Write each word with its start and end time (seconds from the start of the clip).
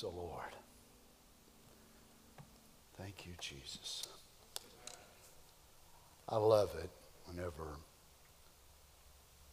The 0.00 0.08
Lord. 0.08 0.54
Thank 2.98 3.24
you, 3.24 3.32
Jesus. 3.40 4.06
I 6.28 6.36
love 6.36 6.70
it 6.78 6.90
whenever 7.24 7.64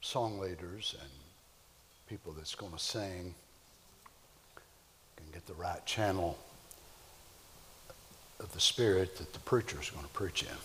song 0.02 0.40
leaders 0.40 0.96
and 1.00 1.10
people 2.10 2.34
that's 2.34 2.56
going 2.56 2.74
to 2.74 2.78
sing 2.78 3.34
can 5.16 5.26
get 5.32 5.46
the 5.48 5.54
right 5.54 5.86
channel 5.86 6.38
of 8.42 8.52
the 8.54 8.60
Spirit 8.60 9.16
that 9.20 9.32
the 9.32 9.40
preacher 9.40 9.78
is 9.80 9.92
going 9.92 10.04
to 10.06 10.12
preach 10.12 10.44
in. 10.44 10.58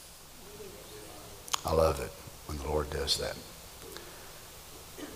I 1.65 1.73
love 1.73 2.01
it 2.01 2.11
when 2.47 2.59
the 2.59 2.67
Lord 2.67 2.91
does 2.91 3.17
that. 3.19 3.37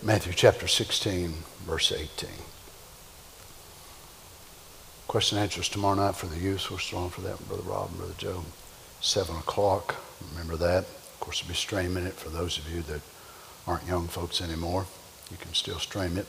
Matthew 0.04 0.32
chapter 0.32 0.68
16, 0.68 1.34
verse 1.66 1.90
18. 1.90 2.30
Question 5.12 5.36
and 5.36 5.42
answers 5.42 5.68
tomorrow 5.68 5.96
night 5.96 6.16
for 6.16 6.24
the 6.24 6.38
youth. 6.38 6.70
We're 6.70 6.98
on 6.98 7.10
for 7.10 7.20
that, 7.20 7.46
Brother 7.46 7.64
Rob 7.64 7.90
and 7.90 7.98
Brother 7.98 8.14
Joe. 8.16 8.44
7 9.02 9.36
o'clock. 9.36 9.96
Remember 10.30 10.56
that. 10.56 10.84
Of 10.84 11.16
course, 11.20 11.42
we'll 11.42 11.50
be 11.50 11.54
streaming 11.54 12.06
it 12.06 12.14
for 12.14 12.30
those 12.30 12.56
of 12.56 12.66
you 12.72 12.80
that 12.80 13.02
aren't 13.66 13.86
young 13.86 14.08
folks 14.08 14.40
anymore. 14.40 14.86
You 15.30 15.36
can 15.36 15.52
still 15.52 15.78
stream 15.78 16.16
it. 16.16 16.24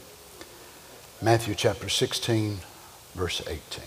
Matthew 1.22 1.56
chapter 1.56 1.88
16, 1.88 2.58
verse 3.16 3.42
18. 3.48 3.86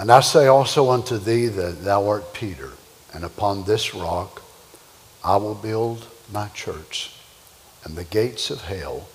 And 0.00 0.10
I 0.10 0.20
say 0.20 0.46
also 0.46 0.88
unto 0.88 1.18
thee 1.18 1.48
that 1.48 1.84
thou 1.84 2.08
art 2.08 2.32
Peter, 2.32 2.70
and 3.12 3.24
upon 3.24 3.64
this 3.64 3.94
rock 3.94 4.40
I 5.22 5.36
will 5.36 5.54
build 5.54 6.06
my 6.32 6.48
church, 6.48 7.14
and 7.84 7.94
the 7.94 8.04
gates 8.04 8.48
of 8.48 8.62
hell 8.62 9.06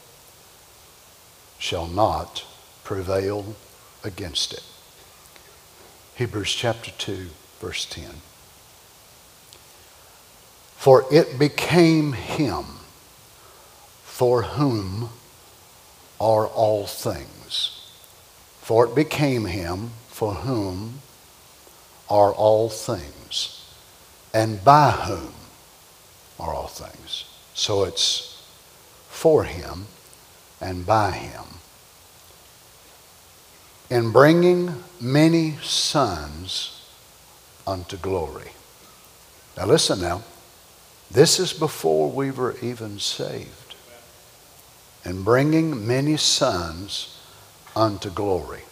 shall 1.57 1.87
not 1.87 2.45
prevail 2.83 3.55
against 4.07 4.53
it. 4.53 4.63
Hebrews 6.15 6.53
chapter 6.53 6.89
2, 6.97 7.27
verse 7.59 7.85
10. 7.85 8.09
For 10.75 11.05
it 11.11 11.37
became 11.37 12.13
him 12.13 12.65
for 14.03 14.41
whom 14.43 15.09
are 16.19 16.47
all 16.47 16.87
things. 16.87 17.87
For 18.61 18.85
it 18.85 18.95
became 18.95 19.45
him 19.45 19.91
for 20.07 20.33
whom 20.33 21.01
are 22.09 22.33
all 22.33 22.69
things, 22.69 23.63
and 24.33 24.63
by 24.63 24.91
whom 24.91 25.33
are 26.39 26.53
all 26.53 26.67
things. 26.67 27.25
So 27.53 27.83
it's 27.83 28.41
for 29.09 29.43
him 29.43 29.87
and 30.59 30.85
by 30.85 31.11
him 31.11 31.43
in 33.89 34.11
bringing 34.11 34.73
many 34.99 35.57
sons 35.61 36.81
unto 37.65 37.97
glory. 37.97 38.51
Now, 39.55 39.65
listen 39.65 40.01
now. 40.01 40.23
This 41.09 41.39
is 41.39 41.53
before 41.53 42.11
we 42.11 42.31
were 42.31 42.55
even 42.61 42.99
saved. 42.99 43.75
In 45.05 45.23
bringing 45.23 45.87
many 45.87 46.17
sons 46.17 47.21
unto 47.75 48.09
glory. 48.09 48.63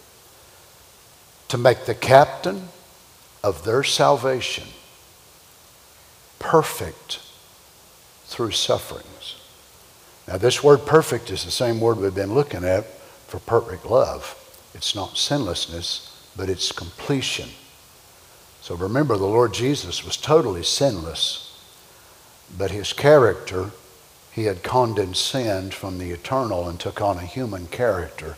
To 1.48 1.58
make 1.58 1.86
the 1.86 1.94
captain 1.94 2.68
of 3.42 3.64
their 3.64 3.82
salvation 3.84 4.68
perfect 6.38 7.20
through 8.26 8.50
sufferings. 8.50 9.36
Now, 10.28 10.36
this 10.36 10.62
word 10.62 10.84
perfect 10.84 11.30
is 11.30 11.44
the 11.44 11.50
same 11.50 11.80
word 11.80 11.98
we've 11.98 12.14
been 12.14 12.34
looking 12.34 12.64
at 12.64 12.84
for 13.28 13.38
perfect 13.38 13.86
love. 13.86 14.42
It's 14.76 14.94
not 14.94 15.16
sinlessness, 15.16 16.12
but 16.36 16.50
it's 16.50 16.70
completion. 16.70 17.48
So 18.60 18.74
remember, 18.74 19.16
the 19.16 19.24
Lord 19.24 19.54
Jesus 19.54 20.04
was 20.04 20.18
totally 20.18 20.62
sinless, 20.62 21.58
but 22.58 22.70
his 22.70 22.92
character, 22.92 23.70
he 24.32 24.44
had 24.44 24.62
condescended 24.62 25.72
from 25.72 25.96
the 25.96 26.10
eternal 26.10 26.68
and 26.68 26.78
took 26.78 27.00
on 27.00 27.16
a 27.16 27.22
human 27.22 27.68
character 27.68 28.36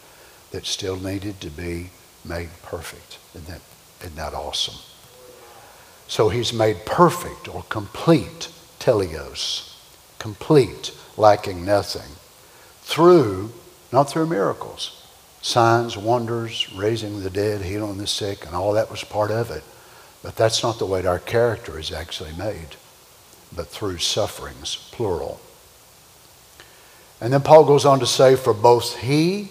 that 0.52 0.64
still 0.64 0.96
needed 0.96 1.40
to 1.40 1.50
be 1.50 1.90
made 2.24 2.50
perfect. 2.62 3.18
Isn't 3.34 3.48
that, 3.48 3.60
isn't 4.02 4.16
that 4.16 4.32
awesome? 4.32 4.78
So 6.06 6.28
he's 6.28 6.52
made 6.52 6.86
perfect 6.86 7.52
or 7.52 7.64
complete, 7.68 8.48
teleos, 8.78 9.74
complete, 10.20 10.92
lacking 11.16 11.64
nothing, 11.64 12.16
through, 12.82 13.52
not 13.92 14.08
through 14.08 14.26
miracles, 14.26 14.97
signs, 15.42 15.96
wonders, 15.96 16.72
raising 16.74 17.22
the 17.22 17.30
dead, 17.30 17.62
healing 17.62 17.98
the 17.98 18.06
sick, 18.06 18.46
and 18.46 18.54
all 18.54 18.72
that 18.72 18.90
was 18.90 19.04
part 19.04 19.30
of 19.30 19.50
it. 19.50 19.62
But 20.22 20.36
that's 20.36 20.62
not 20.62 20.78
the 20.78 20.86
way 20.86 21.04
our 21.06 21.18
character 21.18 21.78
is 21.78 21.92
actually 21.92 22.32
made, 22.36 22.76
but 23.54 23.68
through 23.68 23.98
sufferings, 23.98 24.88
plural. 24.92 25.40
And 27.20 27.32
then 27.32 27.42
Paul 27.42 27.64
goes 27.64 27.84
on 27.84 28.00
to 28.00 28.06
say, 28.06 28.36
For 28.36 28.54
both 28.54 28.98
he 28.98 29.50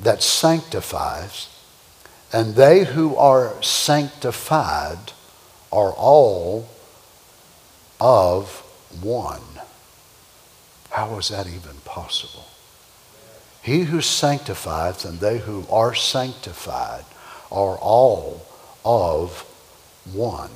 that 0.00 0.22
sanctifies 0.22 1.48
and 2.32 2.54
they 2.54 2.84
who 2.84 3.16
are 3.16 3.60
sanctified 3.62 5.12
are 5.72 5.92
all 5.92 6.68
of 8.00 8.60
one. 9.00 9.42
How 10.90 11.16
is 11.18 11.28
that 11.28 11.46
even 11.46 11.76
possible? 11.84 12.47
He 13.68 13.80
who 13.80 14.00
sanctifieth 14.00 15.04
and 15.04 15.20
they 15.20 15.36
who 15.36 15.66
are 15.70 15.94
sanctified 15.94 17.04
are 17.52 17.76
all 17.76 18.46
of 18.82 19.42
one. 20.10 20.48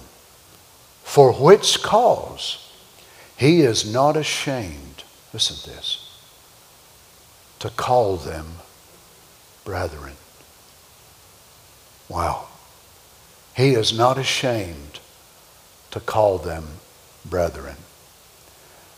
For 1.05 1.35
which 1.35 1.83
cause 1.83 2.73
he 3.37 3.61
is 3.61 3.85
not 3.85 4.17
ashamed, 4.17 5.05
listen 5.35 5.57
to 5.57 5.77
this, 5.77 6.23
to 7.59 7.69
call 7.69 8.17
them 8.17 8.47
brethren. 9.67 10.15
Wow. 12.09 12.47
He 13.55 13.75
is 13.75 13.93
not 13.93 14.17
ashamed 14.17 15.01
to 15.91 16.01
call 16.01 16.39
them 16.39 16.67
brethren. 17.27 17.77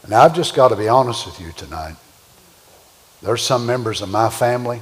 And 0.05 0.15
I've 0.15 0.37
just 0.37 0.55
got 0.55 0.69
to 0.69 0.77
be 0.77 0.87
honest 0.87 1.27
with 1.27 1.41
you 1.41 1.51
tonight. 1.51 1.97
There's 3.23 3.43
some 3.43 3.67
members 3.67 4.03
of 4.03 4.09
my 4.09 4.29
family 4.29 4.81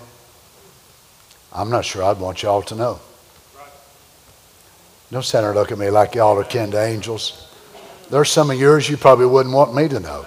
I'm 1.54 1.70
not 1.70 1.84
sure 1.84 2.02
I'd 2.02 2.18
want 2.18 2.42
y'all 2.42 2.62
to 2.62 2.74
know. 2.74 3.00
Don't 5.10 5.22
stand 5.22 5.44
there 5.44 5.54
look 5.54 5.70
at 5.70 5.78
me 5.78 5.90
like 5.90 6.14
y'all 6.14 6.38
are 6.38 6.44
kin 6.44 6.70
to 6.70 6.82
angels. 6.82 7.48
There's 8.08 8.30
some 8.30 8.50
of 8.50 8.58
yours 8.58 8.88
you 8.88 8.96
probably 8.96 9.26
wouldn't 9.26 9.54
want 9.54 9.74
me 9.74 9.88
to 9.88 10.00
know. 10.00 10.26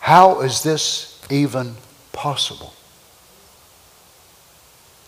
How 0.00 0.42
is 0.42 0.62
this 0.62 1.18
even 1.30 1.76
possible? 2.12 2.74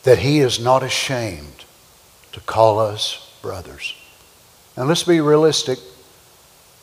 That 0.05 0.19
he 0.19 0.41
is 0.41 0.59
not 0.59 0.83
ashamed 0.83 1.65
to 2.33 2.41
call 2.41 2.79
us 2.79 3.31
brothers. 3.43 3.95
And 4.77 4.89
let's 4.89 5.03
be 5.03 5.21
realistic. 5.21 5.79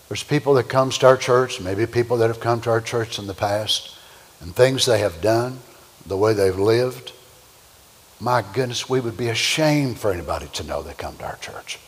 There's 0.09 0.24
people 0.24 0.56
that 0.56 0.68
come 0.70 0.90
to 0.90 1.08
our 1.08 1.18
church, 1.18 1.62
maybe 1.62 1.86
people 1.86 2.18
that 2.18 2.28
have 2.28 2.40
come 2.40 2.62
to 2.62 2.72
our 2.72 2.81
church 2.81 3.20
in 3.20 3.28
the 3.28 3.36
past, 3.36 3.96
and 4.42 4.56
things 4.56 4.86
they 4.86 5.00
have 5.00 5.22
done, 5.22 5.59
the 6.06 6.18
way 6.18 6.34
they've 6.34 6.58
lived. 6.58 7.14
My 8.20 8.42
goodness, 8.42 8.90
we 8.90 9.00
would 9.00 9.18
be 9.18 9.30
ashamed 9.30 10.00
for 10.00 10.12
anybody 10.12 10.47
to 10.53 10.64
know 10.64 10.81
they 10.81 10.94
come 10.94 11.16
to 11.18 11.25
our 11.25 11.38
church. 11.38 11.80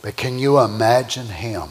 But 0.00 0.16
can 0.16 0.38
you 0.38 0.60
imagine 0.60 1.26
him 1.26 1.68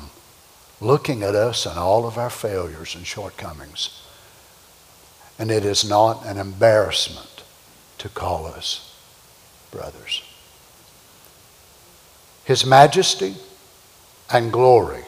looking 0.82 1.24
at 1.24 1.34
us 1.34 1.66
and 1.66 1.80
all 1.80 2.06
of 2.06 2.18
our 2.18 2.30
failures 2.30 2.94
and 2.94 3.08
shortcomings? 3.08 4.02
And 5.40 5.50
it 5.50 5.64
is 5.64 5.88
not 5.88 6.26
an 6.26 6.38
embarrassment 6.38 7.44
to 8.00 8.10
call 8.10 8.48
us 8.48 8.94
brothers. 9.72 10.24
His 12.44 12.66
majesty 12.66 13.36
and 14.32 14.52
glory 14.52 15.04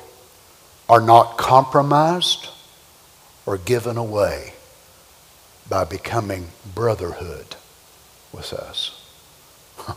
are 0.88 1.02
not 1.02 1.38
compromised 1.38 2.50
or 3.46 3.58
given 3.58 3.98
away 3.98 4.54
by 5.70 5.84
becoming 5.84 6.48
brotherhood 6.74 7.56
with 8.34 8.54
us. 8.54 8.96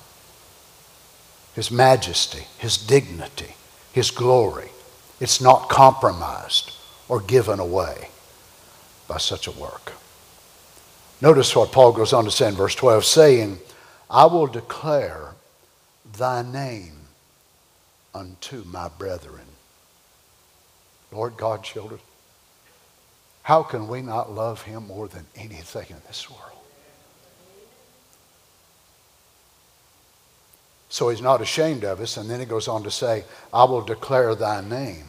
His 1.54 1.70
majesty, 1.70 2.46
His 2.58 2.76
dignity, 2.76 3.54
His 3.92 4.10
glory, 4.10 4.68
it's 5.20 5.40
not 5.40 5.68
compromised 5.68 6.72
or 7.08 7.20
given 7.20 7.60
away 7.60 8.08
by 9.08 9.18
such 9.18 9.46
a 9.46 9.52
work. 9.52 9.92
Notice 11.20 11.54
what 11.54 11.70
Paul 11.70 11.92
goes 11.92 12.12
on 12.12 12.24
to 12.24 12.30
say 12.30 12.48
in 12.48 12.54
verse 12.54 12.74
12, 12.74 13.04
saying, 13.04 13.58
I 14.10 14.26
will 14.26 14.48
declare 14.48 15.34
thy 16.18 16.42
name 16.42 17.01
unto 18.14 18.64
my 18.64 18.88
brethren. 18.88 19.46
Lord 21.12 21.36
God, 21.36 21.62
children, 21.62 22.00
How 23.42 23.62
can 23.62 23.88
we 23.88 24.02
not 24.02 24.32
love 24.32 24.62
him 24.62 24.86
more 24.86 25.08
than 25.08 25.26
anything 25.34 25.86
in 25.90 25.96
this 26.06 26.30
world? 26.30 26.58
So 30.88 31.08
he's 31.08 31.22
not 31.22 31.40
ashamed 31.40 31.84
of 31.84 32.00
us. 32.00 32.16
And 32.16 32.30
then 32.30 32.38
he 32.38 32.46
goes 32.46 32.68
on 32.68 32.82
to 32.84 32.90
say, 32.90 33.24
I 33.52 33.64
will 33.64 33.82
declare 33.82 34.34
thy 34.34 34.60
name 34.60 35.04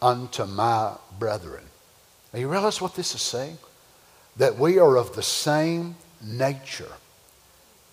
unto 0.00 0.44
my 0.44 0.92
brethren. 1.18 1.64
Now 2.32 2.40
you 2.40 2.48
realize 2.48 2.80
what 2.80 2.94
this 2.94 3.14
is 3.14 3.22
saying? 3.22 3.58
That 4.36 4.58
we 4.58 4.78
are 4.78 4.96
of 4.96 5.16
the 5.16 5.22
same 5.22 5.96
nature 6.22 6.92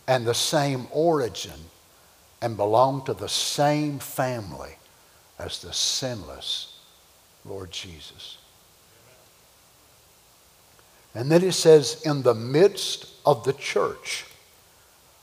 and 0.08 0.28
the 0.28 0.34
same 0.34 0.88
origin 0.92 1.60
and 2.42 2.58
belong 2.58 3.06
to 3.06 3.14
the 3.14 3.30
same 3.30 4.00
family 4.00 4.76
as 5.38 5.60
the 5.62 5.74
sinless 5.74 6.80
Lord 7.46 7.72
Jesus. 7.72 8.38
And 11.14 11.32
then 11.32 11.44
it 11.44 11.54
says, 11.54 12.02
in 12.06 12.22
the 12.22 12.34
midst 12.34 13.08
of 13.26 13.44
the 13.44 13.54
church 13.54 14.26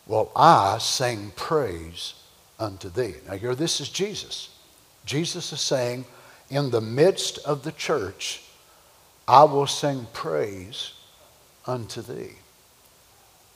will 0.06 0.31
I 0.37 0.79
sing 0.79 1.32
praise 1.37 2.15
unto 2.59 2.88
thee. 2.88 3.15
Now, 3.26 3.37
here, 3.37 3.55
this 3.55 3.81
is 3.81 3.88
Jesus. 3.88 4.50
Jesus 5.05 5.53
is 5.53 5.61
saying, 5.61 6.05
in 6.50 6.70
the 6.70 6.81
midst 6.81 7.38
of 7.38 7.62
the 7.62 7.73
church, 7.73 8.43
I 9.26 9.44
will 9.44 9.67
sing 9.67 10.06
praise 10.12 10.93
unto 11.67 12.03
thee. 12.03 12.32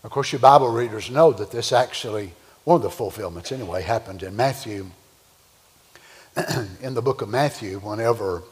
Of 0.05 0.11
course, 0.11 0.33
your 0.33 0.41
Bible 0.41 0.69
readers 0.69 1.11
know 1.11 1.33
that 1.33 1.51
this 1.51 1.73
actually, 1.73 2.33
one 2.65 2.77
of 2.77 2.83
the 2.83 2.91
fulfillments 2.91 3.53
anyway, 3.53 3.83
happened 3.83 4.23
in 4.23 4.37
Matthew. 4.37 4.87
in 6.81 6.95
the 6.95 7.03
book 7.03 7.21
of 7.21 7.29
Matthew, 7.29 7.79
whenever 7.79 8.43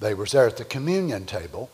they 0.00 0.14
were 0.14 0.26
there 0.26 0.46
at 0.46 0.56
the 0.56 0.64
communion 0.64 1.26
table, 1.26 1.70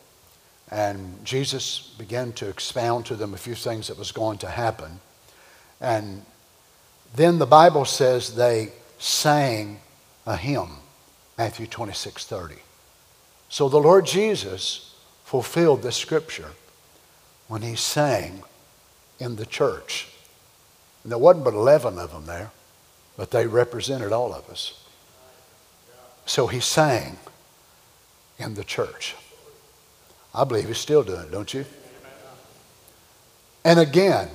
and 0.69 1.23
Jesus 1.23 1.93
began 1.97 2.33
to 2.33 2.49
expound 2.49 3.05
to 3.05 3.15
them 3.15 3.33
a 3.33 3.37
few 3.37 3.55
things 3.55 3.87
that 3.87 3.97
was 3.97 4.11
going 4.11 4.37
to 4.39 4.49
happen. 4.49 4.99
And 5.79 6.23
then 7.15 7.39
the 7.39 7.45
Bible 7.45 7.85
says 7.85 8.35
they 8.35 8.73
sang 8.99 9.79
a 10.25 10.35
hymn, 10.35 10.77
Matthew 11.37 11.67
26 11.67 12.25
30. 12.25 12.55
So 13.49 13.69
the 13.69 13.79
Lord 13.79 14.05
Jesus 14.05 14.93
fulfilled 15.23 15.81
this 15.81 15.95
scripture 15.95 16.51
when 17.47 17.61
he 17.61 17.75
sang 17.75 18.43
in 19.19 19.37
the 19.37 19.45
church. 19.45 20.09
And 21.07 21.11
there 21.13 21.19
wasn't 21.19 21.45
but 21.45 21.53
11 21.53 21.97
of 21.99 22.11
them 22.11 22.25
there, 22.25 22.51
but 23.15 23.31
they 23.31 23.47
represented 23.47 24.11
all 24.11 24.33
of 24.33 24.49
us. 24.49 24.83
So 26.25 26.47
he 26.47 26.59
sang 26.59 27.17
in 28.37 28.55
the 28.55 28.65
church. 28.65 29.15
I 30.35 30.43
believe 30.43 30.67
he's 30.67 30.79
still 30.79 31.03
doing 31.03 31.21
it, 31.21 31.31
don't 31.31 31.53
you? 31.53 31.63
And 33.63 33.79
again, 33.79 34.27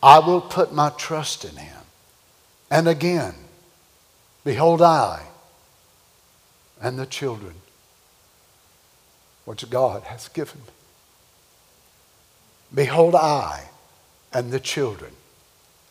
I 0.00 0.20
will 0.20 0.40
put 0.40 0.72
my 0.72 0.90
trust 0.90 1.44
in 1.44 1.56
him. 1.56 1.82
And 2.70 2.86
again, 2.86 3.34
behold, 4.44 4.80
I 4.82 5.24
and 6.80 7.00
the 7.00 7.06
children 7.06 7.54
which 9.44 9.68
God 9.68 10.04
has 10.04 10.28
given 10.28 10.60
me. 10.60 10.72
Behold, 12.72 13.16
I 13.16 13.70
and 14.32 14.52
the 14.52 14.60
children 14.60 15.10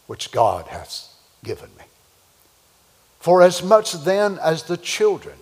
which 0.10 0.32
God 0.32 0.70
has 0.70 1.14
given 1.44 1.70
me. 1.78 1.84
For 3.20 3.44
as 3.44 3.62
much 3.62 3.94
then 3.94 4.40
as 4.42 4.64
the 4.64 4.76
children 4.76 5.36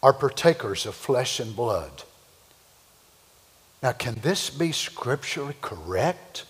are 0.00 0.12
partakers 0.12 0.86
of 0.86 0.94
flesh 0.94 1.40
and 1.40 1.56
blood. 1.56 2.04
Now, 3.82 3.90
can 3.90 4.14
this 4.22 4.48
be 4.48 4.70
scripturally 4.70 5.56
correct? 5.60 6.44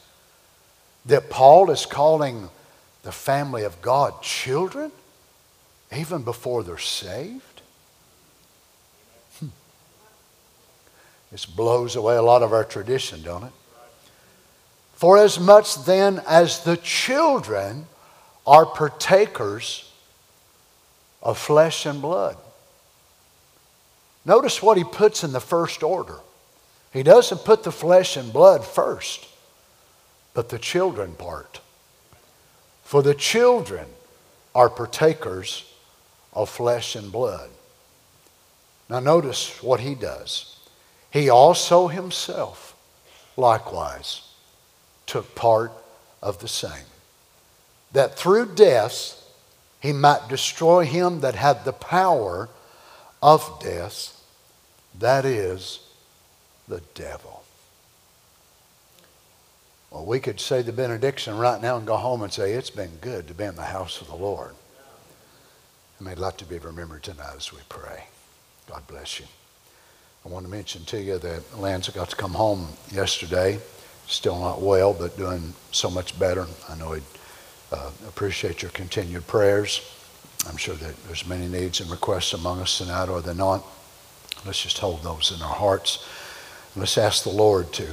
That 1.06 1.30
Paul 1.30 1.70
is 1.70 1.86
calling 1.86 2.50
the 3.04 3.12
family 3.12 3.62
of 3.62 3.80
God 3.80 4.20
children 4.20 4.92
even 5.96 6.24
before 6.24 6.62
they're 6.62 6.76
saved? 6.76 7.62
Hmm. 9.40 9.46
This 11.32 11.46
blows 11.46 11.96
away 11.96 12.16
a 12.16 12.22
lot 12.22 12.42
of 12.42 12.52
our 12.52 12.64
tradition, 12.64 13.22
don't 13.22 13.44
it? 13.44 13.52
For 14.96 15.18
as 15.18 15.38
much 15.38 15.84
then 15.84 16.22
as 16.26 16.64
the 16.64 16.78
children 16.78 17.86
are 18.46 18.66
partakers 18.66 19.90
of 21.22 21.38
flesh 21.38 21.84
and 21.84 22.00
blood. 22.00 22.36
Notice 24.24 24.62
what 24.62 24.78
he 24.78 24.84
puts 24.84 25.22
in 25.22 25.32
the 25.32 25.40
first 25.40 25.82
order. 25.82 26.18
He 26.92 27.02
doesn't 27.02 27.44
put 27.44 27.62
the 27.62 27.72
flesh 27.72 28.16
and 28.16 28.32
blood 28.32 28.64
first, 28.64 29.26
but 30.32 30.48
the 30.48 30.58
children 30.58 31.12
part. 31.12 31.60
For 32.82 33.02
the 33.02 33.14
children 33.14 33.86
are 34.54 34.70
partakers 34.70 35.70
of 36.32 36.48
flesh 36.48 36.96
and 36.96 37.12
blood. 37.12 37.50
Now, 38.88 39.00
notice 39.00 39.62
what 39.62 39.80
he 39.80 39.94
does. 39.94 40.58
He 41.10 41.28
also 41.28 41.88
himself, 41.88 42.74
likewise, 43.36 44.22
took 45.06 45.34
part 45.34 45.72
of 46.22 46.40
the 46.40 46.48
same. 46.48 46.84
That 47.92 48.18
through 48.18 48.54
death 48.54 49.22
he 49.80 49.92
might 49.92 50.28
destroy 50.28 50.84
him 50.84 51.20
that 51.20 51.34
had 51.34 51.64
the 51.64 51.72
power 51.72 52.48
of 53.22 53.60
death, 53.62 54.20
that 54.98 55.24
is, 55.24 55.80
the 56.68 56.82
devil. 56.94 57.44
Well, 59.90 60.04
we 60.04 60.18
could 60.18 60.40
say 60.40 60.62
the 60.62 60.72
benediction 60.72 61.38
right 61.38 61.62
now 61.62 61.76
and 61.76 61.86
go 61.86 61.96
home 61.96 62.22
and 62.22 62.32
say, 62.32 62.52
It's 62.52 62.70
been 62.70 62.96
good 63.00 63.28
to 63.28 63.34
be 63.34 63.44
in 63.44 63.56
the 63.56 63.62
house 63.62 64.00
of 64.00 64.08
the 64.08 64.16
Lord. 64.16 64.54
And 65.98 66.08
may 66.08 66.14
lot 66.14 66.36
to 66.38 66.44
be 66.44 66.58
remembered 66.58 67.04
tonight 67.04 67.34
as 67.36 67.52
we 67.52 67.60
pray. 67.68 68.04
God 68.68 68.86
bless 68.88 69.20
you. 69.20 69.26
I 70.24 70.28
want 70.28 70.44
to 70.44 70.50
mention 70.50 70.84
to 70.86 71.00
you 71.00 71.18
that 71.18 71.58
Lance 71.58 71.88
got 71.88 72.10
to 72.10 72.16
come 72.16 72.34
home 72.34 72.66
yesterday 72.92 73.60
still 74.06 74.38
not 74.38 74.60
well, 74.60 74.92
but 74.92 75.16
doing 75.16 75.52
so 75.72 75.90
much 75.90 76.18
better. 76.18 76.46
I 76.68 76.76
know 76.76 76.92
he'd 76.92 77.02
uh, 77.72 77.90
appreciate 78.08 78.62
your 78.62 78.70
continued 78.70 79.26
prayers. 79.26 79.92
I'm 80.48 80.56
sure 80.56 80.76
that 80.76 80.94
there's 81.06 81.26
many 81.26 81.48
needs 81.48 81.80
and 81.80 81.90
requests 81.90 82.32
among 82.32 82.60
us 82.60 82.78
tonight, 82.78 83.08
or 83.08 83.20
there 83.20 83.34
not. 83.34 83.64
Let's 84.44 84.62
just 84.62 84.78
hold 84.78 85.02
those 85.02 85.32
in 85.34 85.42
our 85.42 85.54
hearts. 85.54 86.06
Let's 86.76 86.98
ask 86.98 87.24
the 87.24 87.30
Lord 87.30 87.72
to 87.74 87.88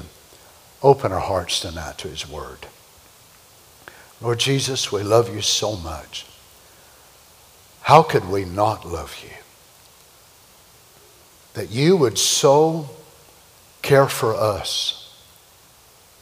open 0.83 1.11
our 1.11 1.19
hearts 1.19 1.59
tonight 1.61 1.97
to 1.99 2.09
His 2.09 2.29
Word. 2.29 2.67
Lord 4.21 4.39
Jesus, 4.39 4.91
we 4.91 5.01
love 5.03 5.33
you 5.33 5.41
so 5.41 5.75
much. 5.75 6.25
How 7.81 8.03
could 8.03 8.29
we 8.29 8.45
not 8.45 8.85
love 8.85 9.17
you? 9.23 9.35
That 11.53 11.71
you 11.71 11.97
would 11.97 12.17
so 12.17 12.89
care 13.81 14.07
for 14.07 14.33
us 14.33 15.02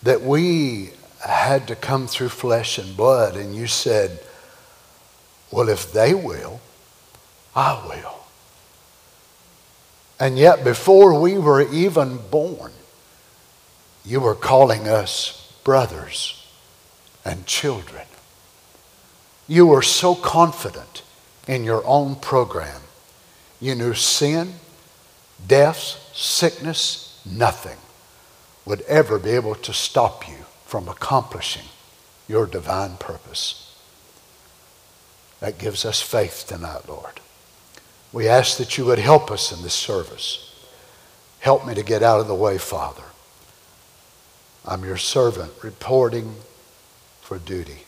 that 0.03 0.21
we 0.21 0.91
had 1.25 1.67
to 1.67 1.75
come 1.75 2.07
through 2.07 2.29
flesh 2.29 2.77
and 2.77 2.97
blood, 2.97 3.35
and 3.35 3.55
you 3.55 3.67
said, 3.67 4.19
Well, 5.51 5.69
if 5.69 5.91
they 5.93 6.13
will, 6.13 6.59
I 7.55 7.85
will. 7.87 8.15
And 10.19 10.37
yet, 10.37 10.63
before 10.63 11.19
we 11.19 11.37
were 11.37 11.61
even 11.71 12.17
born, 12.29 12.71
you 14.05 14.19
were 14.19 14.35
calling 14.35 14.87
us 14.87 15.53
brothers 15.63 16.45
and 17.23 17.45
children. 17.45 18.05
You 19.47 19.67
were 19.67 19.81
so 19.81 20.15
confident 20.15 21.03
in 21.47 21.63
your 21.63 21.85
own 21.85 22.15
program. 22.15 22.81
You 23.59 23.75
knew 23.75 23.93
sin, 23.93 24.53
death, 25.47 25.99
sickness, 26.13 27.19
nothing 27.25 27.77
would 28.65 28.81
ever 28.81 29.19
be 29.19 29.31
able 29.31 29.55
to 29.55 29.73
stop 29.73 30.27
you 30.27 30.45
from 30.65 30.87
accomplishing 30.87 31.65
your 32.27 32.45
divine 32.45 32.97
purpose. 32.97 33.75
That 35.39 35.57
gives 35.57 35.85
us 35.85 36.01
faith 36.01 36.45
tonight, 36.47 36.87
Lord. 36.87 37.19
We 38.13 38.27
ask 38.27 38.57
that 38.57 38.77
you 38.77 38.85
would 38.85 38.99
help 38.99 39.31
us 39.31 39.51
in 39.51 39.63
this 39.63 39.73
service. 39.73 40.47
Help 41.39 41.65
me 41.65 41.73
to 41.73 41.83
get 41.83 42.03
out 42.03 42.19
of 42.19 42.27
the 42.27 42.35
way, 42.35 42.57
Father. 42.57 43.03
I'm 44.65 44.85
your 44.85 44.97
servant 44.97 45.51
reporting 45.63 46.35
for 47.21 47.39
duty. 47.39 47.79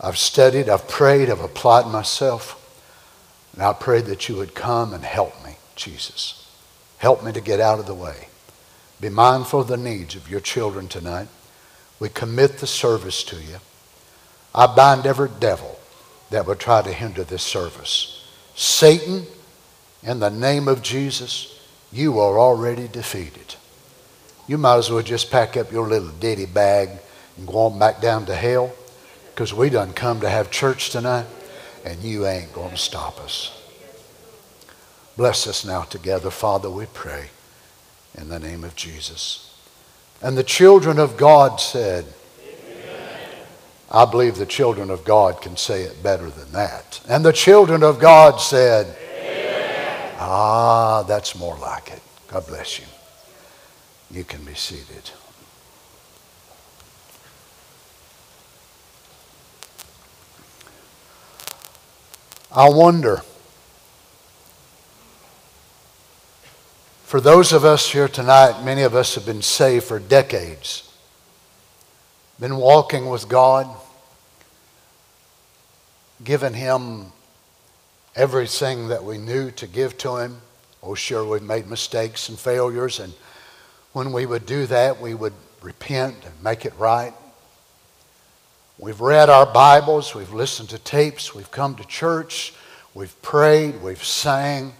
I've 0.00 0.18
studied, 0.18 0.68
I've 0.68 0.88
prayed, 0.88 1.28
I've 1.28 1.40
applied 1.40 1.90
myself. 1.90 2.62
And 3.52 3.62
I 3.62 3.72
pray 3.72 4.00
that 4.02 4.28
you 4.28 4.36
would 4.36 4.54
come 4.54 4.94
and 4.94 5.04
help 5.04 5.44
me, 5.44 5.56
Jesus. 5.74 6.46
Help 6.98 7.24
me 7.24 7.32
to 7.32 7.40
get 7.40 7.60
out 7.60 7.78
of 7.78 7.86
the 7.86 7.94
way. 7.94 8.28
Be 9.00 9.08
mindful 9.10 9.60
of 9.60 9.68
the 9.68 9.76
needs 9.76 10.14
of 10.14 10.30
your 10.30 10.40
children 10.40 10.88
tonight. 10.88 11.28
We 12.00 12.08
commit 12.08 12.58
the 12.58 12.66
service 12.66 13.22
to 13.24 13.36
you. 13.36 13.56
I 14.54 14.66
bind 14.66 15.06
every 15.06 15.30
devil 15.38 15.78
that 16.30 16.46
would 16.46 16.58
try 16.58 16.82
to 16.82 16.92
hinder 16.92 17.24
this 17.24 17.42
service. 17.42 18.26
Satan, 18.54 19.26
in 20.02 20.18
the 20.18 20.30
name 20.30 20.66
of 20.66 20.82
Jesus, 20.82 21.60
you 21.92 22.18
are 22.18 22.38
already 22.38 22.88
defeated. 22.88 23.54
You 24.48 24.56
might 24.56 24.76
as 24.76 24.90
well 24.90 25.02
just 25.02 25.30
pack 25.30 25.56
up 25.56 25.70
your 25.70 25.86
little 25.86 26.08
ditty 26.08 26.46
bag 26.46 26.90
and 27.36 27.46
go 27.46 27.66
on 27.66 27.78
back 27.78 28.00
down 28.00 28.24
to 28.26 28.34
hell 28.34 28.72
because 29.34 29.52
we 29.52 29.68
done 29.68 29.92
come 29.92 30.20
to 30.20 30.28
have 30.28 30.50
church 30.50 30.90
tonight 30.90 31.26
and 31.84 32.00
you 32.02 32.26
ain't 32.26 32.52
going 32.52 32.70
to 32.70 32.76
stop 32.76 33.20
us. 33.20 33.52
Bless 35.16 35.46
us 35.46 35.64
now 35.64 35.82
together, 35.82 36.30
Father, 36.30 36.70
we 36.70 36.86
pray 36.86 37.30
in 38.16 38.28
the 38.28 38.38
name 38.38 38.64
of 38.64 38.74
Jesus. 38.76 39.54
And 40.22 40.36
the 40.36 40.44
children 40.44 40.98
of 40.98 41.16
God 41.16 41.60
said, 41.60 42.06
I 43.90 44.04
believe 44.04 44.36
the 44.36 44.46
children 44.46 44.90
of 44.90 45.04
God 45.04 45.40
can 45.40 45.56
say 45.56 45.82
it 45.82 46.02
better 46.02 46.28
than 46.28 46.50
that. 46.52 47.00
And 47.08 47.24
the 47.24 47.32
children 47.32 47.82
of 47.82 48.00
God 48.00 48.40
said, 48.40 48.96
Amen. 49.20 50.14
Ah, 50.18 51.04
that's 51.04 51.38
more 51.38 51.56
like 51.58 51.92
it. 51.92 52.02
God 52.28 52.46
bless 52.46 52.80
you. 52.80 52.86
You 54.10 54.24
can 54.24 54.44
be 54.44 54.54
seated. 54.54 55.10
I 62.50 62.68
wonder, 62.70 63.22
for 67.06 67.20
those 67.20 67.52
of 67.52 67.64
us 67.64 67.88
here 67.88 68.08
tonight, 68.08 68.64
many 68.64 68.82
of 68.82 68.96
us 68.96 69.14
have 69.14 69.24
been 69.24 69.40
saved 69.40 69.84
for 69.84 70.00
decades 70.00 70.82
been 72.40 72.56
walking 72.56 73.08
with 73.08 73.28
God, 73.28 73.66
given 76.24 76.52
Him 76.52 77.12
everything 78.16 78.88
that 78.88 79.04
we 79.04 79.18
knew 79.18 79.52
to 79.52 79.68
give 79.68 79.96
to 79.98 80.16
Him. 80.16 80.40
Oh, 80.82 80.94
sure, 80.94 81.24
we've 81.24 81.42
made 81.42 81.68
mistakes 81.68 82.28
and 82.28 82.36
failures, 82.36 82.98
and 82.98 83.14
when 83.92 84.12
we 84.12 84.26
would 84.26 84.44
do 84.44 84.66
that, 84.66 85.00
we 85.00 85.14
would 85.14 85.32
repent 85.62 86.16
and 86.24 86.42
make 86.42 86.66
it 86.66 86.74
right. 86.76 87.14
We've 88.78 89.00
read 89.00 89.30
our 89.30 89.46
Bibles, 89.46 90.12
we've 90.12 90.34
listened 90.34 90.70
to 90.70 90.78
tapes, 90.78 91.34
we've 91.34 91.52
come 91.52 91.76
to 91.76 91.84
church, 91.84 92.52
we've 92.94 93.22
prayed, 93.22 93.80
we've 93.80 94.04
sang, 94.04 94.74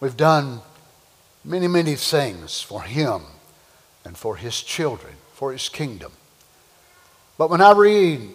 we've 0.00 0.16
done 0.16 0.62
many, 1.44 1.68
many 1.68 1.94
things 1.94 2.60
for 2.60 2.82
Him 2.82 3.22
and 4.04 4.16
for 4.16 4.36
His 4.36 4.62
children, 4.62 5.14
for 5.32 5.52
His 5.52 5.68
kingdom. 5.68 6.12
But 7.36 7.50
when 7.50 7.60
I 7.60 7.72
read 7.72 8.30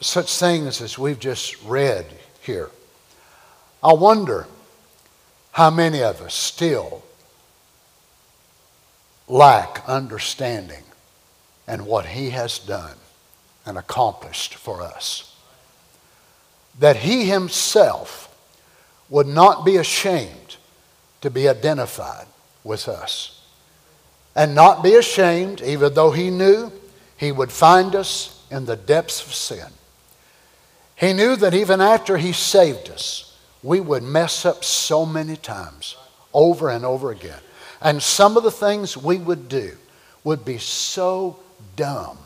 such 0.00 0.32
things 0.36 0.80
as 0.80 0.98
we've 0.98 1.18
just 1.18 1.62
read 1.64 2.06
here, 2.40 2.70
I 3.82 3.94
wonder 3.94 4.46
how 5.52 5.70
many 5.70 6.02
of 6.02 6.20
us 6.20 6.34
still 6.34 7.02
lack 9.28 9.82
understanding 9.88 10.84
and 11.66 11.86
what 11.86 12.06
He 12.06 12.30
has 12.30 12.58
done 12.58 12.96
and 13.66 13.78
accomplished 13.78 14.54
for 14.54 14.82
us. 14.82 15.34
That 16.78 16.96
He 16.96 17.24
Himself 17.24 18.28
would 19.08 19.26
not 19.26 19.64
be 19.64 19.76
ashamed 19.76 20.56
to 21.20 21.30
be 21.30 21.48
identified 21.48 22.26
with 22.64 22.88
us. 22.88 23.40
And 24.34 24.54
not 24.54 24.82
be 24.82 24.94
ashamed, 24.94 25.60
even 25.60 25.94
though 25.94 26.10
He 26.10 26.30
knew 26.30 26.72
He 27.16 27.32
would 27.32 27.52
find 27.52 27.94
us 27.94 28.44
in 28.50 28.66
the 28.66 28.76
depths 28.76 29.24
of 29.24 29.34
sin. 29.34 29.68
He 30.96 31.12
knew 31.12 31.36
that 31.36 31.54
even 31.54 31.80
after 31.80 32.16
He 32.16 32.32
saved 32.32 32.88
us, 32.90 33.36
we 33.62 33.80
would 33.80 34.02
mess 34.02 34.44
up 34.44 34.64
so 34.64 35.06
many 35.06 35.36
times, 35.36 35.96
over 36.32 36.68
and 36.70 36.84
over 36.84 37.10
again. 37.10 37.40
And 37.80 38.02
some 38.02 38.36
of 38.36 38.42
the 38.42 38.50
things 38.50 38.96
we 38.96 39.18
would 39.18 39.48
do 39.48 39.72
would 40.24 40.44
be 40.44 40.58
so 40.58 41.38
dumb. 41.76 42.18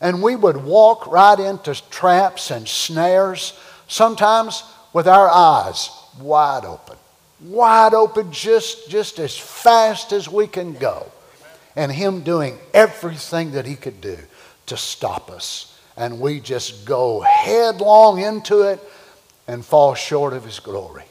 And 0.00 0.22
we 0.22 0.36
would 0.36 0.56
walk 0.56 1.06
right 1.06 1.38
into 1.38 1.74
traps 1.90 2.50
and 2.50 2.68
snares, 2.68 3.58
sometimes 3.88 4.62
with 4.92 5.06
our 5.08 5.28
eyes 5.28 5.90
wide 6.20 6.64
open. 6.64 6.96
Wide 7.40 7.94
open, 7.94 8.32
just, 8.32 8.90
just 8.90 9.18
as 9.18 9.36
fast 9.36 10.12
as 10.12 10.28
we 10.28 10.46
can 10.46 10.72
go. 10.74 11.10
And 11.76 11.92
Him 11.92 12.22
doing 12.22 12.58
everything 12.74 13.52
that 13.52 13.66
He 13.66 13.76
could 13.76 14.00
do 14.00 14.18
to 14.66 14.76
stop 14.76 15.30
us. 15.30 15.78
And 15.96 16.20
we 16.20 16.40
just 16.40 16.84
go 16.84 17.20
headlong 17.20 18.20
into 18.20 18.62
it 18.62 18.80
and 19.46 19.64
fall 19.64 19.94
short 19.94 20.32
of 20.32 20.44
His 20.44 20.60
glory. 20.60 21.04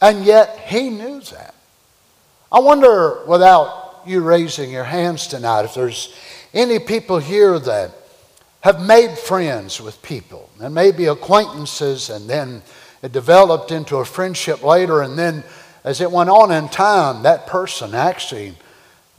And 0.00 0.24
yet, 0.24 0.58
He 0.66 0.90
knew 0.90 1.20
that. 1.20 1.54
I 2.50 2.60
wonder, 2.60 3.24
without 3.26 4.02
you 4.06 4.20
raising 4.20 4.70
your 4.70 4.84
hands 4.84 5.26
tonight, 5.26 5.64
if 5.64 5.74
there's 5.74 6.14
any 6.54 6.78
people 6.78 7.18
here 7.18 7.58
that 7.58 7.92
have 8.60 8.84
made 8.84 9.16
friends 9.16 9.80
with 9.80 10.02
people 10.02 10.50
and 10.60 10.74
maybe 10.74 11.06
acquaintances, 11.06 12.10
and 12.10 12.28
then 12.28 12.62
it 13.02 13.12
developed 13.12 13.70
into 13.70 13.96
a 13.96 14.04
friendship 14.04 14.62
later, 14.62 15.02
and 15.02 15.18
then 15.18 15.44
as 15.84 16.00
it 16.00 16.10
went 16.10 16.30
on 16.30 16.50
in 16.50 16.68
time, 16.68 17.22
that 17.22 17.46
person 17.46 17.94
actually 17.94 18.54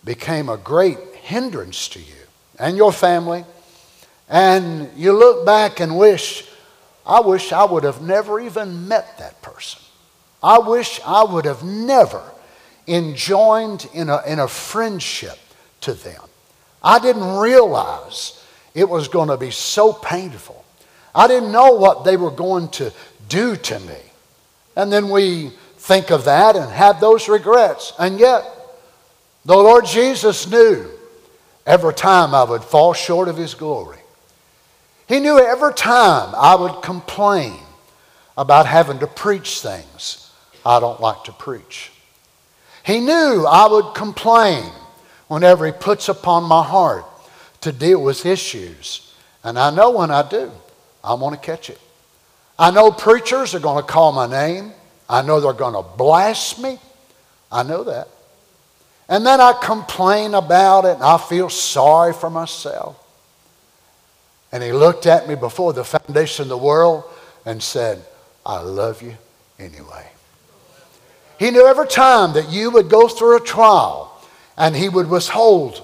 became 0.04 0.50
a 0.50 0.58
great 0.58 0.98
hindrance 1.22 1.88
to 1.90 2.00
you 2.00 2.16
and 2.58 2.76
your 2.76 2.92
family, 2.92 3.46
and 4.28 4.90
you 4.96 5.14
look 5.14 5.46
back 5.46 5.80
and 5.80 5.98
wish, 5.98 6.48
I 7.06 7.22
wish 7.22 7.52
I 7.52 7.64
would 7.64 7.84
have 7.84 8.02
never 8.02 8.40
even 8.40 8.88
met 8.88 9.18
that 9.18 9.42
person. 9.42 9.82
I 10.44 10.60
wish 10.60 11.00
I 11.06 11.24
would 11.24 11.46
have 11.46 11.64
never 11.64 12.22
enjoined 12.88 13.88
in 13.94 14.10
a, 14.10 14.22
in 14.26 14.40
a 14.40 14.48
friendship 14.48 15.38
to 15.82 15.94
them. 15.94 16.22
I 16.84 17.00
didn't 17.00 17.38
realize 17.38 18.44
it 18.74 18.88
was 18.88 19.08
going 19.08 19.30
to 19.30 19.38
be 19.38 19.52
so 19.52 19.94
painful. 19.94 20.64
I 21.20 21.28
didn't 21.28 21.52
know 21.52 21.74
what 21.74 22.06
they 22.06 22.16
were 22.16 22.32
going 22.32 22.70
to 22.70 22.94
do 23.28 23.58
to 23.58 23.80
me. 23.82 23.98
And 24.78 24.90
then 24.90 25.10
we 25.10 25.52
think 25.76 26.12
of 26.12 26.24
that 26.24 26.56
and 26.56 26.72
have 26.72 27.02
those 27.02 27.28
regrets. 27.28 27.92
And 28.00 28.18
yet, 28.18 28.46
the 29.44 29.58
Lord 29.58 29.86
Jesus 29.86 30.50
knew 30.50 30.90
every 31.66 31.94
time 31.94 32.34
I 32.34 32.44
would 32.44 32.64
fall 32.64 32.94
short 32.94 33.28
of 33.28 33.36
His 33.36 33.54
glory. 33.54 33.98
He 35.10 35.20
knew 35.20 35.38
every 35.38 35.74
time 35.74 36.34
I 36.38 36.56
would 36.56 36.82
complain 36.82 37.60
about 38.38 38.66
having 38.66 39.00
to 39.00 39.08
preach 39.08 39.60
things 39.60 40.32
I 40.66 40.80
don't 40.80 41.02
like 41.02 41.26
to 41.26 41.34
preach. 41.34 41.92
He 42.86 43.02
knew 43.02 43.46
I 43.46 43.68
would 43.68 43.94
complain 43.94 44.72
whenever 45.28 45.66
He 45.66 45.74
puts 45.74 46.08
upon 46.08 46.46
my 46.46 46.64
heart 46.64 47.04
to 47.60 47.74
deal 47.74 48.02
with 48.02 48.26
issues. 48.26 49.14
And 49.44 49.60
I 49.60 49.70
know 49.70 49.90
when 49.90 50.12
I 50.12 50.26
do, 50.26 50.50
I'm 51.04 51.20
to 51.20 51.38
catch 51.38 51.70
it. 51.70 51.80
I 52.58 52.72
know 52.72 52.92
preachers 52.92 53.56
are 53.56 53.60
going 53.60 53.82
to 53.82 53.88
call 53.88 54.12
my 54.12 54.28
name. 54.28 54.74
I 55.10 55.22
know 55.22 55.40
they're 55.40 55.54
going 55.54 55.74
to 55.74 55.98
blast 55.98 56.62
me. 56.62 56.78
I 57.52 57.64
know 57.64 57.84
that. 57.86 58.08
And 59.08 59.26
then 59.26 59.42
I 59.42 59.54
complain 59.54 60.36
about 60.36 60.86
it 60.86 60.96
and 60.96 61.04
I 61.04 61.18
feel 61.18 61.50
sorry 61.50 62.14
for 62.14 62.30
myself. 62.30 62.96
And 64.52 64.62
he 64.62 64.72
looked 64.72 65.06
at 65.06 65.28
me 65.28 65.36
before 65.36 65.74
the 65.74 65.84
foundation 65.84 66.44
of 66.44 66.50
the 66.50 66.58
world 66.58 67.04
and 67.46 67.62
said, 67.62 68.04
I 68.46 68.62
love 68.62 69.02
you 69.02 69.16
anyway. 69.58 70.08
He 71.40 71.52
knew 71.52 71.66
every 71.66 71.88
time 71.88 72.34
that 72.34 72.50
you 72.50 72.70
would 72.72 72.90
go 72.90 73.08
through 73.08 73.38
a 73.38 73.42
trial 73.42 74.22
and 74.58 74.76
he 74.76 74.90
would 74.90 75.10
withhold 75.10 75.82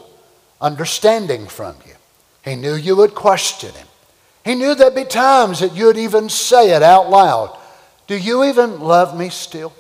understanding 0.60 1.48
from 1.48 1.76
you. 1.88 1.94
He 2.44 2.56
knew 2.56 2.76
you 2.76 2.96
would 2.98 3.16
question 3.16 3.74
him. 3.74 3.85
He 4.46 4.54
knew 4.54 4.76
there'd 4.76 4.94
be 4.94 5.06
times 5.06 5.60
that 5.60 5.76
you'd 5.76 5.98
even 5.98 6.30
say 6.30 6.76
it 6.76 6.84
out 6.84 7.10
loud. 7.10 7.58
Do 8.06 8.16
you 8.16 8.44
even 8.44 8.80
love 8.80 9.18
me 9.18 9.30
still? 9.30 9.74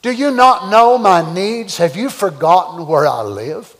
Do 0.00 0.10
you 0.10 0.30
not 0.30 0.70
know 0.70 0.96
my 0.96 1.34
needs? 1.34 1.76
Have 1.76 1.94
you 1.94 2.08
forgotten 2.08 2.86
where 2.86 3.06
I 3.06 3.20
live? 3.20 3.76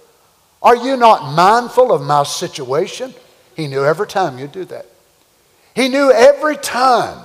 Are 0.62 0.76
you 0.76 0.98
not 0.98 1.34
mindful 1.34 1.92
of 1.92 2.02
my 2.02 2.24
situation? 2.24 3.14
He 3.56 3.66
knew 3.68 3.82
every 3.82 4.06
time 4.06 4.38
you'd 4.38 4.52
do 4.52 4.66
that. 4.66 4.84
He 5.74 5.88
knew 5.88 6.12
every 6.12 6.58
time 6.58 7.24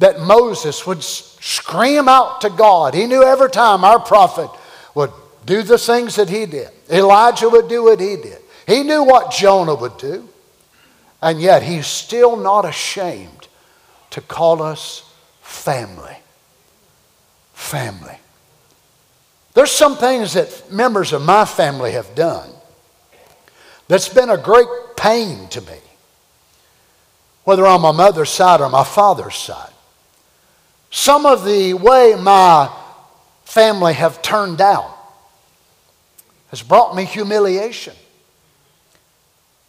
that 0.00 0.20
Moses 0.20 0.86
would 0.86 1.02
scream 1.02 2.10
out 2.10 2.42
to 2.42 2.50
God. 2.50 2.92
He 2.92 3.06
knew 3.06 3.22
every 3.22 3.48
time 3.48 3.84
our 3.84 4.00
prophet 4.00 4.50
would 4.94 5.12
do 5.46 5.62
the 5.62 5.78
things 5.78 6.16
that 6.16 6.28
he 6.28 6.44
did. 6.44 6.68
Elijah 6.90 7.48
would 7.48 7.68
do 7.68 7.84
what 7.84 8.00
he 8.00 8.16
did. 8.16 8.38
He 8.66 8.82
knew 8.82 9.02
what 9.02 9.30
Jonah 9.30 9.74
would 9.74 9.96
do. 9.96 10.28
And 11.24 11.40
yet 11.40 11.64
he's 11.64 11.88
still 11.88 12.36
not 12.36 12.64
ashamed 12.64 13.48
to 14.10 14.20
call 14.20 14.62
us 14.62 15.12
family 15.40 16.18
family. 17.54 18.18
There's 19.54 19.70
some 19.70 19.96
things 19.96 20.34
that 20.34 20.70
members 20.70 21.12
of 21.12 21.22
my 21.22 21.44
family 21.44 21.92
have 21.92 22.14
done 22.14 22.50
that's 23.88 24.08
been 24.08 24.28
a 24.28 24.36
great 24.36 24.66
pain 24.96 25.48
to 25.48 25.60
me, 25.62 25.78
whether 27.44 27.64
on 27.66 27.80
my 27.80 27.92
mother's 27.92 28.30
side 28.30 28.60
or 28.60 28.68
my 28.68 28.84
father's 28.84 29.36
side. 29.36 29.72
Some 30.90 31.24
of 31.24 31.44
the 31.44 31.74
way 31.74 32.14
my 32.20 32.70
family 33.44 33.94
have 33.94 34.20
turned 34.20 34.60
out 34.60 34.94
has 36.48 36.62
brought 36.62 36.94
me 36.94 37.04
humiliation. 37.04 37.94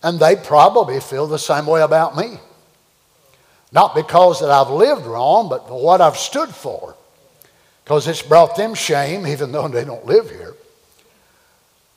And 0.06 0.20
they 0.20 0.36
probably 0.36 1.00
feel 1.00 1.26
the 1.26 1.40
same 1.40 1.66
way 1.66 1.82
about 1.82 2.16
me. 2.16 2.38
Not 3.72 3.96
because 3.96 4.40
that 4.40 4.52
I've 4.52 4.70
lived 4.70 5.04
wrong, 5.04 5.50
but 5.50 5.68
for 5.68 5.84
what 5.84 6.00
I've 6.00 6.16
stood 6.16 6.50
for. 6.50 6.96
Because 7.84 8.08
it's 8.08 8.22
brought 8.22 8.56
them 8.56 8.76
shame, 8.76 9.26
even 9.34 9.52
though 9.52 9.68
they 9.68 9.84
don't 9.84 10.06
live 10.06 10.30
here. 10.30 10.54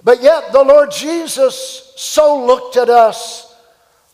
But 0.03 0.23
yet, 0.23 0.53
the 0.53 0.65
Lord 0.65 0.91
Jesus 0.91 1.93
so 1.97 2.47
looked 2.47 2.79
at 2.79 2.89
us 2.89 3.55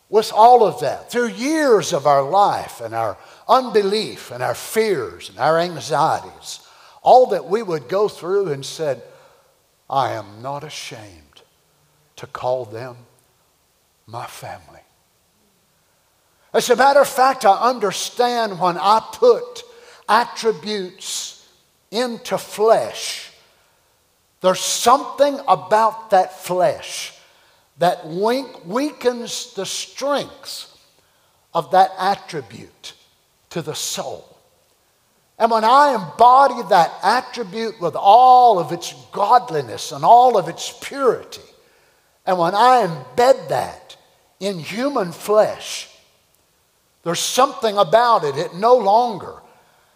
with 0.09 0.33
all 0.35 0.65
of 0.65 0.81
that 0.81 1.09
through 1.09 1.29
years 1.29 1.93
of 1.93 2.05
our 2.05 2.29
life 2.29 2.81
and 2.81 2.97
our 2.97 3.17
unbelief 3.49 4.33
and 4.33 4.43
our 4.43 4.57
fears 4.57 5.29
and 5.29 5.39
our 5.39 5.61
anxieties, 5.61 6.67
all 7.01 7.29
that 7.29 7.45
we 7.45 7.63
would 7.63 7.89
go 7.89 8.09
through 8.09 8.49
and 8.51 8.67
said, 8.67 9.03
I 9.89 10.15
am 10.15 10.43
not 10.43 10.65
ashamed 10.65 11.43
to 12.17 12.27
call 12.27 12.65
them 12.65 12.97
my 14.06 14.26
family. 14.26 14.80
As 16.52 16.70
a 16.70 16.76
matter 16.76 17.00
of 17.00 17.08
fact, 17.08 17.44
I 17.44 17.68
understand 17.68 18.61
when 18.61 18.78
I 18.78 19.00
put 19.12 19.64
attributes 20.08 21.49
into 21.90 22.38
flesh, 22.38 23.32
there's 24.40 24.61
something 24.61 25.40
about 25.49 26.11
that 26.11 26.44
flesh 26.44 27.18
that 27.78 28.06
weakens 28.06 29.54
the 29.54 29.66
strength 29.66 30.70
of 31.52 31.70
that 31.73 31.90
attribute 31.99 32.92
to 33.50 33.62
the 33.62 33.75
soul. 33.75 34.28
And 35.38 35.50
when 35.50 35.64
I 35.64 35.94
embody 35.94 36.62
that 36.68 36.92
attribute 37.02 37.80
with 37.80 37.96
all 37.96 38.61
of 38.61 38.70
its 38.70 38.94
godliness 39.11 39.90
and 39.90 40.04
all 40.04 40.38
of 40.38 40.49
its 40.49 40.73
purity, 40.80 41.42
and 42.26 42.38
when 42.38 42.54
I 42.54 42.87
embed 42.87 43.49
that 43.49 43.84
in 44.41 44.59
human 44.59 45.12
flesh, 45.12 45.88
there's 47.03 47.21
something 47.21 47.76
about 47.76 48.25
it. 48.25 48.37
It 48.37 48.55
no 48.55 48.76
longer 48.76 49.35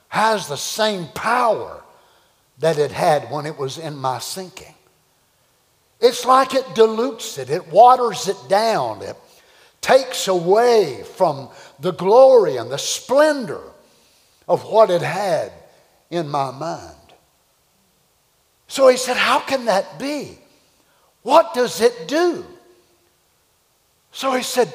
has 0.08 0.48
the 0.48 0.56
same 0.56 1.06
power 1.08 1.82
that 2.58 2.78
it 2.78 2.90
had 2.90 3.30
when 3.30 3.46
it 3.46 3.56
was 3.56 3.78
in 3.78 3.96
my 3.96 4.18
thinking. 4.18 4.74
It's 6.00 6.24
like 6.24 6.54
it 6.54 6.74
dilutes 6.74 7.38
it, 7.38 7.50
it 7.50 7.68
waters 7.68 8.28
it 8.28 8.36
down, 8.48 9.02
it 9.02 9.16
takes 9.80 10.28
away 10.28 11.02
from 11.16 11.48
the 11.80 11.92
glory 11.92 12.56
and 12.56 12.70
the 12.70 12.78
splendor 12.78 13.62
of 14.46 14.64
what 14.64 14.90
it 14.90 15.02
had 15.02 15.52
in 16.10 16.28
my 16.28 16.50
mind. 16.50 16.94
So 18.66 18.88
he 18.88 18.96
said, 18.96 19.16
How 19.16 19.40
can 19.40 19.64
that 19.64 19.98
be? 19.98 20.38
What 21.22 21.54
does 21.54 21.80
it 21.80 22.06
do? 22.06 22.44
So 24.12 24.32
he 24.32 24.42
said, 24.42 24.72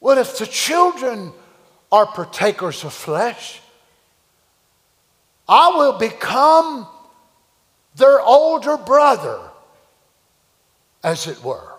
Well, 0.00 0.18
if 0.18 0.38
the 0.38 0.46
children 0.46 1.32
are 1.90 2.06
partakers 2.06 2.84
of 2.84 2.92
flesh, 2.92 3.60
I 5.48 5.70
will 5.76 5.98
become 5.98 6.86
their 7.96 8.20
older 8.20 8.76
brother, 8.76 9.38
as 11.04 11.26
it 11.26 11.42
were. 11.44 11.72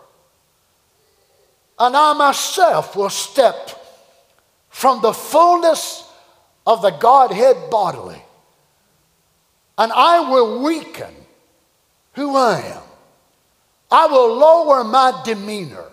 And 1.79 1.95
I 1.95 2.13
myself 2.13 2.95
will 2.95 3.09
step 3.09 3.71
from 4.69 5.01
the 5.01 5.13
fullness 5.13 6.07
of 6.67 6.81
the 6.81 6.91
Godhead 6.91 7.69
bodily. 7.69 8.21
And 9.77 9.91
I 9.91 10.29
will 10.29 10.63
weaken 10.63 11.13
who 12.13 12.35
I 12.35 12.59
am. 12.59 12.81
I 13.89 14.05
will 14.07 14.35
lower 14.35 14.83
my 14.83 15.21
demeanor. 15.25 15.92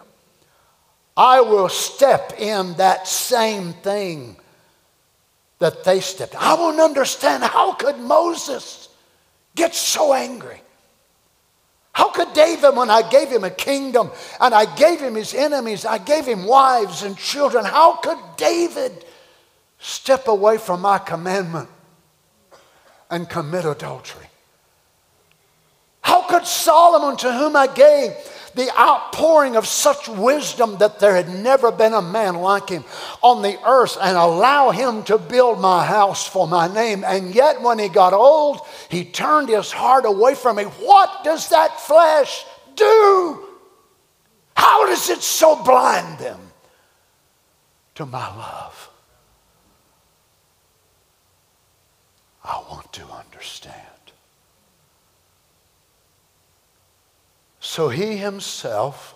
I 1.21 1.43
will 1.43 1.69
step 1.69 2.33
in 2.39 2.73
that 2.79 3.07
same 3.07 3.75
thing 3.75 4.37
that 5.59 5.85
they 5.85 6.01
stepped. 6.01 6.35
I 6.35 6.55
won't 6.55 6.81
understand 6.81 7.43
how 7.45 7.75
could 7.75 7.99
Moses 7.99 8.89
get 9.55 9.75
so 9.75 10.15
angry? 10.15 10.63
How 11.93 12.09
could 12.09 12.33
David, 12.33 12.75
when 12.75 12.89
I 12.89 13.07
gave 13.07 13.29
him 13.29 13.45
a 13.45 13.51
kingdom 13.51 14.11
and 14.41 14.55
I 14.55 14.65
gave 14.77 14.99
him 14.99 15.15
his 15.15 15.35
enemies, 15.35 15.85
I 15.85 15.99
gave 15.99 16.25
him 16.25 16.47
wives 16.47 17.03
and 17.03 17.19
children, 17.19 17.67
how 17.67 17.97
could 17.97 18.17
David 18.39 19.05
step 19.79 20.27
away 20.27 20.57
from 20.57 20.81
my 20.81 20.97
commandment 20.97 21.69
and 23.11 23.29
commit 23.29 23.67
adultery? 23.67 24.25
How 26.01 26.23
could 26.23 26.47
Solomon, 26.47 27.19
to 27.19 27.31
whom 27.31 27.57
I 27.57 27.67
gave 27.67 28.13
the 28.61 28.79
outpouring 28.79 29.57
of 29.57 29.67
such 29.67 30.07
wisdom 30.07 30.77
that 30.79 31.01
there 31.01 31.17
had 31.17 31.31
never 31.31 31.73
been 31.73 31.95
a 31.95 32.03
man 32.03 32.35
like 32.35 32.69
him 32.69 32.85
on 33.23 33.41
the 33.41 33.59
earth, 33.67 33.97
and 34.01 34.19
allow 34.19 34.71
him 34.71 35.03
to 35.05 35.17
build 35.17 35.59
my 35.59 35.83
house 35.85 36.27
for 36.27 36.47
my 36.47 36.73
name, 36.73 37.03
and 37.03 37.35
yet 37.35 37.63
when 37.63 37.79
he 37.79 37.89
got 37.89 38.13
old, 38.13 38.61
he 38.91 39.03
turned 39.05 39.49
his 39.49 39.73
heart 39.73 40.05
away 40.05 40.35
from 40.35 40.57
me. 40.57 40.65
What 40.65 41.25
does 41.25 41.49
that 41.49 41.81
flesh 41.81 42.45
do? 42.75 43.47
How 44.55 44.87
does 44.87 45.09
it 45.09 45.23
so 45.23 45.63
blind 45.65 46.19
them 46.19 46.41
to 47.95 48.05
my 48.05 48.37
love? 48.37 48.91
I 52.45 52.63
want 52.71 52.93
to 52.93 53.05
understand. 53.07 53.90
So 57.71 57.89
he 57.89 58.17
himself 58.17 59.15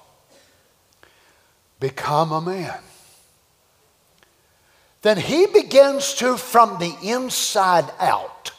become 1.80 2.30
a 2.30 2.40
man. 2.40 2.78
Then 5.02 5.16
he 5.16 5.46
begins 5.46 6.14
to, 6.14 6.36
from 6.36 6.78
the 6.78 6.94
inside 7.02 7.90
out, 7.98 8.52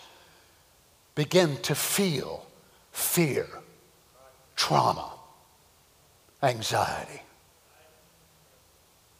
begin 1.15 1.55
to 1.61 1.75
feel 1.75 2.45
fear, 2.91 3.47
trauma, 4.57 5.13
anxiety, 6.43 7.21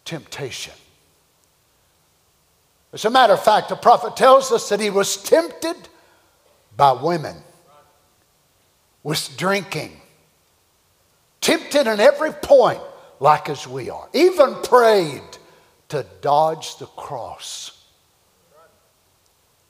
temptation. 0.03 0.73
As 2.91 3.05
a 3.05 3.09
matter 3.09 3.31
of 3.31 3.41
fact, 3.41 3.69
the 3.69 3.77
prophet 3.77 4.17
tells 4.17 4.51
us 4.51 4.67
that 4.67 4.81
he 4.81 4.89
was 4.89 5.15
tempted 5.15 5.77
by 6.75 6.91
women, 6.91 7.37
with 9.03 9.37
drinking, 9.37 10.01
tempted 11.45 11.85
in 11.85 11.99
every 11.99 12.31
point, 12.31 12.81
like 13.19 13.49
as 13.49 13.67
we 13.67 13.91
are, 13.91 14.09
even 14.13 14.55
prayed 14.63 15.21
to 15.89 16.03
dodge 16.19 16.77
the 16.77 16.87
cross. 16.87 17.85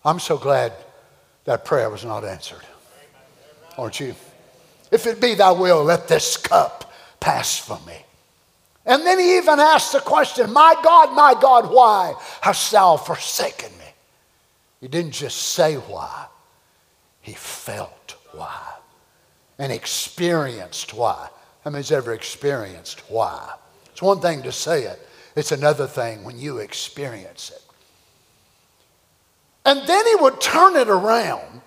I'm 0.05 0.19
so 0.19 0.37
glad 0.37 0.71
that 1.43 1.65
prayer 1.65 1.89
was 1.89 2.05
not 2.05 2.23
answered. 2.23 2.61
Aren't 3.77 3.99
you? 3.99 4.15
If 4.89 5.05
it 5.05 5.19
be 5.19 5.33
thy 5.33 5.51
will, 5.51 5.83
let 5.83 6.07
this 6.07 6.37
cup 6.37 6.93
pass 7.19 7.57
from 7.57 7.85
me. 7.85 7.97
And 8.85 9.05
then 9.05 9.19
he 9.19 9.35
even 9.37 9.59
asked 9.59 9.91
the 9.91 9.99
question, 9.99 10.53
My 10.53 10.75
God, 10.81 11.13
my 11.13 11.35
God, 11.41 11.69
why 11.69 12.13
hast 12.39 12.71
thou 12.71 12.95
forsaken 12.95 13.77
me? 13.77 13.85
He 14.79 14.87
didn't 14.87 15.11
just 15.11 15.37
say 15.37 15.75
why, 15.75 16.27
he 17.19 17.33
felt 17.33 18.15
why 18.31 18.61
and 19.59 19.73
experienced 19.73 20.93
why. 20.93 21.27
How 21.65 21.71
many's 21.71 21.91
ever 21.91 22.13
experienced 22.13 22.99
why? 23.09 23.55
It's 23.91 24.01
one 24.01 24.21
thing 24.21 24.43
to 24.43 24.51
say 24.51 24.83
it, 24.83 24.99
it's 25.35 25.51
another 25.51 25.87
thing 25.87 26.23
when 26.23 26.39
you 26.39 26.59
experience 26.59 27.51
it. 27.53 27.61
And 29.65 29.85
then 29.87 30.05
he 30.05 30.15
would 30.15 30.39
turn 30.39 30.75
it 30.75 30.89
around 30.89 31.61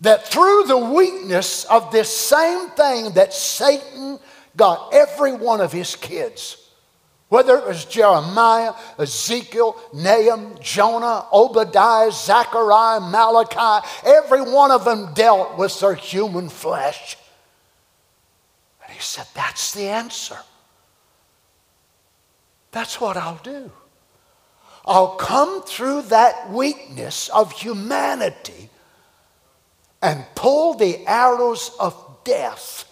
that 0.00 0.26
through 0.26 0.64
the 0.66 0.78
weakness 0.78 1.66
of 1.66 1.92
this 1.92 2.08
same 2.16 2.70
thing 2.70 3.10
that 3.12 3.34
Satan 3.34 4.18
got 4.56 4.94
every 4.94 5.34
one 5.34 5.60
of 5.60 5.70
his 5.70 5.94
kids, 5.94 6.70
whether 7.28 7.58
it 7.58 7.66
was 7.66 7.84
Jeremiah, 7.84 8.72
Ezekiel, 8.98 9.76
Nahum, 9.92 10.54
Jonah, 10.62 11.26
Obadiah, 11.34 12.10
Zechariah, 12.10 13.00
Malachi, 13.00 13.86
every 14.06 14.40
one 14.40 14.70
of 14.70 14.86
them 14.86 15.12
dealt 15.12 15.58
with 15.58 15.78
their 15.80 15.94
human 15.94 16.48
flesh. 16.48 17.18
He 18.98 19.04
said, 19.04 19.28
That's 19.32 19.74
the 19.74 19.88
answer. 19.90 20.38
That's 22.72 23.00
what 23.00 23.16
I'll 23.16 23.40
do. 23.44 23.70
I'll 24.84 25.14
come 25.14 25.62
through 25.62 26.02
that 26.02 26.50
weakness 26.50 27.28
of 27.28 27.52
humanity 27.52 28.70
and 30.02 30.24
pull 30.34 30.74
the 30.74 31.06
arrows 31.06 31.70
of 31.78 31.94
death 32.24 32.90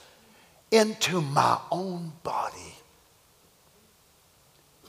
into 0.71 1.21
my 1.21 1.59
own 1.73 2.13
body. 2.23 2.77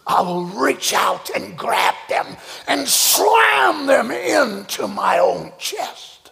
I 0.05 0.21
will 0.21 0.45
reach 0.45 0.93
out 0.93 1.31
and 1.31 1.57
grab 1.57 1.95
them 2.09 2.37
and 2.67 2.87
slam 2.87 3.87
them 3.87 4.11
into 4.11 4.87
my 4.87 5.17
own 5.17 5.51
chest. 5.57 6.31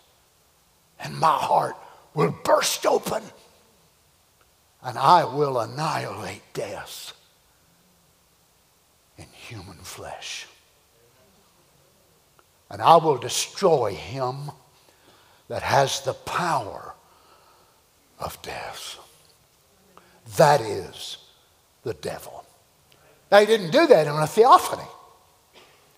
And 1.00 1.18
my 1.18 1.36
heart 1.36 1.76
will 2.14 2.36
burst 2.44 2.86
open 2.86 3.24
and 4.86 5.00
I 5.00 5.26
will 5.26 5.60
annihilate 5.60 6.44
death 6.54 7.14
in 9.18 9.26
human 9.34 9.78
flesh. 9.78 10.46
And 12.70 12.82
I 12.82 12.98
will 12.98 13.18
destroy 13.18 13.96
him 13.96 14.52
that 15.48 15.64
has 15.64 16.02
the 16.02 16.14
power 16.14 16.94
of 18.20 18.40
death. 18.44 19.00
That 20.38 20.62
is 20.62 21.18
the 21.84 21.96
devil. 21.96 22.46
Now, 23.32 23.40
he 23.40 23.48
didn't 23.48 23.72
do 23.72 23.88
that 23.88 24.06
in 24.06 24.14
a 24.14 24.28
theophany. 24.28 24.88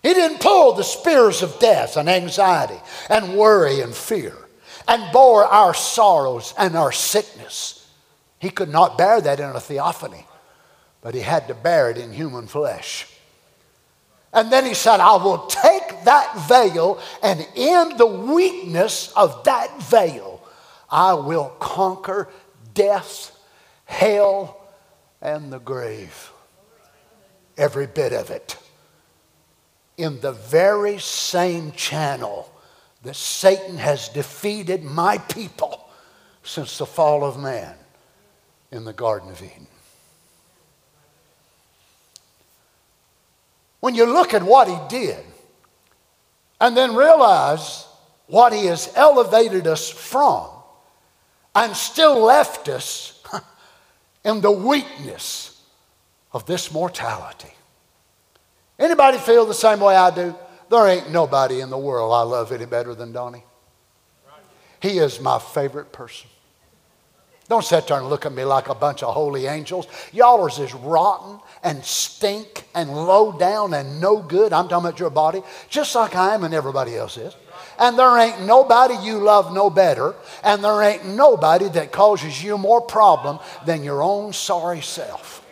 He 0.02 0.14
didn't 0.14 0.40
pull 0.40 0.72
the 0.72 0.84
spears 0.84 1.42
of 1.42 1.58
death 1.58 1.98
and 1.98 2.08
anxiety 2.08 2.80
and 3.10 3.36
worry 3.36 3.82
and 3.82 3.94
fear 3.94 4.34
and 4.86 5.12
bore 5.12 5.44
our 5.44 5.74
sorrows 5.74 6.54
and 6.56 6.74
our 6.74 6.92
sickness. 6.92 7.77
He 8.38 8.50
could 8.50 8.68
not 8.68 8.96
bear 8.96 9.20
that 9.20 9.40
in 9.40 9.50
a 9.50 9.60
theophany, 9.60 10.26
but 11.00 11.14
he 11.14 11.20
had 11.20 11.48
to 11.48 11.54
bear 11.54 11.90
it 11.90 11.98
in 11.98 12.12
human 12.12 12.46
flesh. 12.46 13.06
And 14.32 14.52
then 14.52 14.64
he 14.64 14.74
said, 14.74 15.00
I 15.00 15.16
will 15.16 15.46
take 15.46 16.04
that 16.04 16.38
veil, 16.48 17.00
and 17.22 17.46
in 17.56 17.96
the 17.96 18.06
weakness 18.06 19.12
of 19.16 19.44
that 19.44 19.82
veil, 19.82 20.46
I 20.90 21.14
will 21.14 21.48
conquer 21.58 22.28
death, 22.74 23.36
hell, 23.86 24.68
and 25.20 25.52
the 25.52 25.58
grave. 25.58 26.30
Every 27.56 27.86
bit 27.86 28.12
of 28.12 28.30
it. 28.30 28.56
In 29.96 30.20
the 30.20 30.32
very 30.32 30.98
same 30.98 31.72
channel 31.72 32.52
that 33.02 33.16
Satan 33.16 33.78
has 33.78 34.08
defeated 34.10 34.84
my 34.84 35.18
people 35.18 35.88
since 36.44 36.78
the 36.78 36.86
fall 36.86 37.24
of 37.24 37.36
man 37.38 37.74
in 38.70 38.84
the 38.84 38.92
Garden 38.92 39.30
of 39.30 39.42
Eden. 39.42 39.66
When 43.80 43.94
you 43.94 44.06
look 44.06 44.34
at 44.34 44.42
what 44.42 44.68
he 44.68 44.76
did 44.88 45.24
and 46.60 46.76
then 46.76 46.94
realize 46.94 47.86
what 48.26 48.52
he 48.52 48.66
has 48.66 48.92
elevated 48.94 49.66
us 49.66 49.88
from 49.88 50.48
and 51.54 51.74
still 51.74 52.20
left 52.20 52.68
us 52.68 53.22
in 54.24 54.40
the 54.40 54.50
weakness 54.50 55.62
of 56.32 56.44
this 56.46 56.72
mortality. 56.72 57.52
Anybody 58.78 59.18
feel 59.18 59.46
the 59.46 59.54
same 59.54 59.80
way 59.80 59.96
I 59.96 60.10
do? 60.10 60.34
There 60.70 60.86
ain't 60.86 61.10
nobody 61.10 61.60
in 61.60 61.70
the 61.70 61.78
world 61.78 62.12
I 62.12 62.22
love 62.22 62.52
any 62.52 62.66
better 62.66 62.94
than 62.94 63.12
Donny. 63.12 63.42
He 64.80 64.98
is 64.98 65.20
my 65.20 65.38
favorite 65.38 65.92
person. 65.92 66.28
Don't 67.48 67.64
sit 67.64 67.86
there 67.86 67.96
and 67.96 68.08
look 68.08 68.26
at 68.26 68.32
me 68.32 68.44
like 68.44 68.68
a 68.68 68.74
bunch 68.74 69.02
of 69.02 69.14
holy 69.14 69.46
angels. 69.46 69.86
Y'all 70.12 70.42
are 70.42 70.48
as 70.48 70.74
rotten 70.74 71.40
and 71.62 71.82
stink 71.82 72.64
and 72.74 72.90
low 72.92 73.32
down 73.32 73.72
and 73.72 74.00
no 74.00 74.20
good. 74.20 74.52
I'm 74.52 74.68
talking 74.68 74.86
about 74.86 75.00
your 75.00 75.10
body, 75.10 75.42
just 75.70 75.94
like 75.94 76.14
I 76.14 76.34
am 76.34 76.44
and 76.44 76.52
everybody 76.52 76.94
else 76.94 77.16
is. 77.16 77.34
And 77.78 77.98
there 77.98 78.18
ain't 78.18 78.44
nobody 78.44 78.96
you 79.02 79.18
love 79.18 79.54
no 79.54 79.70
better, 79.70 80.14
and 80.42 80.62
there 80.62 80.82
ain't 80.82 81.06
nobody 81.06 81.68
that 81.70 81.92
causes 81.92 82.42
you 82.42 82.58
more 82.58 82.80
problem 82.80 83.38
than 83.64 83.82
your 83.82 84.02
own 84.02 84.32
sorry 84.32 84.82
self. 84.82 85.44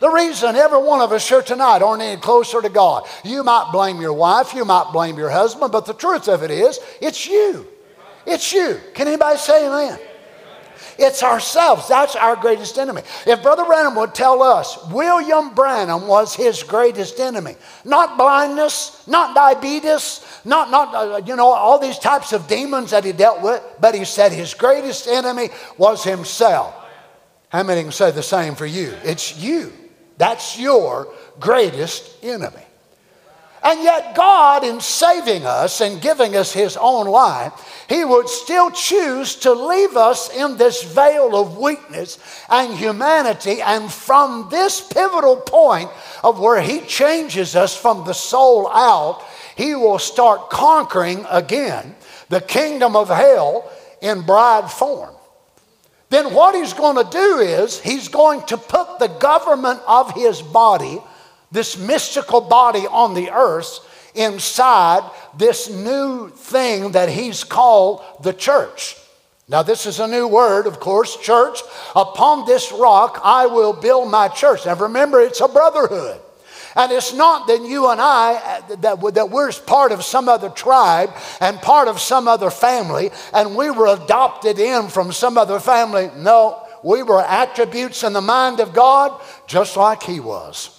The 0.00 0.10
reason 0.10 0.56
every 0.56 0.82
one 0.82 1.00
of 1.00 1.10
us 1.10 1.28
here 1.28 1.42
tonight 1.42 1.80
aren't 1.80 2.02
any 2.02 2.20
closer 2.20 2.60
to 2.60 2.68
God, 2.68 3.06
you 3.24 3.42
might 3.42 3.70
blame 3.72 4.00
your 4.00 4.12
wife, 4.12 4.52
you 4.52 4.64
might 4.64 4.90
blame 4.92 5.16
your 5.16 5.30
husband, 5.30 5.72
but 5.72 5.86
the 5.86 5.94
truth 5.94 6.28
of 6.28 6.42
it 6.42 6.50
is, 6.50 6.78
it's 7.00 7.26
you. 7.26 7.66
It's 8.26 8.52
you. 8.52 8.78
Can 8.94 9.08
anybody 9.08 9.38
say 9.38 9.66
amen? 9.66 9.98
It's 10.98 11.22
ourselves. 11.22 11.86
That's 11.86 12.16
our 12.16 12.34
greatest 12.34 12.76
enemy. 12.76 13.02
If 13.24 13.40
Brother 13.40 13.64
Branham 13.64 13.94
would 13.94 14.16
tell 14.16 14.42
us 14.42 14.84
William 14.90 15.54
Branham 15.54 16.08
was 16.08 16.34
his 16.34 16.64
greatest 16.64 17.20
enemy, 17.20 17.54
not 17.84 18.18
blindness, 18.18 19.06
not 19.06 19.32
diabetes, 19.34 20.26
not, 20.44 20.72
not 20.72 20.94
uh, 20.94 21.20
you 21.24 21.36
know, 21.36 21.52
all 21.52 21.78
these 21.78 22.00
types 22.00 22.32
of 22.32 22.48
demons 22.48 22.90
that 22.90 23.04
he 23.04 23.12
dealt 23.12 23.42
with, 23.42 23.62
but 23.80 23.94
he 23.94 24.04
said 24.04 24.32
his 24.32 24.54
greatest 24.54 25.06
enemy 25.06 25.50
was 25.76 26.02
himself. 26.02 26.74
How 27.48 27.62
many 27.62 27.82
can 27.82 27.92
say 27.92 28.10
the 28.10 28.22
same 28.22 28.56
for 28.56 28.66
you? 28.66 28.92
It's 29.04 29.38
you. 29.38 29.72
That's 30.18 30.58
your 30.58 31.14
greatest 31.38 32.24
enemy. 32.24 32.64
And 33.62 33.82
yet, 33.82 34.14
God, 34.14 34.62
in 34.62 34.80
saving 34.80 35.44
us 35.44 35.80
and 35.80 36.00
giving 36.00 36.36
us 36.36 36.52
His 36.52 36.76
own 36.76 37.06
life, 37.06 37.84
He 37.88 38.04
would 38.04 38.28
still 38.28 38.70
choose 38.70 39.34
to 39.36 39.52
leave 39.52 39.96
us 39.96 40.34
in 40.34 40.56
this 40.56 40.82
veil 40.82 41.34
of 41.34 41.58
weakness 41.58 42.18
and 42.48 42.76
humanity. 42.76 43.60
And 43.60 43.92
from 43.92 44.48
this 44.50 44.80
pivotal 44.80 45.36
point 45.36 45.90
of 46.22 46.38
where 46.38 46.62
He 46.62 46.80
changes 46.82 47.56
us 47.56 47.76
from 47.76 48.06
the 48.06 48.14
soul 48.14 48.68
out, 48.68 49.24
He 49.56 49.74
will 49.74 49.98
start 49.98 50.50
conquering 50.50 51.26
again 51.28 51.96
the 52.28 52.40
kingdom 52.40 52.94
of 52.94 53.08
hell 53.08 53.70
in 54.00 54.22
bride 54.22 54.70
form. 54.70 55.14
Then, 56.10 56.32
what 56.32 56.54
He's 56.54 56.74
going 56.74 57.04
to 57.04 57.10
do 57.10 57.38
is 57.38 57.80
He's 57.80 58.08
going 58.08 58.42
to 58.46 58.56
put 58.56 59.00
the 59.00 59.08
government 59.08 59.80
of 59.86 60.14
His 60.14 60.40
body 60.40 61.00
this 61.50 61.78
mystical 61.78 62.40
body 62.40 62.86
on 62.86 63.14
the 63.14 63.30
earth 63.30 63.80
inside 64.14 65.08
this 65.36 65.70
new 65.70 66.28
thing 66.30 66.92
that 66.92 67.08
he's 67.08 67.44
called 67.44 68.02
the 68.22 68.32
church. 68.32 68.96
Now, 69.48 69.62
this 69.62 69.86
is 69.86 69.98
a 69.98 70.06
new 70.06 70.28
word, 70.28 70.66
of 70.66 70.78
course, 70.78 71.16
church. 71.16 71.60
Upon 71.96 72.46
this 72.46 72.70
rock 72.70 73.20
I 73.24 73.46
will 73.46 73.72
build 73.72 74.10
my 74.10 74.28
church. 74.28 74.66
Now, 74.66 74.74
remember, 74.74 75.20
it's 75.20 75.40
a 75.40 75.48
brotherhood. 75.48 76.20
And 76.76 76.92
it's 76.92 77.14
not 77.14 77.46
that 77.48 77.62
you 77.62 77.90
and 77.90 78.00
I, 78.00 78.34
uh, 78.34 78.76
that, 78.76 79.14
that 79.14 79.30
we're 79.30 79.50
part 79.52 79.90
of 79.90 80.04
some 80.04 80.28
other 80.28 80.50
tribe 80.50 81.10
and 81.40 81.60
part 81.60 81.88
of 81.88 81.98
some 81.98 82.28
other 82.28 82.50
family, 82.50 83.10
and 83.32 83.56
we 83.56 83.70
were 83.70 83.88
adopted 83.88 84.58
in 84.58 84.88
from 84.88 85.10
some 85.10 85.38
other 85.38 85.58
family. 85.58 86.10
No, 86.16 86.64
we 86.84 87.02
were 87.02 87.22
attributes 87.22 88.04
in 88.04 88.12
the 88.12 88.20
mind 88.20 88.60
of 88.60 88.74
God 88.74 89.20
just 89.46 89.76
like 89.76 90.02
He 90.02 90.20
was. 90.20 90.77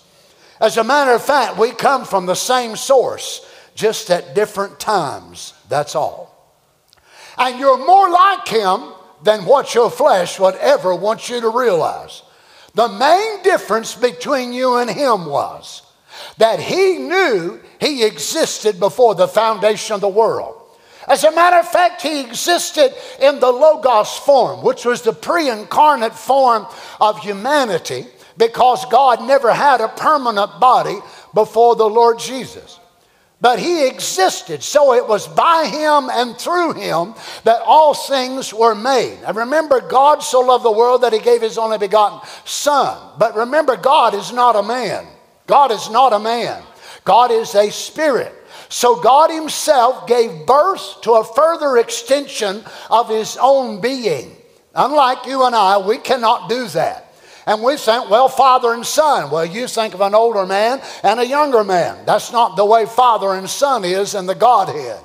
As 0.59 0.77
a 0.77 0.83
matter 0.83 1.11
of 1.11 1.23
fact, 1.23 1.57
we 1.57 1.71
come 1.71 2.03
from 2.05 2.25
the 2.25 2.35
same 2.35 2.75
source, 2.75 3.45
just 3.75 4.09
at 4.09 4.35
different 4.35 4.79
times. 4.79 5.53
That's 5.69 5.95
all. 5.95 6.35
And 7.37 7.59
you're 7.59 7.85
more 7.85 8.09
like 8.09 8.47
Him 8.47 8.93
than 9.23 9.45
what 9.45 9.73
your 9.73 9.89
flesh 9.89 10.39
would 10.39 10.55
ever 10.55 10.93
want 10.93 11.29
you 11.29 11.39
to 11.41 11.49
realize. 11.49 12.23
The 12.75 12.89
main 12.89 13.41
difference 13.43 13.95
between 13.95 14.53
you 14.53 14.75
and 14.75 14.89
Him 14.89 15.25
was 15.25 15.83
that 16.37 16.59
He 16.59 16.97
knew 16.97 17.59
He 17.79 18.03
existed 18.03 18.79
before 18.79 19.15
the 19.15 19.27
foundation 19.27 19.95
of 19.95 20.01
the 20.01 20.09
world. 20.09 20.55
As 21.07 21.23
a 21.23 21.31
matter 21.31 21.57
of 21.57 21.67
fact, 21.67 22.03
he 22.03 22.19
existed 22.19 22.93
in 23.19 23.39
the 23.39 23.51
Logos 23.51 24.15
form, 24.19 24.61
which 24.61 24.85
was 24.85 25.01
the 25.01 25.11
pre 25.11 25.49
incarnate 25.49 26.13
form 26.13 26.67
of 27.01 27.17
humanity 27.19 28.05
because 28.39 28.85
God 28.85 29.21
never 29.21 29.53
had 29.53 29.81
a 29.81 29.89
permanent 29.89 30.59
body 30.59 30.97
before 31.35 31.75
the 31.75 31.87
Lord 31.87 32.17
Jesus. 32.17 32.79
But 33.41 33.59
he 33.59 33.87
existed, 33.87 34.63
so 34.63 34.93
it 34.93 35.07
was 35.07 35.27
by 35.27 35.65
him 35.67 36.09
and 36.09 36.37
through 36.37 36.73
him 36.73 37.13
that 37.43 37.61
all 37.63 37.93
things 37.93 38.53
were 38.53 38.75
made. 38.75 39.17
And 39.25 39.37
remember, 39.37 39.79
God 39.79 40.23
so 40.23 40.41
loved 40.41 40.65
the 40.65 40.71
world 40.71 41.03
that 41.03 41.13
he 41.13 41.19
gave 41.19 41.41
his 41.41 41.57
only 41.57 41.77
begotten 41.77 42.27
Son. 42.43 42.97
But 43.17 43.35
remember, 43.35 43.77
God 43.77 44.13
is 44.13 44.33
not 44.33 44.57
a 44.57 44.63
man. 44.63 45.05
God 45.47 45.71
is 45.71 45.89
not 45.89 46.11
a 46.11 46.19
man. 46.19 46.63
God 47.05 47.31
is 47.31 47.55
a 47.55 47.71
spirit. 47.71 48.33
So 48.69 49.01
God 49.01 49.31
Himself 49.31 50.05
gave 50.05 50.45
birth 50.45 51.01
to 51.01 51.13
a 51.13 51.23
further 51.23 51.77
extension 51.77 52.63
of 52.89 53.09
His 53.09 53.37
own 53.41 53.81
being. 53.81 54.35
Unlike 54.75 55.25
you 55.25 55.43
and 55.45 55.55
I, 55.55 55.79
we 55.79 55.97
cannot 55.97 56.49
do 56.49 56.67
that. 56.69 57.08
And 57.49 57.63
we 57.63 57.77
think, 57.77 58.11
well, 58.11 58.29
father 58.29 58.73
and 58.73 58.85
son. 58.85 59.31
Well, 59.31 59.43
you 59.43 59.65
think 59.65 59.95
of 59.95 60.01
an 60.01 60.13
older 60.13 60.45
man 60.45 60.83
and 61.01 61.19
a 61.19 61.25
younger 61.25 61.63
man. 61.63 62.05
That's 62.05 62.31
not 62.31 62.55
the 62.55 62.63
way 62.63 62.85
father 62.85 63.33
and 63.33 63.49
son 63.49 63.83
is 63.83 64.13
in 64.13 64.27
the 64.27 64.35
Godhead. 64.35 65.03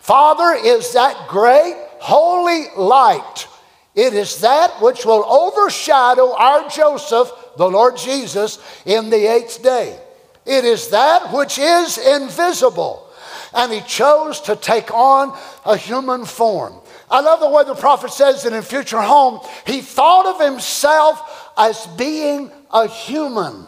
Father 0.00 0.58
is 0.60 0.92
that 0.94 1.28
great, 1.28 1.76
holy 2.00 2.66
light. 2.76 3.46
It 3.94 4.12
is 4.12 4.40
that 4.40 4.82
which 4.82 5.06
will 5.06 5.24
overshadow 5.24 6.34
our 6.34 6.68
Joseph, 6.68 7.30
the 7.56 7.70
Lord 7.70 7.96
Jesus, 7.96 8.58
in 8.84 9.08
the 9.08 9.32
eighth 9.32 9.62
day. 9.62 9.96
It 10.44 10.64
is 10.64 10.88
that 10.88 11.32
which 11.32 11.60
is 11.60 11.96
invisible. 11.96 13.08
And 13.54 13.72
he 13.72 13.82
chose 13.82 14.40
to 14.42 14.56
take 14.56 14.92
on 14.92 15.38
a 15.64 15.76
human 15.76 16.24
form. 16.24 16.74
I 17.10 17.20
love 17.20 17.40
the 17.40 17.48
way 17.48 17.64
the 17.64 17.74
prophet 17.74 18.10
says 18.10 18.42
that 18.42 18.52
in 18.52 18.62
future 18.62 19.00
home, 19.00 19.40
he 19.66 19.80
thought 19.80 20.26
of 20.26 20.40
himself 20.44 21.52
as 21.56 21.86
being 21.98 22.50
a 22.72 22.88
human. 22.88 23.66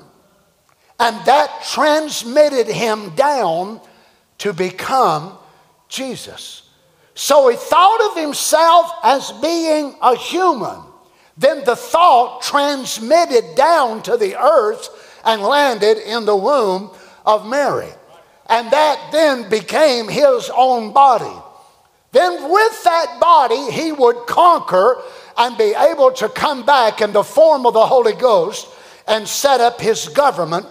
And 0.99 1.25
that 1.27 1.64
transmitted 1.70 2.66
him 2.66 3.14
down 3.14 3.81
to 4.38 4.53
become 4.53 5.37
Jesus. 5.88 6.68
So 7.14 7.49
he 7.49 7.57
thought 7.57 8.11
of 8.11 8.22
himself 8.22 8.90
as 9.03 9.33
being 9.33 9.96
a 10.01 10.16
human. 10.16 10.81
Then 11.37 11.64
the 11.64 11.77
thought 11.77 12.42
transmitted 12.42 13.55
down 13.57 14.03
to 14.05 14.16
the 14.16 14.37
earth 14.37 15.20
and 15.25 15.42
landed 15.42 15.99
in 15.99 16.25
the 16.25 16.37
womb 16.37 16.90
of 17.25 17.46
Mary. 17.46 17.90
And 18.49 18.70
that 18.70 19.11
then 19.12 19.49
became 19.51 20.09
his 20.09 20.51
own 20.55 20.92
body. 20.92 21.42
Then, 22.16 22.50
with 22.50 22.85
that 22.85 23.18
body, 23.20 23.70
he 23.70 23.92
would 23.92 24.26
conquer 24.26 25.02
and 25.37 25.59
be 25.59 25.74
able 25.76 26.12
to 26.12 26.31
come 26.31 26.64
back 26.64 27.02
in 27.02 27.12
the 27.12 27.22
form 27.22 27.66
of 27.66 27.74
the 27.74 27.85
Holy 27.85 28.14
Ghost 28.14 28.68
and 29.07 29.29
set 29.29 29.61
up 29.61 29.83
his 29.83 30.09
government 30.09 30.64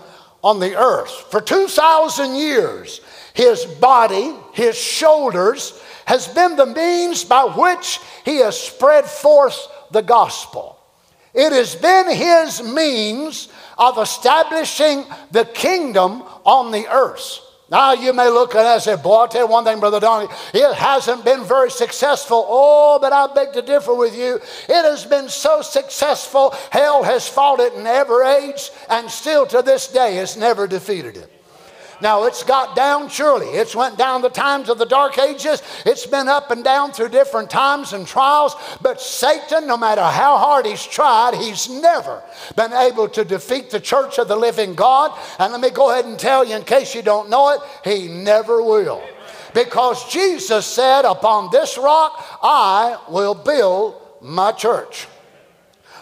on 0.43 0.59
the 0.59 0.75
earth. 0.75 1.11
For 1.29 1.39
2,000 1.39 2.33
years, 2.35 2.99
his 3.35 3.63
body, 3.63 4.33
his 4.53 4.75
shoulders, 4.75 5.79
has 6.05 6.27
been 6.27 6.55
the 6.55 6.65
means 6.65 7.23
by 7.23 7.43
which 7.43 7.99
he 8.23 8.37
has 8.37 8.59
spread 8.59 9.05
forth 9.05 9.67
the 9.91 10.01
gospel. 10.01 10.79
It 11.35 11.53
has 11.53 11.75
been 11.75 12.09
his 12.09 12.63
means 12.63 13.49
of 13.77 13.99
establishing 13.99 15.05
the 15.29 15.45
kingdom 15.45 16.23
on 16.43 16.71
the 16.71 16.87
earth. 16.87 17.44
Now 17.69 17.93
you 17.93 18.13
may 18.13 18.29
look 18.29 18.53
at 18.53 18.65
it 18.65 18.73
and 18.73 18.81
say, 18.81 18.95
Boy, 18.95 19.15
I'll 19.15 19.27
tell 19.27 19.41
you 19.41 19.51
one 19.51 19.63
thing, 19.63 19.79
Brother 19.79 19.99
Donny, 19.99 20.27
it 20.53 20.73
hasn't 20.75 21.25
been 21.25 21.43
very 21.43 21.71
successful. 21.71 22.45
Oh, 22.47 22.99
but 23.01 23.11
I 23.11 23.27
beg 23.33 23.53
to 23.53 23.61
differ 23.61 23.95
with 23.95 24.15
you. 24.15 24.35
It 24.35 24.85
has 24.85 25.03
been 25.05 25.29
so 25.29 25.61
successful, 25.61 26.53
hell 26.69 27.03
has 27.03 27.27
fought 27.27 27.59
it 27.59 27.73
in 27.73 27.87
every 27.87 28.27
age, 28.27 28.69
and 28.89 29.09
still 29.09 29.47
to 29.47 29.63
this 29.63 29.87
day 29.87 30.15
has 30.15 30.37
never 30.37 30.67
defeated 30.67 31.17
it. 31.17 31.31
Now 32.01 32.25
it's 32.25 32.43
got 32.43 32.75
down 32.75 33.09
surely. 33.09 33.47
It's 33.47 33.75
went 33.75 33.97
down 33.97 34.21
the 34.21 34.29
times 34.29 34.69
of 34.69 34.77
the 34.77 34.85
dark 34.85 35.17
ages. 35.17 35.61
It's 35.85 36.05
been 36.05 36.27
up 36.27 36.51
and 36.51 36.63
down 36.63 36.91
through 36.91 37.09
different 37.09 37.49
times 37.49 37.93
and 37.93 38.05
trials. 38.05 38.55
But 38.81 39.01
Satan, 39.01 39.67
no 39.67 39.77
matter 39.77 40.01
how 40.01 40.37
hard 40.37 40.65
he's 40.65 40.85
tried, 40.85 41.35
he's 41.35 41.69
never 41.69 42.21
been 42.55 42.73
able 42.73 43.09
to 43.09 43.23
defeat 43.23 43.69
the 43.69 43.79
church 43.79 44.17
of 44.19 44.27
the 44.27 44.35
living 44.35 44.75
God. 44.75 45.17
And 45.39 45.51
let 45.51 45.61
me 45.61 45.69
go 45.69 45.91
ahead 45.91 46.05
and 46.05 46.19
tell 46.19 46.45
you, 46.45 46.55
in 46.55 46.63
case 46.63 46.95
you 46.95 47.01
don't 47.01 47.29
know 47.29 47.49
it, 47.51 47.61
he 47.83 48.07
never 48.07 48.61
will. 48.61 49.03
Because 49.53 50.11
Jesus 50.11 50.65
said, 50.65 51.05
Upon 51.05 51.49
this 51.51 51.77
rock 51.77 52.39
I 52.43 52.99
will 53.09 53.33
build 53.33 54.01
my 54.21 54.51
church. 54.51 55.07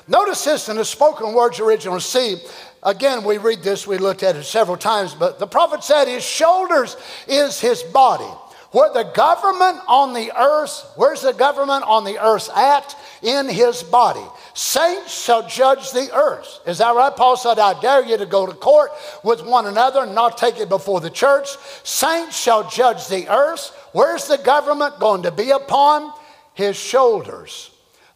Notice 0.07 0.43
this 0.43 0.69
in 0.69 0.77
the 0.77 0.85
spoken 0.85 1.33
words 1.33 1.59
original. 1.59 1.99
See, 1.99 2.37
Again, 2.85 3.23
we 3.23 3.37
read 3.37 3.63
this, 3.63 3.87
we 3.87 3.97
looked 3.97 4.23
at 4.23 4.35
it 4.35 4.43
several 4.43 4.77
times, 4.77 5.13
but 5.13 5.39
the 5.39 5.47
prophet 5.47 5.83
said 5.83 6.07
his 6.07 6.23
shoulders 6.23 6.97
is 7.27 7.59
his 7.59 7.81
body. 7.81 8.29
Where 8.71 8.91
the 8.91 9.03
government 9.13 9.81
on 9.87 10.13
the 10.13 10.31
earth, 10.35 10.91
where's 10.95 11.21
the 11.21 11.31
government 11.31 11.83
on 11.83 12.03
the 12.03 12.17
earth 12.17 12.49
at? 12.55 12.95
In 13.21 13.47
his 13.47 13.83
body. 13.83 14.25
Saints 14.55 15.13
shall 15.23 15.47
judge 15.47 15.91
the 15.91 16.09
earth. 16.13 16.59
Is 16.65 16.79
that 16.79 16.95
right? 16.95 17.15
Paul 17.15 17.37
said, 17.37 17.59
I 17.59 17.79
dare 17.79 18.03
you 18.03 18.17
to 18.17 18.25
go 18.25 18.47
to 18.47 18.53
court 18.53 18.89
with 19.23 19.45
one 19.45 19.67
another 19.67 20.01
and 20.01 20.15
not 20.15 20.39
take 20.39 20.57
it 20.57 20.69
before 20.69 21.01
the 21.01 21.11
church. 21.11 21.49
Saints 21.83 22.35
shall 22.35 22.67
judge 22.67 23.07
the 23.07 23.29
earth. 23.29 23.69
Where's 23.91 24.27
the 24.27 24.39
government 24.39 24.99
going 24.99 25.21
to 25.23 25.31
be 25.31 25.51
upon? 25.51 26.11
His 26.55 26.75
shoulders 26.75 27.72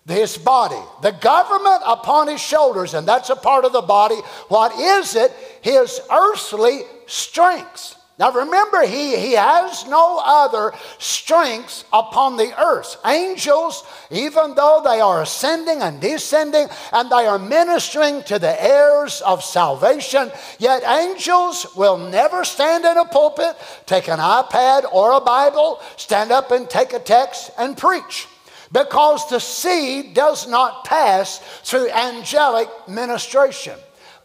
his 0.07 0.37
body, 0.37 0.81
the 1.01 1.11
government 1.11 1.81
upon 1.85 2.27
his 2.27 2.41
shoulders, 2.41 2.93
and 2.93 3.07
that's 3.07 3.29
a 3.29 3.35
part 3.35 3.65
of 3.65 3.73
the 3.73 3.81
body. 3.81 4.15
What 4.47 4.73
is 4.79 5.15
it? 5.15 5.31
His 5.61 5.99
earthly 6.11 6.81
strengths. 7.07 7.95
Now 8.19 8.31
remember, 8.31 8.83
he, 8.83 9.15
he 9.15 9.33
has 9.33 9.85
no 9.85 10.19
other 10.25 10.73
strengths 10.97 11.85
upon 11.93 12.35
the 12.35 12.51
earth. 12.59 12.97
Angels, 13.05 13.83
even 14.09 14.55
though 14.55 14.81
they 14.83 14.99
are 14.99 15.21
ascending 15.21 15.83
and 15.83 16.01
descending 16.01 16.67
and 16.91 17.11
they 17.11 17.27
are 17.27 17.37
ministering 17.37 18.23
to 18.23 18.39
the 18.39 18.63
heirs 18.63 19.21
of 19.21 19.43
salvation, 19.43 20.31
yet 20.57 20.81
angels 20.83 21.67
will 21.75 21.97
never 21.97 22.43
stand 22.43 22.85
in 22.85 22.97
a 22.97 23.05
pulpit, 23.05 23.55
take 23.85 24.07
an 24.07 24.17
iPad 24.17 24.91
or 24.91 25.11
a 25.11 25.21
Bible, 25.21 25.79
stand 25.95 26.31
up 26.31 26.49
and 26.49 26.67
take 26.67 26.93
a 26.93 26.99
text 26.99 27.51
and 27.59 27.77
preach 27.77 28.27
because 28.71 29.29
the 29.29 29.39
seed 29.39 30.13
does 30.13 30.47
not 30.47 30.85
pass 30.85 31.39
through 31.63 31.89
angelic 31.89 32.67
ministration. 32.87 33.75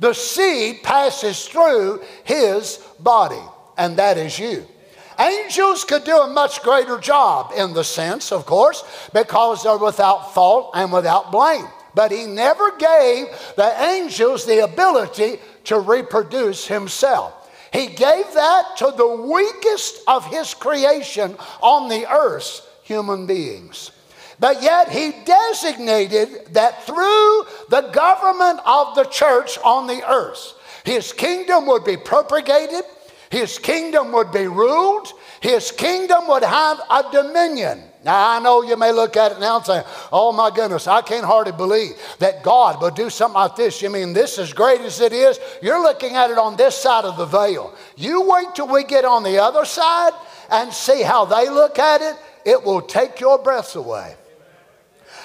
The 0.01 0.15
seed 0.15 0.83
passes 0.83 1.47
through 1.47 2.03
his 2.25 2.79
body, 2.99 3.43
and 3.77 3.97
that 3.99 4.19
is 4.19 4.39
you. 4.39 4.67
Angels 5.19 5.85
could 5.85 6.05
do 6.05 6.17
a 6.17 6.33
much 6.33 6.63
greater 6.63 6.99
job 6.99 7.53
in 7.57 7.75
the 7.75 7.85
sense, 7.85 8.33
of 8.33 8.47
course, 8.47 8.83
because 9.13 9.63
they're 9.63 9.77
without 9.77 10.35
fault 10.35 10.73
and 10.75 10.93
without 10.93 11.31
blame. 11.31 11.67
But 11.95 12.11
he 12.11 12.25
never 12.25 12.77
gave 12.79 13.27
the 13.57 13.75
angels 13.81 14.47
the 14.47 14.65
ability 14.65 15.39
to 15.65 15.79
reproduce 15.79 16.67
himself. 16.67 17.35
He 17.73 17.87
gave 17.87 18.33
that 18.35 18.77
to 18.79 18.93
the 18.97 19.07
weakest 19.07 20.03
of 20.09 20.27
his 20.27 20.55
creation 20.55 21.37
on 21.61 21.89
the 21.89 22.11
earth, 22.11 22.67
human 22.83 23.27
beings. 23.27 23.93
But 24.43 24.61
yet 24.61 24.91
he 24.91 25.13
designated 25.25 26.53
that 26.53 26.85
through 26.85 27.45
the 27.69 27.89
government 27.93 28.59
of 28.67 28.97
the 28.97 29.05
church 29.05 29.57
on 29.65 29.87
the 29.87 30.03
earth, 30.05 30.55
his 30.83 31.13
kingdom 31.13 31.65
would 31.67 31.85
be 31.85 31.97
propagated, 31.97 32.83
his 33.31 33.61
kingdom 33.61 34.11
would 34.11 34.33
be 34.33 34.49
ruled, 34.49 35.13
his 35.39 35.71
kingdom 35.71 36.27
would 36.27 36.43
have 36.43 36.81
a 36.91 37.05
dominion. 37.13 37.85
Now, 38.05 38.31
I 38.31 38.41
know 38.41 38.63
you 38.63 38.77
may 38.77 38.91
look 38.91 39.17
at 39.17 39.31
it 39.31 39.39
now 39.39 39.59
and 39.59 39.65
say, 39.65 39.85
oh 40.11 40.33
my 40.33 40.51
goodness, 40.51 40.89
I 40.89 41.03
can't 41.03 41.25
hardly 41.25 41.53
believe 41.53 41.93
that 42.19 42.43
God 42.43 42.83
would 42.83 42.97
do 42.97 43.11
something 43.11 43.35
like 43.35 43.55
this. 43.55 43.81
You 43.81 43.91
mean 43.91 44.13
this, 44.13 44.41
as 44.41 44.53
great 44.53 44.81
as 44.81 45.01
it 45.01 45.13
is, 45.13 45.39
you're 45.63 45.81
looking 45.81 46.17
at 46.17 46.33
it 46.33 46.39
on 46.39 46.57
this 46.57 46.77
side 46.77 47.05
of 47.05 47.17
the 47.17 47.27
veil. 47.27 47.73
You 47.95 48.29
wait 48.29 48.57
till 48.57 48.67
we 48.67 48.83
get 48.83 49.05
on 49.05 49.23
the 49.23 49.41
other 49.41 49.65
side 49.65 50.15
and 50.51 50.73
see 50.73 51.03
how 51.03 51.27
they 51.27 51.49
look 51.49 51.79
at 51.79 52.03
it, 52.03 52.17
it 52.45 52.65
will 52.65 52.83
take 52.83 53.21
your 53.21 53.39
breaths 53.39 53.77
away. 53.77 54.17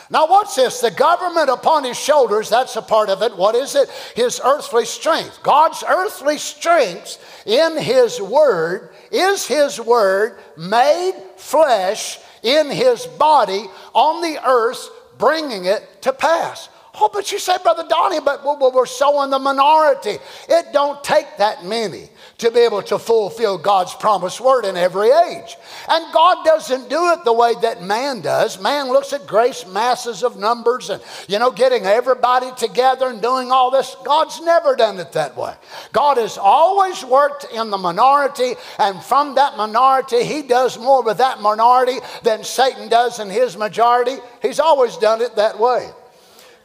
Now, 0.10 0.28
what's 0.28 0.56
this? 0.56 0.80
The 0.80 0.92
government 0.92 1.50
upon 1.50 1.84
his 1.84 2.00
shoulders, 2.00 2.50
that's 2.50 2.76
a 2.78 2.82
part 2.82 3.10
of 3.10 3.22
it. 3.22 3.36
What 3.36 3.56
is 3.56 3.76
it? 3.76 3.90
His 4.16 4.40
earthly 4.44 4.86
strength. 4.86 5.44
God's 5.44 5.84
earthly 5.88 6.38
strength 6.38 7.44
in 7.46 7.78
his 7.78 8.22
word 8.22 8.92
is 9.12 9.46
his 9.46 9.80
word 9.82 10.40
made 10.56 11.14
flesh 11.36 12.20
in 12.42 12.70
his 12.70 13.06
body 13.06 13.66
on 13.94 14.22
the 14.22 14.40
earth, 14.48 14.90
bringing 15.18 15.66
it 15.66 16.02
to 16.04 16.14
pass. 16.14 16.70
Oh, 17.00 17.10
but 17.14 17.32
you 17.32 17.38
say, 17.38 17.58
Brother 17.62 17.86
Donny, 17.88 18.20
but 18.20 18.44
we're 18.44 18.86
so 18.86 19.22
in 19.22 19.30
the 19.30 19.40
minority. 19.40 20.18
It 20.50 20.66
don't 20.74 21.04
take 21.04 21.38
that 21.38 21.64
many 21.64 22.10
to 22.40 22.52
be 22.52 22.60
able 22.62 22.82
to 22.84 22.98
fulfill 22.98 23.58
God's 23.58 23.94
promised 23.94 24.42
word 24.42 24.66
in 24.66 24.76
every 24.76 25.12
age. 25.12 25.56
And 25.88 26.14
God 26.14 26.44
doesn't 26.44 26.90
do 26.90 27.12
it 27.12 27.24
the 27.24 27.34
way 27.34 27.54
that 27.62 27.84
man 27.84 28.22
does. 28.22 28.60
Man 28.60 28.88
looks 28.88 29.14
at 29.14 29.28
grace 29.28 29.66
masses 29.68 30.24
of 30.24 30.38
numbers 30.38 30.90
and, 30.90 31.02
you 31.28 31.40
know, 31.40 31.52
getting 31.52 31.86
everybody 31.86 32.50
together 32.58 33.08
and 33.08 33.22
doing 33.22 33.52
all 33.52 33.70
this. 33.70 33.96
God's 34.04 34.42
never 34.42 34.76
done 34.76 35.00
it 35.00 35.12
that 35.14 35.38
way. 35.38 35.54
God 35.94 36.18
has 36.18 36.38
always 36.38 37.04
worked 37.04 37.46
in 37.54 37.70
the 37.70 37.78
minority, 37.78 38.54
and 38.80 39.02
from 39.04 39.36
that 39.36 39.56
minority, 39.58 40.24
He 40.24 40.42
does 40.42 40.78
more 40.78 41.04
with 41.04 41.18
that 41.20 41.42
minority 41.42 42.00
than 42.24 42.44
Satan 42.44 42.90
does 42.90 43.20
in 43.20 43.30
his 43.30 43.58
majority. 43.58 44.16
He's 44.42 44.60
always 44.60 44.98
done 44.98 45.22
it 45.22 45.36
that 45.36 45.60
way. 45.60 45.90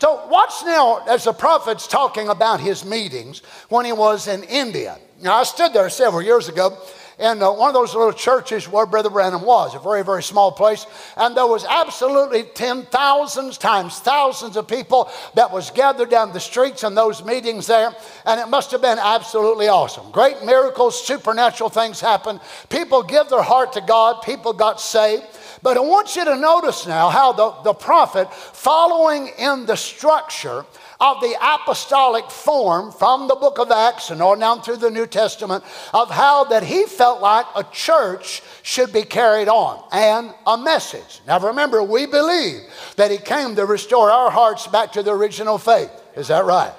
So, 0.02 0.26
watch 0.26 0.64
now 0.64 1.04
as 1.06 1.22
the 1.22 1.32
prophet's 1.32 1.86
talking 1.86 2.28
about 2.28 2.58
his 2.58 2.84
meetings 2.84 3.40
when 3.68 3.84
he 3.84 3.92
was 3.92 4.26
in 4.26 4.42
India. 4.42 4.98
Now, 5.22 5.36
I 5.36 5.44
stood 5.44 5.72
there 5.72 5.88
several 5.90 6.22
years 6.22 6.48
ago 6.48 6.76
in 7.20 7.40
uh, 7.40 7.52
one 7.52 7.68
of 7.68 7.74
those 7.74 7.94
little 7.94 8.12
churches 8.12 8.66
where 8.68 8.84
Brother 8.84 9.10
Branham 9.10 9.42
was, 9.42 9.76
a 9.76 9.78
very, 9.78 10.02
very 10.02 10.24
small 10.24 10.50
place. 10.50 10.86
And 11.16 11.36
there 11.36 11.46
was 11.46 11.64
absolutely 11.64 12.42
ten 12.42 12.82
thousands 12.86 13.58
times 13.58 14.00
thousands 14.00 14.56
of 14.56 14.66
people 14.66 15.08
that 15.36 15.52
was 15.52 15.70
gathered 15.70 16.10
down 16.10 16.32
the 16.32 16.40
streets 16.40 16.82
in 16.82 16.96
those 16.96 17.24
meetings 17.24 17.68
there. 17.68 17.94
And 18.26 18.40
it 18.40 18.48
must 18.48 18.72
have 18.72 18.82
been 18.82 18.98
absolutely 18.98 19.68
awesome. 19.68 20.10
Great 20.10 20.44
miracles, 20.44 21.06
supernatural 21.06 21.70
things 21.70 22.00
happened. 22.00 22.40
People 22.70 23.04
give 23.04 23.28
their 23.28 23.42
heart 23.42 23.74
to 23.74 23.80
God. 23.80 24.22
People 24.22 24.52
got 24.52 24.80
saved. 24.80 25.22
But 25.62 25.76
I 25.76 25.80
want 25.80 26.16
you 26.16 26.24
to 26.24 26.36
notice 26.36 26.86
now 26.88 27.08
how 27.08 27.32
the, 27.32 27.50
the 27.62 27.72
prophet, 27.72 28.32
following 28.32 29.30
in 29.38 29.64
the 29.64 29.76
structure 29.76 30.66
of 31.00 31.20
the 31.20 31.36
apostolic 31.40 32.30
form 32.30 32.90
from 32.90 33.28
the 33.28 33.36
book 33.36 33.58
of 33.58 33.70
Acts 33.70 34.10
and 34.10 34.20
on 34.20 34.40
down 34.40 34.62
through 34.62 34.78
the 34.78 34.90
New 34.90 35.06
Testament 35.06 35.62
of 35.94 36.10
how 36.10 36.44
that 36.44 36.64
he 36.64 36.86
felt 36.86 37.20
like 37.20 37.46
a 37.54 37.64
church 37.72 38.42
should 38.62 38.92
be 38.92 39.02
carried 39.02 39.48
on 39.48 39.82
and 39.92 40.34
a 40.46 40.58
message. 40.58 41.20
Now 41.28 41.38
remember, 41.38 41.82
we 41.82 42.06
believe 42.06 42.62
that 42.96 43.12
he 43.12 43.18
came 43.18 43.54
to 43.54 43.64
restore 43.64 44.10
our 44.10 44.30
hearts 44.30 44.66
back 44.66 44.92
to 44.92 45.02
the 45.02 45.12
original 45.12 45.58
faith. 45.58 45.90
Is 46.16 46.28
that 46.28 46.44
right? 46.44 46.72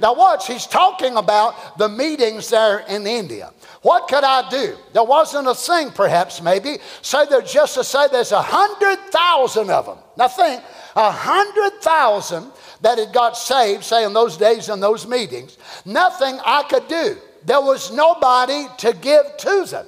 Now, 0.00 0.14
watch, 0.14 0.46
he's 0.46 0.66
talking 0.66 1.16
about 1.16 1.76
the 1.76 1.88
meetings 1.88 2.48
there 2.48 2.78
in 2.78 3.06
India. 3.06 3.52
What 3.82 4.08
could 4.08 4.24
I 4.24 4.48
do? 4.50 4.76
There 4.92 5.04
wasn't 5.04 5.48
a 5.48 5.54
thing, 5.54 5.90
perhaps, 5.90 6.42
maybe. 6.42 6.78
Say 7.00 7.24
there's 7.26 7.50
just 7.50 7.74
to 7.74 7.84
say 7.84 8.08
there's 8.08 8.32
a 8.32 8.42
hundred 8.42 8.98
thousand 9.10 9.70
of 9.70 9.86
them. 9.86 9.98
Now 10.18 10.28
think, 10.28 10.62
a 10.96 11.10
hundred 11.10 11.80
thousand 11.80 12.52
that 12.82 12.98
had 12.98 13.12
got 13.12 13.38
saved, 13.38 13.84
say 13.84 14.04
in 14.04 14.12
those 14.12 14.36
days 14.36 14.68
in 14.68 14.80
those 14.80 15.06
meetings. 15.06 15.56
Nothing 15.86 16.38
I 16.44 16.62
could 16.64 16.88
do. 16.88 17.16
There 17.44 17.60
was 17.60 17.90
nobody 17.92 18.66
to 18.78 18.92
give 18.92 19.36
to 19.38 19.64
them. 19.64 19.86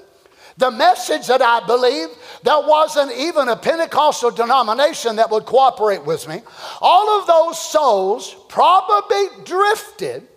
The 0.56 0.70
message 0.70 1.26
that 1.26 1.42
I 1.42 1.66
believe, 1.66 2.08
there 2.42 2.60
wasn't 2.60 3.12
even 3.12 3.48
a 3.48 3.56
Pentecostal 3.56 4.30
denomination 4.30 5.16
that 5.16 5.30
would 5.30 5.44
cooperate 5.44 6.04
with 6.04 6.28
me. 6.28 6.42
All 6.80 7.20
of 7.20 7.26
those 7.26 7.60
souls 7.60 8.36
probably 8.48 9.24
drifted 9.44 10.28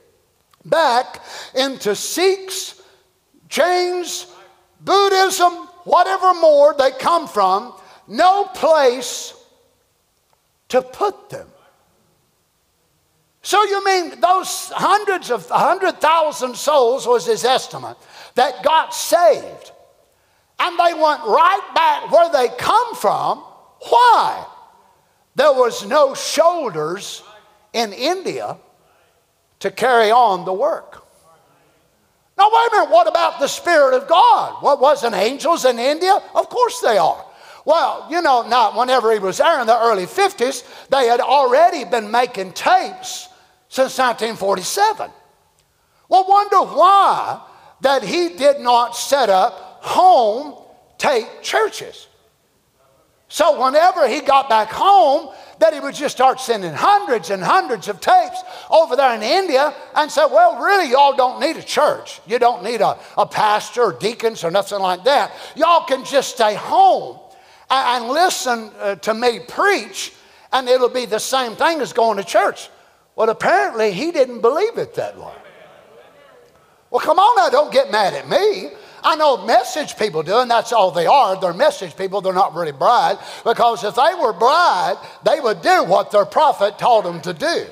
back 0.63 1.21
into 1.53 1.95
Sikhs, 1.95 2.81
Jains, 3.47 4.27
Buddhism, 4.81 5.53
whatever 5.83 6.33
more 6.33 6.73
they 6.77 6.91
come 6.91 7.27
from, 7.27 7.73
no 8.07 8.45
place 8.45 9.33
to 10.69 10.81
put 10.81 11.29
them. 11.29 11.47
So 13.41 13.63
you 13.63 13.85
mean 13.85 14.19
those 14.19 14.71
hundreds 14.73 15.29
of 15.29 15.47
hundred 15.49 16.01
thousand 16.01 16.55
souls 16.55 17.05
was 17.05 17.27
his 17.27 17.45
estimate 17.45 17.97
that 18.33 18.63
got 18.63 18.93
saved, 18.93 19.71
and 20.59 20.79
they 20.79 20.93
went 20.95 21.21
right 21.21 21.71
back 21.75 22.11
where 22.11 22.31
they 22.31 22.47
come 22.57 22.95
from. 22.95 23.39
Why? 23.87 24.45
There 25.35 25.53
was 25.53 25.85
no 25.85 26.15
shoulders 26.15 27.21
in 27.73 27.93
India 27.93 28.57
to 29.59 29.69
carry 29.69 30.09
on 30.09 30.45
the 30.45 30.53
work. 30.53 31.04
Now, 32.37 32.49
wait 32.51 32.67
a 32.67 32.75
minute, 32.75 32.91
what 32.91 33.07
about 33.07 33.39
the 33.39 33.47
Spirit 33.47 33.93
of 33.93 34.07
God? 34.07 34.61
What 34.61 34.81
wasn't 34.81 35.15
angels 35.15 35.63
in 35.63 35.79
India? 35.79 36.21
Of 36.33 36.49
course 36.49 36.81
they 36.81 36.97
are. 36.97 37.25
Well, 37.63 38.07
you 38.09 38.21
know, 38.21 38.47
not 38.47 38.75
whenever 38.75 39.11
he 39.11 39.19
was 39.19 39.37
there 39.37 39.59
in 39.61 39.67
the 39.67 39.77
early 39.77 40.05
50s, 40.05 40.63
they 40.89 41.07
had 41.07 41.19
already 41.19 41.83
been 41.85 42.11
making 42.11 42.53
tapes 42.53 43.29
since 43.69 43.97
1947. 43.97 45.09
Well, 46.09 46.25
wonder 46.27 46.61
why 46.61 47.41
that 47.81 48.03
he 48.03 48.29
did 48.29 48.59
not 48.59 48.95
set 48.95 49.29
up 49.29 49.79
home 49.81 50.61
tape 50.97 51.27
churches. 51.41 52.07
So 53.35 53.61
whenever 53.61 54.07
he 54.07 54.21
got 54.21 54.47
back 54.47 54.69
home, 54.71 55.27
that 55.59 55.73
he 55.73 55.81
would 55.81 55.93
just 55.93 56.15
start 56.15 56.39
sending 56.39 56.71
hundreds 56.71 57.31
and 57.31 57.43
hundreds 57.43 57.89
of 57.89 57.99
tapes 57.99 58.41
over 58.69 58.95
there 58.95 59.13
in 59.13 59.21
India 59.21 59.73
and 59.93 60.09
say, 60.09 60.25
well, 60.25 60.63
really, 60.63 60.89
y'all 60.89 61.17
don't 61.17 61.41
need 61.41 61.57
a 61.57 61.61
church. 61.61 62.21
You 62.25 62.39
don't 62.39 62.63
need 62.63 62.79
a, 62.79 62.97
a 63.17 63.25
pastor 63.25 63.81
or 63.81 63.91
deacons 63.91 64.45
or 64.45 64.51
nothing 64.51 64.79
like 64.79 65.03
that. 65.03 65.33
Y'all 65.57 65.83
can 65.83 66.05
just 66.05 66.33
stay 66.33 66.55
home 66.55 67.19
and, 67.69 68.03
and 68.05 68.13
listen 68.13 68.71
uh, 68.79 68.95
to 68.95 69.13
me 69.13 69.41
preach, 69.45 70.13
and 70.53 70.69
it'll 70.69 70.87
be 70.87 71.05
the 71.05 71.19
same 71.19 71.57
thing 71.57 71.81
as 71.81 71.91
going 71.91 72.15
to 72.15 72.23
church. 72.23 72.69
Well, 73.17 73.29
apparently 73.29 73.91
he 73.91 74.13
didn't 74.13 74.39
believe 74.39 74.77
it 74.77 74.93
that 74.93 75.17
way. 75.17 75.33
Well, 76.89 77.01
come 77.01 77.19
on 77.19 77.35
now, 77.35 77.49
don't 77.49 77.73
get 77.73 77.91
mad 77.91 78.13
at 78.13 78.29
me. 78.29 78.69
I 79.05 79.15
know 79.15 79.45
message 79.45 79.97
people 79.97 80.23
do, 80.23 80.39
and 80.39 80.49
that's 80.49 80.73
all 80.73 80.89
they 80.89 81.05
are. 81.05 81.39
They're 81.39 81.53
message 81.53 81.95
people, 81.95 82.21
they're 82.21 82.33
not 82.33 82.55
really 82.55 82.71
bride. 82.71 83.19
Because 83.43 83.83
if 83.83 83.93
they 83.93 84.15
were 84.19 84.33
bride, 84.33 84.97
they 85.23 85.39
would 85.39 85.61
do 85.61 85.83
what 85.83 86.09
their 86.09 86.25
prophet 86.25 86.79
told 86.79 87.05
them 87.05 87.21
to 87.21 87.31
do. 87.31 87.67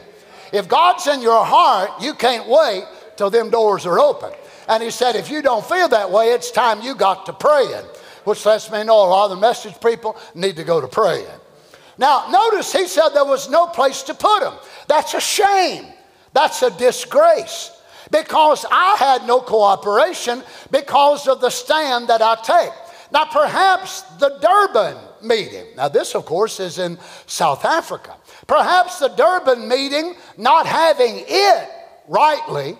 If 0.53 0.67
God's 0.67 1.07
in 1.07 1.23
your 1.23 1.43
heart, 1.43 1.89
you 1.99 2.13
can't 2.13 2.47
wait 2.47 2.83
till 3.17 3.31
them 3.31 3.49
doors 3.49 3.87
are 3.87 3.99
open. 3.99 4.31
And 4.69 4.83
he 4.83 4.91
said, 4.91 5.15
if 5.15 5.31
you 5.31 5.41
don't 5.41 5.65
feel 5.65 5.87
that 5.89 6.11
way, 6.11 6.27
it's 6.27 6.51
time 6.51 6.83
you 6.83 6.93
got 6.93 7.25
to 7.25 7.33
praying, 7.33 7.83
which 8.25 8.45
lets 8.45 8.71
me 8.71 8.83
know 8.83 9.03
a 9.03 9.09
lot 9.09 9.25
of 9.25 9.31
the 9.31 9.41
message 9.41 9.73
people 9.81 10.15
need 10.35 10.55
to 10.57 10.63
go 10.63 10.79
to 10.79 10.87
praying. 10.87 11.25
Now, 11.97 12.27
notice 12.29 12.71
he 12.71 12.87
said 12.87 13.09
there 13.09 13.25
was 13.25 13.49
no 13.49 13.65
place 13.65 14.03
to 14.03 14.13
put 14.13 14.41
them. 14.41 14.53
That's 14.87 15.15
a 15.15 15.19
shame. 15.19 15.85
That's 16.31 16.61
a 16.61 16.69
disgrace 16.77 17.72
because 18.11 18.65
I 18.69 18.95
had 18.97 19.27
no 19.27 19.41
cooperation 19.41 20.43
because 20.71 21.27
of 21.27 21.41
the 21.41 21.49
stand 21.49 22.07
that 22.07 22.21
I 22.21 22.35
take. 22.35 22.73
Now, 23.11 23.25
perhaps 23.25 24.01
the 24.19 24.39
Durban 24.41 24.97
meeting, 25.21 25.65
now, 25.77 25.87
this, 25.87 26.15
of 26.15 26.25
course, 26.25 26.59
is 26.59 26.79
in 26.79 26.97
South 27.27 27.63
Africa. 27.63 28.15
Perhaps 28.47 28.99
the 28.99 29.09
Durban 29.09 29.67
meeting, 29.67 30.15
not 30.37 30.65
having 30.65 31.23
it 31.27 31.69
rightly, 32.07 32.77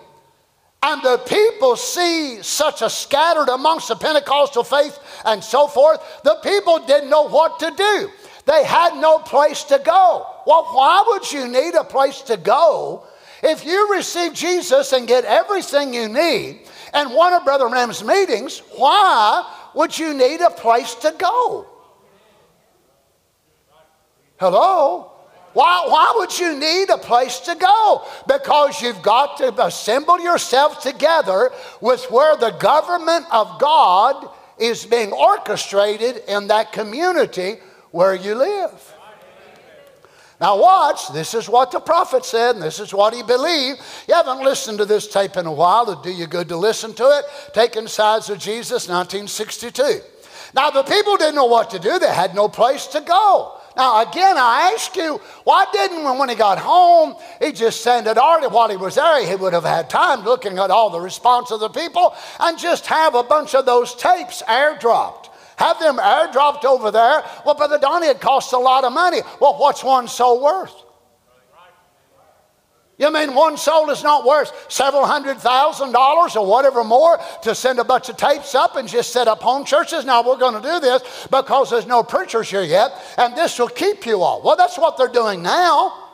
and 0.81 1.01
the 1.01 1.17
people 1.19 1.75
see 1.75 2.41
such 2.41 2.81
a 2.81 2.89
scattered 2.89 3.47
amongst 3.47 3.88
the 3.88 3.95
Pentecostal 3.95 4.63
faith 4.63 4.99
and 5.23 5.41
so 5.41 5.67
forth, 5.67 5.99
the 6.23 6.36
people 6.43 6.79
didn't 6.86 7.09
know 7.09 7.29
what 7.29 7.59
to 7.59 7.71
do. 7.71 8.09
They 8.45 8.65
had 8.65 8.97
no 8.97 9.19
place 9.19 9.63
to 9.65 9.79
go. 9.79 10.27
Well, 10.45 10.65
why 10.71 11.03
would 11.07 11.31
you 11.31 11.47
need 11.47 11.75
a 11.75 11.86
place 11.86 12.21
to 12.23 12.36
go 12.36 13.05
if 13.43 13.65
you 13.65 13.93
receive 13.93 14.34
Jesus 14.34 14.93
and 14.93 15.08
get 15.08 15.25
everything 15.25 15.93
you 15.93 16.08
need 16.08 16.62
and 16.93 17.13
one 17.13 17.34
of 17.34 17.43
Brother 17.43 17.67
Branham's 17.67 18.03
meetings? 18.03 18.60
Why 18.77 19.69
would 19.75 19.97
you 19.97 20.13
need 20.13 20.41
a 20.41 20.49
place 20.49 20.95
to 20.95 21.13
go? 21.17 21.67
Hello? 24.39 25.12
Why, 25.53 25.84
why 25.88 26.13
would 26.15 26.38
you 26.38 26.58
need 26.58 26.89
a 26.89 26.97
place 26.97 27.39
to 27.41 27.56
go? 27.56 28.08
Because 28.27 28.82
you've 28.82 29.03
got 29.03 29.38
to 29.38 29.63
assemble 29.63 30.19
yourself 30.19 30.82
together 30.82 31.51
with 31.79 32.10
where 32.10 32.36
the 32.36 32.51
government 32.51 33.25
of 33.32 33.60
God 33.60 34.29
is 34.58 34.86
being 34.86 35.12
orchestrated 35.12 36.23
in 36.27 36.47
that 36.47 36.71
community 36.71 37.58
where 37.91 38.15
you 38.15 38.34
live. 38.34 38.92
Now, 40.41 40.60
watch, 40.60 41.13
this 41.13 41.34
is 41.34 41.48
what 41.48 41.72
the 41.72 41.80
prophet 41.80 42.26
said, 42.26 42.56
and 42.56 42.63
this 42.63 42.80
is 42.80 42.93
what 42.93 43.13
he 43.13 43.24
believed. 43.24 43.80
You 44.08 44.15
haven't 44.15 44.43
listened 44.43 44.80
to 44.80 44.86
this 44.86 45.08
tape 45.08 45.38
in 45.38 45.46
a 45.46 45.54
while, 45.54 45.89
it'd 45.89 46.04
do 46.04 46.12
you 46.12 46.28
good 46.28 46.50
to 46.50 46.58
listen 46.58 46.93
to 46.96 47.04
it. 47.04 47.26
Taking 47.54 47.88
Sides 47.88 48.30
of 48.30 48.39
Jesus, 48.39 48.88
1962. 48.88 50.02
Now, 50.56 50.69
the 50.69 50.84
people 50.84 51.17
didn't 51.17 51.36
know 51.36 51.46
what 51.46 51.69
to 51.72 51.80
do, 51.80 52.00
they 52.00 52.13
had 52.13 52.36
no 52.36 52.48
place 52.48 52.88
to 52.88 53.02
go. 53.02 53.60
Now, 53.76 54.08
again, 54.08 54.38
I 54.38 54.72
ask 54.74 54.96
you, 54.96 55.19
why 55.46 55.65
didn't 55.72 56.04
when 56.04 56.30
he 56.30 56.36
got 56.36 56.60
home, 56.60 57.15
he 57.41 57.52
just 57.52 57.82
send 57.82 58.06
it 58.06 58.17
already 58.17 58.48
while 58.48 58.69
he 58.69 58.78
was 58.78 58.96
there? 58.96 59.26
He 59.26 59.36
would 59.36 59.54
have 59.54 59.63
had 59.63 59.89
time 59.89 60.24
looking 60.24 60.60
at 60.60 60.69
all 60.69 60.91
the 60.91 61.02
response 61.02 61.50
of 61.52 61.60
the 61.60 61.69
people 61.69 62.15
and 62.39 62.58
just 62.58 62.86
have 62.86 63.15
a 63.15 63.24
bunch 63.24 63.56
of 63.56 63.65
those 63.65 63.96
tapes 63.96 64.43
airdropped. 64.43 65.22
Have 65.57 65.79
them 65.79 65.97
airdropped 65.97 66.65
over 66.65 66.91
there. 66.91 67.23
Well, 67.45 67.55
Brother 67.55 67.79
Donny, 67.79 68.07
it 68.07 68.19
costs 68.21 68.53
a 68.53 68.57
lot 68.57 68.83
of 68.83 68.93
money. 68.93 69.19
Well, 69.39 69.57
what's 69.57 69.83
one 69.83 70.07
soul 70.07 70.41
worth? 70.41 70.73
You 72.97 73.11
mean 73.11 73.33
one 73.33 73.57
soul 73.57 73.89
is 73.89 74.03
not 74.03 74.23
worth 74.23 74.71
several 74.71 75.05
hundred 75.05 75.39
thousand 75.39 75.93
dollars 75.93 76.35
or 76.35 76.45
whatever 76.45 76.83
more 76.83 77.19
to 77.41 77.55
send 77.55 77.79
a 77.79 77.83
bunch 77.83 78.07
of 78.09 78.17
tapes 78.17 78.53
up 78.53 78.75
and 78.75 78.87
just 78.87 79.11
set 79.11 79.27
up 79.27 79.41
home 79.41 79.65
churches? 79.65 80.05
Now 80.05 80.25
we're 80.25 80.37
going 80.37 80.61
to 80.61 80.61
do 80.61 80.79
this 80.79 81.27
because 81.29 81.71
there's 81.71 81.87
no 81.87 82.03
preachers 82.03 82.49
here 82.49 82.61
yet, 82.61 82.91
and 83.17 83.35
this 83.35 83.57
will 83.57 83.67
keep 83.67 84.05
you 84.05 84.21
all. 84.21 84.43
Well, 84.43 84.55
that's 84.55 84.77
what 84.77 84.97
they're 84.97 85.07
doing 85.07 85.41
now. 85.41 86.11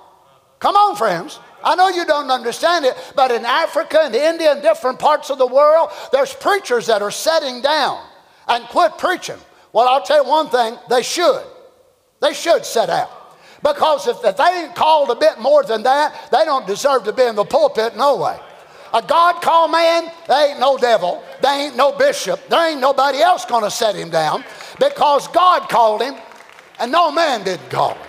Come 0.59 0.75
on, 0.75 0.95
friends. 0.95 1.39
I 1.61 1.75
know 1.75 1.89
you 1.89 2.05
don't 2.05 2.31
understand 2.31 2.85
it, 2.85 2.95
but 3.15 3.31
in 3.31 3.43
Africa 3.43 3.99
and 4.03 4.15
India 4.15 4.53
and 4.53 4.61
different 4.61 4.99
parts 4.99 5.29
of 5.29 5.37
the 5.37 5.47
world, 5.47 5.89
there's 6.13 6.33
preachers 6.33 6.87
that 6.87 7.01
are 7.01 7.11
setting 7.11 7.61
down 7.61 8.01
and 8.49 8.65
quit 8.65 8.97
preaching. 8.97 9.37
Well, 9.71 9.87
I'll 9.87 10.01
tell 10.01 10.23
you 10.23 10.29
one 10.29 10.49
thing, 10.49 10.77
they 10.89 11.03
should. 11.03 11.43
They 12.21 12.33
should 12.33 12.65
set 12.65 12.89
out. 12.89 13.11
Because 13.63 14.07
if, 14.07 14.23
if 14.23 14.37
they 14.37 14.63
ain't 14.63 14.75
called 14.75 15.09
a 15.09 15.15
bit 15.15 15.39
more 15.39 15.63
than 15.63 15.83
that, 15.83 16.29
they 16.31 16.45
don't 16.45 16.65
deserve 16.65 17.03
to 17.05 17.13
be 17.13 17.23
in 17.23 17.35
the 17.35 17.45
pulpit 17.45 17.95
no 17.95 18.17
way. 18.17 18.37
A 18.93 19.01
God 19.01 19.41
called 19.41 19.71
man, 19.71 20.11
they 20.27 20.51
ain't 20.51 20.59
no 20.59 20.77
devil, 20.77 21.23
they 21.43 21.49
ain't 21.49 21.75
no 21.75 21.91
bishop, 21.91 22.39
there 22.49 22.71
ain't 22.71 22.81
nobody 22.81 23.19
else 23.19 23.45
gonna 23.45 23.69
set 23.69 23.95
him 23.95 24.09
down 24.09 24.43
because 24.79 25.27
God 25.27 25.69
called 25.69 26.01
him 26.01 26.15
and 26.79 26.91
no 26.91 27.11
man 27.11 27.43
didn't 27.43 27.69
call 27.69 27.93
him. 27.93 28.07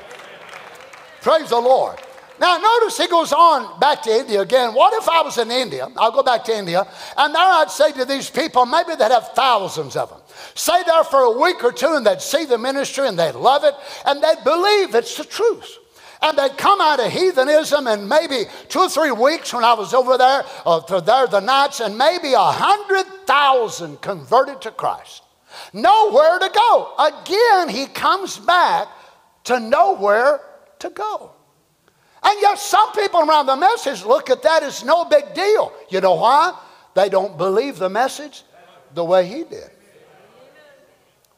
Praise 1.20 1.50
the 1.50 1.60
Lord. 1.60 1.98
Now, 2.40 2.56
notice 2.56 2.96
he 2.96 3.06
goes 3.08 3.34
on 3.34 3.78
back 3.78 4.02
to 4.04 4.10
India 4.10 4.40
again. 4.40 4.72
What 4.72 4.94
if 4.94 5.06
I 5.06 5.20
was 5.20 5.36
in 5.36 5.50
India? 5.50 5.86
I'll 5.98 6.12
go 6.12 6.22
back 6.22 6.44
to 6.44 6.56
India, 6.56 6.86
and 7.18 7.34
there 7.34 7.42
I'd 7.42 7.70
say 7.70 7.92
to 7.92 8.06
these 8.06 8.30
people, 8.30 8.64
maybe 8.64 8.94
they'd 8.94 9.10
have 9.10 9.32
thousands 9.34 9.94
of 9.94 10.08
them. 10.08 10.19
Stay 10.54 10.82
there 10.86 11.04
for 11.04 11.20
a 11.20 11.40
week 11.40 11.62
or 11.64 11.72
two, 11.72 11.94
and 11.94 12.06
they'd 12.06 12.20
see 12.20 12.44
the 12.44 12.58
ministry 12.58 13.06
and 13.06 13.18
they'd 13.18 13.34
love 13.34 13.64
it, 13.64 13.74
and 14.06 14.22
they'd 14.22 14.44
believe 14.44 14.94
it's 14.94 15.16
the 15.16 15.24
truth. 15.24 15.78
And 16.22 16.36
they'd 16.36 16.56
come 16.58 16.80
out 16.80 17.00
of 17.00 17.10
heathenism 17.10 17.86
in 17.86 18.06
maybe 18.06 18.44
two 18.68 18.80
or 18.80 18.88
three 18.88 19.10
weeks 19.10 19.54
when 19.54 19.64
I 19.64 19.72
was 19.72 19.94
over 19.94 20.18
there, 20.18 20.44
uh, 20.66 20.80
for 20.82 21.00
there 21.00 21.26
the 21.26 21.40
nights, 21.40 21.80
and 21.80 21.96
maybe 21.96 22.34
a 22.34 22.38
hundred 22.38 23.06
thousand 23.26 24.00
converted 24.02 24.60
to 24.62 24.70
Christ. 24.70 25.22
Nowhere 25.72 26.38
to 26.38 26.50
go. 26.52 26.94
Again, 26.98 27.68
he 27.68 27.86
comes 27.86 28.38
back 28.38 28.88
to 29.44 29.58
nowhere 29.58 30.40
to 30.80 30.90
go. 30.90 31.32
And 32.22 32.40
yet 32.40 32.58
some 32.58 32.92
people 32.92 33.20
around 33.20 33.46
the 33.46 33.56
message 33.56 34.04
look 34.04 34.28
at 34.28 34.42
that 34.42 34.62
as 34.62 34.84
no 34.84 35.06
big 35.06 35.32
deal. 35.32 35.72
You 35.88 36.00
know 36.00 36.14
why? 36.14 36.58
They 36.94 37.08
don't 37.08 37.38
believe 37.38 37.78
the 37.78 37.88
message 37.88 38.42
the 38.94 39.04
way 39.04 39.26
he 39.26 39.44
did. 39.44 39.70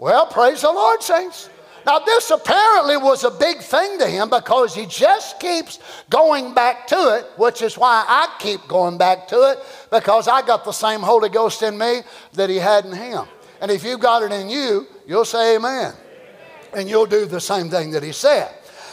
Well, 0.02 0.26
praise 0.26 0.62
the 0.62 0.72
Lord, 0.72 1.00
saints. 1.00 1.48
Now, 1.86 2.00
this 2.00 2.32
apparently 2.32 2.96
was 2.96 3.22
a 3.22 3.30
big 3.30 3.58
thing 3.58 4.00
to 4.00 4.08
him 4.08 4.30
because 4.30 4.74
he 4.74 4.84
just 4.84 5.38
keeps 5.38 5.78
going 6.10 6.54
back 6.54 6.88
to 6.88 7.18
it, 7.18 7.26
which 7.36 7.62
is 7.62 7.78
why 7.78 8.04
I 8.08 8.34
keep 8.40 8.66
going 8.66 8.98
back 8.98 9.28
to 9.28 9.52
it 9.52 9.60
because 9.92 10.26
I 10.26 10.44
got 10.44 10.64
the 10.64 10.72
same 10.72 11.02
Holy 11.02 11.28
Ghost 11.28 11.62
in 11.62 11.78
me 11.78 12.00
that 12.32 12.50
he 12.50 12.56
had 12.56 12.84
in 12.84 12.90
him. 12.90 13.26
And 13.60 13.70
if 13.70 13.84
you've 13.84 14.00
got 14.00 14.24
it 14.24 14.32
in 14.32 14.48
you, 14.48 14.88
you'll 15.06 15.24
say 15.24 15.54
amen. 15.54 15.94
And 16.74 16.90
you'll 16.90 17.06
do 17.06 17.24
the 17.24 17.40
same 17.40 17.70
thing 17.70 17.92
that 17.92 18.02
he 18.02 18.10
said. 18.10 18.52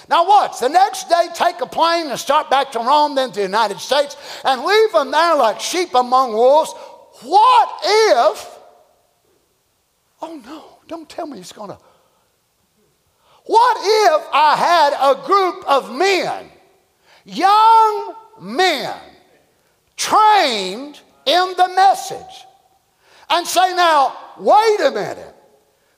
Now, 0.09 0.27
watch. 0.27 0.59
The 0.59 0.69
next 0.69 1.09
day, 1.09 1.25
take 1.33 1.59
a 1.61 1.65
plane 1.65 2.11
and 2.11 2.19
start 2.19 2.51
back 2.51 2.71
to 2.73 2.79
Rome, 2.81 3.15
then 3.15 3.29
to 3.29 3.35
the 3.35 3.41
United 3.41 3.79
States, 3.79 4.15
and 4.45 4.61
leave 4.61 4.91
them 4.91 5.09
there 5.09 5.35
like 5.37 5.59
sheep 5.59 5.95
among 5.95 6.33
wolves. 6.33 6.71
What 7.23 7.79
if? 7.83 8.59
Oh, 10.21 10.39
no, 10.45 10.68
don't 10.89 11.07
tell 11.07 11.27
me 11.27 11.37
he's 11.37 11.53
going 11.53 11.69
to. 11.69 11.77
What 13.45 13.77
if 13.79 14.27
I 14.33 14.55
had 14.57 14.93
a 14.99 15.25
group 15.25 15.63
of 15.67 15.95
men, 15.95 16.49
young 17.23 18.15
men, 18.41 18.97
trained 19.95 20.99
in 21.25 21.53
the 21.57 21.71
message, 21.75 22.45
and 23.29 23.45
say, 23.45 23.75
now, 23.75 24.17
wait 24.39 24.79
a 24.81 24.91
minute, 24.91 25.35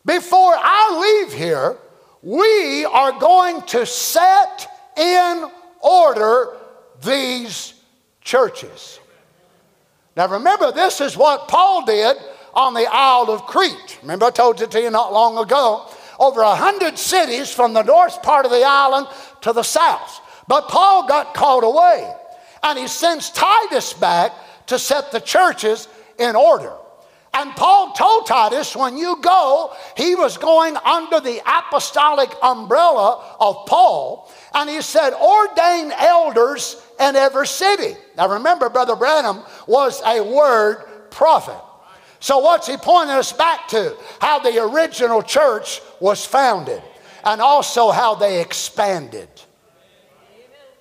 before 0.06 0.54
I 0.56 1.24
leave 1.24 1.34
here, 1.34 1.78
we 2.22 2.86
are 2.86 3.18
going 3.18 3.62
to 3.64 3.86
set 3.86 4.68
in 4.98 5.50
order 5.82 6.58
these 7.02 7.74
churches. 8.22 9.00
Now 10.18 10.28
remember, 10.28 10.72
this 10.72 11.00
is 11.00 11.16
what 11.16 11.48
Paul 11.48 11.86
did 11.86 12.18
on 12.54 12.74
the 12.74 12.88
Isle 12.90 13.30
of 13.30 13.44
Crete. 13.44 14.00
Remember, 14.02 14.26
I 14.26 14.32
told 14.32 14.62
it 14.62 14.72
to 14.72 14.82
you 14.82 14.90
not 14.90 15.14
long 15.14 15.38
ago. 15.38 15.88
Over 16.20 16.42
a 16.42 16.56
hundred 16.56 17.00
cities 17.00 17.52
from 17.52 17.74
the 17.74 17.84
north 17.84 18.22
part 18.22 18.46
of 18.46 18.52
the 18.52 18.64
island 18.64 19.08
to 19.42 19.54
the 19.54 19.64
south. 19.64 20.22
But 20.48 20.68
Paul 20.68 21.08
got 21.08 21.34
called 21.34 21.64
away, 21.64 22.14
and 22.62 22.78
he 22.78 22.88
sends 22.88 23.32
Titus 23.32 23.94
back 23.94 24.34
to 24.68 24.78
set 24.78 25.12
the 25.12 25.20
churches 25.20 25.88
in 26.20 26.36
order. 26.36 26.74
And 27.34 27.52
Paul 27.56 27.94
told 27.94 28.28
Titus 28.28 28.76
when 28.76 28.98
you 28.98 29.18
go, 29.22 29.74
he 29.96 30.16
was 30.16 30.38
going 30.38 30.76
under 30.78 31.22
the 31.22 31.42
apostolic 31.46 32.30
umbrella 32.44 33.36
of 33.40 33.66
Paul. 33.68 34.30
And 34.54 34.70
he 34.70 34.82
said, 34.82 35.14
ordain 35.14 35.94
elders 35.98 36.76
in 37.00 37.16
every 37.16 37.48
city. 37.48 37.96
Now 38.18 38.28
remember, 38.34 38.70
Brother 38.70 38.98
Branham 38.98 39.44
was 39.66 40.02
a 40.06 40.22
word 40.22 41.10
prophet. 41.10 41.60
So 42.22 42.38
what's 42.38 42.68
he 42.68 42.78
pointing 42.78 43.16
us 43.16 43.34
back 43.34 43.68
to? 43.70 43.98
How 44.22 44.40
the 44.40 44.64
original 44.64 45.22
church 45.22 45.82
was 46.00 46.26
founded 46.26 46.82
and 47.26 47.42
also 47.42 47.92
how 47.92 48.16
they 48.16 48.40
expanded. 48.40 49.28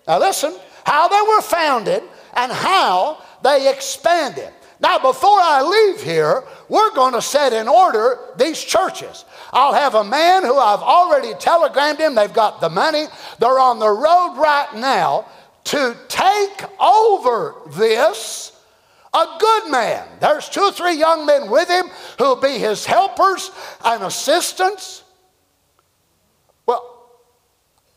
Now 0.06 0.20
listen, 0.20 0.54
how 0.84 1.08
they 1.08 1.20
were 1.28 1.42
founded 1.42 2.02
and 2.34 2.52
how 2.52 3.22
they 3.42 3.70
expanded. 3.70 4.52
Now, 4.80 4.98
before 4.98 5.38
I 5.38 5.60
leave 5.60 6.02
here, 6.02 6.42
we're 6.70 6.94
going 6.94 7.12
to 7.12 7.20
set 7.20 7.52
in 7.52 7.68
order 7.68 8.18
these 8.36 8.62
churches. 8.62 9.26
I'll 9.52 9.74
have 9.74 9.94
a 9.94 10.04
man 10.04 10.42
who 10.42 10.56
I've 10.56 10.80
already 10.80 11.34
telegrammed 11.34 11.98
him, 11.98 12.14
they've 12.14 12.32
got 12.32 12.62
the 12.62 12.70
money, 12.70 13.04
they're 13.38 13.58
on 13.58 13.78
the 13.78 13.90
road 13.90 14.36
right 14.38 14.74
now 14.76 15.26
to 15.64 15.94
take 16.08 16.64
over 16.80 17.56
this. 17.72 18.49
A 19.12 19.26
good 19.38 19.70
man. 19.70 20.06
There's 20.20 20.48
two 20.48 20.60
or 20.60 20.72
three 20.72 20.96
young 20.96 21.26
men 21.26 21.50
with 21.50 21.68
him 21.68 21.86
who'll 22.18 22.36
be 22.36 22.58
his 22.58 22.86
helpers 22.86 23.50
and 23.84 24.04
assistants. 24.04 25.02
Well, 26.64 27.10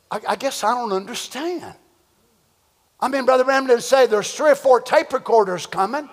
I, 0.09 0.21
I 0.29 0.35
guess 0.35 0.63
I 0.63 0.73
don't 0.73 0.91
understand. 0.91 1.75
I 2.99 3.07
mean, 3.09 3.25
Brother 3.25 3.43
Branham 3.43 3.79
say 3.79 4.07
there's 4.07 4.33
three 4.33 4.51
or 4.51 4.55
four 4.55 4.81
tape 4.81 5.13
recorders 5.13 5.67
coming 5.67 6.09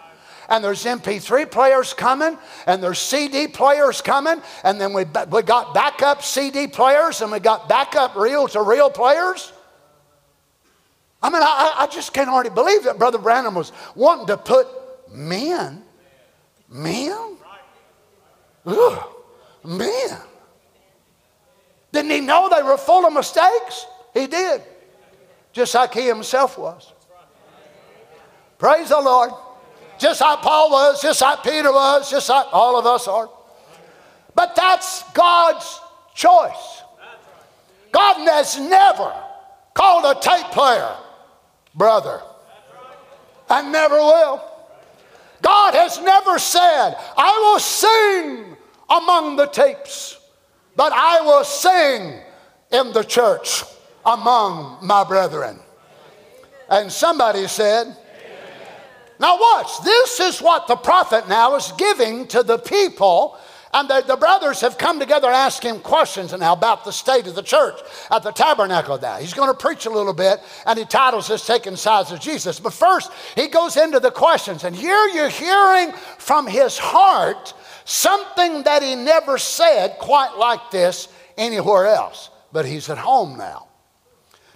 and 0.51 0.64
there's 0.64 0.84
MP3 0.84 1.48
players 1.48 1.94
coming, 1.94 2.36
and 2.66 2.82
there's 2.82 2.98
CD 2.98 3.46
players 3.46 4.03
coming, 4.03 4.42
and 4.64 4.80
then 4.80 4.92
we, 4.92 5.05
we 5.30 5.42
got 5.42 5.72
backup 5.72 6.22
CD 6.22 6.66
players, 6.66 7.22
and 7.22 7.30
we 7.30 7.38
got 7.38 7.68
backup 7.68 8.16
reel 8.16 8.48
to 8.48 8.61
reel 8.61 8.90
players. 8.90 9.53
I 11.22 11.30
mean, 11.30 11.42
I, 11.42 11.76
I 11.78 11.86
just 11.86 12.12
can't 12.12 12.28
hardly 12.28 12.51
believe 12.51 12.82
that 12.84 12.98
Brother 12.98 13.18
Branham 13.18 13.55
was 13.55 13.70
wanting 13.94 14.26
to 14.26 14.36
put 14.36 14.66
men, 15.11 15.82
men, 16.68 17.36
Ugh, 18.66 19.02
men. 19.64 20.18
Didn't 21.92 22.11
he 22.11 22.20
know 22.20 22.50
they 22.54 22.62
were 22.62 22.76
full 22.76 23.06
of 23.06 23.12
mistakes? 23.12 23.86
He 24.14 24.26
did, 24.26 24.62
just 25.52 25.74
like 25.74 25.94
he 25.94 26.06
himself 26.06 26.58
was. 26.58 26.92
Praise 28.58 28.90
the 28.90 29.00
Lord 29.00 29.32
just 30.00 30.22
like 30.22 30.40
Paul 30.40 30.70
was, 30.70 31.02
just 31.02 31.20
like 31.20 31.42
Peter 31.42 31.70
was, 31.70 32.11
just 32.11 32.28
like 32.28 32.46
all 32.52 32.78
of 32.78 32.86
us 32.86 33.06
are. 33.06 33.28
But 34.34 34.56
that's 34.56 35.04
God's 35.12 35.80
choice. 36.14 36.82
God 37.92 38.16
has 38.28 38.58
never 38.58 39.12
called 39.74 40.16
a 40.16 40.18
tape 40.20 40.46
player 40.52 40.96
brother, 41.74 42.22
and 43.50 43.70
never 43.70 43.96
will. 43.96 44.42
God 45.43 45.74
has 45.74 46.01
never 46.01 46.38
said, 46.38 46.97
I 47.16 47.38
will 47.41 47.61
sing 47.61 48.57
among 48.88 49.36
the 49.36 49.47
tapes, 49.47 50.18
but 50.76 50.93
I 50.93 51.20
will 51.22 51.45
sing 51.45 52.20
in 52.72 52.93
the 52.93 53.03
church 53.03 53.64
among 54.05 54.78
my 54.86 55.05
brethren. 55.05 55.59
And 56.68 56.91
somebody 56.91 57.47
said, 57.47 57.97
now, 59.20 59.38
watch. 59.38 59.82
This 59.84 60.18
is 60.18 60.41
what 60.41 60.66
the 60.66 60.76
prophet 60.76 61.28
now 61.28 61.55
is 61.55 61.70
giving 61.76 62.26
to 62.28 62.43
the 62.43 62.57
people. 62.57 63.38
And 63.72 63.88
the, 63.88 64.02
the 64.04 64.16
brothers 64.16 64.60
have 64.62 64.78
come 64.78 64.98
together 64.98 65.28
asking 65.28 65.76
him 65.76 65.80
questions 65.80 66.36
now 66.36 66.52
about 66.54 66.84
the 66.84 66.90
state 66.90 67.28
of 67.28 67.36
the 67.36 67.42
church 67.42 67.78
at 68.10 68.24
the 68.24 68.32
tabernacle 68.32 68.98
now. 68.98 69.18
He's 69.18 69.32
going 69.32 69.48
to 69.48 69.56
preach 69.56 69.86
a 69.86 69.90
little 69.90 70.12
bit, 70.12 70.40
and 70.66 70.76
he 70.76 70.84
titles 70.84 71.28
this 71.28 71.46
Taking 71.46 71.76
Sides 71.76 72.10
of 72.10 72.18
Jesus. 72.18 72.58
But 72.58 72.72
first, 72.72 73.12
he 73.36 73.46
goes 73.46 73.76
into 73.76 74.00
the 74.00 74.10
questions. 74.10 74.64
And 74.64 74.74
here 74.74 75.06
you're 75.14 75.28
hearing 75.28 75.92
from 76.18 76.48
his 76.48 76.78
heart 76.78 77.54
something 77.84 78.64
that 78.64 78.82
he 78.82 78.96
never 78.96 79.38
said 79.38 79.98
quite 79.98 80.36
like 80.36 80.72
this 80.72 81.06
anywhere 81.38 81.86
else. 81.86 82.30
But 82.52 82.66
he's 82.66 82.90
at 82.90 82.98
home 82.98 83.38
now. 83.38 83.68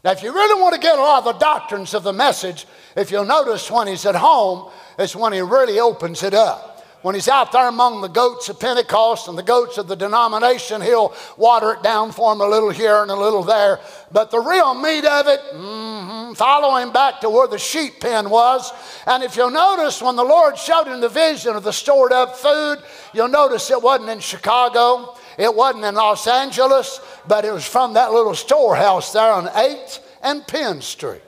Now, 0.03 0.11
if 0.11 0.25
you 0.25 0.35
really 0.35 0.61
want 0.61 0.75
to 0.75 0.81
get 0.81 0.99
a 0.99 1.01
lot 1.01 1.19
of 1.19 1.25
the 1.25 1.39
doctrines 1.39 1.95
of 1.95 2.03
the 2.03 2.13
message, 2.13 2.67
if 2.97 3.13
you'll 3.13 3.25
notice 3.25 3.71
when 3.71 3.87
he's 3.87 4.05
at 4.07 4.17
home, 4.17 4.71
it's 4.99 5.15
when 5.15 5.33
he 5.33 5.41
really 5.41 5.79
opens 5.79 6.25
it 6.25 6.35
up. 6.35 6.74
When 7.05 7.15
he's 7.15 7.29
out 7.29 7.53
there 7.53 7.69
among 7.69 8.01
the 8.01 8.09
goats 8.09 8.49
of 8.49 8.59
Pentecost 8.59 9.29
and 9.29 9.37
the 9.37 9.43
goats 9.43 9.77
of 9.77 9.89
the 9.89 9.95
denomination, 9.95 10.81
he'll 10.81 11.13
water 11.37 11.75
it 11.75 11.83
down 11.83 12.13
for 12.13 12.33
them 12.33 12.41
a 12.41 12.49
little 12.49 12.71
here 12.71 13.03
and 13.03 13.11
a 13.11 13.15
little 13.15 13.43
there. 13.43 13.79
But 14.11 14.31
the 14.31 14.41
real 14.41 14.73
meat 14.73 15.05
of 15.05 15.27
it, 15.27 15.39
mm-hmm, 15.53 16.33
follow 16.33 16.77
him 16.77 16.95
back 16.95 17.21
to 17.21 17.29
where 17.29 17.47
the 17.47 17.59
sheep 17.59 18.01
pen 18.01 18.31
was. 18.31 18.73
And 19.07 19.23
if 19.23 19.37
you'll 19.37 19.51
notice, 19.51 20.01
when 20.01 20.17
the 20.17 20.25
Lord 20.25 20.57
showed 20.57 20.87
him 20.87 21.03
the 21.03 21.11
vision 21.11 21.55
of 21.55 21.63
the 21.63 21.75
stored 21.75 22.11
up 22.11 22.39
food, 22.39 22.79
you'll 23.13 23.29
notice 23.29 23.71
it 23.71 23.83
wasn't 23.83 24.09
in 24.09 24.21
Chicago. 24.21 25.15
It 25.37 25.55
wasn't 25.55 25.85
in 25.85 25.97
Los 25.97 26.27
Angeles, 26.27 27.01
but 27.29 27.45
it 27.45 27.53
was 27.53 27.67
from 27.67 27.93
that 27.93 28.15
little 28.15 28.35
storehouse 28.35 29.13
there 29.13 29.31
on 29.31 29.49
8th 29.49 30.01
and 30.23 30.47
Penn 30.47 30.81
Street. 30.81 31.21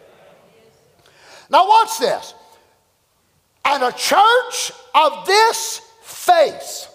Now, 1.51 1.69
watch 1.69 1.99
this. 1.99 2.33
And 3.67 3.83
a 3.83 3.91
church 3.91 4.71
of 4.95 5.27
this 5.27 5.81
faith 6.01 6.89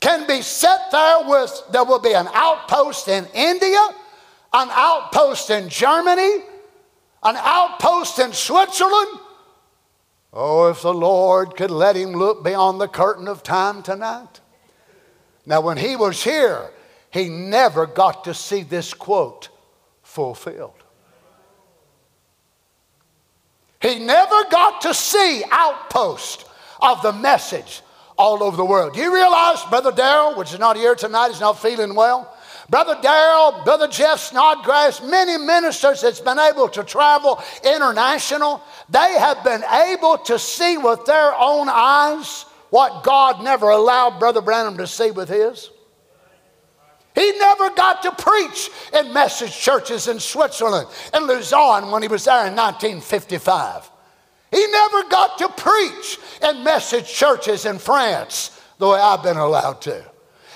can 0.00 0.26
be 0.26 0.42
set 0.42 0.90
there 0.90 1.28
with, 1.28 1.62
there 1.70 1.84
will 1.84 2.00
be 2.00 2.12
an 2.12 2.28
outpost 2.34 3.06
in 3.06 3.24
India, 3.32 3.78
an 4.52 4.68
outpost 4.72 5.48
in 5.50 5.68
Germany, 5.68 6.42
an 7.22 7.36
outpost 7.36 8.18
in 8.18 8.32
Switzerland. 8.32 9.20
Oh, 10.32 10.68
if 10.70 10.82
the 10.82 10.92
Lord 10.92 11.54
could 11.54 11.70
let 11.70 11.94
him 11.94 12.14
look 12.14 12.42
beyond 12.42 12.80
the 12.80 12.88
curtain 12.88 13.28
of 13.28 13.44
time 13.44 13.80
tonight. 13.82 14.40
Now, 15.46 15.60
when 15.60 15.76
he 15.76 15.94
was 15.94 16.24
here, 16.24 16.70
he 17.10 17.28
never 17.28 17.86
got 17.86 18.24
to 18.24 18.34
see 18.34 18.62
this 18.62 18.92
quote 18.92 19.50
fulfilled. 20.02 20.81
He 23.82 23.98
never 23.98 24.44
got 24.50 24.80
to 24.82 24.94
see 24.94 25.42
outpost 25.50 26.46
of 26.80 27.02
the 27.02 27.12
message 27.12 27.82
all 28.16 28.42
over 28.42 28.56
the 28.56 28.64
world. 28.64 28.94
Do 28.94 29.00
you 29.00 29.12
realize, 29.12 29.62
Brother 29.64 29.92
Darrell, 29.92 30.36
which 30.36 30.52
is 30.52 30.58
not 30.58 30.76
here 30.76 30.94
tonight, 30.94 31.30
is 31.30 31.40
not 31.40 31.58
feeling 31.58 31.94
well? 31.94 32.32
Brother 32.70 32.96
Darrell, 33.02 33.60
Brother 33.64 33.88
Jeff 33.88 34.20
Snodgrass, 34.20 35.02
many 35.02 35.36
ministers 35.36 36.00
that's 36.00 36.20
been 36.20 36.38
able 36.38 36.68
to 36.68 36.84
travel 36.84 37.42
international, 37.64 38.62
they 38.88 39.18
have 39.18 39.42
been 39.42 39.64
able 39.64 40.16
to 40.18 40.38
see 40.38 40.78
with 40.78 41.04
their 41.04 41.34
own 41.36 41.68
eyes 41.68 42.44
what 42.70 43.02
God 43.02 43.42
never 43.42 43.68
allowed 43.68 44.18
Brother 44.18 44.40
Branham 44.40 44.78
to 44.78 44.86
see 44.86 45.10
with 45.10 45.28
his. 45.28 45.70
He 47.14 47.32
never 47.32 47.70
got 47.70 48.02
to 48.02 48.12
preach 48.12 48.70
in 48.92 49.12
message 49.12 49.56
churches 49.56 50.08
in 50.08 50.18
Switzerland 50.18 50.88
and 51.12 51.26
Luzon 51.26 51.90
when 51.90 52.02
he 52.02 52.08
was 52.08 52.24
there 52.24 52.46
in 52.46 52.56
1955. 52.56 53.90
He 54.50 54.66
never 54.66 55.08
got 55.08 55.38
to 55.38 55.48
preach 55.48 56.18
in 56.42 56.64
message 56.64 57.12
churches 57.12 57.64
in 57.66 57.78
France 57.78 58.60
the 58.78 58.88
way 58.88 58.98
I've 59.00 59.22
been 59.22 59.36
allowed 59.36 59.80
to. 59.82 60.11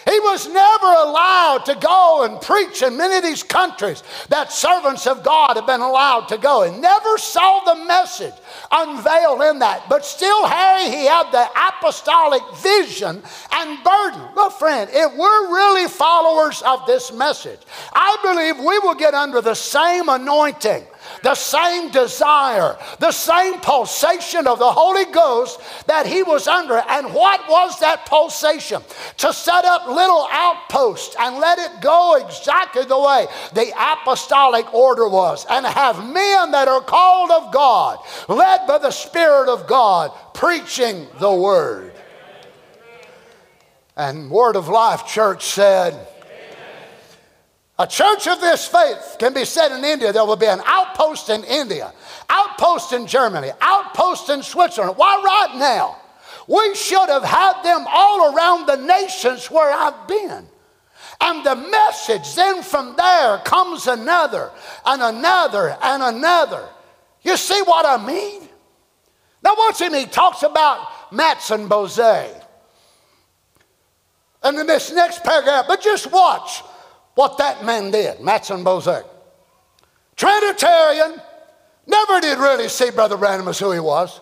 He 0.08 0.20
was 0.20 0.46
never 0.46 0.86
allowed 0.86 1.64
to 1.66 1.74
go 1.74 2.22
and 2.22 2.40
preach 2.40 2.80
in 2.82 2.96
many 2.96 3.16
of 3.16 3.24
these 3.24 3.42
countries 3.42 4.04
that 4.28 4.52
servants 4.52 5.04
of 5.04 5.24
God 5.24 5.56
have 5.56 5.66
been 5.66 5.80
allowed 5.80 6.28
to 6.28 6.38
go 6.38 6.62
and 6.62 6.80
never 6.80 7.18
saw 7.18 7.64
the 7.64 7.84
message 7.86 8.34
unveiled 8.70 9.42
in 9.42 9.58
that. 9.58 9.88
But 9.88 10.04
still, 10.04 10.46
Harry, 10.46 10.90
he 10.90 11.06
had 11.06 11.32
the 11.32 11.48
apostolic 11.56 12.42
vision 12.58 13.20
and 13.50 13.84
burden. 13.84 14.22
Look, 14.36 14.52
friend, 14.52 14.88
if 14.92 15.12
we're 15.16 15.52
really 15.52 15.88
followers 15.88 16.62
of 16.62 16.86
this 16.86 17.12
message, 17.12 17.60
I 17.92 18.16
believe 18.22 18.58
we 18.58 18.78
will 18.78 18.94
get 18.94 19.12
under 19.12 19.40
the 19.40 19.54
same 19.54 20.08
anointing 20.08 20.86
the 21.22 21.34
same 21.34 21.90
desire, 21.90 22.76
the 22.98 23.12
same 23.12 23.60
pulsation 23.60 24.46
of 24.46 24.58
the 24.58 24.70
Holy 24.70 25.04
Ghost 25.06 25.60
that 25.86 26.06
he 26.06 26.22
was 26.22 26.48
under. 26.48 26.76
And 26.88 27.12
what 27.12 27.48
was 27.48 27.78
that 27.80 28.06
pulsation? 28.06 28.82
To 29.18 29.32
set 29.32 29.64
up 29.64 29.86
little 29.86 30.28
outposts 30.30 31.16
and 31.18 31.36
let 31.36 31.58
it 31.58 31.80
go 31.80 32.14
exactly 32.16 32.84
the 32.84 32.98
way 32.98 33.26
the 33.54 33.72
apostolic 33.76 34.72
order 34.74 35.08
was, 35.08 35.46
and 35.48 35.66
have 35.66 35.98
men 35.98 36.50
that 36.52 36.68
are 36.68 36.80
called 36.80 37.30
of 37.30 37.52
God, 37.52 37.98
led 38.28 38.66
by 38.66 38.78
the 38.78 38.90
Spirit 38.90 39.48
of 39.48 39.66
God, 39.66 40.12
preaching 40.34 41.06
the 41.18 41.32
Word. 41.32 41.92
And 43.96 44.30
Word 44.30 44.56
of 44.56 44.68
Life 44.68 45.06
Church 45.06 45.44
said, 45.44 46.06
a 47.78 47.86
church 47.86 48.26
of 48.26 48.40
this 48.40 48.66
faith 48.66 49.16
can 49.18 49.34
be 49.34 49.44
said 49.44 49.76
in 49.76 49.84
India. 49.84 50.12
There 50.12 50.24
will 50.24 50.36
be 50.36 50.46
an 50.46 50.62
outpost 50.64 51.28
in 51.28 51.44
India, 51.44 51.92
outpost 52.30 52.92
in 52.92 53.06
Germany, 53.06 53.50
outpost 53.60 54.30
in 54.30 54.42
Switzerland. 54.42 54.96
Why 54.96 55.22
right 55.22 55.58
now? 55.58 55.98
We 56.48 56.74
should 56.74 57.08
have 57.08 57.24
had 57.24 57.62
them 57.62 57.84
all 57.88 58.34
around 58.34 58.66
the 58.66 58.76
nations 58.76 59.50
where 59.50 59.70
I've 59.70 60.08
been. 60.08 60.46
And 61.20 61.44
the 61.44 61.56
message, 61.56 62.34
then 62.34 62.62
from 62.62 62.94
there 62.96 63.38
comes 63.38 63.86
another 63.86 64.50
and 64.84 65.02
another 65.02 65.76
and 65.82 66.02
another. 66.02 66.68
You 67.22 67.36
see 67.36 67.60
what 67.62 67.84
I 67.84 68.04
mean? 68.04 68.48
Now, 69.42 69.54
watch 69.56 69.80
him, 69.80 69.92
he 69.92 70.06
talks 70.06 70.42
about 70.42 71.10
Mattsson-Boze. 71.10 72.42
And 74.42 74.58
in 74.58 74.66
this 74.66 74.92
next 74.92 75.24
paragraph, 75.24 75.66
but 75.68 75.80
just 75.82 76.10
watch 76.10 76.62
what 77.16 77.38
that 77.38 77.64
man 77.64 77.90
did, 77.90 78.18
Mattsson-Boze. 78.18 79.02
Trinitarian, 80.16 81.20
never 81.86 82.20
did 82.20 82.38
really 82.38 82.68
see 82.68 82.90
Brother 82.90 83.16
Branham 83.16 83.48
as 83.48 83.58
who 83.58 83.72
he 83.72 83.80
was. 83.80 84.20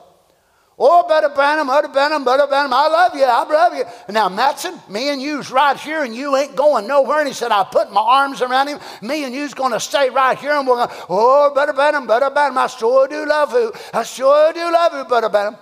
Oh, 0.76 1.06
Brother 1.06 1.28
Branham, 1.28 1.66
Brother 1.66 1.88
Branham, 1.88 2.24
Brother 2.24 2.46
Branham, 2.46 2.72
I 2.72 2.88
love 2.88 3.14
you, 3.14 3.24
I 3.24 3.44
love 3.44 3.74
you. 3.74 3.84
now, 4.12 4.28
Matson, 4.28 4.80
me 4.88 5.08
and 5.10 5.20
you's 5.20 5.50
right 5.50 5.76
here, 5.76 6.02
and 6.02 6.14
you 6.14 6.36
ain't 6.36 6.56
going 6.56 6.88
nowhere. 6.88 7.20
And 7.20 7.28
he 7.28 7.34
said, 7.34 7.52
I 7.52 7.64
put 7.64 7.92
my 7.92 8.00
arms 8.00 8.42
around 8.42 8.68
him. 8.68 8.80
Me 9.00 9.24
and 9.24 9.34
you's 9.34 9.54
going 9.54 9.72
to 9.72 9.78
stay 9.78 10.10
right 10.10 10.36
here, 10.38 10.52
and 10.52 10.66
we're 10.66 10.76
going, 10.76 10.96
oh, 11.08 11.52
Brother 11.52 11.72
Branham, 11.72 12.06
Brother 12.06 12.30
Branham, 12.30 12.58
I 12.58 12.66
sure 12.66 13.06
do 13.06 13.24
love 13.26 13.52
you. 13.52 13.72
I 13.92 14.02
sure 14.02 14.52
do 14.52 14.72
love 14.72 14.94
you, 14.94 15.04
Brother 15.04 15.28
Branham. 15.28 15.56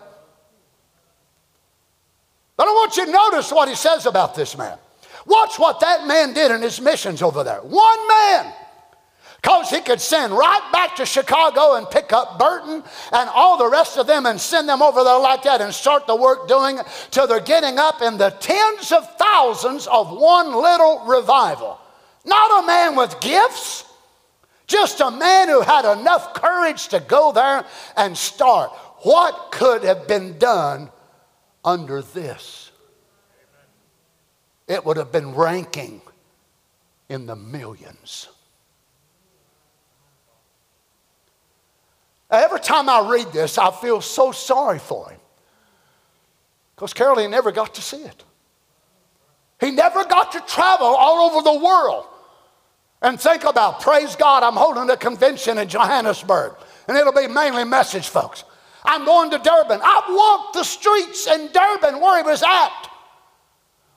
But 2.56 2.68
I 2.68 2.70
want 2.70 2.96
you 2.96 3.06
to 3.06 3.12
notice 3.12 3.50
what 3.52 3.68
he 3.68 3.74
says 3.74 4.06
about 4.06 4.34
this 4.34 4.56
man. 4.56 4.78
Watch 5.26 5.58
what 5.58 5.80
that 5.80 6.06
man 6.06 6.32
did 6.32 6.50
in 6.50 6.62
his 6.62 6.80
missions 6.80 7.22
over 7.22 7.44
there. 7.44 7.60
One 7.60 8.08
man. 8.08 8.52
Because 9.42 9.70
he 9.70 9.80
could 9.80 10.00
send 10.00 10.32
right 10.32 10.70
back 10.72 10.94
to 10.96 11.06
Chicago 11.06 11.74
and 11.74 11.90
pick 11.90 12.12
up 12.12 12.38
Burton 12.38 12.82
and 13.12 13.30
all 13.30 13.58
the 13.58 13.68
rest 13.68 13.98
of 13.98 14.06
them 14.06 14.24
and 14.24 14.40
send 14.40 14.68
them 14.68 14.82
over 14.82 15.02
there 15.02 15.18
like 15.18 15.42
that 15.42 15.60
and 15.60 15.74
start 15.74 16.06
the 16.06 16.14
work 16.14 16.46
doing 16.46 16.78
till 17.10 17.26
they're 17.26 17.40
getting 17.40 17.76
up 17.76 18.02
in 18.02 18.18
the 18.18 18.30
tens 18.30 18.92
of 18.92 19.16
thousands 19.16 19.88
of 19.88 20.16
one 20.16 20.54
little 20.54 21.04
revival. 21.06 21.80
Not 22.24 22.62
a 22.62 22.66
man 22.68 22.94
with 22.94 23.20
gifts, 23.20 23.84
just 24.68 25.00
a 25.00 25.10
man 25.10 25.48
who 25.48 25.60
had 25.60 25.84
enough 25.98 26.34
courage 26.34 26.86
to 26.88 27.00
go 27.00 27.32
there 27.32 27.64
and 27.96 28.16
start. 28.16 28.70
What 29.02 29.50
could 29.50 29.82
have 29.82 30.06
been 30.06 30.38
done 30.38 30.88
under 31.64 32.00
this? 32.00 32.61
It 34.72 34.86
would 34.86 34.96
have 34.96 35.12
been 35.12 35.34
ranking 35.34 36.00
in 37.10 37.26
the 37.26 37.36
millions. 37.36 38.28
Every 42.30 42.60
time 42.60 42.88
I 42.88 43.10
read 43.10 43.30
this, 43.34 43.58
I 43.58 43.70
feel 43.70 44.00
so 44.00 44.32
sorry 44.32 44.78
for 44.78 45.10
him. 45.10 45.20
Because 46.74 46.94
Carolyn 46.94 47.30
never 47.30 47.52
got 47.52 47.74
to 47.74 47.82
see 47.82 47.98
it. 47.98 48.24
He 49.60 49.70
never 49.70 50.06
got 50.06 50.32
to 50.32 50.40
travel 50.40 50.86
all 50.86 51.30
over 51.30 51.42
the 51.42 51.62
world 51.62 52.06
and 53.02 53.20
think 53.20 53.44
about, 53.44 53.80
praise 53.80 54.16
God, 54.16 54.42
I'm 54.42 54.56
holding 54.56 54.88
a 54.88 54.96
convention 54.96 55.58
in 55.58 55.68
Johannesburg. 55.68 56.54
And 56.88 56.96
it'll 56.96 57.12
be 57.12 57.28
mainly 57.28 57.64
message 57.64 58.08
folks. 58.08 58.44
I'm 58.84 59.04
going 59.04 59.30
to 59.32 59.38
Durban. 59.38 59.80
I've 59.84 60.08
walked 60.08 60.54
the 60.54 60.64
streets 60.64 61.26
in 61.26 61.50
Durban 61.52 62.00
where 62.00 62.22
he 62.22 62.28
was 62.28 62.42
at. 62.42 62.88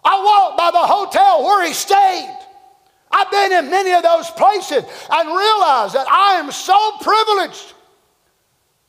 I 0.06 0.22
walked 0.24 0.58
by 0.58 0.72
the 0.72 0.86
hotel 0.86 1.44
where 1.44 1.66
he 1.66 1.74
stayed. 1.74 2.38
I've 3.12 3.32
been 3.32 3.52
in 3.52 3.72
many 3.72 3.94
of 3.94 4.04
those 4.04 4.30
places 4.32 4.84
and 5.10 5.28
realized 5.28 5.96
that 5.96 6.08
I 6.10 6.36
am 6.36 6.52
so 6.52 6.98
privileged 7.02 7.74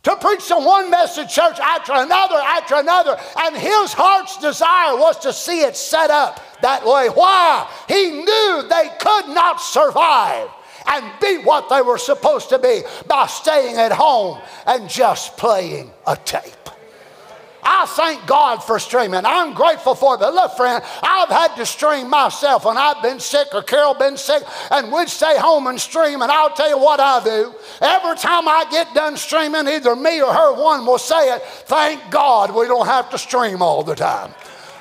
to 0.03 0.17
preach 0.17 0.47
to 0.49 0.57
one 0.57 0.91
message 0.91 1.33
church 1.33 1.59
after 1.59 1.93
another 1.95 2.37
after 2.37 2.77
another. 2.77 3.17
And 3.39 3.57
his 3.57 3.93
heart's 3.93 4.39
desire 4.39 4.97
was 4.97 5.19
to 5.21 5.33
see 5.33 5.62
it 5.62 5.77
set 5.77 6.11
up 6.11 6.41
that 6.62 6.85
way. 6.85 7.09
Why? 7.09 7.69
He 7.89 8.11
knew 8.11 8.62
they 8.69 8.91
could 8.99 9.29
not 9.29 9.61
survive 9.61 10.49
and 10.87 11.12
be 11.21 11.39
what 11.39 11.69
they 11.69 11.83
were 11.83 11.99
supposed 11.99 12.49
to 12.51 12.59
be 12.59 12.83
by 13.07 13.27
staying 13.27 13.77
at 13.77 13.93
home 13.93 14.41
and 14.67 14.89
just 14.89 15.37
playing 15.37 15.91
a 16.07 16.17
tape. 16.17 16.56
I 17.69 17.85
thank 17.87 18.27
God 18.27 18.59
for 18.62 18.79
streaming. 18.79 19.23
I'm 19.25 19.53
grateful 19.53 19.97
for 19.97 20.14
it. 20.14 20.19
But 20.19 20.35
look, 20.35 20.57
friend, 20.57 20.83
I've 21.03 21.29
had 21.29 21.57
to 21.57 21.67
stream 21.67 22.09
myself 22.09 22.64
when 22.64 22.79
I've 22.79 23.03
been 23.03 23.19
sick 23.19 23.49
or 23.53 23.62
Carol 23.62 23.95
been 23.95 24.17
sick, 24.17 24.45
and 24.71 24.93
we'd 24.93 25.09
stay 25.09 25.37
home 25.37 25.67
and 25.67 25.81
stream. 25.81 26.23
And 26.23 26.31
I'll 26.31 26.55
tell 26.55 26.69
you 26.69 26.79
what 26.79 27.01
I 27.01 27.23
do. 27.25 27.53
Every 27.81 28.17
time 28.17 28.47
I 28.47 28.67
get 28.71 28.95
done 28.95 29.17
streaming, 29.17 29.67
either 29.67 29.97
me 29.97 30.23
or 30.23 30.33
her, 30.33 30.55
one 30.55 30.87
will 30.87 30.99
say 30.99 31.35
it. 31.35 31.43
Thank 31.43 32.09
God 32.11 32.55
we 32.55 32.67
don't 32.67 32.87
have 32.87 33.11
to 33.11 33.19
stream 33.19 33.61
all 33.62 33.83
the 33.83 33.97
time. 33.97 34.33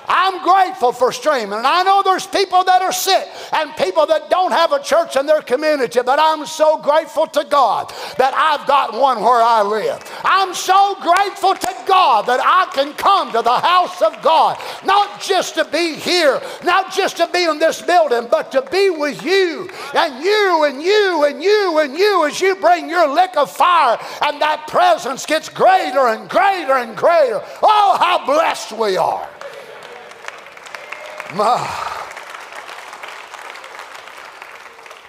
I'm 0.07 0.43
grateful 0.43 0.91
for 0.91 1.11
streaming. 1.11 1.57
And 1.57 1.67
I 1.67 1.83
know 1.83 2.01
there's 2.03 2.27
people 2.27 2.63
that 2.63 2.81
are 2.81 2.93
sick 2.93 3.27
and 3.53 3.75
people 3.75 4.05
that 4.07 4.29
don't 4.29 4.51
have 4.51 4.71
a 4.71 4.81
church 4.81 5.15
in 5.15 5.25
their 5.25 5.41
community, 5.41 5.99
but 6.05 6.19
I'm 6.19 6.45
so 6.45 6.77
grateful 6.77 7.27
to 7.27 7.45
God 7.49 7.91
that 8.17 8.33
I've 8.33 8.67
got 8.67 8.93
one 8.93 9.21
where 9.21 9.41
I 9.41 9.61
live. 9.61 10.03
I'm 10.23 10.53
so 10.53 10.95
grateful 11.01 11.55
to 11.55 11.75
God 11.87 12.25
that 12.27 12.39
I 12.43 12.71
can 12.73 12.93
come 12.93 13.31
to 13.31 13.41
the 13.41 13.57
house 13.57 14.01
of 14.01 14.21
God, 14.21 14.57
not 14.83 15.21
just 15.21 15.55
to 15.55 15.65
be 15.65 15.95
here, 15.95 16.41
not 16.63 16.93
just 16.93 17.17
to 17.17 17.27
be 17.27 17.45
in 17.45 17.59
this 17.59 17.81
building, 17.81 18.27
but 18.29 18.51
to 18.51 18.61
be 18.71 18.89
with 18.89 19.23
you 19.23 19.69
and 19.93 20.23
you 20.23 20.65
and 20.65 20.81
you 20.81 21.25
and 21.25 21.43
you 21.43 21.79
and 21.79 21.97
you 21.97 22.25
as 22.25 22.39
you 22.41 22.55
bring 22.55 22.89
your 22.89 23.07
lick 23.07 23.35
of 23.37 23.51
fire 23.51 23.97
and 24.23 24.41
that 24.41 24.67
presence 24.67 25.25
gets 25.25 25.49
greater 25.49 26.07
and 26.07 26.29
greater 26.29 26.73
and 26.73 26.95
greater. 26.95 27.41
Oh, 27.61 27.97
how 27.99 28.25
blessed 28.25 28.73
we 28.73 28.97
are. 28.97 29.29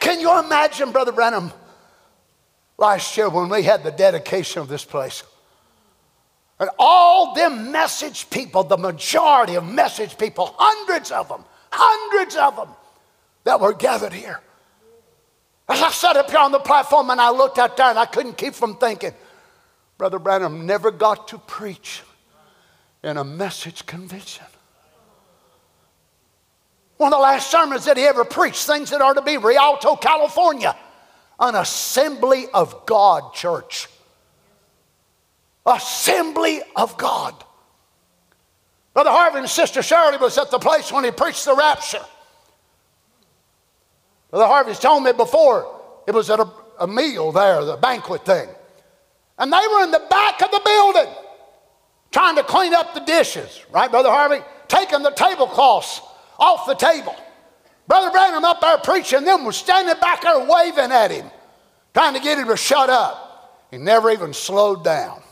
Can 0.01 0.21
you 0.21 0.39
imagine, 0.39 0.93
Brother 0.93 1.13
Branham, 1.13 1.53
last 2.79 3.17
year 3.17 3.29
when 3.29 3.49
we 3.49 3.63
had 3.63 3.83
the 3.83 3.91
dedication 3.91 4.63
of 4.63 4.69
this 4.69 4.85
place? 4.85 5.23
And 6.59 6.71
all 6.79 7.35
them 7.35 7.71
message 7.71 8.31
people, 8.31 8.65
the 8.65 8.79
majority 8.79 9.57
of 9.57 9.65
message 9.65 10.17
people, 10.17 10.55
hundreds 10.57 11.11
of 11.11 11.29
them, 11.29 11.45
hundreds 11.71 12.35
of 12.37 12.57
them 12.57 12.69
that 13.45 13.61
were 13.61 13.75
gathered 13.75 14.15
here. 14.15 14.41
As 15.69 15.83
I 15.83 15.91
sat 15.91 16.17
up 16.17 16.31
here 16.31 16.39
on 16.39 16.53
the 16.53 16.61
platform 16.61 17.11
and 17.11 17.21
I 17.21 17.31
looked 17.31 17.59
out 17.59 17.77
there 17.77 17.91
and 17.91 17.99
I 17.99 18.07
couldn't 18.07 18.39
keep 18.39 18.55
from 18.55 18.77
thinking, 18.77 19.13
Brother 19.99 20.19
Branham 20.19 20.65
never 20.65 20.91
got 20.91 21.29
to 21.29 21.39
preach 21.39 22.03
in 23.03 23.19
a 23.19 23.25
message 23.25 23.85
convention. 23.85 24.46
One 26.97 27.13
of 27.13 27.19
the 27.19 27.23
last 27.23 27.51
sermons 27.51 27.85
that 27.85 27.97
he 27.97 28.05
ever 28.05 28.25
preached, 28.25 28.67
things 28.67 28.91
that 28.91 29.03
are 29.03 29.15
to 29.15 29.23
be 29.23 29.37
Rialto, 29.37 29.97
California, 29.97 30.75
an 31.39 31.55
assembly 31.55 32.47
of 32.55 32.87
God 32.87 33.35
church. 33.35 33.89
Assembly 35.67 36.63
of 36.75 36.97
God. 36.97 37.35
Brother 38.95 39.11
Harvey 39.11 39.41
and 39.41 39.49
Sister 39.49 39.83
Shirley 39.83 40.17
was 40.17 40.39
at 40.39 40.51
the 40.51 40.59
place 40.59 40.91
when 40.91 41.05
he 41.05 41.11
preached 41.11 41.45
the 41.45 41.55
rapture. 41.55 42.05
Brother 44.31 44.47
Harvey's 44.47 44.79
told 44.79 45.05
me 45.05 45.13
before, 45.13 45.81
it 46.07 46.15
was 46.15 46.31
at 46.31 46.41
a, 46.41 46.49
a 46.81 46.87
meal 46.87 47.31
there, 47.31 47.63
the 47.65 47.77
banquet 47.77 48.25
thing. 48.25 48.49
And 49.39 49.53
they 49.53 49.67
were 49.71 49.83
in 49.85 49.91
the 49.91 50.07
back 50.09 50.41
of 50.41 50.51
the 50.51 50.63
building 50.65 51.13
trying 52.11 52.37
to 52.37 52.43
clean 52.43 52.73
up 52.73 52.95
the 52.95 53.01
dishes, 53.01 53.63
right, 53.71 53.91
Brother 53.91 54.09
Harvey? 54.09 54.39
Taking 54.69 55.03
the 55.03 55.11
tablecloths 55.11 56.01
off 56.39 56.67
the 56.67 56.75
table. 56.75 57.17
Brother 57.89 58.11
Branham 58.11 58.45
up 58.45 58.61
there 58.61 58.79
preaching, 58.79 59.25
them 59.25 59.45
was 59.45 59.57
standing 59.57 59.99
back 60.01 60.23
there 60.23 60.45
waving 60.45 60.91
at 60.91 61.11
him, 61.11 61.31
trying 61.95 62.15
to 62.15 62.21
get 62.21 62.39
him 62.39 62.49
to 62.49 62.57
shut 62.57 62.91
up. 62.91 63.67
He 63.71 63.79
never 63.79 64.11
even 64.11 64.33
slowed 64.33 64.85
down. 64.85 65.23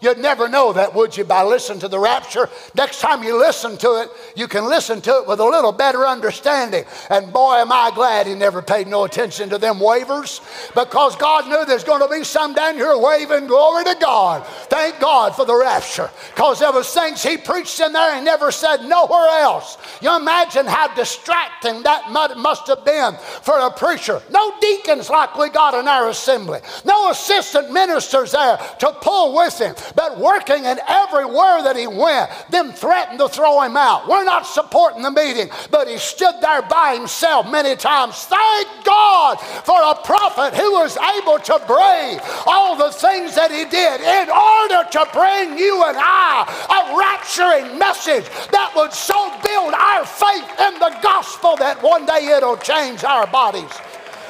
You'd 0.00 0.18
never 0.18 0.48
know 0.48 0.72
that, 0.74 0.94
would 0.94 1.16
you, 1.16 1.24
by 1.24 1.42
listening 1.42 1.80
to 1.80 1.88
the 1.88 1.98
rapture? 1.98 2.48
Next 2.76 3.00
time 3.00 3.24
you 3.24 3.36
listen 3.36 3.76
to 3.78 4.02
it, 4.02 4.10
you 4.36 4.46
can 4.46 4.64
listen 4.64 5.00
to 5.00 5.10
it 5.18 5.26
with 5.26 5.40
a 5.40 5.44
little 5.44 5.72
better 5.72 6.06
understanding. 6.06 6.84
And 7.10 7.32
boy, 7.32 7.54
am 7.54 7.72
I 7.72 7.90
glad 7.92 8.28
he 8.28 8.34
never 8.34 8.62
paid 8.62 8.86
no 8.86 9.04
attention 9.04 9.48
to 9.50 9.58
them 9.58 9.80
wavers 9.80 10.40
because 10.76 11.16
God 11.16 11.48
knew 11.48 11.64
there's 11.64 11.82
going 11.82 12.00
to 12.00 12.08
be 12.08 12.22
some 12.22 12.54
down 12.54 12.76
here 12.76 12.96
waving 12.96 13.48
glory 13.48 13.84
to 13.84 13.96
God. 14.00 14.46
Thank 14.70 15.00
God 15.00 15.34
for 15.34 15.44
the 15.44 15.56
rapture 15.56 16.10
because 16.34 16.60
there 16.60 16.72
was 16.72 16.92
things 16.94 17.20
he 17.20 17.36
preached 17.36 17.80
in 17.80 17.92
there 17.92 18.14
and 18.14 18.24
never 18.24 18.52
said 18.52 18.84
nowhere 18.84 19.28
else. 19.40 19.78
You 20.00 20.16
imagine 20.16 20.66
how 20.66 20.94
distracting 20.94 21.82
that 21.82 22.12
must 22.36 22.68
have 22.68 22.84
been 22.84 23.16
for 23.42 23.58
a 23.58 23.70
preacher. 23.70 24.22
No 24.30 24.54
deacons 24.60 25.10
like 25.10 25.36
we 25.36 25.48
got 25.48 25.74
in 25.74 25.88
our 25.88 26.08
assembly, 26.08 26.60
no 26.84 27.10
assistant 27.10 27.72
ministers 27.72 28.30
there 28.30 28.58
to 28.78 28.92
pull 29.00 29.34
with 29.34 29.58
him 29.58 29.74
but 29.94 30.18
working 30.18 30.64
in 30.64 30.78
everywhere 30.88 31.62
that 31.62 31.76
he 31.76 31.86
went. 31.86 32.30
Them 32.50 32.72
threatened 32.72 33.18
to 33.18 33.28
throw 33.28 33.62
him 33.62 33.76
out. 33.76 34.08
We're 34.08 34.24
not 34.24 34.46
supporting 34.46 35.02
the 35.02 35.10
meeting, 35.10 35.50
but 35.70 35.88
he 35.88 35.98
stood 35.98 36.34
there 36.40 36.62
by 36.62 36.94
himself 36.96 37.50
many 37.50 37.76
times. 37.76 38.16
Thank 38.24 38.68
God 38.84 39.36
for 39.38 39.80
a 39.80 39.94
prophet 40.04 40.54
who 40.54 40.72
was 40.72 40.96
able 40.96 41.38
to 41.38 41.62
brave 41.66 42.20
all 42.46 42.76
the 42.76 42.90
things 42.92 43.34
that 43.34 43.50
he 43.50 43.64
did 43.64 44.00
in 44.00 44.30
order 44.30 44.88
to 44.90 45.08
bring 45.12 45.58
you 45.58 45.84
and 45.84 45.96
I 45.98 46.46
a 46.68 46.80
rapturing 46.96 47.78
message 47.78 48.28
that 48.50 48.72
would 48.76 48.92
so 48.92 49.30
build 49.42 49.74
our 49.74 50.04
faith 50.04 50.48
in 50.60 50.78
the 50.78 50.96
gospel 51.02 51.56
that 51.56 51.82
one 51.82 52.06
day 52.06 52.28
it'll 52.36 52.56
change 52.56 53.04
our 53.04 53.26
bodies. 53.26 53.70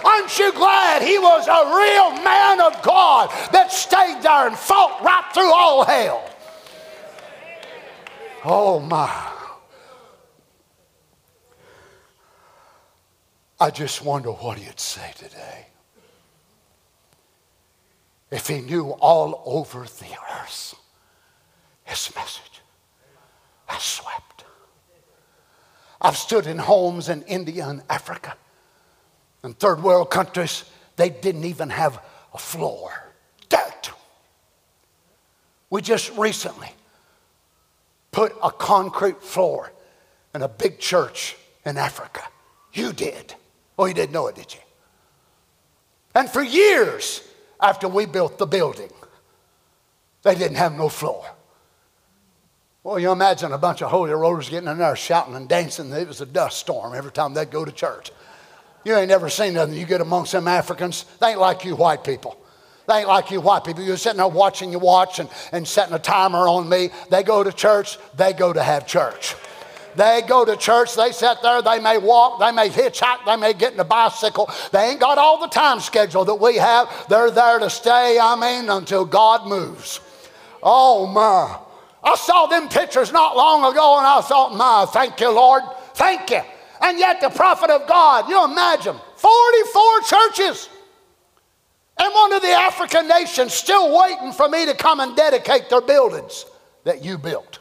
Aren't 0.04 0.38
you 0.38 0.52
glad 0.52 1.02
he 1.02 1.18
was 1.18 1.46
a 1.46 1.76
real 1.76 2.22
man 2.24 2.60
of 2.60 2.82
God 2.82 3.30
that 3.52 3.72
stayed 3.72 4.22
there 4.22 4.46
and 4.46 4.56
fought 4.56 5.02
right 5.02 5.24
through 5.34 5.52
all 5.52 5.84
hell? 5.84 6.30
Oh 8.44 8.80
my. 8.80 9.32
I 13.60 13.70
just 13.70 14.04
wonder 14.04 14.30
what 14.30 14.58
he'd 14.58 14.78
say 14.78 15.12
today 15.16 15.66
if 18.30 18.46
he 18.46 18.60
knew 18.60 18.90
all 18.90 19.42
over 19.44 19.80
the 19.80 20.16
earth 20.40 20.74
his 21.84 22.14
message 22.14 22.60
has 23.66 23.82
swept. 23.82 24.44
I've 26.00 26.16
stood 26.16 26.46
in 26.46 26.58
homes 26.58 27.08
in 27.08 27.22
India 27.22 27.66
and 27.66 27.82
Africa 27.88 28.36
in 29.44 29.54
third 29.54 29.82
world 29.82 30.10
countries, 30.10 30.64
they 30.96 31.10
didn't 31.10 31.44
even 31.44 31.70
have 31.70 32.02
a 32.34 32.38
floor. 32.38 32.90
Dirt. 33.48 33.92
We 35.70 35.82
just 35.82 36.16
recently 36.16 36.70
put 38.10 38.34
a 38.42 38.50
concrete 38.50 39.22
floor 39.22 39.72
in 40.34 40.42
a 40.42 40.48
big 40.48 40.78
church 40.78 41.36
in 41.64 41.76
Africa. 41.76 42.22
You 42.72 42.92
did. 42.92 43.34
Oh, 43.78 43.86
you 43.86 43.94
didn't 43.94 44.12
know 44.12 44.26
it, 44.26 44.34
did 44.34 44.54
you? 44.54 44.60
And 46.14 46.28
for 46.28 46.42
years 46.42 47.22
after 47.60 47.88
we 47.88 48.06
built 48.06 48.38
the 48.38 48.46
building, 48.46 48.90
they 50.22 50.34
didn't 50.34 50.56
have 50.56 50.72
no 50.72 50.88
floor. 50.88 51.24
Well, 52.82 52.98
you 52.98 53.12
imagine 53.12 53.52
a 53.52 53.58
bunch 53.58 53.82
of 53.82 53.90
holy 53.90 54.12
rollers 54.12 54.48
getting 54.48 54.68
in 54.68 54.78
there 54.78 54.96
shouting 54.96 55.34
and 55.34 55.48
dancing. 55.48 55.92
It 55.92 56.08
was 56.08 56.20
a 56.20 56.26
dust 56.26 56.58
storm 56.58 56.94
every 56.94 57.12
time 57.12 57.34
they'd 57.34 57.50
go 57.50 57.64
to 57.64 57.72
church. 57.72 58.10
You 58.88 58.96
ain't 58.96 59.08
never 59.08 59.28
seen 59.28 59.52
nothing. 59.52 59.74
You 59.74 59.84
get 59.84 60.00
amongst 60.00 60.32
them 60.32 60.48
Africans, 60.48 61.04
they 61.20 61.28
ain't 61.28 61.38
like 61.38 61.62
you 61.62 61.76
white 61.76 62.02
people. 62.02 62.38
They 62.88 63.00
ain't 63.00 63.08
like 63.08 63.30
you 63.30 63.42
white 63.42 63.62
people. 63.62 63.82
You're 63.82 63.98
sitting 63.98 64.16
there 64.16 64.28
watching 64.28 64.70
your 64.70 64.80
watch 64.80 65.18
and, 65.18 65.28
and 65.52 65.68
setting 65.68 65.92
a 65.92 65.98
timer 65.98 66.48
on 66.48 66.70
me. 66.70 66.88
They 67.10 67.22
go 67.22 67.44
to 67.44 67.52
church, 67.52 67.98
they 68.16 68.32
go 68.32 68.50
to 68.50 68.62
have 68.62 68.86
church. 68.86 69.36
They 69.94 70.22
go 70.26 70.46
to 70.46 70.56
church, 70.56 70.94
they 70.94 71.12
sit 71.12 71.36
there, 71.42 71.60
they 71.60 71.80
may 71.80 71.98
walk, 71.98 72.40
they 72.40 72.50
may 72.50 72.70
hitchhike, 72.70 73.26
they 73.26 73.36
may 73.36 73.52
get 73.52 73.74
in 73.74 73.80
a 73.80 73.84
bicycle. 73.84 74.48
They 74.72 74.88
ain't 74.88 75.00
got 75.00 75.18
all 75.18 75.38
the 75.38 75.48
time 75.48 75.80
schedule 75.80 76.24
that 76.24 76.36
we 76.36 76.56
have. 76.56 76.88
They're 77.10 77.30
there 77.30 77.58
to 77.58 77.68
stay, 77.68 78.18
I 78.18 78.36
mean, 78.36 78.70
until 78.70 79.04
God 79.04 79.46
moves. 79.46 80.00
Oh 80.62 81.06
my. 81.06 81.58
I 82.02 82.16
saw 82.16 82.46
them 82.46 82.70
pictures 82.70 83.12
not 83.12 83.36
long 83.36 83.70
ago 83.70 83.98
and 83.98 84.06
I 84.06 84.22
thought, 84.22 84.56
my, 84.56 84.86
thank 84.90 85.20
you, 85.20 85.30
Lord. 85.30 85.62
Thank 85.92 86.30
you. 86.30 86.40
And 86.80 86.98
yet, 86.98 87.20
the 87.20 87.30
prophet 87.30 87.70
of 87.70 87.86
God, 87.86 88.28
you 88.28 88.44
imagine, 88.44 88.96
44 89.16 90.00
churches. 90.02 90.68
And 91.98 92.14
one 92.14 92.32
of 92.32 92.42
the 92.42 92.48
African 92.48 93.08
nations 93.08 93.52
still 93.52 93.98
waiting 93.98 94.32
for 94.32 94.48
me 94.48 94.66
to 94.66 94.74
come 94.74 95.00
and 95.00 95.16
dedicate 95.16 95.68
their 95.68 95.80
buildings 95.80 96.46
that 96.84 97.04
you 97.04 97.18
built. 97.18 97.58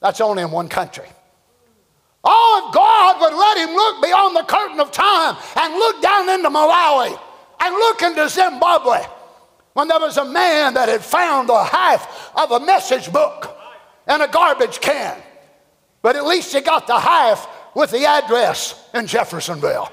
That's 0.00 0.20
only 0.20 0.42
in 0.42 0.50
one 0.50 0.68
country. 0.68 1.06
Oh, 2.24 2.66
if 2.66 2.74
God 2.74 3.20
would 3.20 3.36
let 3.36 3.68
him 3.68 3.74
look 3.74 4.02
beyond 4.02 4.36
the 4.36 4.42
curtain 4.42 4.80
of 4.80 4.90
time 4.90 5.36
and 5.56 5.74
look 5.74 6.02
down 6.02 6.28
into 6.28 6.50
Malawi 6.50 7.18
and 7.60 7.74
look 7.74 8.02
into 8.02 8.28
Zimbabwe 8.28 9.02
when 9.74 9.88
there 9.88 10.00
was 10.00 10.16
a 10.16 10.24
man 10.24 10.74
that 10.74 10.88
had 10.88 11.02
found 11.02 11.48
the 11.48 11.64
half 11.64 12.32
of 12.36 12.50
a 12.50 12.60
message 12.60 13.10
book 13.12 13.56
in 14.08 14.20
a 14.20 14.28
garbage 14.28 14.80
can. 14.80 15.22
But 16.02 16.16
at 16.16 16.24
least 16.24 16.52
he 16.52 16.60
got 16.60 16.86
the 16.86 16.98
half 16.98 17.48
with 17.74 17.90
the 17.90 18.04
address 18.04 18.88
in 18.94 19.06
Jeffersonville. 19.06 19.90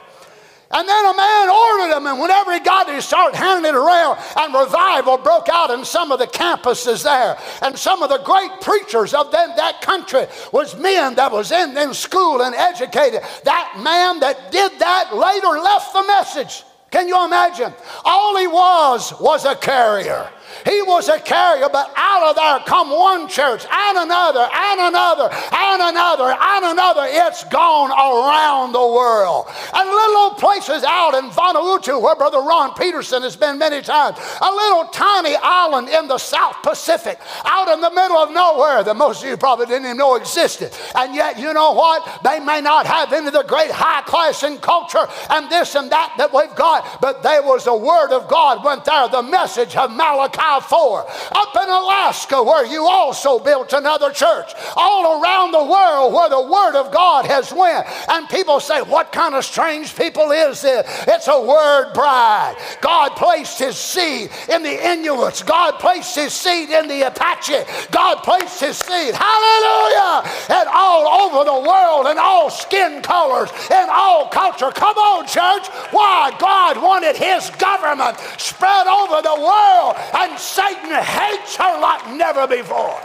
And 0.69 0.87
then 0.87 1.05
a 1.05 1.15
man 1.15 1.49
ordered 1.49 1.93
them, 1.93 2.07
and 2.07 2.19
whenever 2.19 2.53
he 2.53 2.59
got 2.59 2.89
it, 2.89 2.95
he 2.95 3.01
started 3.01 3.37
handing 3.37 3.69
it 3.69 3.75
around, 3.75 4.19
and 4.35 4.53
revival 4.53 5.17
broke 5.17 5.47
out 5.47 5.69
in 5.69 5.85
some 5.85 6.11
of 6.11 6.19
the 6.19 6.27
campuses 6.27 7.03
there. 7.03 7.37
And 7.61 7.77
some 7.77 8.03
of 8.03 8.09
the 8.09 8.17
great 8.17 8.51
preachers 8.59 9.13
of 9.13 9.31
them, 9.31 9.53
that 9.55 9.81
country 9.81 10.25
was 10.51 10.77
men 10.77 11.15
that 11.15 11.31
was 11.31 11.53
in, 11.53 11.77
in 11.77 11.93
school 11.93 12.41
and 12.41 12.53
educated. 12.53 13.21
That 13.45 13.79
man 13.81 14.19
that 14.19 14.51
did 14.51 14.77
that 14.79 15.15
later 15.15 15.57
left 15.57 15.93
the 15.93 16.03
message. 16.03 16.63
Can 16.91 17.07
you 17.07 17.23
imagine? 17.23 17.73
All 18.03 18.37
he 18.37 18.47
was 18.47 19.13
was 19.21 19.45
a 19.45 19.55
carrier. 19.55 20.29
He 20.65 20.81
was 20.81 21.09
a 21.09 21.19
carrier, 21.19 21.69
but 21.71 21.91
out 21.95 22.29
of 22.29 22.35
there 22.35 22.59
come 22.65 22.89
one 22.89 23.27
church 23.27 23.65
and 23.69 23.97
another 23.97 24.47
and 24.51 24.79
another 24.81 25.29
and 25.31 25.81
another 25.81 26.35
and 26.39 26.65
another. 26.65 27.05
It's 27.07 27.43
gone 27.45 27.91
around 27.91 28.73
the 28.73 28.87
world. 28.87 29.47
And 29.73 29.89
little 29.89 30.31
places 30.31 30.83
out 30.83 31.13
in 31.15 31.29
Vanuatu, 31.29 32.01
where 32.01 32.15
Brother 32.15 32.39
Ron 32.39 32.73
Peterson 32.73 33.23
has 33.23 33.35
been 33.35 33.57
many 33.57 33.81
times, 33.81 34.17
a 34.41 34.51
little 34.51 34.85
tiny 34.85 35.35
island 35.41 35.89
in 35.89 36.07
the 36.07 36.17
South 36.17 36.55
Pacific, 36.63 37.19
out 37.45 37.69
in 37.69 37.81
the 37.81 37.91
middle 37.91 38.17
of 38.17 38.31
nowhere 38.31 38.83
that 38.83 38.95
most 38.95 39.23
of 39.23 39.29
you 39.29 39.37
probably 39.37 39.65
didn't 39.65 39.85
even 39.85 39.97
know 39.97 40.15
existed. 40.15 40.71
And 40.95 41.15
yet, 41.15 41.39
you 41.39 41.53
know 41.53 41.73
what? 41.73 42.23
They 42.23 42.39
may 42.39 42.61
not 42.61 42.85
have 42.85 43.13
any 43.13 43.27
of 43.27 43.33
the 43.33 43.43
great 43.43 43.71
high 43.71 44.01
class 44.01 44.43
and 44.43 44.61
culture 44.61 45.07
and 45.29 45.49
this 45.49 45.75
and 45.75 45.91
that 45.91 46.13
that 46.17 46.33
we've 46.33 46.55
got, 46.55 47.01
but 47.01 47.23
there 47.23 47.43
was 47.43 47.67
a 47.67 47.75
word 47.75 48.11
of 48.11 48.27
God 48.27 48.63
went 48.63 48.85
there, 48.85 49.07
the 49.07 49.23
message 49.23 49.75
of 49.75 49.91
Malachi 49.91 50.36
4. 50.37 51.05
Up 51.31 51.55
in 51.55 51.69
Alaska, 51.69 52.41
where 52.41 52.65
you 52.65 52.85
also 52.85 53.39
built 53.39 53.73
another 53.73 54.11
church. 54.11 54.53
All 54.75 55.21
around 55.21 55.51
the 55.51 55.63
world 55.63 56.13
where 56.13 56.29
the 56.29 56.41
Word 56.41 56.75
of 56.75 56.91
God 56.91 57.25
has 57.25 57.51
went. 57.51 57.85
And 58.09 58.27
people 58.29 58.59
say, 58.59 58.81
what 58.81 59.11
kind 59.11 59.35
of 59.35 59.43
strange 59.43 59.95
people 59.95 60.31
is 60.31 60.61
this? 60.61 60.87
It's 61.07 61.27
a 61.27 61.41
word 61.41 61.93
bride. 61.93 62.55
God 62.81 63.15
placed 63.15 63.59
his 63.59 63.77
seed 63.77 64.29
in 64.49 64.63
the 64.63 64.91
Inuits. 64.91 65.43
God 65.43 65.79
placed 65.79 66.15
his 66.15 66.33
seed 66.33 66.69
in 66.69 66.87
the 66.87 67.07
Apache. 67.07 67.63
God 67.91 68.23
placed 68.23 68.59
his 68.59 68.77
seed, 68.77 69.13
hallelujah, 69.13 70.29
and 70.49 70.69
all 70.71 71.07
over 71.21 71.43
the 71.43 71.69
world 71.69 72.07
in 72.07 72.17
all 72.17 72.49
skin 72.49 73.01
colors 73.01 73.49
in 73.71 73.87
all 73.89 74.27
culture. 74.29 74.71
Come 74.71 74.97
on, 74.97 75.25
church. 75.25 75.67
Why? 75.91 76.35
God 76.39 76.81
wanted 76.81 77.15
his 77.15 77.49
government 77.51 78.17
spread 78.37 78.87
over 78.87 79.21
the 79.21 79.35
world 79.35 79.95
and 80.27 80.39
Satan 80.39 80.91
hates 80.91 81.55
her 81.55 81.79
like 81.79 82.13
never 82.13 82.47
before. 82.47 82.99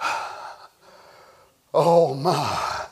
Oh 1.74 2.14
my. 2.14 2.86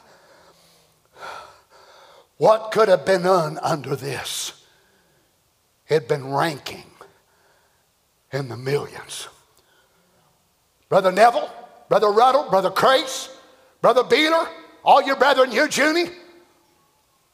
What 2.36 2.70
could 2.70 2.88
have 2.88 3.06
been 3.06 3.22
done 3.22 3.58
under 3.62 3.96
this? 3.96 4.52
It'd 5.88 6.06
been 6.06 6.30
ranking 6.30 6.84
in 8.30 8.48
the 8.48 8.56
millions. 8.56 9.28
Brother 10.90 11.10
Neville, 11.10 11.50
Brother 11.88 12.08
Ruddell, 12.12 12.50
Brother 12.50 12.70
Crase, 12.70 13.34
Brother 13.80 14.02
Beeler, 14.02 14.46
all 14.84 15.02
your 15.02 15.16
brethren 15.16 15.50
here, 15.50 15.68
Junie, 15.68 16.10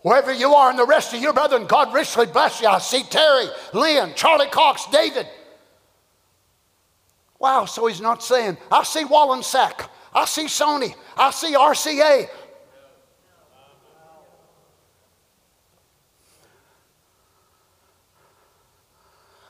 wherever 0.03 0.33
you 0.33 0.55
are, 0.55 0.71
and 0.71 0.79
the 0.79 0.87
rest 0.87 1.15
of 1.15 1.23
your 1.23 1.33
brethren, 1.33 1.67
God 1.67 1.95
richly 1.95 2.27
bless 2.27 2.61
you. 2.61 2.69
I 2.69 2.79
see 2.79 3.03
Terry, 3.05 3.47
Lynn, 3.73 4.13
Charlie 4.15 4.49
Cox, 4.49 4.87
David. 4.87 5.27
Wow, 7.39 7.65
so 7.65 7.87
he's 7.87 8.01
not 8.01 8.23
saying, 8.23 8.57
I 8.71 8.85
see 8.85 9.05
Wollensak, 9.05 9.89
I 10.15 10.25
see 10.27 10.45
Sony, 10.45 10.95
I 11.17 11.31
see 11.31 11.55
RCA. 11.55 12.29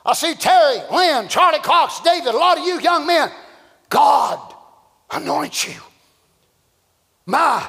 I 0.05 0.13
see 0.13 0.35
Terry, 0.35 0.79
Lynn, 0.91 1.29
Charlie 1.29 1.59
Cox, 1.59 2.01
David, 2.01 2.33
a 2.33 2.37
lot 2.37 2.57
of 2.57 2.65
you 2.65 2.79
young 2.79 3.07
men. 3.07 3.31
God 3.89 4.53
anoint 5.11 5.67
you. 5.67 5.79
My, 7.25 7.65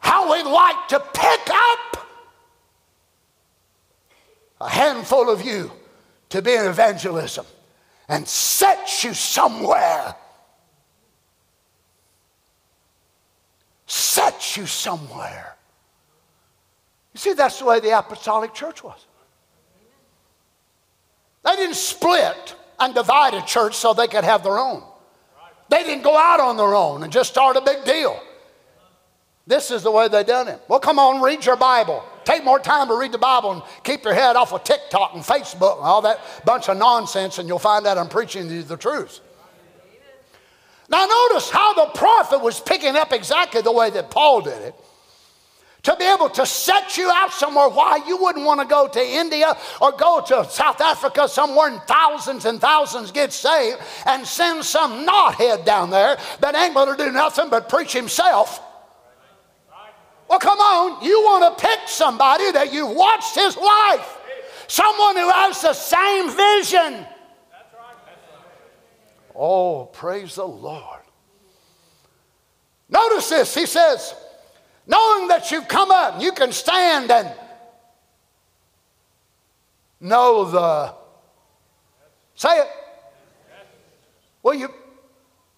how 0.00 0.30
we'd 0.30 0.50
like 0.50 0.88
to 0.88 1.00
pick 1.00 1.50
up 1.50 1.89
a 4.60 4.68
handful 4.68 5.30
of 5.30 5.42
you 5.42 5.70
to 6.28 6.42
be 6.42 6.54
in 6.54 6.66
evangelism 6.66 7.46
and 8.08 8.26
set 8.26 9.04
you 9.04 9.14
somewhere. 9.14 10.14
Set 13.86 14.56
you 14.56 14.66
somewhere. 14.66 15.56
You 17.14 17.18
see, 17.18 17.32
that's 17.32 17.58
the 17.58 17.64
way 17.64 17.80
the 17.80 17.98
apostolic 17.98 18.54
church 18.54 18.84
was. 18.84 19.06
They 21.44 21.56
didn't 21.56 21.76
split 21.76 22.54
and 22.78 22.94
divide 22.94 23.34
a 23.34 23.42
church 23.42 23.74
so 23.74 23.92
they 23.92 24.06
could 24.06 24.24
have 24.24 24.42
their 24.42 24.58
own. 24.58 24.82
They 25.68 25.84
didn't 25.84 26.02
go 26.02 26.16
out 26.16 26.40
on 26.40 26.56
their 26.56 26.74
own 26.74 27.02
and 27.02 27.12
just 27.12 27.30
start 27.30 27.56
a 27.56 27.60
big 27.60 27.84
deal. 27.84 28.20
This 29.46 29.70
is 29.70 29.82
the 29.82 29.90
way 29.90 30.08
they 30.08 30.22
done 30.22 30.48
it. 30.48 30.60
Well, 30.68 30.80
come 30.80 30.98
on, 30.98 31.22
read 31.22 31.44
your 31.44 31.56
Bible. 31.56 32.04
Take 32.30 32.44
more 32.44 32.60
time 32.60 32.86
to 32.86 32.94
read 32.94 33.10
the 33.10 33.18
Bible 33.18 33.50
and 33.50 33.62
keep 33.82 34.04
your 34.04 34.14
head 34.14 34.36
off 34.36 34.52
of 34.52 34.62
TikTok 34.62 35.14
and 35.14 35.22
Facebook 35.24 35.78
and 35.78 35.84
all 35.84 36.02
that 36.02 36.20
bunch 36.44 36.68
of 36.68 36.76
nonsense, 36.76 37.38
and 37.38 37.48
you'll 37.48 37.58
find 37.58 37.84
out 37.88 37.98
I'm 37.98 38.08
preaching 38.08 38.48
you 38.48 38.62
the 38.62 38.76
truth. 38.76 39.18
Now, 40.88 41.06
notice 41.06 41.50
how 41.50 41.74
the 41.74 41.90
prophet 41.90 42.40
was 42.40 42.60
picking 42.60 42.94
up 42.94 43.12
exactly 43.12 43.62
the 43.62 43.72
way 43.72 43.90
that 43.90 44.12
Paul 44.12 44.42
did 44.42 44.62
it 44.62 44.76
to 45.82 45.96
be 45.96 46.04
able 46.04 46.28
to 46.28 46.46
set 46.46 46.96
you 46.96 47.10
out 47.12 47.32
somewhere 47.32 47.68
why 47.68 48.00
you 48.06 48.16
wouldn't 48.18 48.46
want 48.46 48.60
to 48.60 48.66
go 48.66 48.86
to 48.86 49.00
India 49.04 49.52
or 49.80 49.90
go 49.90 50.22
to 50.24 50.48
South 50.48 50.80
Africa 50.80 51.28
somewhere 51.28 51.66
and 51.66 51.82
thousands 51.82 52.44
and 52.44 52.60
thousands 52.60 53.10
get 53.10 53.32
saved 53.32 53.80
and 54.06 54.24
send 54.24 54.64
some 54.64 55.04
knothead 55.04 55.64
down 55.64 55.90
there 55.90 56.16
that 56.38 56.54
ain't 56.54 56.74
going 56.74 56.96
to 56.96 57.04
do 57.04 57.10
nothing 57.10 57.50
but 57.50 57.68
preach 57.68 57.92
himself. 57.92 58.62
Well, 60.30 60.38
come 60.38 60.60
on, 60.60 61.04
you 61.04 61.20
want 61.22 61.58
to 61.58 61.66
pick 61.66 61.88
somebody 61.88 62.52
that 62.52 62.72
you've 62.72 62.94
watched 62.94 63.34
his 63.34 63.56
life, 63.56 64.16
someone 64.68 65.16
who 65.16 65.28
has 65.28 65.60
the 65.60 65.72
same 65.72 66.30
vision. 66.30 67.04
Oh, 69.34 69.86
praise 69.86 70.36
the 70.36 70.46
Lord. 70.46 71.00
Notice 72.88 73.28
this, 73.28 73.54
he 73.56 73.66
says, 73.66 74.14
knowing 74.86 75.26
that 75.26 75.50
you've 75.50 75.66
come 75.66 75.90
up, 75.90 76.22
you 76.22 76.30
can 76.30 76.52
stand 76.52 77.10
and 77.10 77.32
know 79.98 80.44
the. 80.44 80.94
Say 82.36 82.56
it. 82.56 82.68
Well, 84.44 84.54
you, 84.54 84.72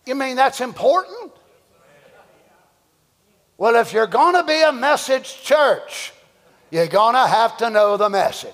you 0.06 0.14
mean 0.14 0.36
that's 0.36 0.62
important? 0.62 1.32
Well, 3.58 3.76
if 3.76 3.92
you're 3.92 4.06
going 4.06 4.34
to 4.34 4.44
be 4.44 4.60
a 4.62 4.72
message 4.72 5.42
church, 5.42 6.12
you're 6.70 6.86
going 6.86 7.14
to 7.14 7.26
have 7.26 7.56
to 7.58 7.70
know 7.70 7.96
the 7.96 8.08
message. 8.08 8.50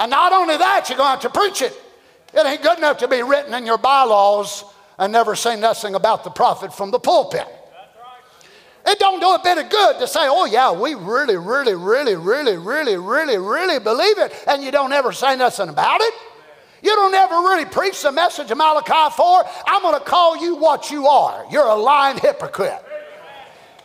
And 0.00 0.10
not 0.10 0.32
only 0.32 0.56
that, 0.56 0.88
you're 0.88 0.98
going 0.98 1.18
to 1.18 1.22
have 1.22 1.32
to 1.32 1.38
preach 1.38 1.62
it. 1.62 1.72
It 2.34 2.44
ain't 2.44 2.62
good 2.62 2.78
enough 2.78 2.98
to 2.98 3.08
be 3.08 3.22
written 3.22 3.54
in 3.54 3.66
your 3.66 3.78
bylaws 3.78 4.64
and 4.98 5.12
never 5.12 5.36
say 5.36 5.58
nothing 5.58 5.94
about 5.94 6.24
the 6.24 6.30
prophet 6.30 6.72
from 6.72 6.90
the 6.90 6.98
pulpit. 6.98 7.46
It 8.86 8.98
don't 9.00 9.20
do 9.20 9.30
a 9.30 9.40
bit 9.42 9.58
of 9.58 9.68
good 9.68 9.98
to 9.98 10.06
say, 10.06 10.20
oh, 10.22 10.44
yeah, 10.44 10.70
we 10.70 10.94
really, 10.94 11.36
really, 11.36 11.74
really, 11.74 12.14
really, 12.14 12.56
really, 12.56 12.96
really, 12.96 13.36
really 13.36 13.78
believe 13.80 14.18
it, 14.18 14.32
and 14.46 14.62
you 14.62 14.70
don't 14.70 14.92
ever 14.92 15.12
say 15.12 15.34
nothing 15.36 15.68
about 15.68 16.00
it. 16.00 16.14
You 16.82 16.90
don't 16.94 17.14
ever 17.14 17.34
really 17.34 17.64
preach 17.64 18.02
the 18.02 18.12
message 18.12 18.50
of 18.52 18.58
Malachi 18.58 19.14
4. 19.16 19.44
I'm 19.66 19.82
going 19.82 19.98
to 19.98 20.04
call 20.04 20.36
you 20.36 20.54
what 20.56 20.90
you 20.92 21.08
are. 21.08 21.44
You're 21.50 21.66
a 21.66 21.74
lying 21.74 22.18
hypocrite. 22.18 22.85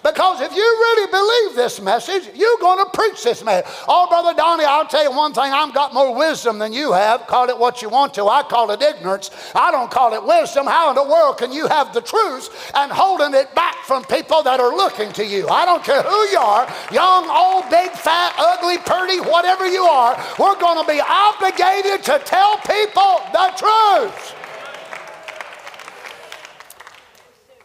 Because 0.04 0.42
if 0.42 0.52
you 0.56 0.62
really 0.62 1.12
believe 1.12 1.56
this 1.56 1.80
message, 1.80 2.24
you're 2.36 2.58
going 2.60 2.84
to 2.84 2.90
preach 2.92 3.24
this 3.24 3.44
message. 3.44 3.72
Oh, 3.88 4.08
Brother 4.10 4.34
Donny, 4.34 4.64
I'll 4.66 4.88
tell 4.88 5.04
you 5.04 5.16
one 5.16 5.32
thing. 5.32 5.44
I've 5.44 5.76
got 5.76 5.94
more 5.94 6.16
wisdom 6.16 6.58
than 6.58 6.74
you 6.74 6.92
have. 6.92 7.28
Call 7.28 7.50
it 7.50 7.58
what 7.58 7.84
you 7.84 7.90
want 7.90 8.16
to. 8.16 8.26
I 8.26 8.42
call 8.42 8.72
it 8.72 8.82
ignorance. 8.82 9.30
I 9.54 9.70
don't 9.70 9.92
call 9.92 10.14
it 10.16 10.24
wisdom. 10.24 10.66
How 10.66 10.90
in 10.90 10.96
the 10.96 11.04
world 11.04 11.38
can 11.38 11.52
you 11.52 11.68
have 11.68 11.94
the 11.94 12.02
truth 12.02 12.72
and 12.74 12.92
holding 12.92 13.36
it 13.36 13.54
back 13.54 13.76
from 13.86 14.04
people 14.06 14.42
that 14.42 14.60
are 14.60 14.76
looking 14.76 15.12
to 15.14 15.26
you? 15.26 15.48
I 15.48 15.66
don't 15.66 15.84
care 15.84 16.02
who 16.02 16.22
you 16.30 16.40
are 16.40 16.68
young, 16.92 17.30
old, 17.30 17.70
big, 17.70 17.92
fat, 17.92 18.34
ugly, 18.40 18.80
pretty, 18.80 19.20
whatever 19.30 19.68
you 19.68 19.84
are. 19.84 20.18
We're 20.40 20.60
going 20.60 20.84
to 20.84 20.92
be 20.92 21.00
obligated 21.00 22.04
to 22.06 22.20
tell 22.26 22.58
people 22.58 23.22
the 23.34 23.54
truth. 23.56 24.36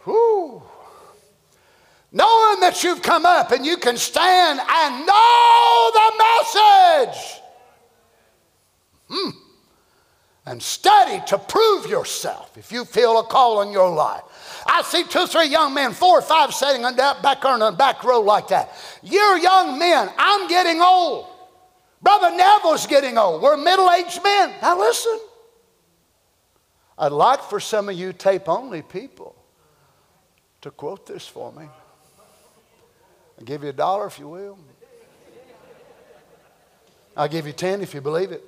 Whew 0.03 0.66
knowing 2.11 2.59
that 2.61 2.83
you've 2.83 3.01
come 3.01 3.25
up 3.25 3.51
and 3.51 3.65
you 3.65 3.77
can 3.77 3.97
stand 3.97 4.59
and 4.59 5.05
know 5.05 5.91
the 5.93 6.23
message. 6.23 7.41
Hmm. 9.09 9.29
And 10.45 10.63
study 10.63 11.21
to 11.27 11.37
prove 11.37 11.87
yourself 11.87 12.57
if 12.57 12.71
you 12.71 12.85
feel 12.85 13.19
a 13.19 13.23
call 13.23 13.61
in 13.63 13.71
your 13.71 13.93
life. 13.93 14.23
I 14.65 14.81
see 14.81 15.03
two, 15.03 15.27
three 15.27 15.47
young 15.47 15.73
men, 15.73 15.91
four 15.91 16.19
or 16.19 16.21
five 16.21 16.53
sitting 16.53 16.85
on 16.85 16.95
that 16.95 17.21
back 17.21 17.43
on 17.43 17.59
the 17.59 17.71
back 17.71 18.03
row 18.03 18.21
like 18.21 18.47
that. 18.49 18.71
You're 19.03 19.37
young 19.37 19.77
men. 19.77 20.09
I'm 20.17 20.47
getting 20.47 20.81
old. 20.81 21.27
Brother 22.01 22.31
Neville's 22.31 22.87
getting 22.87 23.17
old. 23.17 23.41
We're 23.41 23.57
middle 23.57 23.91
aged 23.91 24.23
men. 24.23 24.53
Now 24.61 24.79
listen. 24.79 25.19
I'd 26.97 27.11
like 27.11 27.41
for 27.41 27.59
some 27.59 27.89
of 27.89 27.95
you 27.95 28.13
tape 28.13 28.47
only 28.47 28.81
people 28.81 29.35
to 30.61 30.71
quote 30.71 31.05
this 31.05 31.27
for 31.27 31.51
me. 31.51 31.67
I'll 33.37 33.45
give 33.45 33.63
you 33.63 33.69
a 33.69 33.73
dollar 33.73 34.07
if 34.07 34.17
you 34.19 34.27
will. 34.27 34.57
I'll 37.15 37.27
give 37.27 37.47
you 37.47 37.53
10 37.53 37.81
if 37.81 37.93
you 37.93 38.01
believe 38.01 38.31
it. 38.31 38.43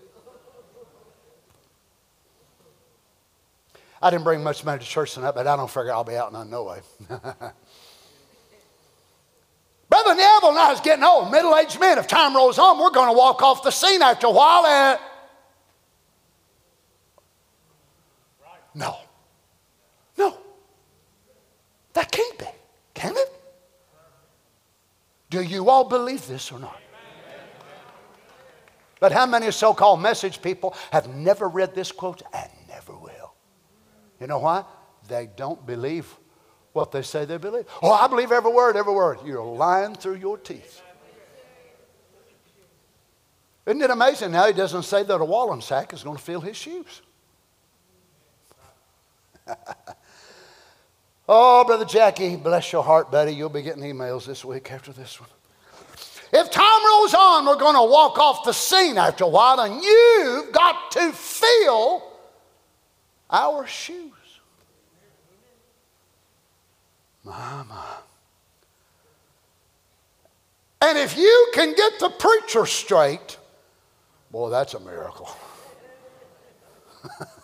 I 4.01 4.09
didn't 4.09 4.23
bring 4.23 4.41
much 4.43 4.63
money 4.63 4.79
to 4.79 4.85
church 4.85 5.13
tonight, 5.13 5.31
but 5.31 5.45
I 5.45 5.55
don't 5.55 5.69
figure 5.69 5.91
I'll 5.91 6.03
be 6.03 6.15
out 6.15 6.31
none 6.31 6.49
no 6.49 6.63
way. 6.63 6.79
Brother 9.89 10.15
Neville 10.15 10.53
now 10.53 10.71
is 10.71 10.79
getting 10.79 11.03
old, 11.03 11.31
middle 11.31 11.55
aged 11.57 11.79
men. 11.79 11.97
If 11.97 12.07
time 12.07 12.35
rolls 12.35 12.59
on, 12.59 12.79
we're 12.79 12.91
going 12.91 13.09
to 13.09 13.17
walk 13.17 13.41
off 13.41 13.63
the 13.63 13.71
scene 13.71 14.01
after 14.01 14.27
a 14.27 14.31
while. 14.31 14.65
And 14.65 14.99
no, 18.75 18.97
no, 20.17 20.37
that 21.93 22.11
can't 22.11 22.37
be, 22.37 22.45
can 22.93 23.17
it? 23.17 23.38
Do 25.29 25.41
you 25.41 25.69
all 25.69 25.83
believe 25.83 26.27
this 26.27 26.51
or 26.51 26.59
not? 26.59 26.79
But 28.99 29.11
how 29.11 29.25
many 29.25 29.49
so 29.51 29.73
called 29.73 30.01
message 30.01 30.41
people 30.41 30.75
have 30.91 31.07
never 31.07 31.47
read 31.47 31.73
this 31.73 31.91
quote 31.91 32.21
and 32.33 32.49
never 32.67 32.93
will? 32.95 33.33
You 34.19 34.27
know 34.27 34.39
why? 34.39 34.65
They 35.07 35.29
don't 35.35 35.65
believe 35.65 36.13
what 36.73 36.91
they 36.91 37.01
say 37.01 37.25
they 37.25 37.37
believe. 37.37 37.65
Oh, 37.81 37.91
I 37.91 38.07
believe 38.07 38.31
every 38.31 38.51
word, 38.51 38.75
every 38.75 38.93
word. 38.93 39.19
You're 39.25 39.43
lying 39.43 39.95
through 39.95 40.15
your 40.15 40.37
teeth. 40.37 40.81
Isn't 43.65 43.81
it 43.81 43.89
amazing 43.89 44.31
now 44.31 44.47
he 44.47 44.53
doesn't 44.53 44.83
say 44.83 45.03
that 45.03 45.15
a 45.15 45.19
Wollensak 45.19 45.93
is 45.93 46.03
going 46.03 46.17
to 46.17 46.23
fill 46.23 46.41
his 46.41 46.57
shoes? 46.57 47.01
Oh, 51.31 51.63
Brother 51.63 51.85
Jackie, 51.85 52.35
bless 52.37 52.71
your 52.71 52.83
heart, 52.83 53.11
buddy. 53.11 53.31
You'll 53.31 53.49
be 53.49 53.61
getting 53.61 53.83
emails 53.83 54.25
this 54.25 54.43
week 54.43 54.71
after 54.71 54.91
this 54.91 55.21
one. 55.21 55.29
If 56.33 56.49
time 56.49 56.85
rolls 56.87 57.13
on, 57.13 57.45
we're 57.45 57.55
going 57.55 57.75
to 57.75 57.83
walk 57.83 58.17
off 58.17 58.43
the 58.43 58.51
scene 58.51 58.97
after 58.97 59.25
a 59.25 59.27
while, 59.27 59.59
and 59.59 59.79
you've 59.79 60.51
got 60.51 60.89
to 60.93 61.11
fill 61.11 62.01
our 63.29 63.67
shoes. 63.67 64.11
My. 67.23 67.63
And 70.81 70.97
if 70.97 71.15
you 71.15 71.51
can 71.53 71.75
get 71.75 71.99
the 71.99 72.09
preacher 72.09 72.65
straight, 72.65 73.37
boy, 74.31 74.49
that's 74.49 74.73
a 74.73 74.79
miracle. 74.79 75.29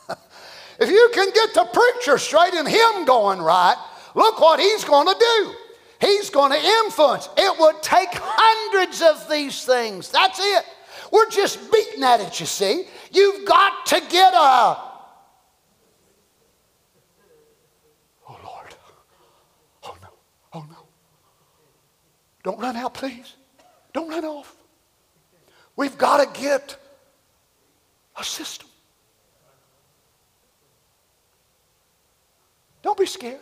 if 0.79 0.89
you 0.89 1.09
can 1.13 1.29
get 1.31 1.53
the 1.53 1.65
preacher 1.65 2.17
straight 2.17 2.53
and 2.53 2.67
him 2.67 3.05
going 3.05 3.41
right, 3.41 3.77
look 4.13 4.39
what 4.39 4.59
he's 4.59 4.83
going 4.83 5.07
to 5.07 5.15
do. 5.19 5.53
He's 6.01 6.29
going 6.29 6.51
to 6.51 6.57
influence. 6.57 7.29
It 7.37 7.59
would 7.59 7.81
take 7.81 8.09
hundreds 8.11 9.01
of 9.01 9.29
these 9.29 9.63
things. 9.63 10.09
That's 10.09 10.39
it. 10.39 10.65
We're 11.11 11.29
just 11.29 11.71
beating 11.71 12.03
at 12.03 12.19
it, 12.19 12.39
you 12.39 12.45
see. 12.45 12.85
You've 13.11 13.47
got 13.47 13.85
to 13.87 14.01
get 14.09 14.33
a. 14.33 14.77
Oh, 18.27 18.39
Lord. 18.43 18.75
Oh, 19.83 19.95
no. 20.01 20.09
Oh, 20.53 20.65
no. 20.69 20.87
Don't 22.43 22.59
run 22.59 22.75
out, 22.75 22.93
please. 22.93 23.35
Don't 23.93 24.09
run 24.09 24.25
off. 24.25 24.53
We've 25.75 25.97
got 25.97 26.33
to 26.33 26.41
get 26.41 26.77
a 28.17 28.23
system. 28.23 28.67
Don't 32.85 32.99
be 32.99 33.07
scared. 33.07 33.39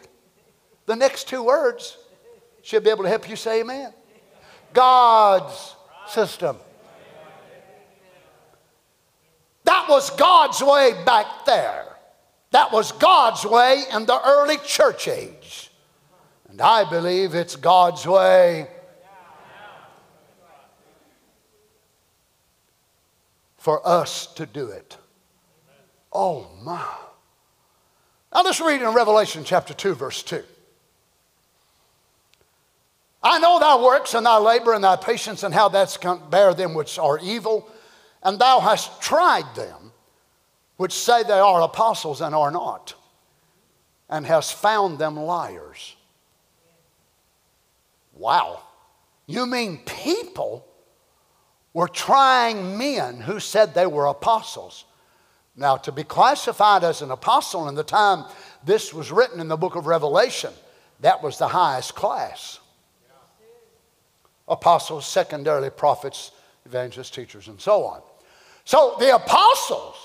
The 0.85 0.95
next 0.95 1.27
two 1.27 1.43
words 1.43 1.97
should 2.61 2.81
be 2.81 2.89
able 2.89 3.03
to 3.03 3.09
help 3.09 3.29
you 3.29 3.35
say 3.35 3.59
amen. 3.59 3.93
God's 4.71 5.75
system. 6.07 6.55
That 9.65 9.87
was 9.89 10.11
God's 10.11 10.63
way 10.63 10.93
back 11.05 11.45
there. 11.45 11.85
That 12.51 12.71
was 12.71 12.93
God's 12.93 13.45
way 13.45 13.83
in 13.93 14.05
the 14.05 14.17
early 14.25 14.55
church 14.65 15.09
age. 15.09 15.69
And 16.47 16.61
I 16.61 16.89
believe 16.89 17.35
it's 17.35 17.57
God's 17.57 18.07
way 18.07 18.69
for 23.57 23.85
us 23.85 24.27
to 24.35 24.45
do 24.45 24.69
it. 24.69 24.95
Oh 26.13 26.47
my. 26.61 26.87
Now 28.33 28.41
let's 28.41 28.59
read 28.59 28.81
in 28.81 28.89
Revelation 28.93 29.43
chapter 29.43 29.73
2, 29.73 29.93
verse 29.93 30.23
2. 30.23 30.43
I 33.21 33.39
know 33.39 33.59
thy 33.59 33.81
works 33.81 34.15
and 34.15 34.25
thy 34.25 34.37
labor 34.37 34.73
and 34.73 34.83
thy 34.83 34.95
patience 34.95 35.43
and 35.43 35.53
how 35.53 35.69
that's 35.69 35.97
bear 36.29 36.53
them 36.53 36.73
which 36.73 36.97
are 36.97 37.19
evil, 37.19 37.69
and 38.23 38.39
thou 38.39 38.59
hast 38.59 39.01
tried 39.01 39.55
them 39.55 39.91
which 40.77 40.91
say 40.91 41.23
they 41.23 41.39
are 41.39 41.61
apostles 41.61 42.19
and 42.19 42.33
are 42.33 42.51
not, 42.51 42.95
and 44.09 44.25
hast 44.25 44.55
found 44.55 44.97
them 44.97 45.15
liars. 45.15 45.95
Wow. 48.13 48.63
You 49.27 49.45
mean 49.45 49.77
people 49.85 50.67
were 51.73 51.87
trying 51.87 52.77
men 52.77 53.21
who 53.21 53.39
said 53.39 53.73
they 53.73 53.87
were 53.87 54.07
apostles? 54.07 54.85
Now, 55.55 55.77
to 55.77 55.91
be 55.91 56.03
classified 56.03 56.83
as 56.83 57.01
an 57.01 57.11
apostle 57.11 57.67
in 57.69 57.75
the 57.75 57.83
time 57.83 58.25
this 58.63 58.93
was 58.93 59.11
written 59.11 59.39
in 59.39 59.47
the 59.47 59.57
book 59.57 59.75
of 59.75 59.85
Revelation, 59.85 60.51
that 61.01 61.21
was 61.21 61.37
the 61.37 61.47
highest 61.47 61.95
class 61.95 62.59
apostles, 64.47 65.05
secondarily 65.05 65.69
prophets, 65.69 66.31
evangelists, 66.65 67.09
teachers, 67.09 67.47
and 67.47 67.59
so 67.59 67.83
on. 67.85 68.01
So 68.65 68.95
the 68.99 69.15
apostles, 69.15 69.95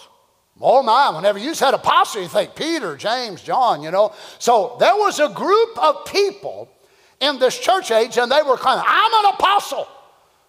oh 0.60 0.82
my, 0.82 1.10
whenever 1.10 1.38
you 1.38 1.54
said 1.54 1.74
apostle, 1.74 2.22
you 2.22 2.28
think 2.28 2.54
Peter, 2.54 2.96
James, 2.96 3.42
John, 3.42 3.82
you 3.82 3.90
know. 3.90 4.14
So 4.38 4.76
there 4.78 4.94
was 4.94 5.18
a 5.20 5.28
group 5.28 5.78
of 5.78 6.04
people 6.06 6.68
in 7.20 7.38
this 7.38 7.58
church 7.58 7.90
age, 7.90 8.16
and 8.16 8.30
they 8.30 8.42
were 8.42 8.56
claiming, 8.56 8.84
I'm 8.86 9.24
an 9.24 9.34
apostle. 9.34 9.88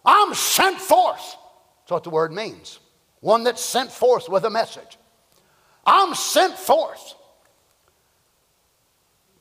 I'm 0.06 0.34
sent 0.34 0.80
forth. 0.80 1.36
That's 1.82 1.91
what 1.91 2.04
the 2.04 2.10
word 2.10 2.32
means. 2.32 2.80
One 3.22 3.44
that's 3.44 3.64
sent 3.64 3.92
forth 3.92 4.30
with 4.30 4.46
a 4.46 4.50
message. 4.50 4.98
I'm 5.86 6.16
sent 6.16 6.56
forth. 6.56 7.16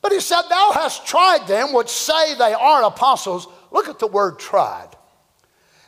But 0.00 0.12
he 0.12 0.20
said, 0.20 0.42
Thou 0.42 0.70
hast 0.72 1.06
tried 1.06 1.46
them 1.46 1.72
which 1.72 1.88
say 1.88 2.34
they 2.34 2.54
are 2.54 2.84
apostles 2.84 3.46
Look 3.70 3.88
at 3.88 3.98
the 3.98 4.06
word 4.06 4.38
tried. 4.38 4.90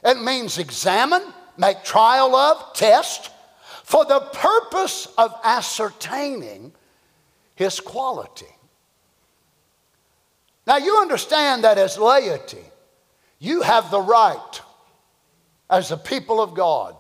It 0.04 0.20
means 0.22 0.58
examine, 0.58 1.22
make 1.56 1.82
trial 1.84 2.34
of, 2.34 2.72
test, 2.74 3.30
for 3.84 4.04
the 4.04 4.20
purpose 4.20 5.08
of 5.18 5.34
ascertaining 5.44 6.72
his 7.54 7.80
quality. 7.80 8.46
Now, 10.66 10.76
you 10.76 10.98
understand 10.98 11.64
that 11.64 11.78
as 11.78 11.98
laity, 11.98 12.64
you 13.38 13.62
have 13.62 13.90
the 13.90 14.00
right, 14.00 14.60
as 15.68 15.88
the 15.88 15.96
people 15.96 16.40
of 16.40 16.54
God, 16.54 16.96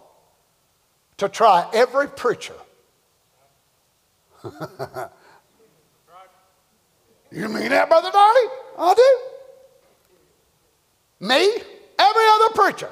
to 1.20 1.28
try 1.28 1.68
every 1.72 2.08
preacher. 2.08 2.54
you 7.30 7.48
mean 7.48 7.68
that, 7.68 7.88
Brother 7.88 8.10
Darley? 8.10 8.46
I 8.78 8.94
do. 8.94 9.18
Me, 11.26 11.46
every 11.98 12.24
other 12.34 12.54
preacher. 12.54 12.90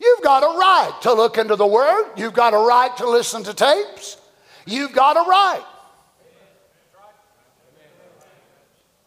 You've 0.00 0.22
got 0.22 0.42
a 0.42 0.58
right 0.58 0.92
to 1.02 1.12
look 1.12 1.38
into 1.38 1.54
the 1.54 1.66
Word. 1.66 2.12
You've 2.16 2.34
got 2.34 2.54
a 2.54 2.58
right 2.58 2.96
to 2.96 3.08
listen 3.08 3.44
to 3.44 3.54
tapes. 3.54 4.16
You've 4.66 4.92
got 4.92 5.16
a 5.16 5.28
right. 5.28 5.64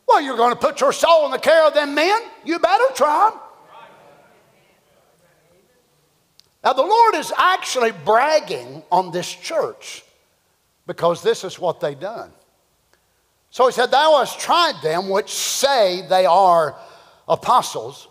Well, 0.08 0.22
you're 0.22 0.38
going 0.38 0.54
to 0.54 0.60
put 0.60 0.80
your 0.80 0.94
soul 0.94 1.26
in 1.26 1.32
the 1.32 1.38
care 1.38 1.68
of 1.68 1.74
them 1.74 1.96
men? 1.96 2.22
You 2.46 2.60
better 2.60 2.94
try. 2.96 3.32
Now, 6.64 6.74
the 6.74 6.84
Lord 6.84 7.16
is 7.16 7.34
actually 7.38 7.92
bragging 7.92 8.84
on 8.92 9.12
this 9.12 9.32
church 9.32 10.04
because 10.86 11.24
this 11.24 11.44
is 11.44 11.58
what 11.58 11.80
they've 11.80 12.00
done. 12.00 12.32
So 13.50 13.66
he 13.66 13.72
said, 13.74 13.92
Thou 13.92 14.20
hast 14.20 14.40
tried 14.40 14.82
them 14.84 15.10
which 15.10 15.32
say 15.32 16.06
they 16.08 16.26
are 16.26 16.76
apostles, 17.28 18.08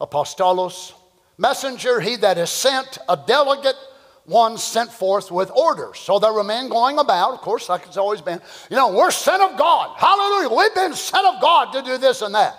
apostolos, 0.00 0.92
messenger, 1.38 2.00
he 2.00 2.16
that 2.16 2.38
is 2.38 2.50
sent, 2.50 2.98
a 3.08 3.18
delegate, 3.26 3.76
one 4.24 4.58
sent 4.58 4.90
forth 4.90 5.30
with 5.30 5.50
orders. 5.52 5.98
So 5.98 6.18
there 6.18 6.32
were 6.32 6.42
men 6.42 6.68
going 6.68 6.98
about, 6.98 7.34
of 7.34 7.40
course, 7.40 7.68
like 7.68 7.86
it's 7.86 7.96
always 7.96 8.20
been, 8.20 8.40
you 8.70 8.76
know, 8.76 8.96
we're 8.96 9.12
sent 9.12 9.40
of 9.42 9.56
God. 9.56 9.96
Hallelujah. 9.96 10.56
We've 10.56 10.74
been 10.74 10.94
sent 10.94 11.26
of 11.26 11.40
God 11.40 11.72
to 11.72 11.82
do 11.82 11.96
this 11.98 12.22
and 12.22 12.34
that. 12.34 12.58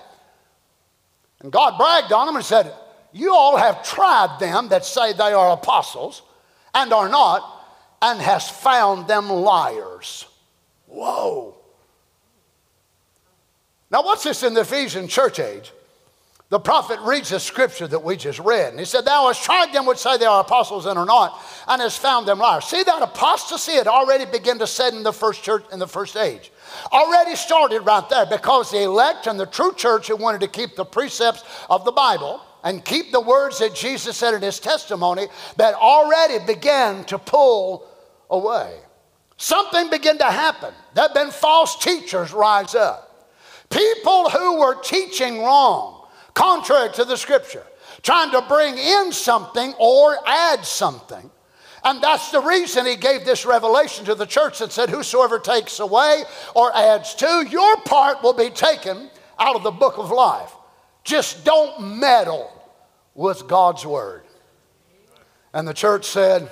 And 1.42 1.52
God 1.52 1.78
bragged 1.78 2.14
on 2.14 2.26
them 2.28 2.36
and 2.36 2.46
said, 2.46 2.74
You 3.12 3.34
all 3.34 3.58
have 3.58 3.84
tried 3.84 4.38
them 4.40 4.70
that 4.70 4.86
say 4.86 5.14
they 5.14 5.34
are 5.34 5.52
apostles 5.52 6.22
and 6.74 6.94
are 6.94 7.10
not, 7.10 7.44
and 8.02 8.20
has 8.22 8.50
found 8.50 9.08
them 9.08 9.30
liars. 9.30 10.26
Whoa. 10.86 11.56
Now, 13.90 14.04
what's 14.04 14.24
this 14.24 14.44
in 14.44 14.54
the 14.54 14.62
Ephesian 14.62 15.08
church 15.08 15.40
age? 15.40 15.72
The 16.50 16.60
prophet 16.60 17.00
reads 17.02 17.30
the 17.30 17.42
scripture 17.42 17.88
that 17.88 18.04
we 18.04 18.16
just 18.16 18.40
read, 18.40 18.70
and 18.70 18.80
he 18.80 18.86
said, 18.86 19.04
Thou 19.04 19.28
hast 19.28 19.44
tried 19.44 19.74
them 19.74 19.86
which 19.86 19.98
say 19.98 20.18
they 20.18 20.26
are 20.26 20.40
apostles 20.40 20.86
and 20.86 20.98
are 20.98 21.06
not, 21.06 21.42
and 21.68 21.82
has 21.82 21.98
found 21.98 22.26
them 22.26 22.40
liars. 22.40 22.66
See, 22.66 22.84
that 22.84 23.02
apostasy 23.02 23.74
had 23.74 23.88
already 23.88 24.26
begun 24.26 24.58
to 24.60 24.68
set 24.68 24.94
in 24.94 25.04
the 25.04 25.12
first 25.12 25.44
church 25.44 25.66
in 25.74 25.80
the 25.80 25.88
first 25.88 26.16
age. 26.16 26.52
Already 26.94 27.36
started 27.36 27.82
right 27.82 28.08
there 28.10 28.26
because 28.26 28.72
the 28.72 28.84
elect 28.84 29.28
and 29.28 29.38
the 29.38 29.46
true 29.46 29.74
church 29.74 30.08
who 30.08 30.16
wanted 30.16 30.42
to 30.42 30.48
keep 30.48 30.76
the 30.76 30.86
precepts 30.86 31.44
of 31.70 31.84
the 31.84 31.92
Bible 31.92 32.42
and 32.64 32.84
keep 32.84 33.12
the 33.12 33.22
words 33.22 33.60
that 33.60 33.76
Jesus 33.76 34.18
said 34.18 34.34
in 34.34 34.42
his 34.42 34.60
testimony 34.60 35.28
that 35.58 35.74
already 35.76 36.44
began 36.46 37.04
to 37.06 37.18
pull 37.18 37.88
away. 38.30 38.78
Something 39.38 39.90
began 39.90 40.18
to 40.18 40.26
happen. 40.26 40.74
There 40.96 41.04
have 41.04 41.14
been 41.14 41.32
false 41.32 41.78
teachers 41.78 42.34
rise 42.34 42.74
up. 42.76 43.34
People 43.70 44.30
who 44.30 44.60
were 44.60 44.82
teaching 44.82 45.44
wrong, 45.44 46.08
contrary 46.34 46.90
to 46.94 47.06
the 47.06 47.18
scripture, 47.18 47.64
trying 48.02 48.32
to 48.32 48.42
bring 48.48 48.78
in 48.78 49.12
something 49.12 49.74
or 49.78 50.18
add 50.26 50.66
something. 50.66 51.30
And 51.84 52.02
that's 52.02 52.32
the 52.32 52.42
reason 52.42 52.86
he 52.86 52.96
gave 52.96 53.24
this 53.24 53.46
revelation 53.46 54.06
to 54.06 54.16
the 54.16 54.26
church 54.26 54.62
and 54.62 54.72
said, 54.72 54.90
Whosoever 54.90 55.40
takes 55.40 55.80
away 55.80 56.24
or 56.56 56.76
adds 56.76 57.14
to, 57.16 57.46
your 57.50 57.78
part 57.82 58.24
will 58.24 58.34
be 58.34 58.50
taken 58.50 59.10
out 59.38 59.56
of 59.56 59.64
the 59.64 59.72
book 59.72 59.98
of 59.98 60.10
life. 60.10 60.52
Just 61.08 61.46
don't 61.46 62.00
meddle 62.00 62.52
with 63.16 63.48
God's 63.48 63.86
word. 63.86 64.24
And 65.54 65.66
the 65.66 65.74
church 65.74 66.06
said, 66.06 66.52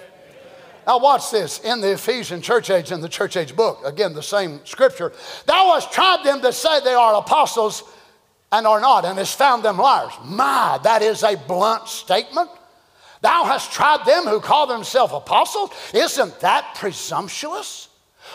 now, 0.88 0.99
watch 0.99 1.30
this 1.30 1.60
in 1.60 1.82
the 1.82 1.91
Ephesian 1.91 2.41
church 2.41 2.70
age, 2.70 2.93
in 2.93 3.01
the 3.01 3.10
church 3.10 3.36
age 3.36 3.53
book, 3.53 3.82
again, 3.84 4.14
the 4.14 4.24
same 4.24 4.66
scripture. 4.66 5.12
Thou 5.45 5.74
hast 5.74 5.91
tried 5.91 6.24
them 6.24 6.41
to 6.41 6.53
say 6.53 6.80
they 6.80 6.93
are 6.93 7.16
apostles 7.16 7.84
and 8.49 8.66
are 8.66 8.80
not, 8.80 9.03
and 9.03 9.18
hast 9.18 9.38
found 9.38 9.62
them 9.64 9.78
liars. 9.78 10.14
My, 10.24 10.80
that 10.84 11.01
is 11.01 11.24
a 11.24 11.36
blunt 11.36 11.89
statement. 11.89 12.49
Thou 13.22 13.43
hast 13.43 13.74
tried 13.74 14.06
them 14.06 14.24
who 14.24 14.39
call 14.39 14.68
themselves 14.68 15.12
apostles. 15.12 15.72
Isn't 15.93 16.39
that 16.39 16.76
presumptuous? 16.76 17.89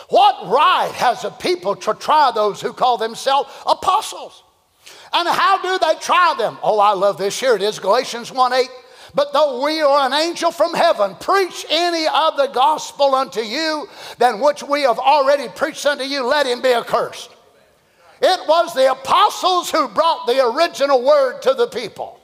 What 0.09 0.51
right 0.51 0.91
has 0.93 1.23
a 1.23 1.31
people 1.31 1.75
to 1.77 1.95
try 1.95 2.31
those 2.35 2.61
who 2.61 2.73
call 2.73 2.97
themselves 2.97 3.49
apostles? 3.65 4.43
And 5.13 5.27
how 5.27 5.61
do 5.61 5.77
they 5.85 5.99
try 5.99 6.35
them? 6.37 6.57
Oh, 6.63 6.79
I 6.79 6.93
love 6.93 7.17
this. 7.17 7.39
Here 7.39 7.55
it 7.55 7.61
is 7.61 7.79
Galatians 7.79 8.31
1 8.31 8.53
8. 8.53 8.69
But 9.13 9.33
though 9.33 9.63
we 9.63 9.83
or 9.83 9.97
an 9.97 10.13
angel 10.13 10.51
from 10.51 10.73
heaven 10.73 11.15
preach 11.15 11.65
any 11.69 12.07
of 12.07 12.37
the 12.37 12.49
gospel 12.53 13.13
unto 13.13 13.41
you 13.41 13.87
than 14.19 14.39
which 14.39 14.63
we 14.63 14.83
have 14.83 14.99
already 14.99 15.49
preached 15.49 15.85
unto 15.85 16.05
you, 16.05 16.25
let 16.25 16.45
him 16.45 16.61
be 16.61 16.73
accursed. 16.73 17.29
It 18.21 18.47
was 18.47 18.73
the 18.73 18.91
apostles 18.91 19.69
who 19.69 19.87
brought 19.89 20.27
the 20.27 20.45
original 20.45 21.03
word 21.03 21.41
to 21.41 21.53
the 21.53 21.67
people. 21.67 22.19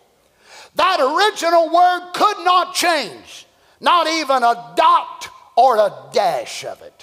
That 0.75 0.99
original 1.01 1.69
word 1.73 2.11
could 2.13 2.45
not 2.45 2.73
change, 2.73 3.47
not 3.81 4.07
even 4.07 4.43
a 4.43 4.73
dot 4.77 5.27
or 5.57 5.77
a 5.77 5.91
dash 6.13 6.63
of 6.63 6.81
it. 6.83 6.96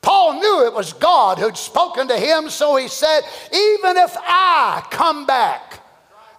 Paul 0.00 0.40
knew 0.40 0.66
it 0.66 0.72
was 0.72 0.92
God 0.92 1.38
who'd 1.38 1.56
spoken 1.56 2.08
to 2.08 2.16
him, 2.16 2.50
so 2.50 2.76
he 2.76 2.88
said, 2.88 3.22
Even 3.52 3.96
if 3.96 4.16
I 4.18 4.86
come 4.90 5.26
back 5.26 5.82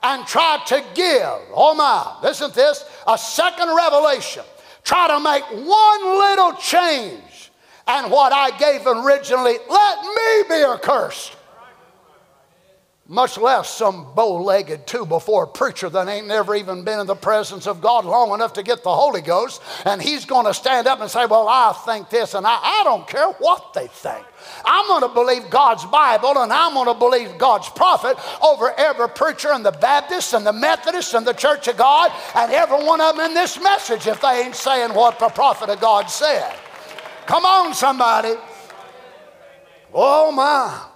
and 0.01 0.25
try 0.25 0.61
to 0.67 0.83
give, 0.93 1.39
oh 1.53 1.73
my, 1.75 2.17
listen 2.23 2.49
to 2.49 2.55
this, 2.55 2.85
a 3.07 3.17
second 3.17 3.75
revelation, 3.75 4.43
try 4.83 5.07
to 5.07 5.19
make 5.19 5.43
one 5.67 6.19
little 6.19 6.53
change 6.53 7.51
and 7.87 8.11
what 8.11 8.31
I 8.31 8.55
gave 8.57 8.85
originally, 8.85 9.57
let 9.67 10.01
me 10.03 10.43
be 10.47 10.63
accursed 10.63 11.35
much 13.09 13.39
less 13.39 13.67
some 13.67 14.05
bow 14.13 14.35
legged 14.43 14.85
two 14.85 15.03
before 15.03 15.47
preacher 15.47 15.89
that 15.89 16.07
ain't 16.07 16.27
never 16.27 16.53
even 16.53 16.83
been 16.83 16.99
in 16.99 17.07
the 17.07 17.15
presence 17.15 17.65
of 17.65 17.81
God 17.81 18.05
long 18.05 18.31
enough 18.35 18.53
to 18.53 18.61
get 18.61 18.83
the 18.83 18.95
Holy 18.95 19.21
Ghost. 19.21 19.63
And 19.83 19.99
he's 19.99 20.25
going 20.25 20.45
to 20.45 20.53
stand 20.53 20.85
up 20.85 21.01
and 21.01 21.09
say, 21.09 21.25
Well, 21.25 21.47
I 21.49 21.73
think 21.85 22.11
this, 22.11 22.35
and 22.35 22.45
I, 22.45 22.59
I 22.61 22.83
don't 22.83 23.07
care 23.07 23.27
what 23.39 23.73
they 23.73 23.87
think. 23.87 24.23
I'm 24.63 24.85
going 24.85 25.01
to 25.01 25.07
believe 25.09 25.49
God's 25.49 25.85
Bible 25.85 26.37
and 26.37 26.53
I'm 26.53 26.75
going 26.75 26.85
to 26.85 26.93
believe 26.93 27.39
God's 27.39 27.67
prophet 27.69 28.15
over 28.43 28.73
every 28.77 29.09
preacher 29.09 29.51
and 29.53 29.65
the 29.65 29.71
Baptist 29.71 30.35
and 30.35 30.45
the 30.45 30.53
Methodist 30.53 31.15
and 31.15 31.25
the 31.25 31.33
Church 31.33 31.67
of 31.67 31.77
God 31.77 32.11
and 32.35 32.51
every 32.51 32.85
one 32.85 33.01
of 33.01 33.17
them 33.17 33.25
in 33.25 33.33
this 33.33 33.59
message 33.59 34.05
if 34.05 34.21
they 34.21 34.43
ain't 34.43 34.55
saying 34.55 34.93
what 34.93 35.17
the 35.17 35.29
prophet 35.29 35.69
of 35.69 35.81
God 35.81 36.11
said. 36.11 36.53
Come 37.25 37.43
on, 37.43 37.73
somebody. 37.73 38.33
Oh, 39.93 40.31
my. 40.31 40.88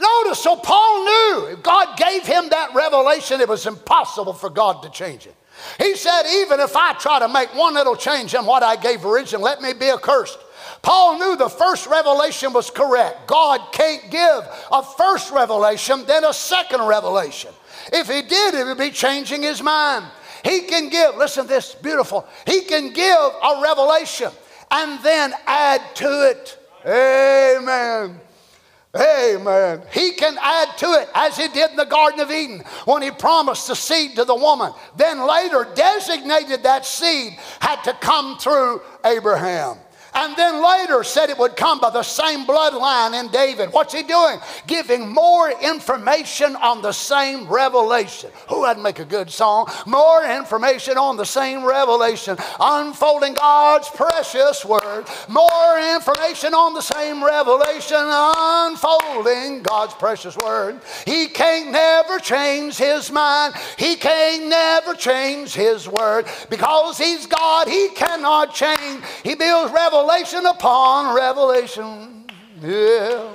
Notice, 0.00 0.42
so 0.42 0.56
Paul 0.56 1.04
knew 1.04 1.48
if 1.52 1.62
God 1.62 1.98
gave 1.98 2.26
him 2.26 2.48
that 2.48 2.74
revelation, 2.74 3.40
it 3.40 3.48
was 3.48 3.66
impossible 3.66 4.32
for 4.32 4.48
God 4.48 4.82
to 4.82 4.90
change 4.90 5.26
it. 5.26 5.34
He 5.78 5.96
said, 5.96 6.22
even 6.42 6.60
if 6.60 6.74
I 6.74 6.94
try 6.94 7.18
to 7.18 7.28
make 7.28 7.54
one 7.54 7.74
little 7.74 7.96
change 7.96 8.34
in 8.34 8.46
what 8.46 8.62
I 8.62 8.76
gave 8.76 9.04
originally, 9.04 9.44
let 9.44 9.60
me 9.60 9.74
be 9.74 9.90
accursed. 9.90 10.38
Paul 10.80 11.18
knew 11.18 11.36
the 11.36 11.48
first 11.48 11.86
revelation 11.86 12.52
was 12.52 12.70
correct. 12.70 13.28
God 13.28 13.72
can't 13.72 14.10
give 14.10 14.48
a 14.72 14.82
first 14.82 15.30
revelation, 15.30 16.04
then 16.06 16.24
a 16.24 16.32
second 16.32 16.82
revelation. 16.86 17.52
If 17.92 18.08
he 18.08 18.22
did, 18.22 18.54
it 18.54 18.64
would 18.64 18.78
be 18.78 18.90
changing 18.90 19.42
his 19.42 19.62
mind. 19.62 20.06
He 20.44 20.62
can 20.62 20.88
give, 20.88 21.16
listen 21.16 21.46
this, 21.46 21.74
beautiful. 21.74 22.26
He 22.46 22.62
can 22.62 22.92
give 22.92 23.16
a 23.16 23.60
revelation 23.62 24.30
and 24.70 25.02
then 25.04 25.34
add 25.46 25.82
to 25.96 26.30
it. 26.30 26.58
Amen. 26.84 28.20
Amen. 28.94 29.82
He 29.90 30.12
can 30.12 30.36
add 30.40 30.76
to 30.78 30.86
it 30.86 31.08
as 31.14 31.36
he 31.36 31.48
did 31.48 31.70
in 31.70 31.76
the 31.76 31.86
Garden 31.86 32.20
of 32.20 32.30
Eden 32.30 32.62
when 32.84 33.00
he 33.00 33.10
promised 33.10 33.68
the 33.68 33.74
seed 33.74 34.16
to 34.16 34.24
the 34.24 34.34
woman. 34.34 34.72
Then 34.96 35.26
later 35.26 35.66
designated 35.74 36.62
that 36.64 36.84
seed 36.84 37.32
had 37.60 37.82
to 37.84 37.94
come 37.94 38.36
through 38.36 38.82
Abraham 39.04 39.78
and 40.14 40.36
then 40.36 40.62
later 40.62 41.02
said 41.04 41.30
it 41.30 41.38
would 41.38 41.56
come 41.56 41.80
by 41.80 41.90
the 41.90 42.02
same 42.02 42.44
bloodline 42.44 43.18
in 43.18 43.30
David. 43.30 43.72
What's 43.72 43.94
he 43.94 44.02
doing? 44.02 44.38
Giving 44.66 45.08
more 45.08 45.50
information 45.50 46.54
on 46.56 46.82
the 46.82 46.92
same 46.92 47.48
revelation. 47.48 48.30
Who 48.48 48.60
would 48.60 48.78
make 48.78 48.98
a 48.98 49.04
good 49.04 49.30
song? 49.30 49.70
More 49.86 50.24
information 50.24 50.98
on 50.98 51.16
the 51.16 51.24
same 51.24 51.64
revelation. 51.64 52.36
Unfolding 52.60 53.34
God's 53.34 53.88
precious 53.88 54.64
word. 54.64 55.06
More 55.28 55.94
information 55.94 56.52
on 56.52 56.74
the 56.74 56.82
same 56.82 57.24
revelation. 57.24 57.98
Unfolding 57.98 59.62
God's 59.62 59.94
precious 59.94 60.36
word. 60.36 60.80
He 61.06 61.28
can't 61.28 61.72
never 61.72 62.18
change 62.18 62.76
his 62.76 63.10
mind. 63.10 63.54
He 63.78 63.96
can't 63.96 64.46
never 64.46 64.94
change 64.94 65.54
his 65.54 65.88
word. 65.88 66.26
Because 66.50 66.98
he's 66.98 67.26
God, 67.26 67.66
he 67.66 67.88
cannot 67.94 68.54
change. 68.54 69.02
He 69.24 69.34
builds 69.34 69.72
revelation 69.72 70.01
revelation 70.02 70.46
upon 70.46 71.14
revelation. 71.14 72.26
Yeah. 72.60 73.34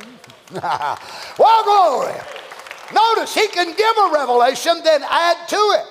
well, 1.38 1.64
glory. 1.64 2.20
Notice 2.94 3.34
he 3.34 3.48
can 3.50 3.76
give 3.76 3.98
a 3.98 4.12
revelation, 4.14 4.82
then 4.84 5.04
add 5.04 5.48
to 5.50 5.56
it. 5.56 5.86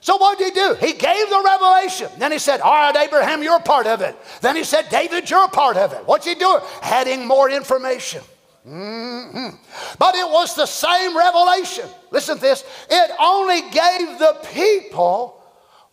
So 0.00 0.16
what 0.16 0.38
did 0.38 0.52
he 0.52 0.60
do? 0.60 0.74
He 0.80 0.92
gave 0.94 1.30
the 1.30 1.42
revelation. 1.44 2.08
Then 2.18 2.32
he 2.32 2.38
said, 2.38 2.60
All 2.60 2.72
right, 2.72 2.96
Abraham, 2.96 3.42
you're 3.42 3.58
a 3.58 3.60
part 3.60 3.86
of 3.86 4.00
it. 4.00 4.16
Then 4.40 4.56
he 4.56 4.64
said, 4.64 4.88
David, 4.90 5.30
you're 5.30 5.44
a 5.44 5.48
part 5.48 5.76
of 5.76 5.92
it. 5.92 6.04
What's 6.06 6.26
he 6.26 6.34
doing? 6.34 6.60
Adding 6.82 7.26
more 7.26 7.48
information. 7.50 8.22
Mm-hmm. 8.66 9.56
But 9.98 10.14
it 10.16 10.28
was 10.28 10.56
the 10.56 10.66
same 10.66 11.16
revelation. 11.16 11.88
Listen 12.10 12.36
to 12.36 12.40
this. 12.40 12.64
It 12.90 13.10
only 13.20 13.60
gave 13.70 14.18
the 14.18 14.38
people 14.52 15.40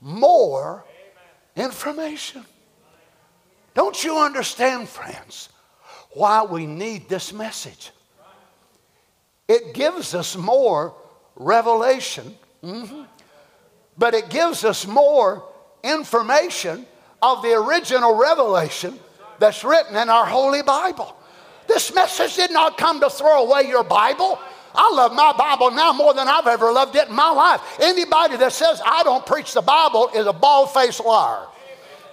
more 0.02 0.86
information. 1.56 2.44
Don't 3.80 4.04
you 4.04 4.18
understand, 4.18 4.90
friends, 4.90 5.48
why 6.12 6.44
we 6.44 6.66
need 6.66 7.08
this 7.08 7.32
message? 7.32 7.92
It 9.48 9.74
gives 9.74 10.14
us 10.14 10.36
more 10.36 10.94
revelation, 11.38 12.36
mm-hmm, 12.62 13.04
but 13.98 14.14
it 14.14 14.30
gives 14.30 14.66
us 14.66 14.86
more 14.86 15.46
information 15.82 16.86
of 17.22 17.42
the 17.42 17.54
original 17.54 18.16
revelation 18.16 19.00
that's 19.40 19.64
written 19.64 19.96
in 19.96 20.10
our 20.10 20.26
Holy 20.26 20.62
Bible. 20.62 21.16
This 21.66 21.96
message 21.96 22.36
did 22.36 22.52
not 22.52 22.78
come 22.78 23.00
to 23.00 23.10
throw 23.10 23.46
away 23.46 23.70
your 23.70 23.86
Bible. 23.86 24.40
I 24.76 24.92
love 24.94 25.14
my 25.14 25.32
Bible 25.32 25.72
now 25.72 25.94
more 25.94 26.14
than 26.14 26.28
I've 26.28 26.48
ever 26.48 26.74
loved 26.74 26.98
it 26.98 27.08
in 27.08 27.16
my 27.16 27.32
life. 27.32 27.62
Anybody 27.80 28.36
that 28.36 28.52
says 28.52 28.82
I 28.86 29.04
don't 29.04 29.26
preach 29.26 29.54
the 29.54 29.62
Bible 29.62 30.10
is 30.14 30.28
a 30.28 30.34
bald 30.34 30.74
faced 30.74 31.02
liar 31.06 31.48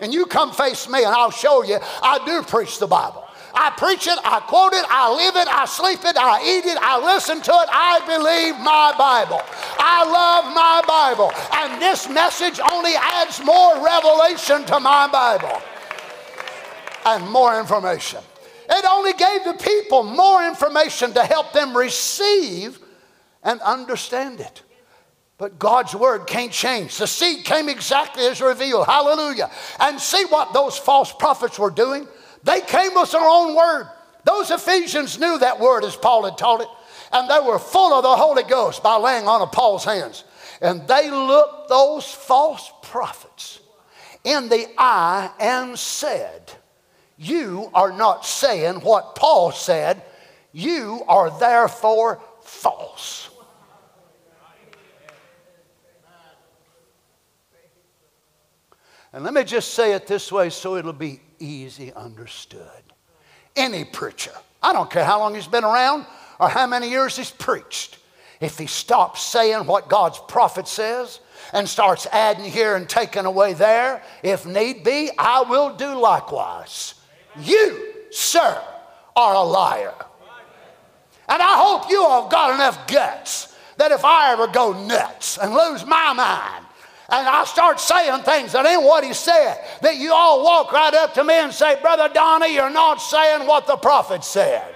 and 0.01 0.13
you 0.13 0.27
come 0.27 0.53
face 0.53 0.89
me 0.89 1.05
and 1.05 1.15
I'll 1.15 1.31
show 1.31 1.63
you 1.63 1.79
I 2.03 2.25
do 2.25 2.43
preach 2.43 2.79
the 2.79 2.87
Bible. 2.87 3.27
I 3.57 3.71
preach 3.71 4.07
it, 4.07 4.19
I 4.23 4.41
quote 4.41 4.75
it, 4.75 4.85
I 4.91 5.11
live 5.17 5.35
it, 5.37 5.49
I 5.49 5.65
sleep 5.65 6.01
it, 6.05 6.15
I 6.17 6.43
eat 6.45 6.67
it, 6.67 6.77
I 6.79 7.03
listen 7.03 7.41
to 7.41 7.51
it. 7.51 7.69
I 7.73 8.01
believe 8.05 8.55
my 8.63 8.93
Bible. 8.99 9.41
I 9.79 10.05
love 10.05 10.55
my 10.55 10.83
Bible. 10.87 11.33
And 11.55 11.81
this 11.81 12.07
message 12.07 12.61
only 12.61 12.93
adds 12.95 13.43
more 13.43 13.83
revelation 13.83 14.67
to 14.67 14.79
my 14.79 15.09
Bible 15.09 15.63
and 17.07 17.27
more 17.31 17.59
information. 17.59 18.21
It 18.69 18.85
only 18.85 19.15
gave 19.15 19.45
the 19.45 19.55
people 19.55 20.03
more 20.03 20.47
information 20.47 21.15
to 21.15 21.25
help 21.25 21.55
them 21.55 21.75
receive 21.75 22.79
and 23.43 23.61
understand 23.63 24.41
it. 24.41 24.63
But 25.39 25.59
God's 25.59 25.95
word 25.95 26.27
can't 26.27 26.53
change. 26.53 26.97
The 26.97 27.07
seed 27.07 27.45
came 27.45 27.69
exactly 27.69 28.25
as 28.27 28.41
revealed. 28.41 28.87
Hallelujah. 28.87 29.51
And 29.79 30.01
see 30.01 30.25
what 30.27 30.55
those 30.55 30.79
false 30.79 31.13
prophets 31.13 31.59
were 31.59 31.71
doing? 31.71 32.09
They 32.43 32.63
came 32.63 32.95
with 32.95 33.13
their 33.13 33.21
own 33.21 33.55
word. 33.55 33.89
Those 34.25 34.51
Ephesians 34.51 35.19
knew 35.19 35.39
that 35.39 35.61
word 35.61 35.85
as 35.85 35.95
Paul 35.95 36.25
had 36.25 36.39
taught 36.39 36.63
it. 36.63 36.69
And 37.13 37.31
they 37.31 37.39
were 37.39 37.59
full 37.59 37.93
of 37.93 38.03
the 38.03 38.17
Holy 38.17 38.43
Ghost 38.45 38.83
by 38.83 38.97
laying 38.97 39.29
on 39.29 39.43
of 39.43 39.53
Paul's 39.53 39.85
hands. 39.85 40.25
And 40.61 40.87
they 40.89 41.11
looked 41.11 41.69
those 41.69 42.07
false 42.07 42.73
prophets 42.83 43.61
in 44.25 44.49
the 44.49 44.67
eye 44.79 45.31
and 45.39 45.79
said, 45.79 46.53
You 47.19 47.71
are 47.75 47.93
not 47.93 48.25
saying 48.25 48.77
what 48.77 49.15
Paul 49.15 49.53
said. 49.53 50.03
You 50.53 51.03
are 51.07 51.39
therefore 51.39 52.21
false. 52.43 53.26
And 59.17 59.25
let 59.25 59.33
me 59.33 59.45
just 59.45 59.73
say 59.73 59.95
it 59.95 60.07
this 60.07 60.31
way 60.31 60.51
so 60.51 60.77
it'll 60.77 60.93
be 60.93 61.21
easy 61.39 61.91
understood. 61.95 62.61
Any 63.57 63.83
preacher, 63.83 64.33
I 64.63 64.75
don't 64.75 64.91
care 64.91 65.07
how 65.07 65.21
long 65.21 65.35
he's 65.35 65.47
been 65.47 65.65
around 65.65 66.05
or 66.39 66.51
how 66.51 66.67
many 66.67 66.91
years 66.91 67.17
he's 67.17 67.31
preached, 67.31 67.97
if 68.43 68.59
he 68.59 68.67
stops 68.67 69.23
saying 69.23 69.65
what 69.65 69.89
God's 69.89 70.19
prophet 70.29 70.69
says 70.69 71.21
and 71.55 71.67
starts 71.67 72.07
adding 72.13 72.45
here 72.45 72.77
and 72.77 72.87
taking 72.87 73.25
away 73.25 73.55
there, 73.55 74.03
if 74.23 74.45
need 74.45 74.85
be, 74.85 75.09
I 75.17 75.45
will 75.49 75.75
do 75.75 75.99
likewise. 75.99 76.93
You, 77.41 77.95
sir, 78.11 78.63
are 79.17 79.35
a 79.35 79.43
liar. 79.43 79.95
And 81.27 81.41
I 81.41 81.57
hope 81.57 81.89
you 81.89 82.03
have 82.03 82.31
got 82.31 82.55
enough 82.55 82.87
guts 82.87 83.57
that 83.79 83.93
if 83.93 84.05
I 84.05 84.35
ever 84.35 84.47
go 84.49 84.75
nuts 84.87 85.39
and 85.39 85.55
lose 85.55 85.87
my 85.87 86.13
mind, 86.13 86.66
and 87.09 87.29
I 87.29 87.45
start 87.45 87.79
saying 87.79 88.23
things 88.23 88.53
that 88.53 88.67
ain't 88.67 88.83
what 88.83 89.05
he 89.05 89.13
said, 89.13 89.65
that 89.83 89.97
you 89.97 90.13
all 90.13 90.43
walk 90.43 90.73
right 90.73 90.93
up 90.93 91.15
to 91.15 91.25
me 91.25 91.35
and 91.35 91.53
say, 91.53 91.81
Brother 91.81 92.13
Donny, 92.13 92.55
you're 92.55 92.71
not 92.71 92.97
saying 92.97 93.47
what 93.47 93.67
the 93.67 93.77
prophet 93.77 94.25
said. 94.25 94.75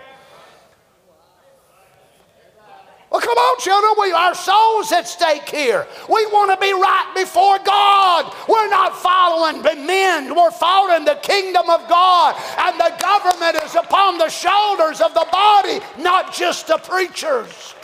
Well, 3.10 3.20
come 3.20 3.36
on, 3.36 3.58
children. 3.58 3.92
We, 4.00 4.12
our 4.12 4.36
souls 4.36 4.92
at 4.92 5.08
stake 5.08 5.48
here. 5.48 5.88
We 6.08 6.24
want 6.26 6.52
to 6.52 6.64
be 6.64 6.72
right 6.72 7.12
before 7.16 7.58
God. 7.58 8.32
We're 8.48 8.70
not 8.70 8.96
following 8.96 9.62
men. 9.84 10.32
We're 10.32 10.52
following 10.52 11.04
the 11.04 11.16
kingdom 11.16 11.68
of 11.68 11.88
God. 11.88 12.36
And 12.58 12.78
the 12.78 12.94
government 13.02 13.64
is 13.64 13.74
upon 13.74 14.18
the 14.18 14.28
shoulders 14.28 15.00
of 15.00 15.12
the 15.14 15.26
body, 15.32 15.80
not 15.98 16.32
just 16.32 16.68
the 16.68 16.78
preachers, 16.78 17.74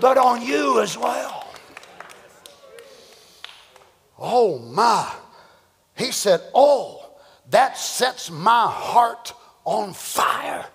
but 0.00 0.18
on 0.18 0.42
you 0.42 0.82
as 0.82 0.98
well. 0.98 1.39
Oh, 4.20 4.58
my. 4.58 5.10
He 5.96 6.12
said, 6.12 6.40
Oh, 6.54 7.10
that 7.50 7.76
sets 7.76 8.30
my 8.30 8.66
heart 8.68 9.32
on 9.64 9.92
fire. 9.92 10.66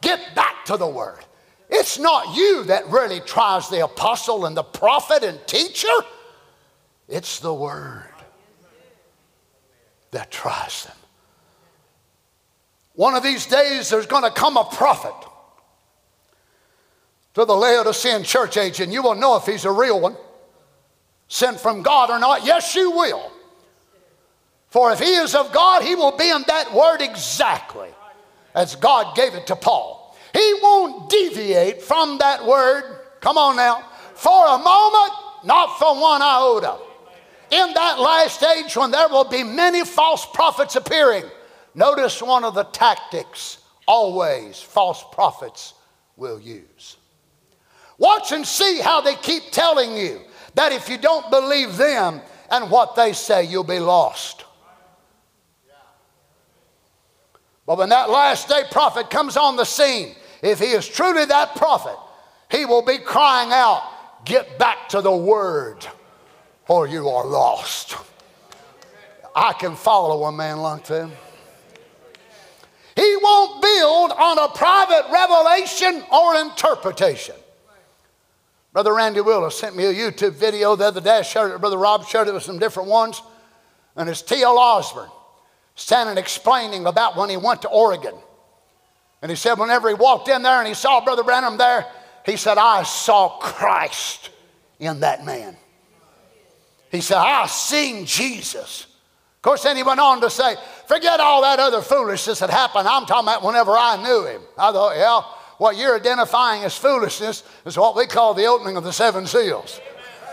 Get 0.00 0.34
back 0.34 0.64
to 0.66 0.76
the 0.76 0.86
word. 0.86 1.24
It's 1.70 1.98
not 1.98 2.34
you 2.36 2.64
that 2.64 2.86
really 2.88 3.20
tries 3.20 3.68
the 3.68 3.84
apostle 3.84 4.46
and 4.46 4.56
the 4.56 4.62
prophet 4.62 5.22
and 5.22 5.38
teacher, 5.46 5.88
it's 7.08 7.40
the 7.40 7.52
word 7.52 8.04
that 10.10 10.30
tries 10.30 10.84
them. 10.84 10.96
One 12.94 13.14
of 13.14 13.22
these 13.22 13.46
days, 13.46 13.90
there's 13.90 14.06
going 14.06 14.24
to 14.24 14.30
come 14.30 14.56
a 14.56 14.64
prophet 14.64 15.14
to 17.34 17.44
the 17.44 17.54
Laodicean 17.54 18.24
church 18.24 18.56
age, 18.56 18.80
and 18.80 18.92
you 18.92 19.02
will 19.02 19.14
know 19.14 19.36
if 19.36 19.44
he's 19.44 19.64
a 19.64 19.70
real 19.70 20.00
one, 20.00 20.16
sent 21.28 21.60
from 21.60 21.82
God 21.82 22.10
or 22.10 22.18
not. 22.18 22.44
Yes, 22.44 22.74
you 22.74 22.90
will. 22.90 23.30
For 24.70 24.92
if 24.92 24.98
he 24.98 25.14
is 25.14 25.34
of 25.34 25.52
God, 25.52 25.82
he 25.82 25.94
will 25.94 26.16
be 26.16 26.28
in 26.28 26.42
that 26.46 26.74
word 26.74 27.00
exactly 27.00 27.88
as 28.54 28.76
God 28.76 29.14
gave 29.16 29.34
it 29.34 29.46
to 29.46 29.56
Paul. 29.56 30.16
He 30.32 30.54
won't 30.62 31.08
deviate 31.08 31.80
from 31.80 32.18
that 32.18 32.44
word. 32.44 32.82
Come 33.20 33.38
on 33.38 33.56
now. 33.56 33.82
For 34.14 34.46
a 34.46 34.58
moment, 34.58 35.12
not 35.44 35.78
for 35.78 35.98
one 35.98 36.20
iota. 36.20 36.76
In 37.50 37.72
that 37.72 37.98
last 37.98 38.42
age, 38.42 38.76
when 38.76 38.90
there 38.90 39.08
will 39.08 39.24
be 39.24 39.42
many 39.42 39.84
false 39.84 40.26
prophets 40.34 40.76
appearing, 40.76 41.24
notice 41.74 42.20
one 42.20 42.44
of 42.44 42.54
the 42.54 42.64
tactics 42.64 43.58
always 43.86 44.60
false 44.60 45.02
prophets 45.12 45.72
will 46.16 46.38
use. 46.38 46.96
Watch 47.96 48.32
and 48.32 48.46
see 48.46 48.80
how 48.80 49.00
they 49.00 49.14
keep 49.16 49.44
telling 49.50 49.96
you 49.96 50.20
that 50.54 50.72
if 50.72 50.88
you 50.88 50.98
don't 50.98 51.30
believe 51.30 51.76
them 51.76 52.20
and 52.50 52.70
what 52.70 52.96
they 52.96 53.12
say, 53.12 53.44
you'll 53.44 53.64
be 53.64 53.78
lost. 53.78 54.44
But 57.66 57.76
when 57.76 57.90
that 57.90 58.08
last 58.08 58.48
day 58.48 58.62
prophet 58.70 59.10
comes 59.10 59.36
on 59.36 59.56
the 59.56 59.64
scene, 59.64 60.14
if 60.42 60.58
he 60.58 60.66
is 60.66 60.88
truly 60.88 61.26
that 61.26 61.54
prophet, 61.54 61.96
he 62.50 62.64
will 62.64 62.82
be 62.82 62.98
crying 62.98 63.52
out, 63.52 63.82
Get 64.24 64.58
back 64.58 64.88
to 64.90 65.00
the 65.00 65.14
word, 65.14 65.86
or 66.66 66.86
you 66.86 67.08
are 67.08 67.26
lost. 67.26 67.96
I 69.34 69.52
can 69.52 69.76
follow 69.76 70.24
a 70.24 70.32
man 70.32 70.58
like 70.58 70.84
that. 70.86 71.10
He 72.96 73.16
won't 73.22 73.62
build 73.62 74.10
on 74.12 74.38
a 74.38 74.48
private 74.48 75.04
revelation 75.12 76.02
or 76.12 76.34
interpretation. 76.34 77.36
Brother 78.72 78.94
Randy 78.94 79.20
Willis 79.20 79.58
sent 79.58 79.76
me 79.76 79.86
a 79.86 79.94
YouTube 79.94 80.34
video 80.34 80.76
the 80.76 80.86
other 80.86 81.00
day. 81.00 81.18
I 81.18 81.22
showed 81.22 81.54
it, 81.54 81.60
Brother 81.60 81.78
Rob 81.78 82.06
showed 82.06 82.28
it 82.28 82.34
with 82.34 82.42
some 82.42 82.58
different 82.58 82.88
ones. 82.88 83.22
And 83.96 84.08
it's 84.08 84.22
T.L. 84.22 84.58
Osborn 84.58 85.08
standing 85.74 86.18
explaining 86.18 86.86
about 86.86 87.16
when 87.16 87.30
he 87.30 87.36
went 87.36 87.62
to 87.62 87.68
Oregon. 87.68 88.14
And 89.22 89.30
he 89.30 89.36
said, 89.36 89.54
whenever 89.54 89.88
he 89.88 89.94
walked 89.94 90.28
in 90.28 90.42
there 90.42 90.58
and 90.58 90.68
he 90.68 90.74
saw 90.74 91.02
Brother 91.02 91.24
Branham 91.24 91.56
there, 91.56 91.86
he 92.26 92.36
said, 92.36 92.58
I 92.58 92.82
saw 92.82 93.38
Christ 93.38 94.30
in 94.78 95.00
that 95.00 95.24
man. 95.24 95.56
He 96.90 97.00
said, 97.00 97.18
I 97.18 97.46
seen 97.46 98.06
Jesus. 98.06 98.86
Of 99.36 99.42
course, 99.42 99.62
then 99.62 99.76
he 99.76 99.82
went 99.82 100.00
on 100.00 100.20
to 100.20 100.30
say, 100.30 100.56
forget 100.86 101.20
all 101.20 101.42
that 101.42 101.58
other 101.58 101.80
foolishness 101.80 102.40
that 102.40 102.50
happened. 102.50 102.88
I'm 102.88 103.06
talking 103.06 103.28
about 103.28 103.42
whenever 103.42 103.72
I 103.72 104.02
knew 104.02 104.26
him. 104.26 104.42
I 104.56 104.72
thought, 104.72 104.96
yeah, 104.96 105.22
what 105.58 105.76
you're 105.76 105.96
identifying 105.96 106.64
as 106.64 106.76
foolishness 106.76 107.42
is 107.66 107.76
what 107.76 107.94
we 107.94 108.06
call 108.06 108.34
the 108.34 108.46
opening 108.46 108.76
of 108.76 108.84
the 108.84 108.92
seven 108.92 109.26
seals. 109.26 109.80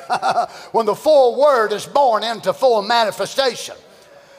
when 0.71 0.85
the 0.85 0.95
full 0.95 1.39
word 1.39 1.71
is 1.71 1.85
born 1.85 2.23
into 2.23 2.53
full 2.53 2.81
manifestation. 2.81 3.75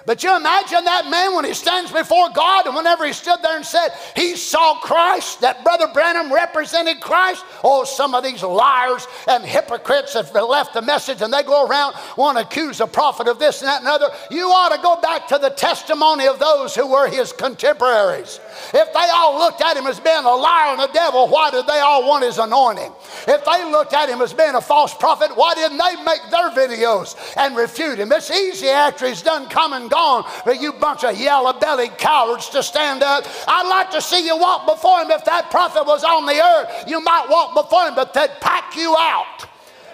But 0.06 0.22
you 0.22 0.34
imagine 0.34 0.84
that 0.84 1.10
man 1.10 1.34
when 1.34 1.44
he 1.44 1.52
stands 1.52 1.90
before 1.90 2.28
God 2.30 2.66
and 2.66 2.76
whenever 2.76 3.04
he 3.04 3.12
stood 3.12 3.42
there 3.42 3.56
and 3.56 3.66
said 3.66 3.88
he 4.14 4.36
saw 4.36 4.78
Christ, 4.78 5.40
that 5.40 5.64
Brother 5.64 5.88
Branham 5.92 6.32
represented 6.32 7.00
Christ. 7.00 7.44
Oh, 7.64 7.82
some 7.84 8.14
of 8.14 8.22
these 8.22 8.44
liars 8.44 9.06
and 9.26 9.44
hypocrites 9.44 10.14
have 10.14 10.32
left 10.32 10.74
the 10.74 10.82
message 10.82 11.22
and 11.22 11.32
they 11.32 11.42
go 11.42 11.66
around 11.66 11.96
want 12.16 12.38
to 12.38 12.44
accuse 12.44 12.80
a 12.80 12.86
prophet 12.86 13.26
of 13.26 13.40
this 13.40 13.60
and 13.62 13.68
that 13.68 13.80
and 13.80 13.88
other. 13.88 14.06
You 14.30 14.46
ought 14.46 14.74
to 14.74 14.80
go 14.80 15.00
back 15.00 15.26
to 15.28 15.38
the 15.38 15.50
testimony 15.50 16.28
of 16.28 16.38
those 16.38 16.74
who 16.74 16.86
were 16.86 17.08
his 17.08 17.32
contemporaries. 17.32 18.38
If 18.72 18.92
they 18.92 19.08
all 19.12 19.38
looked 19.38 19.60
at 19.60 19.76
him 19.76 19.86
as 19.86 19.98
being 19.98 20.24
a 20.24 20.34
liar 20.34 20.74
and 20.78 20.88
a 20.88 20.92
devil, 20.92 21.26
why 21.28 21.50
did 21.50 21.66
they 21.66 21.80
all 21.80 22.08
want 22.08 22.24
his 22.24 22.38
anointing? 22.38 22.92
If 23.26 23.44
they 23.44 23.70
looked 23.70 23.92
at 23.92 24.08
him 24.08 24.22
as 24.22 24.32
being 24.32 24.54
a 24.54 24.60
false 24.60 24.94
prophet, 24.94 25.36
why 25.36 25.54
didn't 25.54 25.78
they 25.78 25.96
make 26.04 26.20
their 26.30 26.50
videos 26.50 27.16
and 27.36 27.56
refute 27.56 27.98
him? 27.98 28.12
It's 28.12 28.30
easy 28.30 28.68
after 28.68 29.08
he's 29.08 29.22
done 29.22 29.48
come 29.48 29.72
and 29.72 29.90
gone 29.96 30.24
for 30.44 30.52
you 30.52 30.72
bunch 30.74 31.04
of 31.04 31.18
yellow 31.18 31.52
bellied 31.58 31.96
cowards 31.96 32.50
to 32.50 32.62
stand 32.62 33.02
up. 33.02 33.24
I'd 33.48 33.68
like 33.68 33.90
to 33.92 34.02
see 34.02 34.24
you 34.26 34.36
walk 34.36 34.66
before 34.66 35.00
him. 35.00 35.10
If 35.10 35.24
that 35.24 35.50
prophet 35.50 35.86
was 35.86 36.04
on 36.04 36.26
the 36.26 36.38
earth, 36.38 36.84
you 36.86 37.00
might 37.00 37.26
walk 37.30 37.54
before 37.54 37.88
him, 37.88 37.94
but 37.94 38.12
they'd 38.12 38.40
pack 38.40 38.76
you 38.76 38.94
out. 38.98 39.46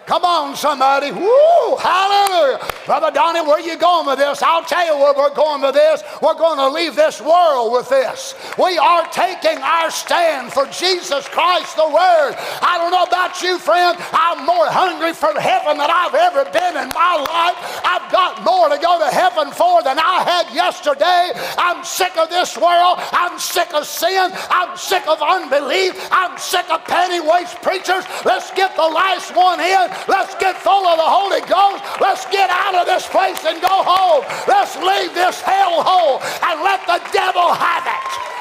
Come 0.07 0.25
on, 0.25 0.57
somebody. 0.57 1.13
Woo! 1.13 1.77
Hallelujah. 1.77 2.59
Brother 2.87 3.11
Donny, 3.13 3.41
where 3.41 3.61
you 3.61 3.79
going 3.79 4.07
with 4.07 4.19
this? 4.19 4.43
I'll 4.43 4.65
tell 4.65 4.85
you 4.85 4.99
where 4.99 5.15
we're 5.15 5.35
going 5.35 5.63
with 5.63 5.75
this. 5.75 6.03
We're 6.21 6.35
going 6.35 6.59
to 6.59 6.69
leave 6.69 6.97
this 6.97 7.21
world 7.21 7.73
with 7.73 7.89
this. 7.89 8.35
We 8.59 8.79
are 8.79 9.07
taking 9.11 9.59
our 9.63 9.91
stand 9.91 10.53
for 10.53 10.67
Jesus 10.67 11.29
Christ, 11.29 11.77
the 11.77 11.87
Word. 11.87 12.35
I 12.61 12.79
don't 12.79 12.91
know 12.91 13.05
about 13.05 13.41
you, 13.43 13.59
friend. 13.59 13.97
I'm 14.13 14.45
more 14.45 14.67
hungry 14.67 15.15
for 15.15 15.33
heaven 15.39 15.79
than 15.79 15.89
I've 15.89 16.15
ever 16.15 16.45
been 16.51 16.77
in 16.83 16.91
my 16.91 17.15
life. 17.23 17.57
I've 17.87 18.11
got 18.11 18.43
more 18.43 18.69
to 18.69 18.79
go 18.83 18.99
to 18.99 19.11
heaven 19.15 19.53
for 19.55 19.83
than 19.83 19.99
I 19.99 20.27
had 20.27 20.53
yesterday. 20.53 21.31
I'm 21.57 21.85
sick 21.85 22.17
of 22.19 22.29
this 22.29 22.59
world. 22.59 22.99
I'm 23.15 23.39
sick 23.39 23.73
of 23.73 23.87
sin. 23.87 24.31
I'm 24.51 24.77
sick 24.77 25.07
of 25.07 25.23
unbelief. 25.23 25.95
I'm 26.11 26.37
sick 26.39 26.69
of 26.71 26.85
penny 26.85 27.21
waste 27.21 27.63
preachers. 27.63 28.05
Let's 28.25 28.51
get 28.51 28.75
the 28.75 28.83
last 28.83 29.31
one 29.37 29.61
in. 29.61 29.92
Let's 30.09 30.35
get 30.37 30.57
full 30.57 30.87
of 30.87 30.97
the 30.97 31.07
Holy 31.07 31.41
Ghost. 31.43 31.85
Let's 32.01 32.27
get 32.27 32.51
out 32.51 32.75
of 32.75 32.87
this 32.87 33.07
place 33.09 33.45
and 33.45 33.61
go 33.61 33.83
home. 33.83 34.25
Let's 34.49 34.77
leave 34.77 35.15
this 35.15 35.41
hell 35.41 35.83
hole 35.83 36.21
and 36.21 36.63
let 36.63 36.81
the 36.87 37.01
devil 37.13 37.53
have 37.53 37.87
it. 37.87 38.33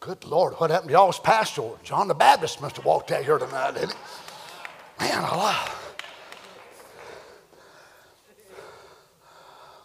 Good 0.00 0.24
Lord, 0.24 0.54
what 0.54 0.70
happened 0.70 0.88
to 0.88 0.94
y'all's 0.94 1.18
pastor? 1.18 1.68
John 1.82 2.08
the 2.08 2.14
Baptist 2.14 2.62
must 2.62 2.76
have 2.76 2.86
walked 2.86 3.12
out 3.12 3.24
here 3.24 3.36
tonight, 3.36 3.74
didn't 3.74 3.92
he? 3.92 5.04
Man, 5.04 5.22
alive. 5.22 5.87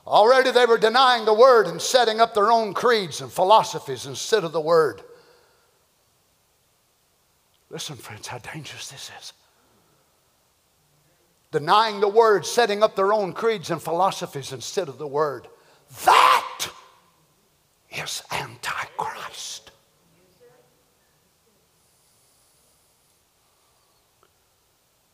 Already 0.06 0.52
they 0.52 0.66
were 0.66 0.78
denying 0.78 1.26
the 1.26 1.34
word 1.34 1.68
and 1.68 1.82
setting 1.82 2.20
up 2.20 2.34
their 2.34 2.52
own 2.52 2.74
creeds 2.74 3.22
and 3.22 3.32
philosophies 3.32 4.06
instead 4.06 4.44
of 4.44 4.52
the 4.52 4.62
word. 4.62 5.02
Listen, 7.70 7.96
friends, 7.96 8.28
how 8.28 8.38
dangerous 8.38 8.90
this 8.90 9.10
is. 9.20 9.34
Denying 11.52 12.02
the 12.02 12.08
word, 12.08 12.46
setting 12.46 12.84
up 12.84 12.96
their 12.96 13.14
own 13.14 13.32
creeds 13.32 13.72
and 13.72 13.82
philosophies 13.82 14.52
instead 14.52 14.90
of 14.90 14.98
the 14.98 15.08
word. 15.08 15.48
That 16.06 16.68
is 17.92 18.24
Antichrist. 18.32 19.72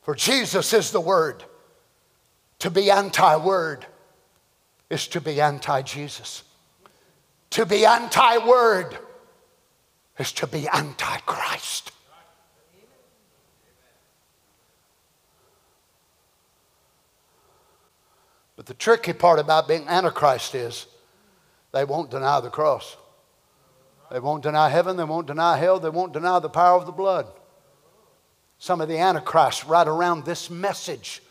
For 0.01 0.15
Jesus 0.15 0.73
is 0.73 0.91
the 0.91 1.01
word. 1.01 1.43
To 2.59 2.69
be 2.69 2.89
anti 2.89 3.35
word 3.37 3.85
is 4.89 5.07
to 5.09 5.21
be 5.21 5.39
anti 5.41 5.81
Jesus. 5.81 6.43
To 7.51 7.65
be 7.65 7.85
anti 7.85 8.37
word 8.45 8.97
is 10.17 10.31
to 10.33 10.47
be 10.47 10.67
anti 10.67 11.17
Christ. 11.25 11.91
But 18.55 18.65
the 18.65 18.73
tricky 18.73 19.13
part 19.13 19.39
about 19.39 19.69
being 19.69 19.87
antichrist 19.87 20.53
is 20.53 20.85
they 21.71 21.85
won't 21.85 22.11
deny 22.11 22.41
the 22.41 22.49
cross. 22.49 22.97
They 24.11 24.19
won't 24.19 24.43
deny 24.43 24.69
heaven, 24.69 24.97
they 24.97 25.05
won't 25.05 25.27
deny 25.27 25.57
hell, 25.57 25.79
they 25.79 25.89
won't 25.89 26.11
deny 26.11 26.39
the 26.39 26.49
power 26.49 26.77
of 26.77 26.85
the 26.85 26.91
blood. 26.91 27.27
Some 28.57 28.81
of 28.81 28.89
the 28.89 28.97
antichrists 28.97 29.65
right 29.65 29.87
around 29.87 30.25
this 30.25 30.49
message 30.49 31.21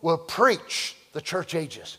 will 0.00 0.18
preach 0.18 0.96
the 1.12 1.20
church 1.20 1.54
ages. 1.54 1.98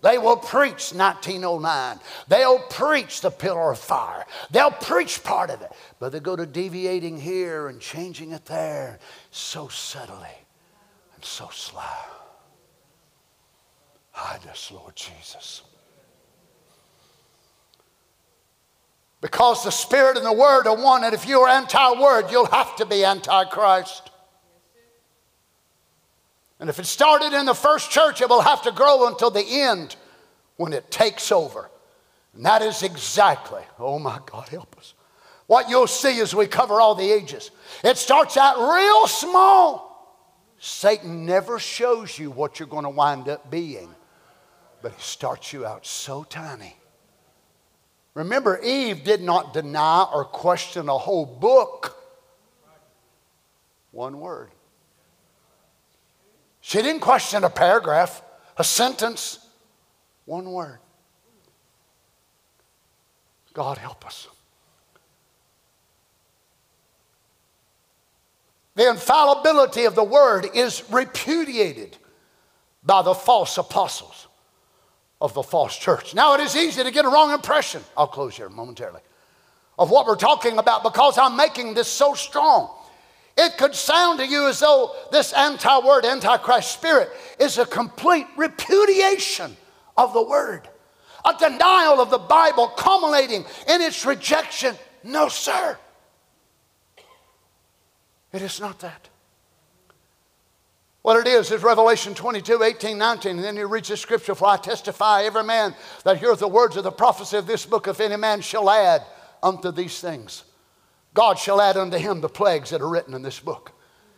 They 0.00 0.18
will 0.18 0.36
preach 0.36 0.92
1909. 0.92 1.98
They'll 2.28 2.60
preach 2.60 3.20
the 3.20 3.30
pillar 3.30 3.72
of 3.72 3.78
fire. 3.78 4.24
They'll 4.50 4.70
preach 4.70 5.24
part 5.24 5.50
of 5.50 5.60
it. 5.60 5.72
But 5.98 6.12
they 6.12 6.20
go 6.20 6.36
to 6.36 6.46
deviating 6.46 7.20
here 7.20 7.68
and 7.68 7.80
changing 7.80 8.30
it 8.30 8.44
there 8.46 9.00
so 9.32 9.66
subtly 9.68 10.28
and 11.14 11.24
so 11.24 11.48
slow. 11.52 11.80
Ah, 11.80 12.14
Hide 14.12 14.48
us, 14.48 14.70
Lord 14.70 14.94
Jesus. 14.94 15.62
Because 19.20 19.64
the 19.64 19.70
Spirit 19.70 20.16
and 20.16 20.24
the 20.24 20.32
Word 20.32 20.68
are 20.68 20.76
one, 20.76 21.02
and 21.02 21.12
if 21.12 21.26
you're 21.26 21.48
anti 21.48 22.00
Word, 22.00 22.30
you'll 22.30 22.46
have 22.46 22.76
to 22.76 22.86
be 22.86 23.04
anti 23.04 23.44
Christ. 23.46 24.10
And 26.60 26.68
if 26.68 26.78
it 26.78 26.86
started 26.86 27.32
in 27.32 27.46
the 27.46 27.54
first 27.54 27.90
church, 27.90 28.20
it 28.20 28.28
will 28.28 28.40
have 28.40 28.62
to 28.62 28.72
grow 28.72 29.06
until 29.06 29.30
the 29.30 29.44
end 29.44 29.96
when 30.56 30.72
it 30.72 30.90
takes 30.90 31.30
over. 31.30 31.70
And 32.34 32.44
that 32.44 32.62
is 32.62 32.82
exactly, 32.82 33.62
oh 33.78 33.98
my 33.98 34.18
God, 34.26 34.48
help 34.48 34.76
us. 34.78 34.94
What 35.46 35.70
you'll 35.70 35.86
see 35.86 36.20
as 36.20 36.34
we 36.34 36.46
cover 36.46 36.80
all 36.80 36.94
the 36.94 37.10
ages. 37.10 37.50
It 37.82 37.96
starts 37.96 38.36
out 38.36 38.72
real 38.72 39.06
small. 39.06 39.88
Satan 40.58 41.24
never 41.24 41.58
shows 41.58 42.18
you 42.18 42.30
what 42.30 42.58
you're 42.58 42.68
going 42.68 42.84
to 42.84 42.90
wind 42.90 43.28
up 43.28 43.50
being, 43.50 43.94
but 44.82 44.92
he 44.92 45.00
starts 45.00 45.52
you 45.52 45.64
out 45.64 45.86
so 45.86 46.24
tiny. 46.24 46.76
Remember, 48.14 48.60
Eve 48.60 49.04
did 49.04 49.22
not 49.22 49.54
deny 49.54 50.06
or 50.12 50.24
question 50.24 50.88
a 50.88 50.98
whole 50.98 51.24
book. 51.24 51.96
One 53.92 54.18
word. 54.18 54.50
She 56.68 56.82
didn't 56.82 57.00
question 57.00 57.44
a 57.44 57.48
paragraph, 57.48 58.20
a 58.58 58.62
sentence, 58.62 59.38
one 60.26 60.52
word. 60.52 60.80
God 63.54 63.78
help 63.78 64.04
us. 64.04 64.28
The 68.74 68.90
infallibility 68.90 69.86
of 69.86 69.94
the 69.94 70.04
word 70.04 70.48
is 70.54 70.84
repudiated 70.90 71.96
by 72.84 73.00
the 73.00 73.14
false 73.14 73.56
apostles 73.56 74.28
of 75.22 75.32
the 75.32 75.42
false 75.42 75.74
church. 75.74 76.14
Now, 76.14 76.34
it 76.34 76.40
is 76.40 76.54
easy 76.54 76.84
to 76.84 76.90
get 76.90 77.06
a 77.06 77.08
wrong 77.08 77.32
impression. 77.32 77.82
I'll 77.96 78.08
close 78.08 78.36
here 78.36 78.50
momentarily 78.50 79.00
of 79.78 79.88
what 79.88 80.04
we're 80.04 80.16
talking 80.16 80.58
about 80.58 80.82
because 80.82 81.16
I'm 81.16 81.34
making 81.34 81.72
this 81.72 81.88
so 81.88 82.12
strong. 82.12 82.77
It 83.40 83.56
could 83.56 83.76
sound 83.76 84.18
to 84.18 84.26
you 84.26 84.48
as 84.48 84.58
though 84.58 84.96
this 85.12 85.32
anti 85.32 85.78
word, 85.86 86.04
antichrist 86.04 86.72
spirit 86.72 87.08
is 87.38 87.56
a 87.56 87.64
complete 87.64 88.26
repudiation 88.36 89.56
of 89.96 90.12
the 90.12 90.22
word, 90.24 90.68
a 91.24 91.34
denial 91.38 92.00
of 92.00 92.10
the 92.10 92.18
Bible, 92.18 92.66
culminating 92.66 93.44
in 93.68 93.80
its 93.80 94.04
rejection. 94.04 94.74
No, 95.04 95.28
sir. 95.28 95.78
It 98.32 98.42
is 98.42 98.58
not 98.60 98.80
that. 98.80 99.08
What 101.02 101.24
it 101.24 101.30
is 101.30 101.52
is 101.52 101.62
Revelation 101.62 102.14
22, 102.14 102.64
18, 102.64 102.98
19. 102.98 103.36
And 103.36 103.44
then 103.44 103.54
you 103.54 103.68
read 103.68 103.84
the 103.84 103.96
scripture, 103.96 104.34
for 104.34 104.48
I 104.48 104.56
testify, 104.56 105.22
every 105.22 105.44
man 105.44 105.76
that 106.02 106.18
heareth 106.18 106.40
the 106.40 106.48
words 106.48 106.76
of 106.76 106.82
the 106.82 106.90
prophecy 106.90 107.36
of 107.36 107.46
this 107.46 107.64
book, 107.64 107.86
if 107.86 108.00
any 108.00 108.16
man 108.16 108.40
shall 108.40 108.68
add 108.68 109.04
unto 109.44 109.70
these 109.70 110.00
things. 110.00 110.42
God 111.14 111.38
shall 111.38 111.60
add 111.60 111.76
unto 111.76 111.98
him 111.98 112.20
the 112.20 112.28
plagues 112.28 112.70
that 112.70 112.80
are 112.80 112.88
written 112.88 113.14
in 113.14 113.22
this 113.22 113.40
book. 113.40 113.72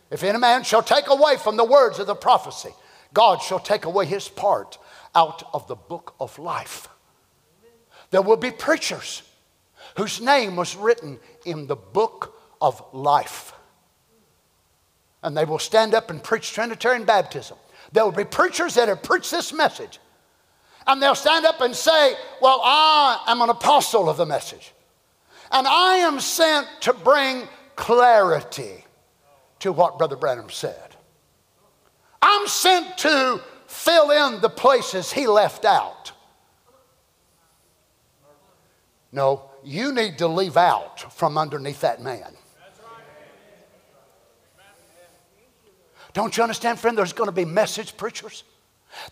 If 0.09 0.23
any 0.23 0.37
man 0.37 0.63
shall 0.63 0.83
take 0.83 1.07
away 1.07 1.37
from 1.37 1.57
the 1.57 1.63
words 1.63 1.99
of 1.99 2.07
the 2.07 2.15
prophecy, 2.15 2.71
God 3.13 3.41
shall 3.41 3.59
take 3.59 3.85
away 3.85 4.05
his 4.05 4.27
part 4.27 4.77
out 5.15 5.43
of 5.53 5.67
the 5.67 5.75
book 5.75 6.15
of 6.19 6.37
life. 6.37 6.87
There 8.11 8.21
will 8.21 8.37
be 8.37 8.51
preachers 8.51 9.23
whose 9.97 10.21
name 10.21 10.55
was 10.55 10.75
written 10.75 11.19
in 11.45 11.67
the 11.67 11.75
book 11.75 12.37
of 12.61 12.83
life. 12.93 13.53
And 15.23 15.35
they 15.35 15.45
will 15.45 15.59
stand 15.59 15.93
up 15.93 16.09
and 16.09 16.23
preach 16.23 16.53
Trinitarian 16.53 17.05
baptism. 17.05 17.57
There 17.91 18.03
will 18.03 18.11
be 18.11 18.25
preachers 18.25 18.75
that 18.75 18.87
have 18.87 19.03
preached 19.03 19.31
this 19.31 19.53
message. 19.53 19.99
And 20.87 21.01
they'll 21.01 21.15
stand 21.15 21.45
up 21.45 21.61
and 21.61 21.75
say, 21.75 22.15
Well, 22.41 22.59
I 22.63 23.23
am 23.27 23.41
an 23.41 23.49
apostle 23.49 24.09
of 24.09 24.17
the 24.17 24.25
message. 24.25 24.73
And 25.51 25.67
I 25.67 25.97
am 25.97 26.19
sent 26.19 26.67
to 26.81 26.93
bring 26.93 27.47
clarity 27.75 28.85
to 29.59 29.71
what 29.71 29.97
Brother 29.97 30.15
Branham 30.15 30.49
said. 30.49 30.95
I'm 32.21 32.47
sent 32.47 32.97
to 32.99 33.41
fill 33.67 34.11
in 34.11 34.41
the 34.41 34.49
places 34.49 35.11
he 35.11 35.27
left 35.27 35.65
out. 35.65 36.11
No, 39.11 39.49
you 39.63 39.91
need 39.91 40.17
to 40.19 40.27
leave 40.27 40.55
out 40.55 41.13
from 41.13 41.37
underneath 41.37 41.81
that 41.81 42.01
man. 42.01 42.35
Don't 46.13 46.35
you 46.35 46.43
understand, 46.43 46.79
friend? 46.79 46.97
There's 46.97 47.13
going 47.13 47.27
to 47.29 47.33
be 47.33 47.45
message 47.45 47.95
preachers 47.95 48.43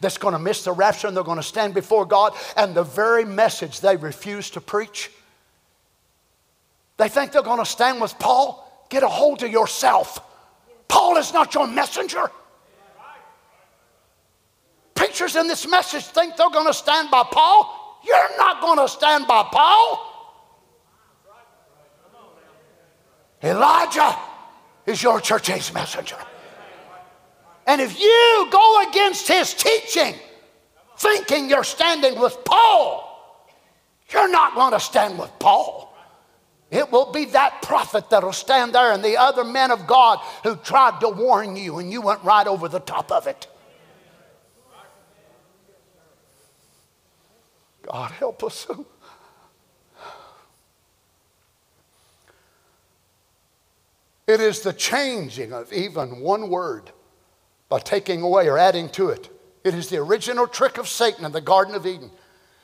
that's 0.02 0.18
going 0.18 0.34
to 0.34 0.40
miss 0.40 0.64
the 0.64 0.72
rapture 0.72 1.08
and 1.08 1.16
they're 1.16 1.24
going 1.24 1.38
to 1.38 1.44
stand 1.44 1.74
before 1.74 2.06
God, 2.06 2.34
and 2.58 2.76
the 2.76 2.84
very 2.84 3.24
message 3.24 3.80
they 3.80 3.96
refuse 3.96 4.50
to 4.52 4.62
preach 4.62 5.10
they 7.00 7.08
think 7.08 7.32
they're 7.32 7.42
going 7.42 7.60
to 7.60 7.66
stand 7.66 8.02
with 8.02 8.20
Paul. 8.20 8.86
Get 8.90 9.04
a 9.04 9.08
hold 9.08 9.42
of 9.42 9.50
yourself. 9.50 10.20
Paul 10.90 11.16
is 11.16 11.32
not 11.32 11.54
your 11.54 11.66
messenger. 11.66 12.30
Preachers 14.96 15.38
in 15.38 15.48
this 15.48 15.66
message 15.66 16.04
think 16.04 16.36
they're 16.36 16.50
going 16.50 16.68
to 16.68 16.74
stand 16.74 17.10
by 17.10 17.24
Paul. 17.32 18.02
You're 18.06 18.38
not 18.38 18.60
going 18.60 18.80
to 18.80 18.90
stand 18.90 19.28
by 19.28 19.48
Paul. 19.50 20.06
Elijah 23.42 24.18
is 24.86 25.02
your 25.02 25.22
church's 25.22 25.74
messenger. 25.74 26.18
And 27.66 27.80
if 27.80 27.98
you 27.98 28.48
go 28.52 28.90
against 28.90 29.26
his 29.26 29.54
teaching, 29.54 30.16
thinking 30.98 31.50
you're 31.50 31.64
standing 31.64 32.20
with 32.20 32.44
Paul, 32.44 33.48
you're 34.12 34.30
not 34.30 34.54
going 34.54 34.74
to 34.74 34.82
stand 34.82 35.18
with 35.18 35.32
Paul. 35.40 35.89
It 36.72 36.92
will 36.92 37.12
be 37.12 37.26
that 37.26 37.64
prophet 37.64 38.10
that'll 38.12 38.32
stand 38.32 38.74
there 38.74 38.92
and 38.92 39.04
the 39.04 39.18
other 39.18 39.44
men 39.44 39.72
of 39.72 39.88
God 39.88 40.20
who 40.44 40.56
tried 40.56 41.00
to 41.02 41.10
warn 41.10 41.56
you 41.56 41.80
and 41.80 41.92
you 41.92 42.02
went 42.02 42.24
right 42.24 42.46
over 42.46 42.68
the 42.68 42.80
top 42.80 43.12
of 43.12 43.26
it. 43.26 43.48
God 47.82 48.12
help 48.12 48.44
us. 48.44 48.68
It 54.28 54.40
is 54.42 54.62
the 54.62 54.74
changing 54.74 55.54
of 55.54 55.74
even 55.74 56.20
one 56.20 56.52
word 56.52 56.92
by 57.68 57.80
taking 57.80 58.22
away 58.22 58.48
or 58.48 58.60
adding 58.60 58.90
to 58.90 59.10
it. 59.10 59.28
It 59.64 59.74
is 59.74 59.90
the 59.90 59.98
original 59.98 60.46
trick 60.46 60.78
of 60.78 60.88
Satan 60.88 61.26
in 61.26 61.32
the 61.32 61.42
Garden 61.42 61.74
of 61.74 61.88
Eden. 61.88 62.12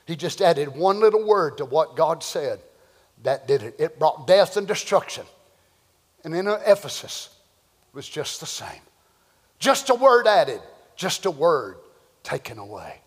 He 0.06 0.16
just 0.16 0.44
added 0.44 0.76
one 0.76 1.00
little 1.00 1.26
word 1.26 1.58
to 1.58 1.66
what 1.66 1.96
God 1.96 2.22
said 2.22 2.60
that 3.26 3.48
did 3.48 3.64
it. 3.64 3.76
It 3.78 4.00
brought 4.00 4.28
death 4.28 4.58
and 4.58 4.68
destruction. 4.68 5.26
And 6.24 6.34
in 6.34 6.48
uh, 6.48 6.60
Ephesus, 6.66 7.30
it 7.92 7.96
was 7.96 8.08
just 8.08 8.40
the 8.40 8.46
same. 8.46 8.82
Just 9.60 9.90
a 9.90 9.96
word 9.96 10.28
added, 10.28 10.62
just 10.96 11.26
a 11.26 11.32
word 11.32 11.78
taken 12.24 12.58
away. 12.58 13.02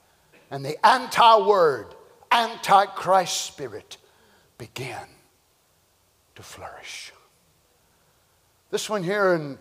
And 0.51 0.65
the 0.65 0.85
anti 0.86 1.47
word, 1.47 1.95
antichrist 2.31 3.43
spirit 3.43 3.97
began 4.57 5.07
to 6.36 6.43
flourish. 6.43 7.12
This 8.70 8.89
one 8.89 9.03
here 9.03 9.35
in 9.35 9.59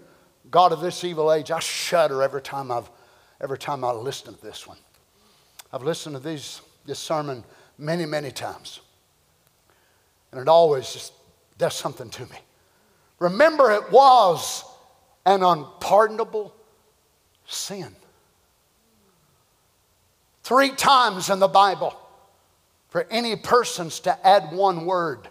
God 0.52 0.72
of 0.72 0.82
this 0.82 1.04
evil 1.04 1.32
age, 1.32 1.52
I 1.52 1.60
shudder 1.60 2.22
every 2.22 2.42
time 2.42 2.72
I've 2.72 2.90
every 3.42 3.58
time 3.58 3.84
I 3.84 3.92
listen 3.92 4.34
to 4.34 4.42
this 4.42 4.68
one. 4.68 4.78
I've 5.72 5.84
listened 5.84 6.16
to 6.16 6.20
these, 6.22 6.62
this 6.86 7.00
sermon 7.00 7.44
many, 7.78 8.06
many 8.06 8.32
times. 8.32 8.80
And 10.38 10.44
it 10.44 10.50
always 10.52 10.94
just 10.94 11.14
does 11.58 11.74
something 11.74 12.12
to 12.12 12.22
me. 12.22 12.38
Remember, 13.18 13.72
it 13.72 13.92
was 13.92 14.64
an 15.26 15.42
unpardonable 15.42 16.54
sin. 17.48 17.96
Three 20.44 20.70
times 20.70 21.32
in 21.32 21.40
the 21.40 21.48
Bible, 21.48 22.00
for 22.90 23.08
any 23.10 23.36
persons 23.36 24.00
to 24.02 24.28
add 24.28 24.52
one 24.52 24.86
word 24.86 25.28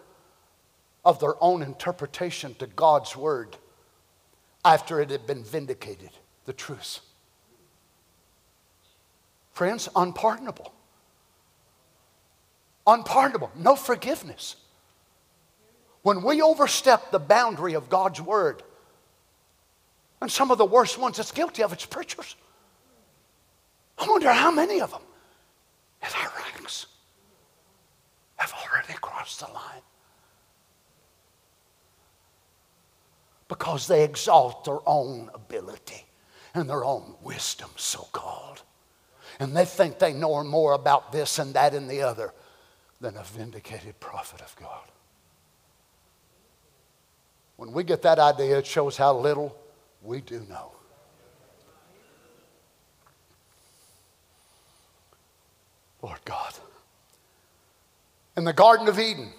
of 1.04 1.20
their 1.20 1.40
own 1.40 1.62
interpretation 1.62 2.56
to 2.56 2.66
God's 2.66 3.16
word 3.16 3.56
after 4.64 5.00
it 5.00 5.10
had 5.10 5.24
been 5.24 5.44
vindicated, 5.44 6.10
the 6.46 6.52
truth. 6.52 6.98
Friends, 9.52 9.88
unpardonable. 9.94 10.74
Unpardonable. 12.88 13.52
No 13.54 13.76
forgiveness 13.76 14.56
when 16.06 16.22
we 16.22 16.40
overstep 16.40 17.10
the 17.10 17.18
boundary 17.18 17.74
of 17.74 17.88
God's 17.88 18.20
word, 18.20 18.62
and 20.20 20.30
some 20.30 20.52
of 20.52 20.56
the 20.56 20.64
worst 20.64 20.98
ones 20.98 21.16
that's 21.16 21.32
guilty 21.32 21.64
of 21.64 21.72
it's 21.72 21.84
preachers. 21.84 22.36
I 23.98 24.06
wonder 24.08 24.32
how 24.32 24.52
many 24.52 24.80
of 24.80 24.92
them 24.92 25.02
in 26.00 26.08
our 26.16 26.32
ranks 26.44 26.86
have 28.36 28.54
already 28.54 28.92
crossed 29.00 29.40
the 29.40 29.46
line. 29.46 29.82
Because 33.48 33.88
they 33.88 34.04
exalt 34.04 34.64
their 34.64 34.78
own 34.86 35.28
ability 35.34 36.06
and 36.54 36.70
their 36.70 36.84
own 36.84 37.16
wisdom, 37.20 37.70
so 37.74 38.06
called. 38.12 38.62
And 39.40 39.56
they 39.56 39.64
think 39.64 39.98
they 39.98 40.12
know 40.12 40.44
more 40.44 40.74
about 40.74 41.10
this 41.10 41.40
and 41.40 41.52
that 41.54 41.74
and 41.74 41.90
the 41.90 42.02
other 42.02 42.32
than 43.00 43.16
a 43.16 43.24
vindicated 43.24 43.98
prophet 43.98 44.40
of 44.40 44.54
God. 44.54 44.88
When 47.56 47.72
we 47.72 47.84
get 47.84 48.02
that 48.02 48.18
idea, 48.18 48.58
it 48.58 48.66
shows 48.66 48.96
how 48.96 49.16
little 49.16 49.56
we 50.02 50.20
do 50.20 50.40
know. 50.48 50.72
Lord 56.02 56.20
God. 56.24 56.52
In 58.36 58.44
the 58.44 58.52
Garden 58.52 58.86
of 58.86 58.98
Eden, 58.98 59.32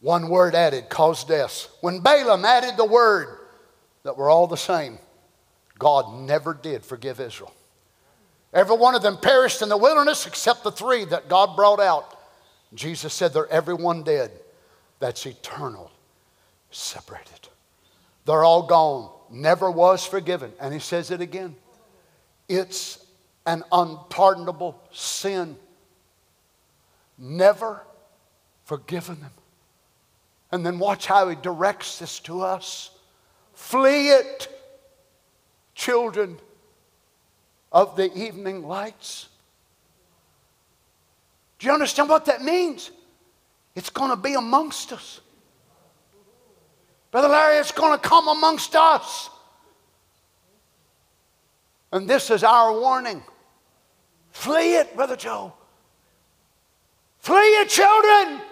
one 0.00 0.28
word 0.28 0.54
added 0.54 0.88
caused 0.88 1.28
death. 1.28 1.68
When 1.80 2.00
Balaam 2.00 2.44
added 2.44 2.76
the 2.76 2.84
word 2.84 3.38
that 4.02 4.16
were 4.16 4.30
all 4.30 4.46
the 4.46 4.56
same, 4.56 4.98
God 5.78 6.12
never 6.20 6.54
did 6.54 6.84
forgive 6.84 7.20
Israel. 7.20 7.52
Every 8.52 8.76
one 8.76 8.94
of 8.94 9.02
them 9.02 9.18
perished 9.18 9.60
in 9.60 9.68
the 9.68 9.76
wilderness 9.76 10.26
except 10.26 10.64
the 10.64 10.72
three 10.72 11.04
that 11.06 11.28
God 11.28 11.56
brought 11.56 11.80
out. 11.80 12.18
Jesus 12.74 13.12
said 13.12 13.32
they're 13.32 13.48
everyone 13.48 14.02
dead. 14.02 14.30
That's 14.98 15.26
eternal, 15.26 15.90
separated. 16.76 17.48
They're 18.24 18.44
all 18.44 18.66
gone. 18.66 19.10
Never 19.30 19.70
was 19.70 20.04
forgiven. 20.04 20.52
And 20.60 20.72
he 20.72 20.80
says 20.80 21.10
it 21.10 21.20
again. 21.20 21.56
It's 22.48 23.04
an 23.46 23.64
unpardonable 23.72 24.80
sin. 24.92 25.56
Never 27.18 27.82
forgiven 28.64 29.20
them. 29.20 29.30
And 30.52 30.64
then 30.64 30.78
watch 30.78 31.06
how 31.06 31.28
he 31.28 31.36
directs 31.36 31.98
this 31.98 32.20
to 32.20 32.42
us. 32.42 32.90
Flee 33.54 34.10
it, 34.10 34.48
children 35.74 36.38
of 37.72 37.96
the 37.96 38.12
evening 38.16 38.66
lights. 38.66 39.28
Do 41.58 41.66
you 41.66 41.72
understand 41.72 42.08
what 42.08 42.26
that 42.26 42.42
means? 42.42 42.90
It's 43.74 43.90
going 43.90 44.10
to 44.10 44.16
be 44.16 44.34
amongst 44.34 44.92
us. 44.92 45.20
Brother 47.16 47.28
Larry, 47.28 47.56
it's 47.56 47.72
going 47.72 47.98
to 47.98 48.08
come 48.08 48.28
amongst 48.28 48.76
us. 48.76 49.30
And 51.90 52.06
this 52.06 52.28
is 52.28 52.44
our 52.44 52.78
warning. 52.78 53.22
Flee 54.32 54.76
it, 54.76 54.94
Brother 54.94 55.16
Joe. 55.16 55.54
Flee 57.20 57.38
it, 57.38 57.70
children. 57.70 58.42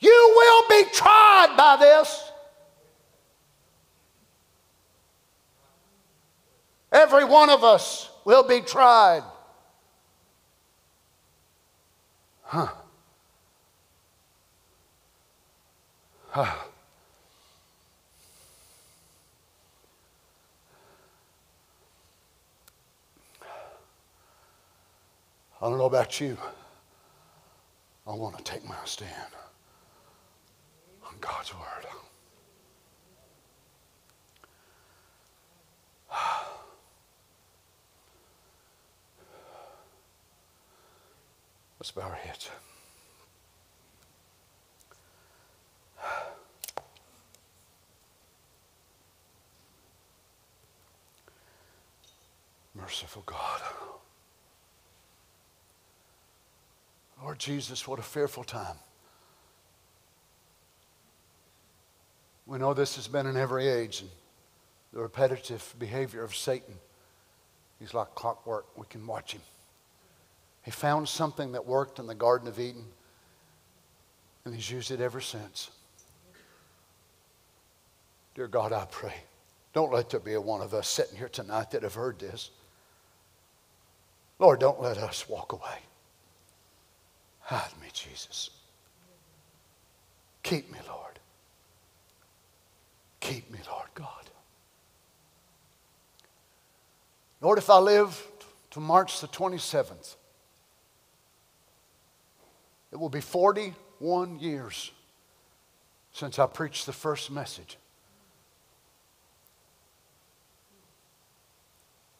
You 0.00 0.32
will 0.34 0.68
be 0.70 0.88
tried 0.90 1.54
by 1.54 1.76
this. 1.78 2.32
Every 6.92 7.26
one 7.26 7.50
of 7.50 7.62
us 7.62 8.08
will 8.24 8.48
be 8.48 8.62
tried. 8.62 9.22
Huh. 12.44 12.68
I 16.36 16.56
don't 25.60 25.78
know 25.78 25.84
about 25.84 26.20
you. 26.20 26.36
I 28.04 28.14
want 28.14 28.36
to 28.36 28.42
take 28.42 28.68
my 28.68 28.74
stand 28.84 29.12
on 31.06 31.14
God's 31.20 31.54
Word. 31.54 31.86
Let's 41.78 41.92
bow 41.92 42.02
our 42.02 42.14
heads. 42.14 42.50
Merciful 52.74 53.22
God. 53.26 53.60
Lord 57.22 57.38
Jesus, 57.38 57.88
what 57.88 57.98
a 57.98 58.02
fearful 58.02 58.44
time. 58.44 58.76
We 62.46 62.58
know 62.58 62.74
this 62.74 62.96
has 62.96 63.08
been 63.08 63.26
in 63.26 63.36
every 63.36 63.66
age, 63.66 64.02
and 64.02 64.10
the 64.92 65.00
repetitive 65.00 65.74
behavior 65.78 66.22
of 66.22 66.34
Satan. 66.34 66.74
He's 67.80 67.94
like 67.94 68.14
clockwork. 68.14 68.66
We 68.76 68.86
can 68.88 69.06
watch 69.06 69.32
him. 69.32 69.40
He 70.62 70.70
found 70.70 71.08
something 71.08 71.52
that 71.52 71.66
worked 71.66 71.98
in 71.98 72.06
the 72.06 72.14
Garden 72.14 72.46
of 72.46 72.60
Eden, 72.60 72.84
and 74.44 74.54
he's 74.54 74.70
used 74.70 74.90
it 74.90 75.00
ever 75.00 75.20
since. 75.20 75.70
Dear 78.34 78.48
God, 78.48 78.72
I 78.72 78.84
pray, 78.90 79.14
don't 79.72 79.92
let 79.92 80.10
there 80.10 80.20
be 80.20 80.36
one 80.36 80.60
of 80.60 80.74
us 80.74 80.88
sitting 80.88 81.16
here 81.16 81.28
tonight 81.28 81.70
that 81.70 81.82
have 81.82 81.94
heard 81.94 82.18
this. 82.18 82.50
Lord, 84.40 84.58
don't 84.58 84.82
let 84.82 84.98
us 84.98 85.28
walk 85.28 85.52
away. 85.52 85.78
Hide 87.40 87.70
me, 87.80 87.88
Jesus. 87.92 88.50
Keep 90.42 90.72
me, 90.72 90.78
Lord. 90.88 91.18
Keep 93.20 93.50
me, 93.52 93.60
Lord 93.70 93.88
God. 93.94 94.08
Lord, 97.40 97.58
if 97.58 97.70
I 97.70 97.78
live 97.78 98.20
to 98.70 98.80
March 98.80 99.20
the 99.20 99.28
27th, 99.28 100.16
it 102.90 102.98
will 102.98 103.08
be 103.08 103.20
41 103.20 104.40
years 104.40 104.90
since 106.12 106.38
I 106.38 106.46
preached 106.46 106.86
the 106.86 106.92
first 106.92 107.30
message 107.30 107.76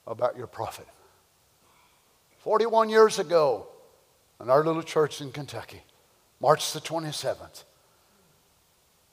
about 0.07 0.37
your 0.37 0.47
prophet. 0.47 0.87
41 2.39 2.91
years 2.91 3.19
ago, 3.19 3.67
in 4.41 4.51
our 4.51 4.65
little 4.65 4.83
church 4.83 5.21
in 5.21 5.33
Kentucky, 5.33 5.83
March 6.41 6.73
the 6.73 6.81
27th, 6.81 7.65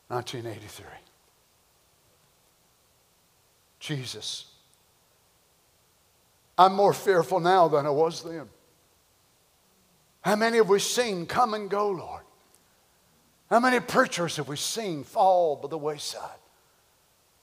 1983. 0.10 0.86
Jesus. 3.80 4.46
I'm 6.58 6.74
more 6.74 6.94
fearful 6.94 7.40
now 7.40 7.68
than 7.68 7.86
I 7.86 7.90
was 7.90 8.24
then. 8.24 8.50
How 10.22 10.36
many 10.36 10.58
have 10.58 10.70
we 10.70 10.80
seen 10.80 11.26
come 11.26 11.54
and 11.54 11.70
go, 11.70 11.90
Lord? 11.90 12.24
How 13.50 13.60
many 13.60 13.80
preachers 13.80 14.38
have 14.38 14.48
we 14.48 14.56
seen 14.56 15.04
fall 15.04 15.56
by 15.56 15.68
the 15.68 15.78
wayside? 15.78 16.40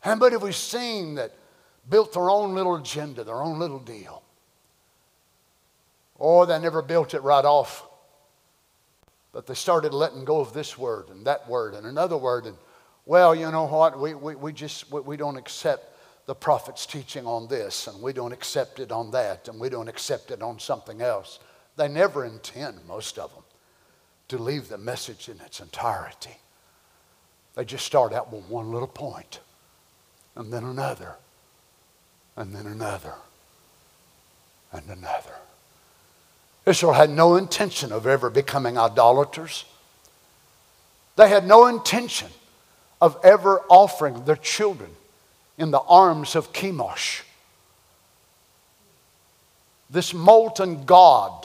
How 0.01 0.15
many 0.15 0.33
have 0.33 0.43
we 0.43 0.53
seen 0.53 1.17
that 1.17 1.35
built 1.89 2.13
their 2.13 2.31
own 2.31 2.55
little 2.55 2.77
agenda, 2.77 3.25
their 3.25 3.43
own 3.43 3.59
little 3.59 3.79
deal? 3.79 4.23
Or 6.17 6.47
they 6.47 6.59
never 6.59 6.83
built 6.83 7.15
it 7.15 7.23
right 7.23 7.45
off. 7.45 7.87
But 9.33 9.47
they 9.47 9.55
started 9.55 9.93
letting 9.93 10.25
go 10.25 10.41
of 10.41 10.53
this 10.53 10.77
word 10.77 11.11
and 11.11 11.27
that 11.27 11.49
word 11.49 11.75
and 11.75 11.87
another 11.87 12.17
word. 12.17 12.47
And, 12.47 12.57
well, 13.07 13.35
you 13.35 13.51
know 13.51 13.67
what? 13.67 13.99
We, 13.99 14.15
we, 14.15 14.35
we 14.35 14.53
just 14.53 14.91
we, 14.91 15.01
we 15.01 15.17
don't 15.17 15.37
accept 15.37 15.97
the 16.27 16.35
prophet's 16.35 16.85
teaching 16.85 17.27
on 17.27 17.49
this, 17.49 17.87
and 17.87 18.03
we 18.03 18.13
don't 18.13 18.33
accept 18.33 18.81
it 18.81 18.93
on 18.93 19.11
that, 19.13 19.49
and 19.49 19.59
we 19.59 19.71
don't 19.71 19.89
accept 19.89 20.31
it 20.31 20.43
on 20.43 20.59
something 20.59 21.01
else. 21.01 21.39
They 21.77 21.89
never 21.89 22.27
intend, 22.27 22.81
most 22.87 23.19
of 23.19 23.33
them, 23.33 23.45
to 24.29 24.37
leave 24.37 24.69
the 24.69 24.77
message 24.77 25.31
in 25.31 25.41
its 25.41 25.61
entirety. 25.61 26.37
They 27.55 27.65
just 27.65 27.87
start 27.87 28.13
out 28.13 28.31
with 28.31 28.45
one 28.45 28.71
little 28.71 28.89
point, 28.89 29.41
and 30.37 30.53
then 30.53 30.65
another, 30.65 31.17
and 32.39 32.55
then 32.55 32.67
another, 32.67 33.15
and 34.73 34.89
another. 34.89 35.35
Israel 36.65 36.93
had 36.93 37.11
no 37.11 37.35
intention 37.35 37.91
of 37.91 38.07
ever 38.07 38.31
becoming 38.31 38.79
idolaters. 38.79 39.65
They 41.17 41.29
had 41.29 41.49
no 41.49 41.67
intention 41.67 42.29
of 43.01 43.19
ever 43.25 43.63
offering 43.69 44.25
their 44.25 44.37
children 44.37 44.91
in 45.59 45.73
the 45.73 45.81
arms 45.81 46.37
of 46.37 46.53
Chemosh. 46.53 47.23
This 49.91 50.15
molten 50.15 50.85
god 50.85 51.45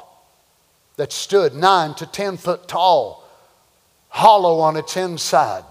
that 0.98 1.12
stood 1.12 1.56
nine 1.56 1.96
to 1.96 2.06
ten 2.06 2.38
foot 2.38 2.68
tall, 2.68 3.28
hollow 4.10 4.60
on 4.60 4.78
its 4.78 4.96
inside. 4.96 5.64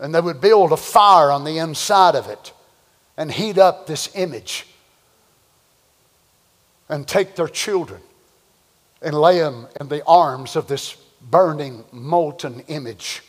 And 0.00 0.12
they 0.12 0.20
would 0.20 0.40
build 0.40 0.72
a 0.72 0.76
fire 0.76 1.30
on 1.30 1.44
the 1.44 1.58
inside 1.58 2.16
of 2.16 2.26
it 2.26 2.52
and 3.18 3.32
heat 3.32 3.58
up 3.58 3.86
this 3.86 4.08
image 4.14 4.64
and 6.88 7.06
take 7.06 7.34
their 7.34 7.48
children 7.48 8.00
and 9.02 9.12
lay 9.12 9.40
them 9.40 9.66
in 9.80 9.88
the 9.88 10.02
arms 10.06 10.54
of 10.56 10.68
this 10.68 10.96
burning, 11.20 11.84
molten 11.90 12.60
image. 12.68 13.22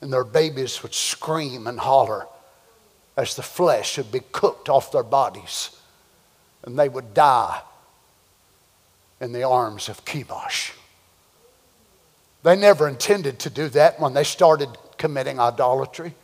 And 0.00 0.12
their 0.12 0.24
babies 0.24 0.82
would 0.82 0.94
scream 0.94 1.66
and 1.66 1.80
holler 1.80 2.28
as 3.16 3.34
the 3.34 3.42
flesh 3.42 3.98
would 3.98 4.12
be 4.12 4.20
cooked 4.30 4.68
off 4.68 4.92
their 4.92 5.02
bodies. 5.02 5.70
And 6.62 6.78
they 6.78 6.88
would 6.88 7.14
die 7.14 7.60
in 9.20 9.32
the 9.32 9.42
arms 9.42 9.88
of 9.88 10.04
Chemosh. 10.04 10.72
They 12.44 12.54
never 12.54 12.86
intended 12.86 13.40
to 13.40 13.50
do 13.50 13.68
that 13.70 13.98
when 13.98 14.14
they 14.14 14.22
started 14.22 14.68
committing 14.98 15.40
idolatry, 15.40 16.14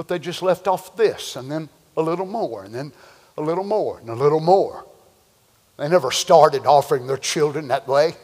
but 0.00 0.08
they 0.08 0.18
just 0.18 0.40
left 0.40 0.66
off 0.66 0.96
this 0.96 1.36
and 1.36 1.52
then 1.52 1.68
a 1.94 2.00
little 2.00 2.24
more 2.24 2.64
and 2.64 2.74
then 2.74 2.90
a 3.36 3.42
little 3.42 3.64
more 3.64 3.98
and 3.98 4.08
a 4.08 4.14
little 4.14 4.40
more. 4.40 4.86
They 5.76 5.90
never 5.90 6.10
started 6.10 6.64
offering 6.64 7.06
their 7.06 7.18
children 7.18 7.68
that 7.68 7.86
way. 7.86 8.14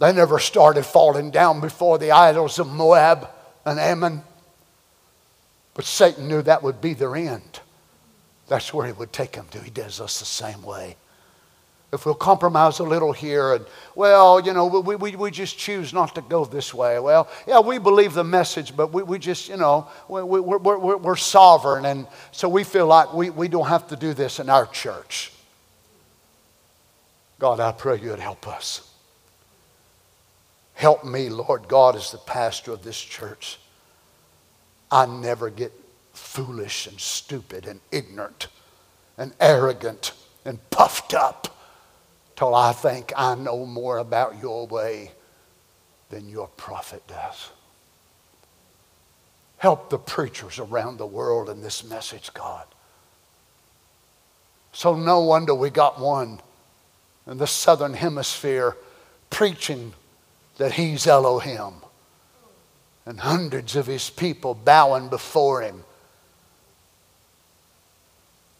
They 0.00 0.12
never 0.12 0.38
started 0.38 0.84
falling 0.84 1.30
down 1.30 1.62
before 1.62 1.96
the 1.96 2.10
idols 2.10 2.58
of 2.58 2.66
Moab 2.66 3.30
and 3.64 3.80
Ammon. 3.80 4.22
But 5.72 5.86
Satan 5.86 6.28
knew 6.28 6.42
that 6.42 6.62
would 6.62 6.82
be 6.82 6.92
their 6.92 7.16
end. 7.16 7.60
That's 8.46 8.74
where 8.74 8.84
he 8.84 8.92
would 8.92 9.14
take 9.14 9.32
them 9.32 9.46
to. 9.52 9.62
He 9.62 9.70
does 9.70 9.98
us 9.98 10.20
the 10.20 10.26
same 10.26 10.62
way. 10.62 10.98
If 11.92 12.06
we'll 12.06 12.14
compromise 12.14 12.78
a 12.78 12.84
little 12.84 13.12
here 13.12 13.54
and, 13.54 13.66
well, 13.96 14.38
you 14.40 14.52
know, 14.52 14.66
we, 14.66 14.94
we, 14.94 15.16
we 15.16 15.30
just 15.32 15.58
choose 15.58 15.92
not 15.92 16.14
to 16.14 16.22
go 16.22 16.44
this 16.44 16.72
way. 16.72 17.00
Well, 17.00 17.28
yeah, 17.48 17.58
we 17.58 17.78
believe 17.78 18.14
the 18.14 18.22
message, 18.22 18.76
but 18.76 18.92
we, 18.92 19.02
we 19.02 19.18
just, 19.18 19.48
you 19.48 19.56
know, 19.56 19.88
we, 20.08 20.22
we, 20.22 20.38
we're, 20.38 20.58
we're, 20.58 20.96
we're 20.96 21.16
sovereign. 21.16 21.84
And 21.86 22.06
so 22.30 22.48
we 22.48 22.62
feel 22.62 22.86
like 22.86 23.12
we, 23.12 23.30
we 23.30 23.48
don't 23.48 23.66
have 23.66 23.88
to 23.88 23.96
do 23.96 24.14
this 24.14 24.38
in 24.38 24.48
our 24.48 24.66
church. 24.66 25.32
God, 27.40 27.58
I 27.58 27.72
pray 27.72 27.98
you'd 27.98 28.20
help 28.20 28.46
us. 28.46 28.88
Help 30.74 31.04
me, 31.04 31.28
Lord 31.28 31.66
God, 31.66 31.96
as 31.96 32.12
the 32.12 32.18
pastor 32.18 32.72
of 32.72 32.84
this 32.84 33.00
church. 33.00 33.58
I 34.92 35.06
never 35.06 35.50
get 35.50 35.72
foolish 36.12 36.86
and 36.86 37.00
stupid 37.00 37.66
and 37.66 37.80
ignorant 37.90 38.46
and 39.18 39.32
arrogant 39.40 40.12
and 40.44 40.58
puffed 40.70 41.14
up 41.14 41.56
till 42.40 42.54
I 42.54 42.72
think 42.72 43.12
I 43.18 43.34
know 43.34 43.66
more 43.66 43.98
about 43.98 44.40
your 44.40 44.66
way 44.66 45.10
than 46.08 46.26
your 46.30 46.48
prophet 46.48 47.06
does. 47.06 47.50
Help 49.58 49.90
the 49.90 49.98
preachers 49.98 50.58
around 50.58 50.96
the 50.96 51.04
world 51.04 51.50
in 51.50 51.60
this 51.60 51.84
message, 51.84 52.32
God. 52.32 52.64
So 54.72 54.96
no 54.96 55.20
wonder 55.20 55.54
we 55.54 55.68
got 55.68 56.00
one 56.00 56.40
in 57.26 57.36
the 57.36 57.46
southern 57.46 57.92
hemisphere 57.92 58.74
preaching 59.28 59.92
that 60.56 60.72
he's 60.72 61.06
Elohim. 61.06 61.74
And 63.04 63.20
hundreds 63.20 63.76
of 63.76 63.86
his 63.86 64.08
people 64.08 64.54
bowing 64.54 65.10
before 65.10 65.60
him. 65.60 65.84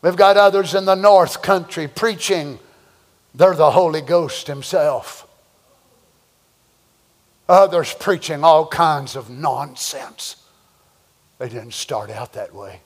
We've 0.02 0.16
got 0.16 0.36
others 0.36 0.74
in 0.74 0.84
the 0.84 0.96
north 0.96 1.40
country 1.40 1.88
preaching 1.88 2.58
they're 3.34 3.54
the 3.54 3.70
Holy 3.70 4.00
Ghost 4.00 4.46
himself. 4.46 5.26
Others 7.48 7.94
preaching 7.98 8.44
all 8.44 8.66
kinds 8.66 9.16
of 9.16 9.28
nonsense. 9.28 10.36
They 11.38 11.48
didn't 11.48 11.74
start 11.74 12.10
out 12.10 12.34
that 12.34 12.54
way, 12.54 12.80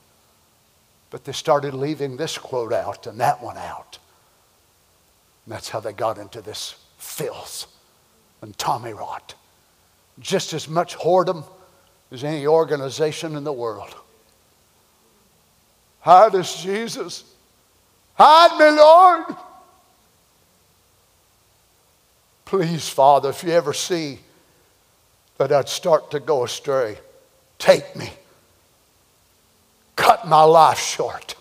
but 1.10 1.24
they 1.24 1.32
started 1.32 1.74
leaving 1.74 2.16
this 2.16 2.38
quote 2.38 2.72
out 2.72 3.06
and 3.06 3.20
that 3.20 3.42
one 3.42 3.58
out. 3.58 3.98
And 5.44 5.52
that's 5.52 5.68
how 5.68 5.80
they 5.80 5.92
got 5.92 6.18
into 6.18 6.40
this 6.40 6.76
filth 6.98 7.66
and 8.40 8.56
Tommy 8.56 8.92
rot. 8.92 9.34
Just 10.20 10.52
as 10.52 10.68
much 10.68 10.96
whoredom 10.96 11.44
as 12.10 12.24
any 12.24 12.46
organization 12.46 13.36
in 13.36 13.44
the 13.44 13.52
world. 13.52 13.94
Hide 16.00 16.34
us, 16.34 16.62
Jesus. 16.62 17.24
Hide 18.14 18.58
me, 18.58 18.78
Lord. 18.78 19.36
Please, 22.44 22.88
Father, 22.88 23.30
if 23.30 23.42
you 23.42 23.50
ever 23.50 23.72
see 23.72 24.20
that 25.38 25.50
I'd 25.50 25.68
start 25.68 26.10
to 26.12 26.20
go 26.20 26.44
astray, 26.44 26.98
take 27.58 27.96
me. 27.96 28.10
Cut 29.96 30.26
my 30.26 30.42
life 30.42 30.78
short. 30.78 31.34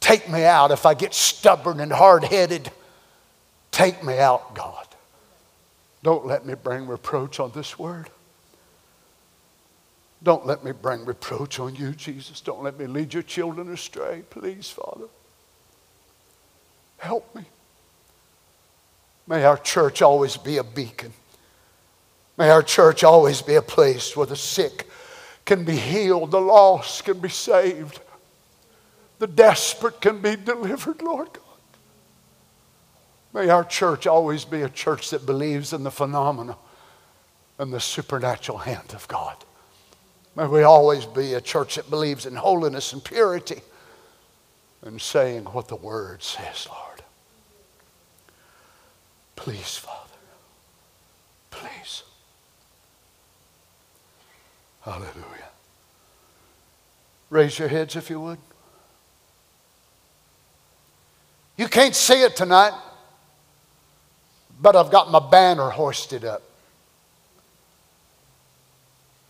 Take 0.00 0.28
me 0.28 0.44
out 0.44 0.70
if 0.70 0.86
I 0.86 0.94
get 0.94 1.14
stubborn 1.14 1.80
and 1.80 1.92
hard 1.92 2.24
headed. 2.24 2.70
Take 3.70 4.02
me 4.02 4.18
out, 4.18 4.54
God. 4.54 4.86
Don't 6.02 6.26
let 6.26 6.46
me 6.46 6.54
bring 6.54 6.86
reproach 6.86 7.40
on 7.40 7.52
this 7.54 7.78
word. 7.78 8.08
Don't 10.22 10.46
let 10.46 10.64
me 10.64 10.72
bring 10.72 11.04
reproach 11.04 11.60
on 11.60 11.74
you, 11.76 11.92
Jesus. 11.92 12.40
Don't 12.40 12.62
let 12.62 12.78
me 12.78 12.86
lead 12.86 13.14
your 13.14 13.22
children 13.22 13.72
astray, 13.72 14.22
please, 14.30 14.68
Father. 14.68 15.06
Help 16.98 17.34
me. 17.34 17.44
May 19.28 19.44
our 19.44 19.58
church 19.58 20.00
always 20.00 20.38
be 20.38 20.56
a 20.56 20.64
beacon. 20.64 21.12
May 22.38 22.48
our 22.48 22.62
church 22.62 23.04
always 23.04 23.42
be 23.42 23.56
a 23.56 23.62
place 23.62 24.16
where 24.16 24.26
the 24.26 24.36
sick 24.36 24.88
can 25.44 25.64
be 25.64 25.76
healed, 25.76 26.30
the 26.30 26.40
lost 26.40 27.04
can 27.04 27.18
be 27.18 27.28
saved, 27.28 28.00
the 29.18 29.26
desperate 29.26 30.00
can 30.00 30.22
be 30.22 30.36
delivered, 30.36 31.02
Lord 31.02 31.28
God. 31.32 31.42
May 33.34 33.50
our 33.50 33.64
church 33.64 34.06
always 34.06 34.46
be 34.46 34.62
a 34.62 34.68
church 34.68 35.10
that 35.10 35.26
believes 35.26 35.74
in 35.74 35.84
the 35.84 35.90
phenomena 35.90 36.56
and 37.58 37.72
the 37.72 37.80
supernatural 37.80 38.58
hand 38.58 38.94
of 38.94 39.06
God. 39.08 39.36
May 40.36 40.46
we 40.46 40.62
always 40.62 41.04
be 41.04 41.34
a 41.34 41.40
church 41.40 41.74
that 41.74 41.90
believes 41.90 42.24
in 42.24 42.34
holiness 42.34 42.94
and 42.94 43.04
purity 43.04 43.60
and 44.82 45.00
saying 45.00 45.44
what 45.44 45.68
the 45.68 45.76
Word 45.76 46.22
says, 46.22 46.66
Lord. 46.70 46.87
Please, 49.38 49.76
Father. 49.76 50.18
Please. 51.52 52.02
Hallelujah. 54.82 55.14
Raise 57.30 57.56
your 57.56 57.68
heads 57.68 57.94
if 57.94 58.10
you 58.10 58.20
would. 58.20 58.38
You 61.56 61.68
can't 61.68 61.94
see 61.94 62.20
it 62.20 62.34
tonight, 62.34 62.72
but 64.60 64.74
I've 64.74 64.90
got 64.90 65.08
my 65.08 65.20
banner 65.20 65.70
hoisted 65.70 66.24
up. 66.24 66.42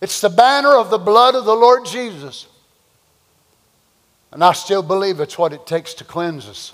It's 0.01 0.21
the 0.21 0.29
banner 0.29 0.75
of 0.75 0.89
the 0.89 0.97
blood 0.97 1.35
of 1.35 1.45
the 1.45 1.55
Lord 1.55 1.85
Jesus. 1.85 2.47
And 4.31 4.43
I 4.43 4.53
still 4.53 4.81
believe 4.81 5.19
it's 5.19 5.37
what 5.37 5.53
it 5.53 5.67
takes 5.67 5.93
to 5.95 6.03
cleanse 6.03 6.47
us. 6.47 6.73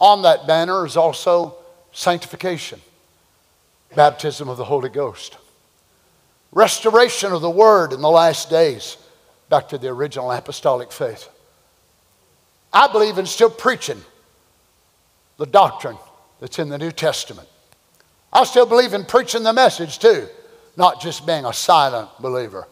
On 0.00 0.22
that 0.22 0.46
banner 0.46 0.86
is 0.86 0.96
also 0.96 1.56
sanctification, 1.92 2.80
baptism 3.94 4.48
of 4.48 4.56
the 4.56 4.64
Holy 4.64 4.88
Ghost, 4.88 5.36
restoration 6.52 7.32
of 7.32 7.40
the 7.40 7.50
Word 7.50 7.92
in 7.92 8.00
the 8.00 8.10
last 8.10 8.50
days, 8.50 8.96
back 9.48 9.68
to 9.68 9.78
the 9.78 9.88
original 9.88 10.30
apostolic 10.30 10.92
faith. 10.92 11.28
I 12.72 12.90
believe 12.90 13.18
in 13.18 13.26
still 13.26 13.50
preaching 13.50 14.00
the 15.38 15.46
doctrine 15.46 15.96
that's 16.38 16.58
in 16.58 16.68
the 16.68 16.78
New 16.78 16.92
Testament. 16.92 17.48
I 18.32 18.44
still 18.44 18.66
believe 18.66 18.94
in 18.94 19.04
preaching 19.04 19.42
the 19.42 19.52
message 19.52 19.98
too, 19.98 20.28
not 20.76 21.00
just 21.00 21.26
being 21.26 21.44
a 21.44 21.52
silent 21.52 22.10
believer. 22.20 22.68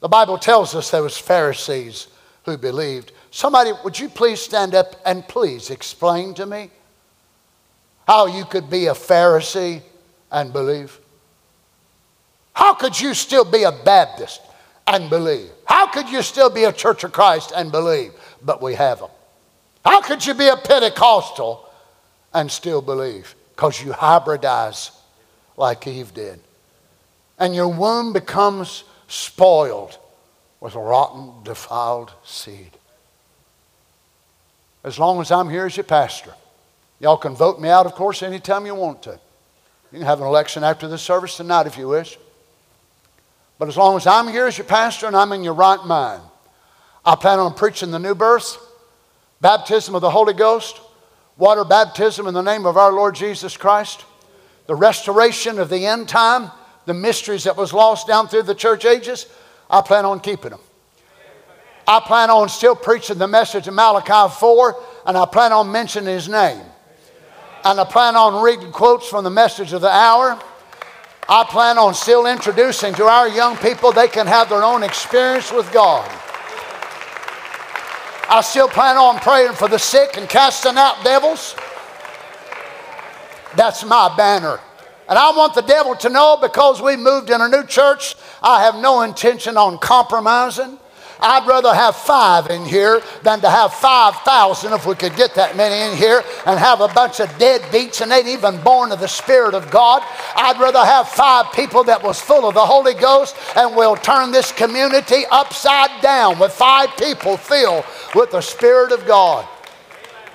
The 0.00 0.08
Bible 0.08 0.38
tells 0.38 0.74
us 0.74 0.90
there 0.90 1.02
was 1.02 1.18
Pharisees 1.18 2.06
who 2.44 2.56
believed. 2.56 3.12
Somebody, 3.30 3.72
would 3.84 3.98
you 3.98 4.08
please 4.08 4.40
stand 4.40 4.74
up 4.74 4.96
and 5.04 5.26
please 5.26 5.70
explain 5.70 6.34
to 6.34 6.46
me 6.46 6.70
how 8.10 8.26
you 8.26 8.44
could 8.44 8.68
be 8.68 8.86
a 8.86 8.92
Pharisee 8.92 9.80
and 10.32 10.52
believe? 10.52 10.98
How 12.52 12.74
could 12.74 13.00
you 13.00 13.14
still 13.14 13.44
be 13.44 13.62
a 13.62 13.70
Baptist 13.70 14.40
and 14.88 15.08
believe? 15.08 15.48
How 15.64 15.86
could 15.86 16.08
you 16.08 16.22
still 16.22 16.50
be 16.50 16.64
a 16.64 16.72
Church 16.72 17.04
of 17.04 17.12
Christ 17.12 17.52
and 17.54 17.70
believe? 17.70 18.12
But 18.42 18.60
we 18.60 18.74
have 18.74 18.98
them. 18.98 19.10
How 19.84 20.00
could 20.00 20.26
you 20.26 20.34
be 20.34 20.48
a 20.48 20.56
Pentecostal 20.56 21.70
and 22.32 22.50
still 22.50 22.82
believe 22.82 23.36
because 23.54 23.80
you 23.80 23.92
hybridize 23.92 24.90
like 25.56 25.86
Eve 25.86 26.14
did. 26.14 26.40
And 27.38 27.54
your 27.54 27.68
womb 27.68 28.12
becomes 28.12 28.84
spoiled 29.06 29.98
with 30.60 30.74
rotten, 30.74 31.32
defiled 31.44 32.12
seed. 32.24 32.70
As 34.82 34.98
long 34.98 35.20
as 35.20 35.30
I'm 35.30 35.48
here 35.50 35.66
as 35.66 35.76
your 35.76 35.84
pastor, 35.84 36.34
y'all 37.00 37.16
can 37.16 37.34
vote 37.34 37.60
me 37.60 37.68
out, 37.68 37.86
of 37.86 37.94
course, 37.94 38.22
anytime 38.22 38.66
you 38.66 38.74
want 38.74 39.02
to. 39.04 39.18
You 39.92 39.98
can 39.98 40.02
have 40.02 40.20
an 40.20 40.26
election 40.26 40.62
after 40.62 40.86
this 40.86 41.02
service 41.02 41.36
tonight 41.36 41.66
if 41.66 41.76
you 41.76 41.88
wish. 41.88 42.16
But 43.58 43.68
as 43.68 43.76
long 43.76 43.96
as 43.96 44.06
I'm 44.06 44.28
here 44.28 44.46
as 44.46 44.56
your 44.56 44.66
pastor 44.66 45.06
and 45.06 45.16
I'm 45.16 45.32
in 45.32 45.42
your 45.42 45.54
right 45.54 45.84
mind, 45.84 46.22
I 47.04 47.16
plan 47.16 47.38
on 47.38 47.54
preaching 47.54 47.90
the 47.90 47.98
new 47.98 48.14
birth, 48.14 48.56
baptism 49.40 49.94
of 49.94 50.00
the 50.00 50.10
Holy 50.10 50.34
Ghost, 50.34 50.80
water 51.36 51.64
baptism 51.64 52.26
in 52.26 52.34
the 52.34 52.42
name 52.42 52.66
of 52.66 52.76
our 52.76 52.92
Lord 52.92 53.14
Jesus 53.14 53.56
Christ, 53.56 54.04
the 54.66 54.74
restoration 54.74 55.58
of 55.58 55.68
the 55.68 55.86
end 55.86 56.08
time, 56.08 56.50
the 56.86 56.94
mysteries 56.94 57.44
that 57.44 57.56
was 57.56 57.72
lost 57.72 58.06
down 58.06 58.28
through 58.28 58.44
the 58.44 58.54
church 58.54 58.84
ages. 58.84 59.26
I 59.68 59.80
plan 59.80 60.04
on 60.04 60.20
keeping 60.20 60.50
them. 60.50 60.60
I 61.86 62.00
plan 62.00 62.30
on 62.30 62.48
still 62.48 62.76
preaching 62.76 63.18
the 63.18 63.26
message 63.26 63.66
of 63.66 63.74
Malachi 63.74 64.32
4, 64.38 64.82
and 65.06 65.16
I 65.16 65.26
plan 65.26 65.52
on 65.52 65.72
mentioning 65.72 66.14
his 66.14 66.28
name. 66.28 66.62
And 67.62 67.78
I 67.78 67.84
plan 67.84 68.16
on 68.16 68.42
reading 68.42 68.72
quotes 68.72 69.06
from 69.06 69.22
the 69.22 69.30
message 69.30 69.72
of 69.74 69.82
the 69.82 69.90
hour. 69.90 70.40
I 71.28 71.44
plan 71.44 71.78
on 71.78 71.94
still 71.94 72.26
introducing 72.26 72.94
to 72.94 73.04
our 73.04 73.28
young 73.28 73.56
people 73.58 73.92
they 73.92 74.08
can 74.08 74.26
have 74.26 74.48
their 74.48 74.64
own 74.64 74.82
experience 74.82 75.52
with 75.52 75.70
God. 75.72 76.10
I 78.28 78.40
still 78.42 78.68
plan 78.68 78.96
on 78.96 79.18
praying 79.20 79.52
for 79.52 79.68
the 79.68 79.78
sick 79.78 80.16
and 80.16 80.28
casting 80.28 80.76
out 80.76 81.04
devils. 81.04 81.54
That's 83.56 83.84
my 83.84 84.12
banner. 84.16 84.58
And 85.08 85.18
I 85.18 85.30
want 85.36 85.54
the 85.54 85.62
devil 85.62 85.94
to 85.96 86.08
know 86.08 86.38
because 86.40 86.80
we 86.80 86.96
moved 86.96 87.30
in 87.30 87.40
a 87.40 87.48
new 87.48 87.64
church, 87.64 88.14
I 88.42 88.62
have 88.62 88.76
no 88.76 89.02
intention 89.02 89.56
on 89.56 89.78
compromising. 89.78 90.78
I'd 91.22 91.46
rather 91.46 91.74
have 91.74 91.96
five 91.96 92.50
in 92.50 92.64
here 92.64 93.02
than 93.22 93.40
to 93.40 93.50
have 93.50 93.74
5,000 93.74 94.72
if 94.72 94.86
we 94.86 94.94
could 94.94 95.16
get 95.16 95.34
that 95.34 95.56
many 95.56 95.90
in 95.90 95.96
here 95.96 96.22
and 96.46 96.58
have 96.58 96.80
a 96.80 96.88
bunch 96.88 97.20
of 97.20 97.28
deadbeats 97.38 98.00
and 98.00 98.12
ain't 98.12 98.26
even 98.26 98.60
born 98.62 98.92
of 98.92 99.00
the 99.00 99.08
Spirit 99.08 99.54
of 99.54 99.70
God. 99.70 100.02
I'd 100.36 100.58
rather 100.58 100.84
have 100.84 101.08
five 101.08 101.52
people 101.52 101.84
that 101.84 102.02
was 102.02 102.20
full 102.20 102.48
of 102.48 102.54
the 102.54 102.64
Holy 102.64 102.94
Ghost 102.94 103.36
and 103.56 103.76
will 103.76 103.96
turn 103.96 104.30
this 104.30 104.52
community 104.52 105.24
upside 105.30 106.00
down 106.00 106.38
with 106.38 106.52
five 106.52 106.90
people 106.96 107.36
filled 107.36 107.84
with 108.14 108.30
the 108.30 108.40
Spirit 108.40 108.92
of 108.92 109.06
God. 109.06 109.46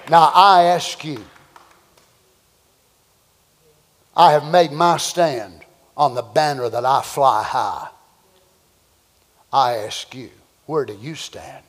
Now 0.10 0.32
I 0.34 0.64
ask 0.64 1.04
you, 1.04 1.24
I 4.16 4.32
have 4.32 4.46
made 4.46 4.72
my 4.72 4.98
stand 4.98 5.66
on 5.98 6.14
the 6.14 6.22
banner 6.22 6.70
that 6.70 6.86
I 6.86 7.02
fly 7.02 7.44
high. 7.44 7.90
I 9.52 9.78
ask 9.78 10.14
you, 10.14 10.30
where 10.66 10.86
do 10.86 10.94
you 10.94 11.16
stand? 11.16 11.64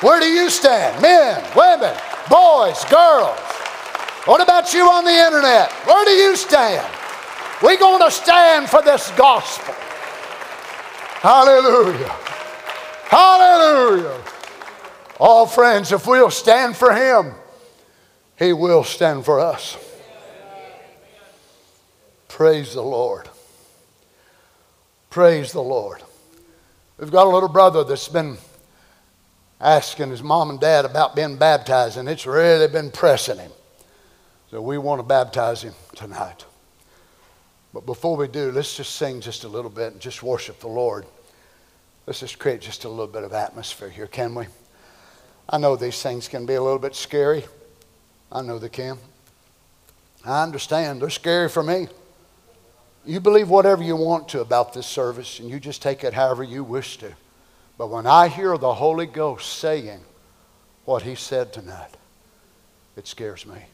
Where 0.00 0.20
do 0.20 0.26
you 0.26 0.48
stand? 0.48 1.02
Men, 1.02 1.42
women, 1.56 1.96
boys, 2.30 2.84
girls. 2.84 3.38
What 4.26 4.40
about 4.40 4.72
you 4.72 4.88
on 4.88 5.04
the 5.04 5.10
internet? 5.10 5.72
Where 5.86 6.04
do 6.04 6.12
you 6.12 6.36
stand? 6.36 6.86
We're 7.62 7.78
going 7.78 8.02
to 8.02 8.10
stand 8.10 8.68
for 8.68 8.80
this 8.82 9.10
gospel. 9.12 9.74
Hallelujah. 11.20 12.14
Hallelujah. 13.06 14.22
All 15.18 15.46
friends, 15.46 15.90
if 15.90 16.06
we'll 16.06 16.30
stand 16.30 16.76
for 16.76 16.92
Him, 16.92 17.34
He 18.38 18.52
will 18.52 18.84
stand 18.84 19.24
for 19.24 19.40
us. 19.40 19.76
Praise 22.28 22.74
the 22.74 22.82
Lord. 22.82 23.28
Praise 25.10 25.52
the 25.52 25.62
Lord. 25.62 26.02
We've 26.98 27.10
got 27.10 27.26
a 27.26 27.30
little 27.30 27.48
brother 27.48 27.82
that's 27.84 28.08
been 28.08 28.36
asking 29.60 30.10
his 30.10 30.22
mom 30.22 30.50
and 30.50 30.60
dad 30.60 30.84
about 30.84 31.16
being 31.16 31.36
baptized, 31.36 31.96
and 31.96 32.08
it's 32.08 32.26
really 32.26 32.68
been 32.68 32.90
pressing 32.90 33.38
him. 33.38 33.50
So 34.50 34.60
we 34.62 34.78
want 34.78 35.00
to 35.00 35.02
baptize 35.02 35.62
him 35.62 35.74
tonight. 35.96 36.44
But 37.74 37.86
before 37.86 38.16
we 38.16 38.28
do, 38.28 38.50
let's 38.52 38.76
just 38.76 38.96
sing 38.96 39.20
just 39.20 39.44
a 39.44 39.48
little 39.48 39.70
bit 39.70 39.92
and 39.92 40.00
just 40.00 40.22
worship 40.22 40.60
the 40.60 40.68
Lord. 40.68 41.06
Let's 42.06 42.20
just 42.20 42.38
create 42.38 42.60
just 42.60 42.84
a 42.84 42.88
little 42.88 43.06
bit 43.06 43.24
of 43.24 43.32
atmosphere 43.32 43.90
here, 43.90 44.06
can 44.06 44.34
we? 44.34 44.46
I 45.48 45.58
know 45.58 45.76
these 45.76 46.02
things 46.02 46.28
can 46.28 46.46
be 46.46 46.54
a 46.54 46.62
little 46.62 46.78
bit 46.78 46.94
scary. 46.94 47.44
I 48.30 48.42
know 48.42 48.58
they 48.58 48.68
can. 48.68 48.98
I 50.24 50.42
understand. 50.42 51.02
They're 51.02 51.10
scary 51.10 51.48
for 51.48 51.62
me. 51.62 51.88
You 53.08 53.20
believe 53.20 53.48
whatever 53.48 53.82
you 53.82 53.96
want 53.96 54.28
to 54.28 54.42
about 54.42 54.74
this 54.74 54.86
service, 54.86 55.40
and 55.40 55.48
you 55.48 55.58
just 55.58 55.80
take 55.80 56.04
it 56.04 56.12
however 56.12 56.42
you 56.42 56.62
wish 56.62 56.98
to. 56.98 57.14
But 57.78 57.88
when 57.88 58.06
I 58.06 58.28
hear 58.28 58.58
the 58.58 58.74
Holy 58.74 59.06
Ghost 59.06 59.60
saying 59.60 60.00
what 60.84 61.00
He 61.00 61.14
said 61.14 61.50
tonight, 61.50 61.96
it 62.98 63.06
scares 63.06 63.46
me. 63.46 63.64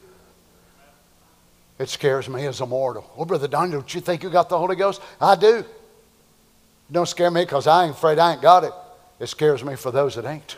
It 1.77 1.89
scares 1.89 2.29
me 2.29 2.45
as 2.45 2.61
a 2.61 2.65
mortal. 2.65 3.11
Oh, 3.17 3.25
Brother 3.25 3.49
Don, 3.49 3.71
don't 3.71 3.93
you 3.93 3.99
think 3.99 4.23
you 4.23 4.29
got 4.29 4.47
the 4.47 4.57
Holy 4.57 4.77
Ghost? 4.77 5.01
I 5.19 5.35
do. 5.35 5.65
Don't 6.89 7.05
scare 7.05 7.29
me 7.29 7.41
because 7.41 7.67
I 7.67 7.87
ain't 7.87 7.95
afraid 7.95 8.17
I 8.17 8.31
ain't 8.31 8.41
got 8.41 8.63
it. 8.63 8.71
It 9.19 9.27
scares 9.27 9.65
me 9.65 9.75
for 9.75 9.91
those 9.91 10.15
that 10.15 10.23
ain't. 10.23 10.55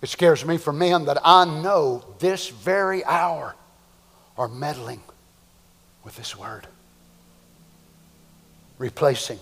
It 0.00 0.08
scares 0.08 0.42
me 0.42 0.56
for 0.56 0.72
men 0.72 1.04
that 1.04 1.18
I 1.22 1.44
know 1.44 2.02
this 2.18 2.48
very 2.48 3.04
hour 3.04 3.54
are 4.38 4.48
meddling 4.48 5.02
with 6.04 6.16
this 6.16 6.36
word. 6.36 6.66
Replacing, 8.78 9.38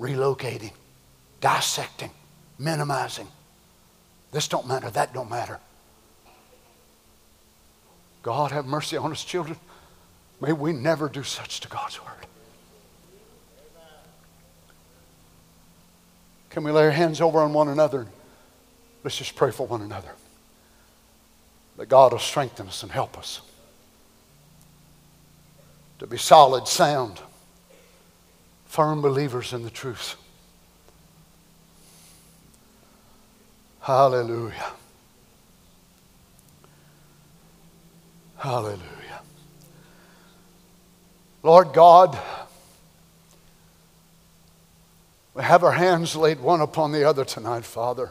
relocating, 0.00 0.72
dissecting, 1.40 2.10
minimizing. 2.58 3.26
This 4.32 4.48
don't 4.48 4.66
matter, 4.66 4.90
that 4.90 5.12
don't 5.12 5.30
matter. 5.30 5.58
God 8.22 8.52
have 8.52 8.66
mercy 8.66 8.96
on 8.96 9.12
us, 9.12 9.24
children. 9.24 9.58
May 10.40 10.52
we 10.52 10.72
never 10.72 11.08
do 11.08 11.22
such 11.22 11.60
to 11.60 11.68
God's 11.68 12.02
word. 12.02 12.12
Can 16.50 16.64
we 16.64 16.70
lay 16.70 16.84
our 16.84 16.90
hands 16.90 17.20
over 17.20 17.40
on 17.40 17.52
one 17.52 17.68
another? 17.68 18.06
Let's 19.04 19.18
just 19.18 19.36
pray 19.36 19.50
for 19.50 19.66
one 19.66 19.82
another. 19.82 20.10
That 21.76 21.86
God 21.86 22.12
will 22.12 22.18
strengthen 22.18 22.66
us 22.66 22.82
and 22.82 22.90
help 22.90 23.18
us 23.18 23.42
to 25.98 26.06
be 26.06 26.18
solid, 26.18 26.68
sound, 26.68 27.20
firm 28.66 29.00
believers 29.00 29.52
in 29.52 29.62
the 29.62 29.70
truth. 29.70 30.16
Hallelujah. 33.80 34.72
Hallelujah. 38.36 38.80
Lord 41.42 41.72
God, 41.72 42.18
we 45.34 45.42
have 45.42 45.62
our 45.62 45.72
hands 45.72 46.16
laid 46.16 46.40
one 46.40 46.60
upon 46.60 46.92
the 46.92 47.04
other 47.04 47.24
tonight, 47.24 47.64
Father. 47.64 48.10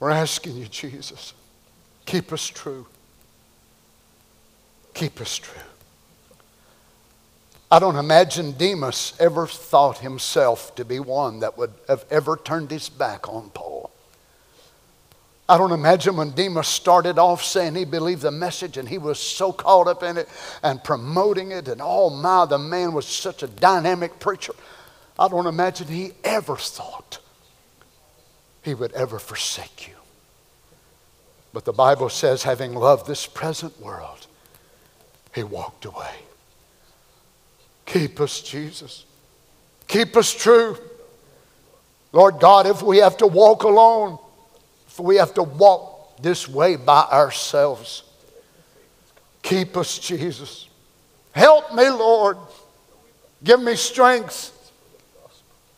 We're 0.00 0.10
asking 0.10 0.56
you, 0.56 0.66
Jesus, 0.66 1.34
keep 2.06 2.32
us 2.32 2.46
true. 2.46 2.86
Keep 4.94 5.20
us 5.20 5.36
true. 5.36 5.62
I 7.70 7.78
don't 7.78 7.96
imagine 7.96 8.52
Demas 8.52 9.12
ever 9.20 9.46
thought 9.46 9.98
himself 9.98 10.74
to 10.76 10.84
be 10.86 11.00
one 11.00 11.40
that 11.40 11.58
would 11.58 11.74
have 11.86 12.06
ever 12.10 12.36
turned 12.36 12.70
his 12.70 12.88
back 12.88 13.28
on 13.28 13.50
Paul. 13.50 13.90
I 15.50 15.58
don't 15.58 15.72
imagine 15.72 16.16
when 16.16 16.30
Demas 16.30 16.68
started 16.68 17.18
off 17.18 17.42
saying 17.42 17.74
he 17.74 17.84
believed 17.84 18.22
the 18.22 18.30
message 18.30 18.76
and 18.76 18.88
he 18.88 18.98
was 18.98 19.18
so 19.18 19.52
caught 19.52 19.86
up 19.86 20.02
in 20.02 20.16
it 20.16 20.28
and 20.62 20.82
promoting 20.82 21.52
it, 21.52 21.68
and 21.68 21.80
oh 21.82 22.10
my, 22.10 22.46
the 22.46 22.58
man 22.58 22.92
was 22.92 23.06
such 23.06 23.42
a 23.42 23.46
dynamic 23.46 24.18
preacher. 24.18 24.54
I 25.18 25.28
don't 25.28 25.46
imagine 25.46 25.88
he 25.88 26.12
ever 26.24 26.56
thought 26.56 27.18
he 28.62 28.74
would 28.74 28.92
ever 28.92 29.18
forsake 29.18 29.88
you. 29.88 29.94
But 31.52 31.64
the 31.64 31.72
Bible 31.72 32.08
says, 32.08 32.42
having 32.42 32.74
loved 32.74 33.06
this 33.06 33.26
present 33.26 33.78
world, 33.80 34.26
he 35.34 35.42
walked 35.42 35.86
away. 35.86 36.27
Keep 37.88 38.20
us, 38.20 38.42
Jesus. 38.42 39.06
Keep 39.86 40.14
us 40.18 40.34
true. 40.34 40.76
Lord 42.12 42.38
God, 42.38 42.66
if 42.66 42.82
we 42.82 42.98
have 42.98 43.16
to 43.16 43.26
walk 43.26 43.62
alone, 43.62 44.18
if 44.86 45.00
we 45.00 45.16
have 45.16 45.32
to 45.34 45.42
walk 45.42 46.18
this 46.20 46.46
way 46.46 46.76
by 46.76 47.00
ourselves, 47.10 48.02
keep 49.42 49.74
us, 49.74 49.98
Jesus. 49.98 50.68
Help 51.32 51.74
me, 51.74 51.88
Lord. 51.88 52.36
Give 53.42 53.60
me 53.60 53.74
strength. 53.74 54.54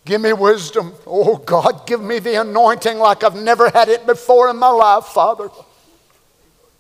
Give 0.05 0.20
me 0.20 0.32
wisdom. 0.32 0.95
Oh, 1.07 1.37
God, 1.37 1.87
give 1.87 2.01
me 2.01 2.19
the 2.19 2.41
anointing 2.41 2.99
like 2.99 3.23
I've 3.23 3.37
never 3.37 3.70
had 3.70 3.89
it 3.89 4.05
before 4.05 4.51
in 4.51 4.57
my 4.57 4.70
life, 4.70 5.05
Father. 5.05 5.49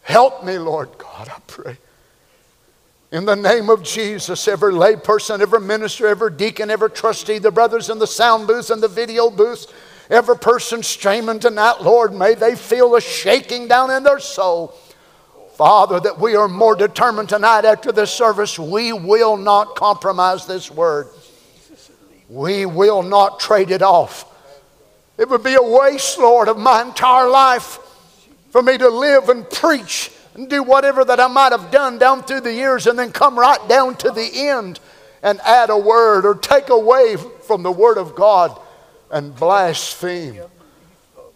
Help 0.02 0.44
me, 0.44 0.58
Lord 0.58 0.88
God, 0.98 1.28
I 1.28 1.38
pray. 1.46 1.78
In 3.12 3.24
the 3.24 3.34
name 3.34 3.70
of 3.70 3.82
Jesus, 3.82 4.46
every 4.46 4.72
layperson, 4.72 5.40
every 5.40 5.60
minister, 5.60 6.06
every 6.06 6.30
deacon, 6.30 6.70
every 6.70 6.90
trustee, 6.90 7.38
the 7.38 7.50
brothers 7.50 7.90
in 7.90 7.98
the 7.98 8.06
sound 8.06 8.46
booths 8.46 8.70
and 8.70 8.80
the 8.80 8.86
video 8.86 9.30
booths, 9.30 9.66
every 10.08 10.36
person 10.36 10.80
streaming 10.84 11.40
tonight, 11.40 11.82
Lord, 11.82 12.14
may 12.14 12.34
they 12.34 12.54
feel 12.54 12.94
a 12.94 13.00
shaking 13.00 13.66
down 13.66 13.90
in 13.90 14.04
their 14.04 14.20
soul. 14.20 14.78
Father, 15.56 15.98
that 15.98 16.20
we 16.20 16.36
are 16.36 16.46
more 16.46 16.76
determined 16.76 17.28
tonight 17.28 17.64
after 17.64 17.90
this 17.90 18.12
service. 18.12 18.58
We 18.58 18.92
will 18.92 19.36
not 19.36 19.74
compromise 19.74 20.46
this 20.46 20.70
word. 20.70 21.08
We 22.28 22.64
will 22.64 23.02
not 23.02 23.40
trade 23.40 23.72
it 23.72 23.82
off. 23.82 24.24
It 25.18 25.28
would 25.28 25.42
be 25.42 25.54
a 25.54 25.62
waste, 25.62 26.16
Lord, 26.16 26.46
of 26.46 26.56
my 26.56 26.80
entire 26.80 27.28
life 27.28 27.80
for 28.50 28.62
me 28.62 28.78
to 28.78 28.88
live 28.88 29.28
and 29.28 29.50
preach 29.50 30.12
and 30.34 30.48
do 30.48 30.62
whatever 30.62 31.04
that 31.04 31.20
I 31.20 31.26
might 31.26 31.52
have 31.52 31.70
done 31.70 31.98
down 31.98 32.22
through 32.22 32.42
the 32.42 32.52
years 32.52 32.86
and 32.86 32.98
then 32.98 33.12
come 33.12 33.38
right 33.38 33.68
down 33.68 33.96
to 33.96 34.10
the 34.10 34.30
end 34.48 34.80
and 35.22 35.40
add 35.40 35.70
a 35.70 35.78
word 35.78 36.24
or 36.24 36.34
take 36.34 36.68
away 36.68 37.16
from 37.16 37.62
the 37.62 37.72
Word 37.72 37.98
of 37.98 38.14
God 38.14 38.58
and 39.10 39.34
blaspheme. 39.34 40.40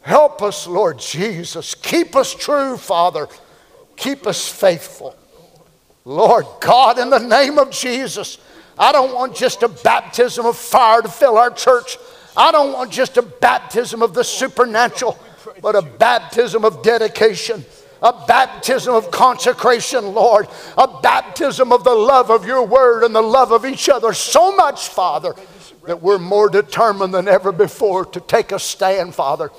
Help 0.00 0.42
us, 0.42 0.66
Lord 0.66 0.98
Jesus. 0.98 1.74
Keep 1.74 2.14
us 2.14 2.34
true, 2.34 2.76
Father. 2.76 3.26
Keep 3.96 4.26
us 4.26 4.46
faithful. 4.48 5.16
Lord 6.04 6.46
God, 6.60 6.98
in 6.98 7.10
the 7.10 7.18
name 7.18 7.58
of 7.58 7.70
Jesus, 7.70 8.38
I 8.78 8.92
don't 8.92 9.14
want 9.14 9.34
just 9.34 9.62
a 9.62 9.68
baptism 9.68 10.44
of 10.44 10.56
fire 10.56 11.00
to 11.00 11.08
fill 11.08 11.38
our 11.38 11.50
church. 11.50 11.96
I 12.36 12.52
don't 12.52 12.72
want 12.72 12.90
just 12.90 13.16
a 13.16 13.22
baptism 13.22 14.02
of 14.02 14.12
the 14.12 14.24
supernatural, 14.24 15.18
but 15.62 15.76
a 15.76 15.82
baptism 15.82 16.64
of 16.64 16.82
dedication, 16.82 17.64
a 18.04 18.12
baptism 18.26 18.94
of 18.94 19.10
consecration, 19.10 20.12
Lord, 20.12 20.46
a 20.76 20.86
baptism 21.00 21.72
of 21.72 21.84
the 21.84 21.94
love 21.94 22.30
of 22.30 22.46
your 22.46 22.62
word 22.62 23.02
and 23.02 23.14
the 23.14 23.22
love 23.22 23.50
of 23.50 23.64
each 23.64 23.88
other. 23.88 24.12
So 24.12 24.54
much, 24.54 24.88
Father, 24.88 25.34
that 25.86 26.02
we're 26.02 26.18
more 26.18 26.50
determined 26.50 27.14
than 27.14 27.28
ever 27.28 27.50
before 27.50 28.04
to 28.04 28.20
take 28.20 28.52
a 28.52 28.58
stand, 28.58 29.14
Father. 29.14 29.50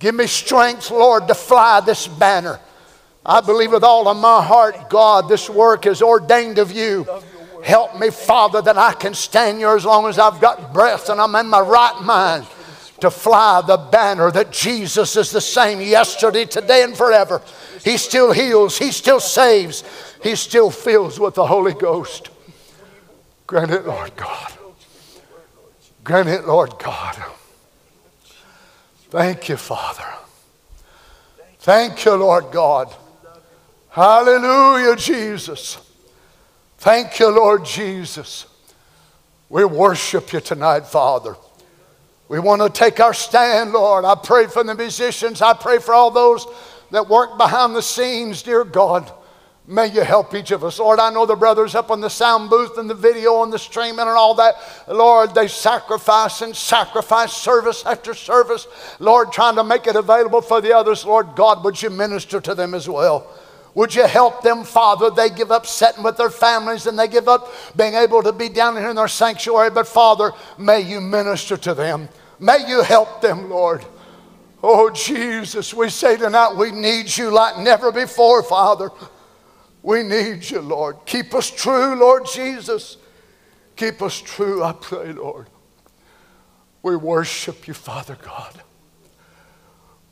Give 0.00 0.12
me 0.12 0.26
strength, 0.26 0.90
Lord, 0.90 1.28
to 1.28 1.34
fly 1.34 1.80
this 1.80 2.08
banner. 2.08 2.58
I 3.24 3.40
believe 3.40 3.70
with 3.70 3.84
all 3.84 4.08
of 4.08 4.16
my 4.16 4.42
heart, 4.44 4.90
God, 4.90 5.28
this 5.28 5.48
work 5.48 5.86
is 5.86 6.02
ordained 6.02 6.58
of 6.58 6.72
you. 6.72 7.06
Help 7.62 7.96
me, 7.96 8.10
Father, 8.10 8.60
that 8.60 8.76
I 8.76 8.92
can 8.92 9.14
stand 9.14 9.58
here 9.58 9.76
as 9.76 9.84
long 9.84 10.08
as 10.08 10.18
I've 10.18 10.40
got 10.40 10.72
breath 10.72 11.08
and 11.08 11.20
I'm 11.20 11.36
in 11.36 11.46
my 11.46 11.60
right 11.60 12.00
mind 12.02 12.44
to 13.02 13.10
fly 13.10 13.60
the 13.66 13.76
banner 13.76 14.30
that 14.30 14.52
Jesus 14.52 15.16
is 15.16 15.30
the 15.30 15.40
same 15.40 15.80
yesterday, 15.80 16.44
today, 16.44 16.82
and 16.84 16.96
forever. 16.96 17.42
He 17.84 17.96
still 17.96 18.32
heals, 18.32 18.78
He 18.78 18.92
still 18.92 19.20
saves, 19.20 19.84
He 20.22 20.36
still 20.36 20.70
fills 20.70 21.20
with 21.20 21.34
the 21.34 21.46
Holy 21.46 21.74
Ghost. 21.74 22.30
Grant 23.46 23.72
it, 23.72 23.84
Lord 23.84 24.14
God. 24.16 24.52
Grant 26.04 26.28
it, 26.28 26.46
Lord 26.46 26.78
God. 26.78 27.16
Thank 29.10 29.48
you, 29.48 29.56
Father. 29.56 30.06
Thank 31.58 32.04
you, 32.04 32.14
Lord 32.14 32.52
God. 32.52 32.94
Hallelujah, 33.90 34.96
Jesus. 34.96 35.78
Thank 36.78 37.18
you, 37.18 37.28
Lord 37.28 37.64
Jesus. 37.64 38.46
We 39.48 39.64
worship 39.64 40.32
you 40.32 40.40
tonight, 40.40 40.86
Father. 40.86 41.36
We 42.28 42.38
want 42.38 42.62
to 42.62 42.70
take 42.70 43.00
our 43.00 43.14
stand, 43.14 43.72
Lord. 43.72 44.04
I 44.04 44.14
pray 44.14 44.46
for 44.46 44.64
the 44.64 44.74
musicians. 44.74 45.42
I 45.42 45.52
pray 45.52 45.78
for 45.78 45.94
all 45.94 46.10
those 46.10 46.46
that 46.90 47.08
work 47.08 47.36
behind 47.36 47.74
the 47.74 47.82
scenes, 47.82 48.42
dear 48.42 48.64
God. 48.64 49.12
May 49.66 49.86
you 49.86 50.02
help 50.02 50.34
each 50.34 50.50
of 50.50 50.64
us. 50.64 50.80
Lord, 50.80 50.98
I 50.98 51.10
know 51.10 51.24
the 51.24 51.36
brothers 51.36 51.76
up 51.76 51.90
on 51.92 52.00
the 52.00 52.10
sound 52.10 52.50
booth 52.50 52.78
and 52.78 52.90
the 52.90 52.94
video 52.94 53.44
and 53.44 53.52
the 53.52 53.58
streaming 53.58 54.00
and 54.00 54.08
all 54.08 54.34
that. 54.34 54.56
Lord, 54.88 55.34
they 55.34 55.46
sacrifice 55.46 56.42
and 56.42 56.54
sacrifice 56.54 57.32
service 57.32 57.86
after 57.86 58.12
service. 58.12 58.66
Lord, 58.98 59.30
trying 59.30 59.54
to 59.56 59.64
make 59.64 59.86
it 59.86 59.94
available 59.94 60.40
for 60.40 60.60
the 60.60 60.76
others. 60.76 61.04
Lord 61.04 61.36
God, 61.36 61.62
would 61.64 61.80
you 61.80 61.90
minister 61.90 62.40
to 62.40 62.54
them 62.56 62.74
as 62.74 62.88
well? 62.88 63.30
Would 63.74 63.94
you 63.94 64.06
help 64.06 64.42
them, 64.42 64.64
Father? 64.64 65.10
They 65.10 65.30
give 65.30 65.50
up 65.50 65.66
sitting 65.66 66.02
with 66.02 66.18
their 66.18 66.30
families 66.30 66.86
and 66.86 66.98
they 66.98 67.08
give 67.08 67.26
up 67.26 67.50
being 67.74 67.94
able 67.94 68.22
to 68.22 68.32
be 68.32 68.48
down 68.48 68.76
here 68.76 68.90
in 68.90 68.96
their 68.96 69.08
sanctuary. 69.08 69.70
But 69.70 69.86
Father, 69.86 70.32
may 70.58 70.80
you 70.80 71.00
minister 71.00 71.56
to 71.56 71.74
them. 71.74 72.08
May 72.38 72.68
you 72.68 72.82
help 72.82 73.22
them, 73.22 73.48
Lord. 73.48 73.84
Oh, 74.62 74.90
Jesus, 74.90 75.72
we 75.72 75.88
say 75.88 76.16
tonight 76.16 76.54
we 76.54 76.70
need 76.70 77.16
you 77.16 77.30
like 77.30 77.58
never 77.58 77.90
before, 77.90 78.42
Father. 78.42 78.90
We 79.82 80.02
need 80.02 80.48
you, 80.48 80.60
Lord. 80.60 80.98
Keep 81.06 81.34
us 81.34 81.50
true, 81.50 81.96
Lord 81.96 82.26
Jesus. 82.32 82.98
Keep 83.74 84.02
us 84.02 84.20
true, 84.20 84.62
I 84.62 84.72
pray, 84.72 85.12
Lord. 85.12 85.48
We 86.82 86.94
worship 86.94 87.66
you, 87.66 87.74
Father 87.74 88.18
God. 88.22 88.62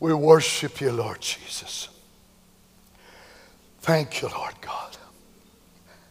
We 0.00 0.14
worship 0.14 0.80
you, 0.80 0.92
Lord 0.92 1.20
Jesus. 1.20 1.89
Thank 3.80 4.20
you, 4.20 4.28
Lord 4.28 4.54
God. 4.60 4.96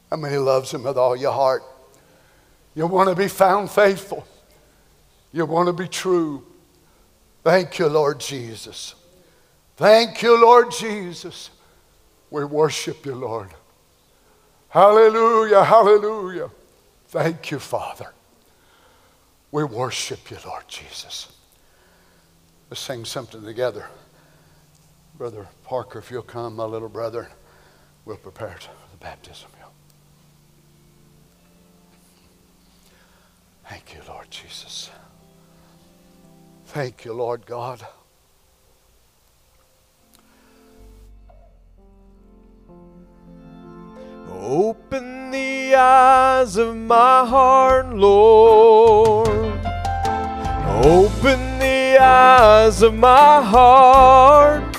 How 0.10 0.18
many 0.18 0.38
loves 0.38 0.72
him 0.72 0.84
with 0.84 0.98
all 0.98 1.16
your 1.16 1.32
heart? 1.32 1.64
You 2.76 2.88
want 2.88 3.10
to 3.10 3.16
be 3.16 3.28
found 3.28 3.70
faithful. 3.70 4.26
You 5.32 5.46
want 5.46 5.68
to 5.68 5.74
be 5.74 5.88
true. 5.88 6.46
Thank 7.44 7.78
you, 7.80 7.88
Lord 7.88 8.20
Jesus. 8.20 8.96
Thank 9.78 10.22
you, 10.22 10.42
Lord 10.42 10.72
Jesus. 10.72 11.52
We 12.32 12.44
worship 12.44 13.06
you, 13.06 13.16
Lord. 13.16 13.50
Hallelujah, 14.70 15.64
hallelujah. 15.64 16.50
Thank 17.08 17.52
you, 17.52 17.60
Father. 17.60 18.14
We 19.52 19.64
worship 19.64 20.30
you, 20.30 20.38
Lord 20.46 20.68
Jesus. 20.68 21.32
Let's 22.70 22.82
sing 22.82 23.04
something 23.06 23.44
together. 23.44 23.88
Brother 25.18 25.48
Parker, 25.64 26.00
if 26.00 26.12
you'll 26.12 26.22
come, 26.22 26.56
my 26.56 26.66
little 26.66 26.90
brother 26.90 27.30
we're 28.10 28.16
prepared 28.16 28.64
for 28.64 28.72
the 28.92 28.98
baptism. 28.98 29.50
Thank 33.68 33.94
you, 33.94 34.02
Lord 34.08 34.32
Jesus. 34.32 34.90
Thank 36.66 37.06
you, 37.06 37.14
Lord 37.14 37.46
God. 37.46 37.86
Open 44.28 45.30
the 45.30 45.76
eyes 45.76 46.58
of 46.58 46.76
my 46.76 47.28
heart, 47.28 47.94
Lord. 47.94 49.28
Open 50.84 51.60
the 51.60 52.00
eyes 52.02 52.82
of 52.82 52.96
my 52.96 53.44
heart. 53.44 54.79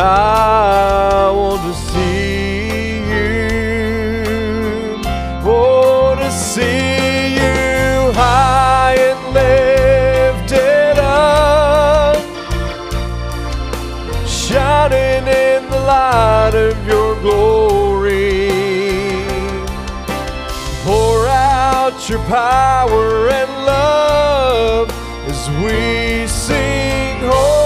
I 0.00 1.32
want 1.34 1.62
to 1.62 1.74
see 1.74 2.98
you. 3.10 3.42
Want 5.44 6.20
to 6.20 6.30
see 6.30 7.34
you 7.34 8.12
high 8.14 8.94
and 9.10 9.34
lifted 9.34 10.98
up, 11.00 12.16
shining 14.28 15.26
in 15.26 15.68
the 15.68 15.80
light 15.80 16.54
of 16.54 16.86
your 16.86 17.20
glory. 17.20 18.50
Pour 20.84 21.26
out 21.26 22.08
your 22.08 22.22
power 22.26 23.30
and 23.30 23.50
love 23.66 24.90
as 25.26 25.48
we 25.60 26.28
sing, 26.28 27.18
oh, 27.24 27.57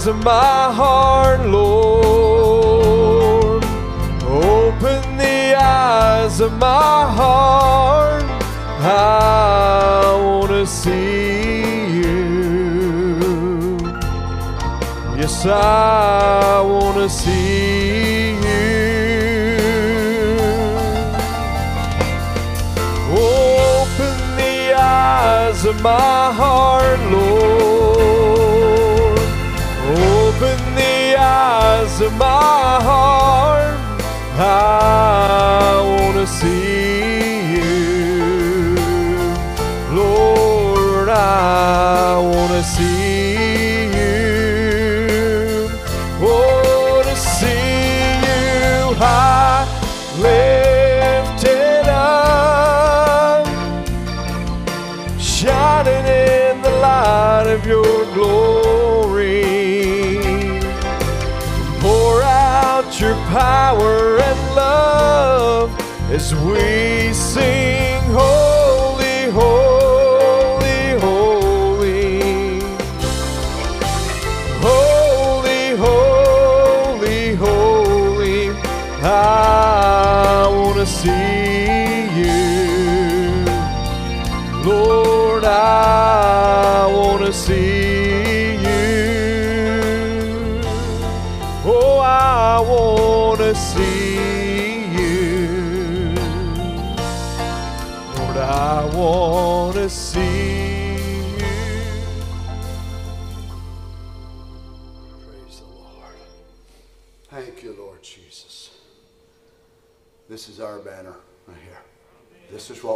eyes 0.00 0.06
of 0.06 0.24
my 0.24 0.72
heart, 0.72 1.46
Lord. 1.46 1.62
Open 4.24 5.16
the 5.18 5.54
eyes 5.54 6.40
of 6.40 6.52
my 6.54 7.04
heart, 7.18 8.24
I 8.80 10.16
want 10.24 10.48
to 10.52 10.66
see 10.66 12.00
you. 12.00 13.76
Yes, 15.18 15.44
I 15.44 16.62
want 16.62 16.96
to 16.96 17.10
see 17.10 18.30
you. 18.30 19.58
Open 23.12 24.16
the 24.38 24.72
eyes 24.74 25.66
of 25.66 25.82
my 25.82 26.32
heart, 26.32 27.00
Lord. 27.12 27.19
Of 32.02 32.12
my 32.14 32.80
heart. 32.82 33.78
I 34.38 35.82
want 35.84 36.16
to 36.16 36.26
see 36.26 37.54
you. 37.54 38.74
Lord, 39.94 41.08
I 41.10 42.18
want 42.18 42.52
to 42.52 42.62
see 42.62 43.09
power 63.30 64.18
and 64.18 64.54
love 64.56 65.70
as 66.10 66.34
we 66.34 66.99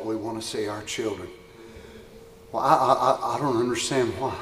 we 0.04 0.16
want 0.16 0.40
to 0.40 0.46
see 0.46 0.68
our 0.68 0.82
children. 0.82 1.28
Well, 2.52 2.62
I, 2.62 2.74
I, 2.74 2.92
I- 3.32 3.34
I 3.36 3.38
don't 3.40 3.56
understand 3.56 4.12
why. 4.18 4.36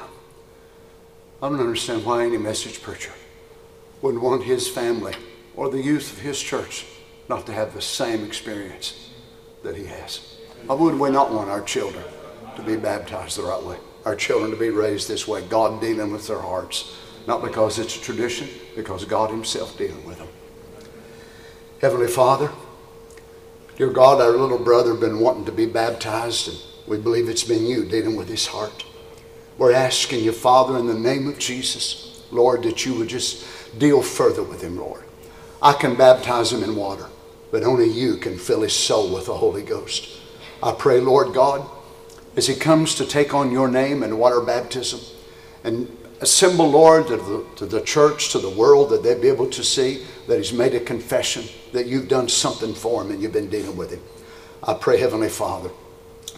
I 1.42 1.48
don't 1.48 1.60
understand 1.60 2.04
why 2.04 2.24
any 2.24 2.38
message 2.38 2.82
preacher 2.82 3.12
wouldn't 4.00 4.22
want 4.22 4.44
his 4.44 4.68
family 4.68 5.14
or 5.56 5.68
the 5.70 5.80
youth 5.82 6.12
of 6.12 6.18
his 6.20 6.40
church 6.40 6.86
not 7.28 7.46
to 7.46 7.52
have 7.52 7.74
the 7.74 7.80
same 7.82 8.24
experience 8.24 9.10
that 9.64 9.76
he 9.76 9.84
has. 9.86 10.36
Why 10.66 10.74
would 10.76 10.98
we 10.98 11.10
not 11.10 11.32
want 11.32 11.50
our 11.50 11.62
children 11.62 12.04
to 12.56 12.62
be 12.62 12.76
baptized 12.76 13.38
the 13.38 13.42
right 13.42 13.62
way? 13.62 13.76
Our 14.04 14.14
children 14.16 14.50
to 14.50 14.56
be 14.56 14.70
raised 14.70 15.08
this 15.08 15.26
way, 15.26 15.42
God 15.48 15.80
dealing 15.80 16.12
with 16.12 16.26
their 16.26 16.40
hearts. 16.40 16.96
Not 17.26 17.42
because 17.42 17.78
it's 17.78 17.96
a 17.96 18.00
tradition, 18.00 18.48
because 18.74 19.04
God 19.04 19.30
Himself 19.30 19.78
dealing 19.78 20.04
with 20.04 20.18
them. 20.18 20.28
Heavenly 21.80 22.08
Father, 22.08 22.50
dear 23.76 23.90
God, 23.90 24.20
our 24.20 24.32
little 24.32 24.58
brother 24.58 24.94
been 24.94 25.20
wanting 25.20 25.46
to 25.46 25.52
be 25.52 25.66
baptized, 25.66 26.48
and 26.48 26.58
we 26.86 26.98
believe 26.98 27.28
it's 27.28 27.44
been 27.44 27.66
you 27.66 27.84
dealing 27.84 28.16
with 28.16 28.28
his 28.28 28.46
heart. 28.46 28.84
We're 29.56 29.72
asking 29.72 30.24
you, 30.24 30.32
Father, 30.32 30.76
in 30.78 30.86
the 30.86 30.94
name 30.94 31.28
of 31.28 31.38
Jesus, 31.38 32.22
Lord, 32.30 32.62
that 32.64 32.84
you 32.84 32.94
would 32.94 33.08
just 33.08 33.46
deal 33.78 34.02
further 34.02 34.42
with 34.42 34.62
him, 34.62 34.76
Lord. 34.76 35.04
I 35.62 35.72
can 35.72 35.94
baptize 35.94 36.52
him 36.52 36.62
in 36.62 36.76
water, 36.76 37.06
but 37.50 37.62
only 37.62 37.88
you 37.88 38.16
can 38.16 38.38
fill 38.38 38.62
his 38.62 38.72
soul 38.72 39.12
with 39.14 39.26
the 39.26 39.36
Holy 39.36 39.62
Ghost. 39.62 40.08
I 40.62 40.72
pray, 40.72 41.00
Lord 41.00 41.32
God, 41.32 41.66
as 42.36 42.46
he 42.46 42.54
comes 42.54 42.94
to 42.96 43.06
take 43.06 43.32
on 43.32 43.52
your 43.52 43.68
name 43.68 44.02
and 44.02 44.18
water 44.18 44.40
baptism, 44.40 45.00
and 45.64 45.96
assemble, 46.22 46.70
Lord, 46.70 47.08
to 47.08 47.16
the, 47.16 47.44
to 47.56 47.66
the 47.66 47.80
church, 47.80 48.30
to 48.30 48.38
the 48.38 48.48
world, 48.48 48.90
that 48.90 49.02
they'd 49.02 49.20
be 49.20 49.28
able 49.28 49.50
to 49.50 49.62
see 49.64 50.06
that 50.28 50.38
he's 50.38 50.52
made 50.52 50.74
a 50.74 50.80
confession, 50.80 51.44
that 51.72 51.86
you've 51.86 52.08
done 52.08 52.28
something 52.28 52.74
for 52.74 53.02
him 53.02 53.10
and 53.10 53.20
you've 53.20 53.32
been 53.32 53.50
dealing 53.50 53.76
with 53.76 53.90
him. 53.90 54.02
I 54.62 54.74
pray, 54.74 54.98
Heavenly 54.98 55.28
Father, 55.28 55.70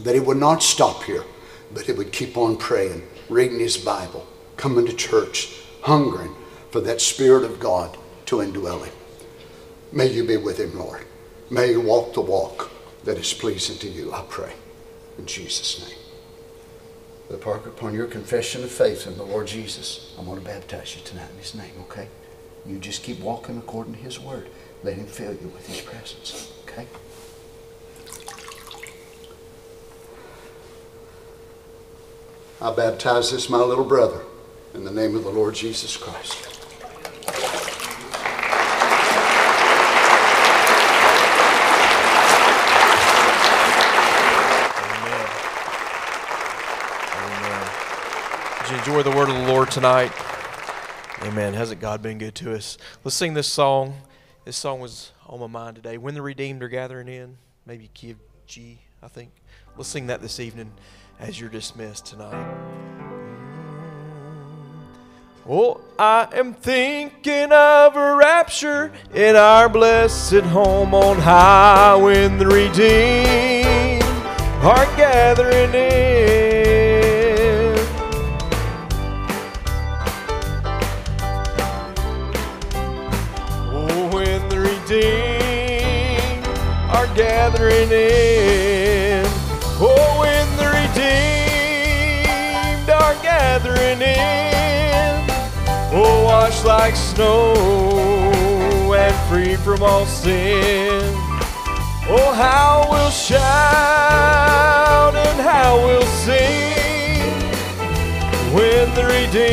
that 0.01 0.15
he 0.15 0.21
would 0.21 0.39
not 0.39 0.63
stop 0.63 1.05
here, 1.05 1.25
but 1.73 1.85
he 1.85 1.93
would 1.93 2.13
keep 2.13 2.37
on 2.37 2.57
praying, 2.57 3.07
reading 3.29 3.61
his 3.61 3.77
Bible, 3.77 4.27
coming 4.57 4.87
to 4.87 4.95
church, 4.95 5.61
hungering 5.83 6.35
for 6.71 6.81
that 6.81 7.01
Spirit 7.01 7.45
of 7.45 7.61
God 7.61 7.97
to 8.27 8.37
indwell 8.37 8.85
him. 8.85 8.95
May 9.93 10.11
you 10.11 10.25
be 10.25 10.39
with 10.39 10.59
him, 10.59 10.77
Lord. 10.79 11.05
May 11.51 11.71
you 11.71 11.81
walk 11.81 12.15
the 12.15 12.23
walk 12.23 12.71
that 13.05 13.19
is 13.19 13.35
pleasing 13.35 13.79
to 13.79 13.89
you, 13.89 14.13
I 14.13 14.25
pray. 14.29 14.55
In 15.19 15.27
Jesus' 15.27 15.87
name. 15.87 16.04
Upon 17.31 17.95
your 17.95 18.07
confession 18.07 18.63
of 18.65 18.71
faith 18.71 19.07
in 19.07 19.17
the 19.17 19.23
Lord 19.25 19.47
Jesus, 19.47 20.15
I'm 20.19 20.27
going 20.27 20.39
to 20.39 20.45
baptize 20.45 20.95
you 20.95 21.03
tonight 21.05 21.31
in 21.33 21.39
his 21.39 21.55
name, 21.55 21.73
okay? 21.81 22.09
You 22.67 22.79
just 22.79 23.03
keep 23.03 23.21
walking 23.21 23.57
according 23.57 23.95
to 23.95 24.01
his 24.01 24.21
word. 24.21 24.49
Let 24.83 24.97
him 24.97 25.07
fill 25.07 25.33
you 25.33 25.49
with 25.49 25.67
his 25.67 25.81
presence, 25.81 26.53
okay? 26.65 26.87
I 32.61 32.75
baptize 32.75 33.31
this, 33.33 33.49
my 33.49 33.59
little 33.59 33.85
brother, 33.85 34.23
in 34.75 34.85
the 34.85 34.91
name 34.91 35.17
of 35.17 35.25
the 35.25 35.31
Lord 35.31 35.55
Jesus 35.55 35.97
Christ. 35.97 36.51
Enjoy 48.87 49.03
the 49.03 49.17
word 49.17 49.31
of 49.31 49.35
the 49.35 49.47
Lord 49.51 49.71
tonight? 49.71 50.13
Amen. 51.23 51.55
Hasn't 51.55 51.81
God 51.81 52.03
been 52.03 52.19
good 52.19 52.35
to 52.35 52.55
us? 52.55 52.77
Let's 53.03 53.17
sing 53.17 53.33
this 53.33 53.47
song. 53.47 53.95
This 54.45 54.59
song 54.59 54.79
was 54.79 55.13
on 55.27 55.41
my 55.41 55.47
mind 55.47 55.77
today. 55.77 55.97
When 55.97 56.13
the 56.13 56.21
redeemed 56.21 56.63
are 56.63 56.69
gathering 56.69 57.09
in, 57.09 57.39
maybe 57.65 57.89
key 57.95 58.15
G, 58.47 58.81
I 59.03 59.09
think. 59.09 59.31
Let's 59.79 59.89
sing 59.89 60.09
that 60.09 60.21
this 60.21 60.39
evening 60.39 60.71
as 61.19 61.41
you're 61.41 61.49
dismissed 61.49 62.05
tonight. 62.05 62.35
Mm. 62.35 63.01
Oh, 65.49 65.81
I 65.99 66.29
am 66.35 66.53
thinking 66.53 67.53
of 67.53 67.97
a 67.97 68.17
rapture 68.17 68.93
in 69.15 69.35
our 69.35 69.71
blessed 69.71 70.45
home 70.45 70.95
on 70.95 71.17
high 71.17 71.97
when 71.97 72.37
the 72.37 72.47
redeemed 72.49 74.03
are 74.63 74.85
gathering 74.99 75.75
in. 75.75 76.34
Redeemed 84.95 86.47
are 86.89 87.09
gathering 87.15 87.91
in. 87.91 89.25
Oh, 89.81 90.21
when 90.21 90.47
the 90.57 90.67
redeemed 90.67 92.21
are 92.91 93.15
gathering 93.23 94.01
in. 94.03 95.27
Oh, 95.93 96.25
washed 96.25 96.65
like 96.65 96.95
snow 96.97 97.55
and 98.95 99.15
free 99.29 99.57
from 99.57 99.83
all 99.83 100.07
sin. 100.07 101.03
Oh, 102.07 102.33
how 102.33 102.87
we'll 102.91 103.11
shout 103.11 103.45
and 105.17 105.41
how 105.41 105.77
we'll 105.85 106.07
sing 106.07 107.33
when 108.55 108.95
the 108.95 109.05
redeemed 109.07 109.51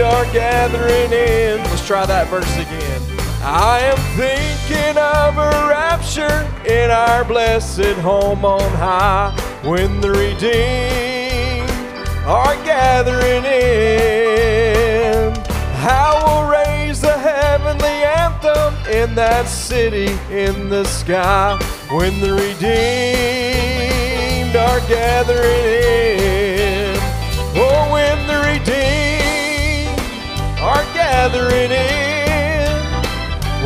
are 0.00 0.26
gathering 0.32 1.12
in. 1.12 1.62
Let's 1.64 1.86
try 1.86 2.04
that 2.04 2.28
verse 2.28 2.56
again. 2.58 2.83
I 3.46 3.80
am 3.80 3.98
thinking 4.16 4.96
of 4.96 5.36
a 5.36 5.50
rapture 5.68 6.50
in 6.66 6.90
our 6.90 7.24
blessed 7.24 7.96
home 8.00 8.44
on 8.44 8.70
high 8.72 9.32
when 9.62 10.00
the 10.00 10.10
redeemed 10.10 11.70
are 12.26 12.56
gathering 12.64 13.44
in. 13.44 15.34
How 15.76 16.22
we'll 16.24 16.48
raise 16.50 17.00
the 17.00 17.12
heavenly 17.12 17.86
anthem 17.86 18.74
in 18.90 19.04
in 19.04 19.14
that 19.14 19.46
city 19.46 20.08
in 20.30 20.70
the 20.70 20.84
sky 20.84 21.56
when 21.90 22.18
the 22.20 22.32
redeemed 22.32 22.66
are 24.56 24.80
gathering 24.88 25.64
in. 25.84 26.96
Oh, 27.54 27.92
when 27.92 28.26
the 28.26 28.38
redeemed 28.48 30.00
are 30.58 30.84
gathering 30.94 31.70
in. 31.70 32.03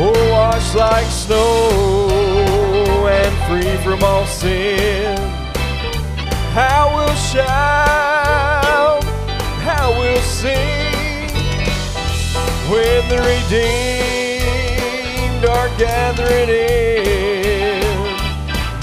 Oh, 0.01 0.13
washed 0.31 0.75
like 0.75 1.05
snow 1.07 2.07
and 3.05 3.35
free 3.49 3.75
from 3.83 4.01
all 4.01 4.25
sin. 4.25 5.17
How 6.53 6.95
we'll 6.95 7.15
shout, 7.15 9.03
how 9.67 9.91
we'll 9.99 10.21
sing 10.21 11.27
when 12.71 13.09
the 13.09 13.17
redeemed 13.27 15.43
are 15.43 15.67
gathering 15.77 16.47
in. 16.47 17.81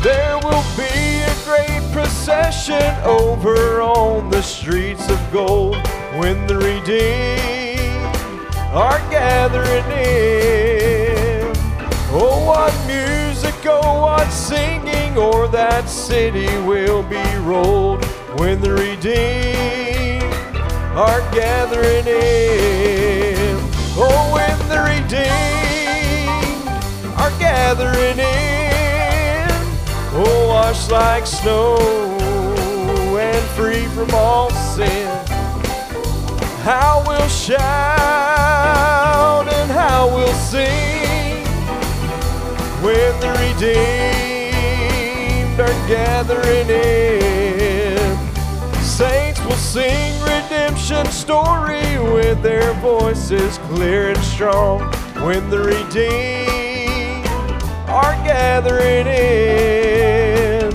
There 0.03 0.37
will 0.45 0.67
be 0.77 1.23
a 1.23 1.35
great 1.47 1.83
procession 1.93 2.95
over 3.07 3.81
on 3.81 4.29
the 4.29 4.43
streets 4.43 5.09
of 5.09 5.19
gold 5.33 5.79
when 6.19 6.47
the 6.47 6.59
redeemed 6.59 8.15
are 8.75 9.01
gathering 9.09 9.91
in. 9.93 10.76
Oh, 12.09 12.45
what 12.47 12.73
music, 12.87 13.55
oh, 13.65 14.01
what 14.03 14.31
singing, 14.31 15.19
or 15.19 15.49
that 15.49 15.89
city 15.89 16.47
will 16.59 17.03
be 17.03 17.23
rolled 17.39 18.05
when 18.39 18.61
the 18.61 18.73
redeemed 18.73 20.23
are 20.97 21.21
gathering 21.33 22.07
in. 22.07 23.59
Oh, 23.99 24.31
when 24.33 24.57
the 24.69 24.81
redeemed 24.83 25.27
are 27.19 27.33
gathering 27.41 28.19
in. 28.21 29.49
Oh, 30.15 30.47
washed 30.49 30.91
like 30.93 31.27
snow 31.27 31.77
and 33.19 33.45
free 33.57 33.87
from 33.89 34.15
all 34.15 34.51
sin. 34.51 35.09
How 36.63 37.03
we'll 37.07 37.29
shout 37.29 37.57
and 39.53 39.71
how 39.71 40.09
we'll 40.15 40.33
sing 40.35 40.86
when 42.87 43.19
the 43.19 43.31
redeemed 43.43 44.79
are 45.59 45.79
gathering 45.89 46.71
in. 46.71 47.99
Saints 48.81 49.41
will 49.45 49.57
sing 49.57 50.15
redemption 50.23 51.05
story 51.07 51.99
with 52.15 52.41
their 52.43 52.73
voices 52.75 53.59
clear 53.71 54.11
and 54.11 54.23
strong 54.23 54.83
when 55.25 55.51
the 55.51 55.59
redeemed 55.59 57.27
are 57.89 58.15
gathering 58.23 59.09
in. 59.09 60.71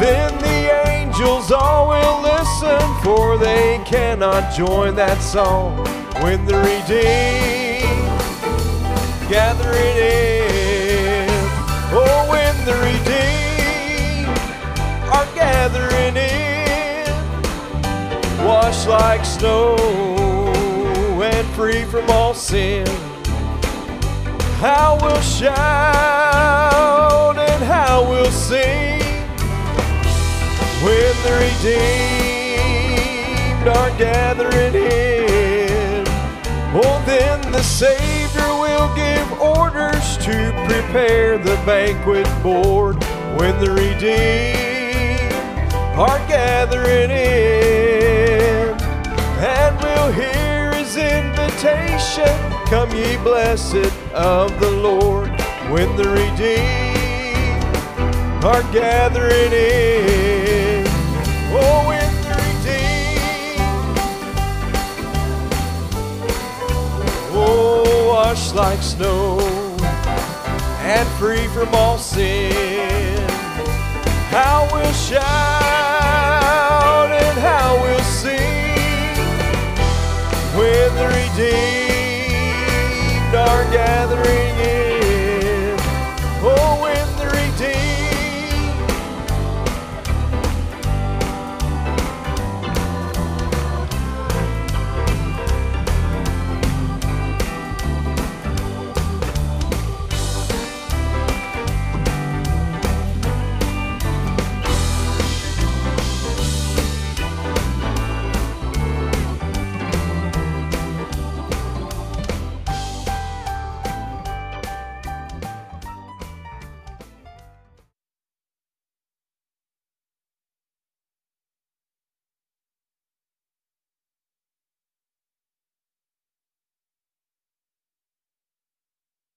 Then 0.00 0.32
the 0.38 0.72
angels 0.88 1.52
all 1.52 1.88
will 1.88 2.22
listen, 2.22 2.80
for 3.04 3.36
they 3.36 3.82
cannot 3.84 4.54
join 4.54 4.94
that 4.94 5.20
song 5.20 5.76
when 6.22 6.46
the 6.46 6.56
redeemed 6.56 7.84
gathering 9.28 9.96
in. 9.98 10.33
The 12.64 12.72
redeemed 12.76 14.38
are 15.12 15.28
gathering 15.34 16.16
in, 16.16 17.06
washed 18.42 18.88
like 18.88 19.22
snow 19.26 19.76
and 21.22 21.46
free 21.48 21.84
from 21.84 22.08
all 22.08 22.32
sin. 22.32 22.86
How 24.60 24.98
we'll 25.02 25.20
shout 25.20 25.46
and 27.38 27.62
how 27.64 28.08
we'll 28.08 28.30
sing 28.30 29.02
when 30.82 31.14
the 31.26 31.32
redeemed 31.44 32.88
are 33.68 33.90
gathering 33.98 34.74
in. 34.74 36.04
Oh, 36.76 37.02
then 37.04 37.52
the 37.52 37.62
Savior 37.62 38.48
will 38.58 38.88
give 38.96 39.32
orders 39.38 39.93
to 40.24 40.52
prepare 40.66 41.36
the 41.36 41.54
banquet 41.66 42.26
board 42.42 42.96
when 43.36 43.60
the 43.62 43.70
redeemed 43.70 45.20
are 45.98 46.18
gathering 46.26 47.10
in. 47.10 48.74
And 49.44 49.76
we'll 49.82 50.12
hear 50.12 50.72
his 50.72 50.96
invitation 50.96 52.54
Come, 52.68 52.90
ye 52.92 53.18
blessed 53.18 53.92
of 54.14 54.58
the 54.60 54.70
Lord, 54.70 55.28
when 55.70 55.94
the 55.96 56.08
redeemed 56.08 57.62
are 58.42 58.62
gathering 58.72 59.52
in. 59.52 60.86
Oh, 61.52 61.84
when 61.86 62.10
the 62.22 62.34
redeemed, 62.46 63.58
oh, 67.34 68.08
washed 68.08 68.54
like 68.54 68.82
snow 68.82 69.63
and 70.84 71.08
free 71.18 71.46
from 71.48 71.74
all 71.74 71.96
sin. 71.96 73.26
How 74.28 74.68
we'll 74.70 74.92
shout 74.92 75.20
and 77.10 77.38
how 77.38 77.80
we'll 77.82 77.98
sing 78.00 79.16
when 80.54 80.94
the 80.94 81.06
redeemed 81.08 82.14
are 83.34 83.64
gathering 83.72 84.53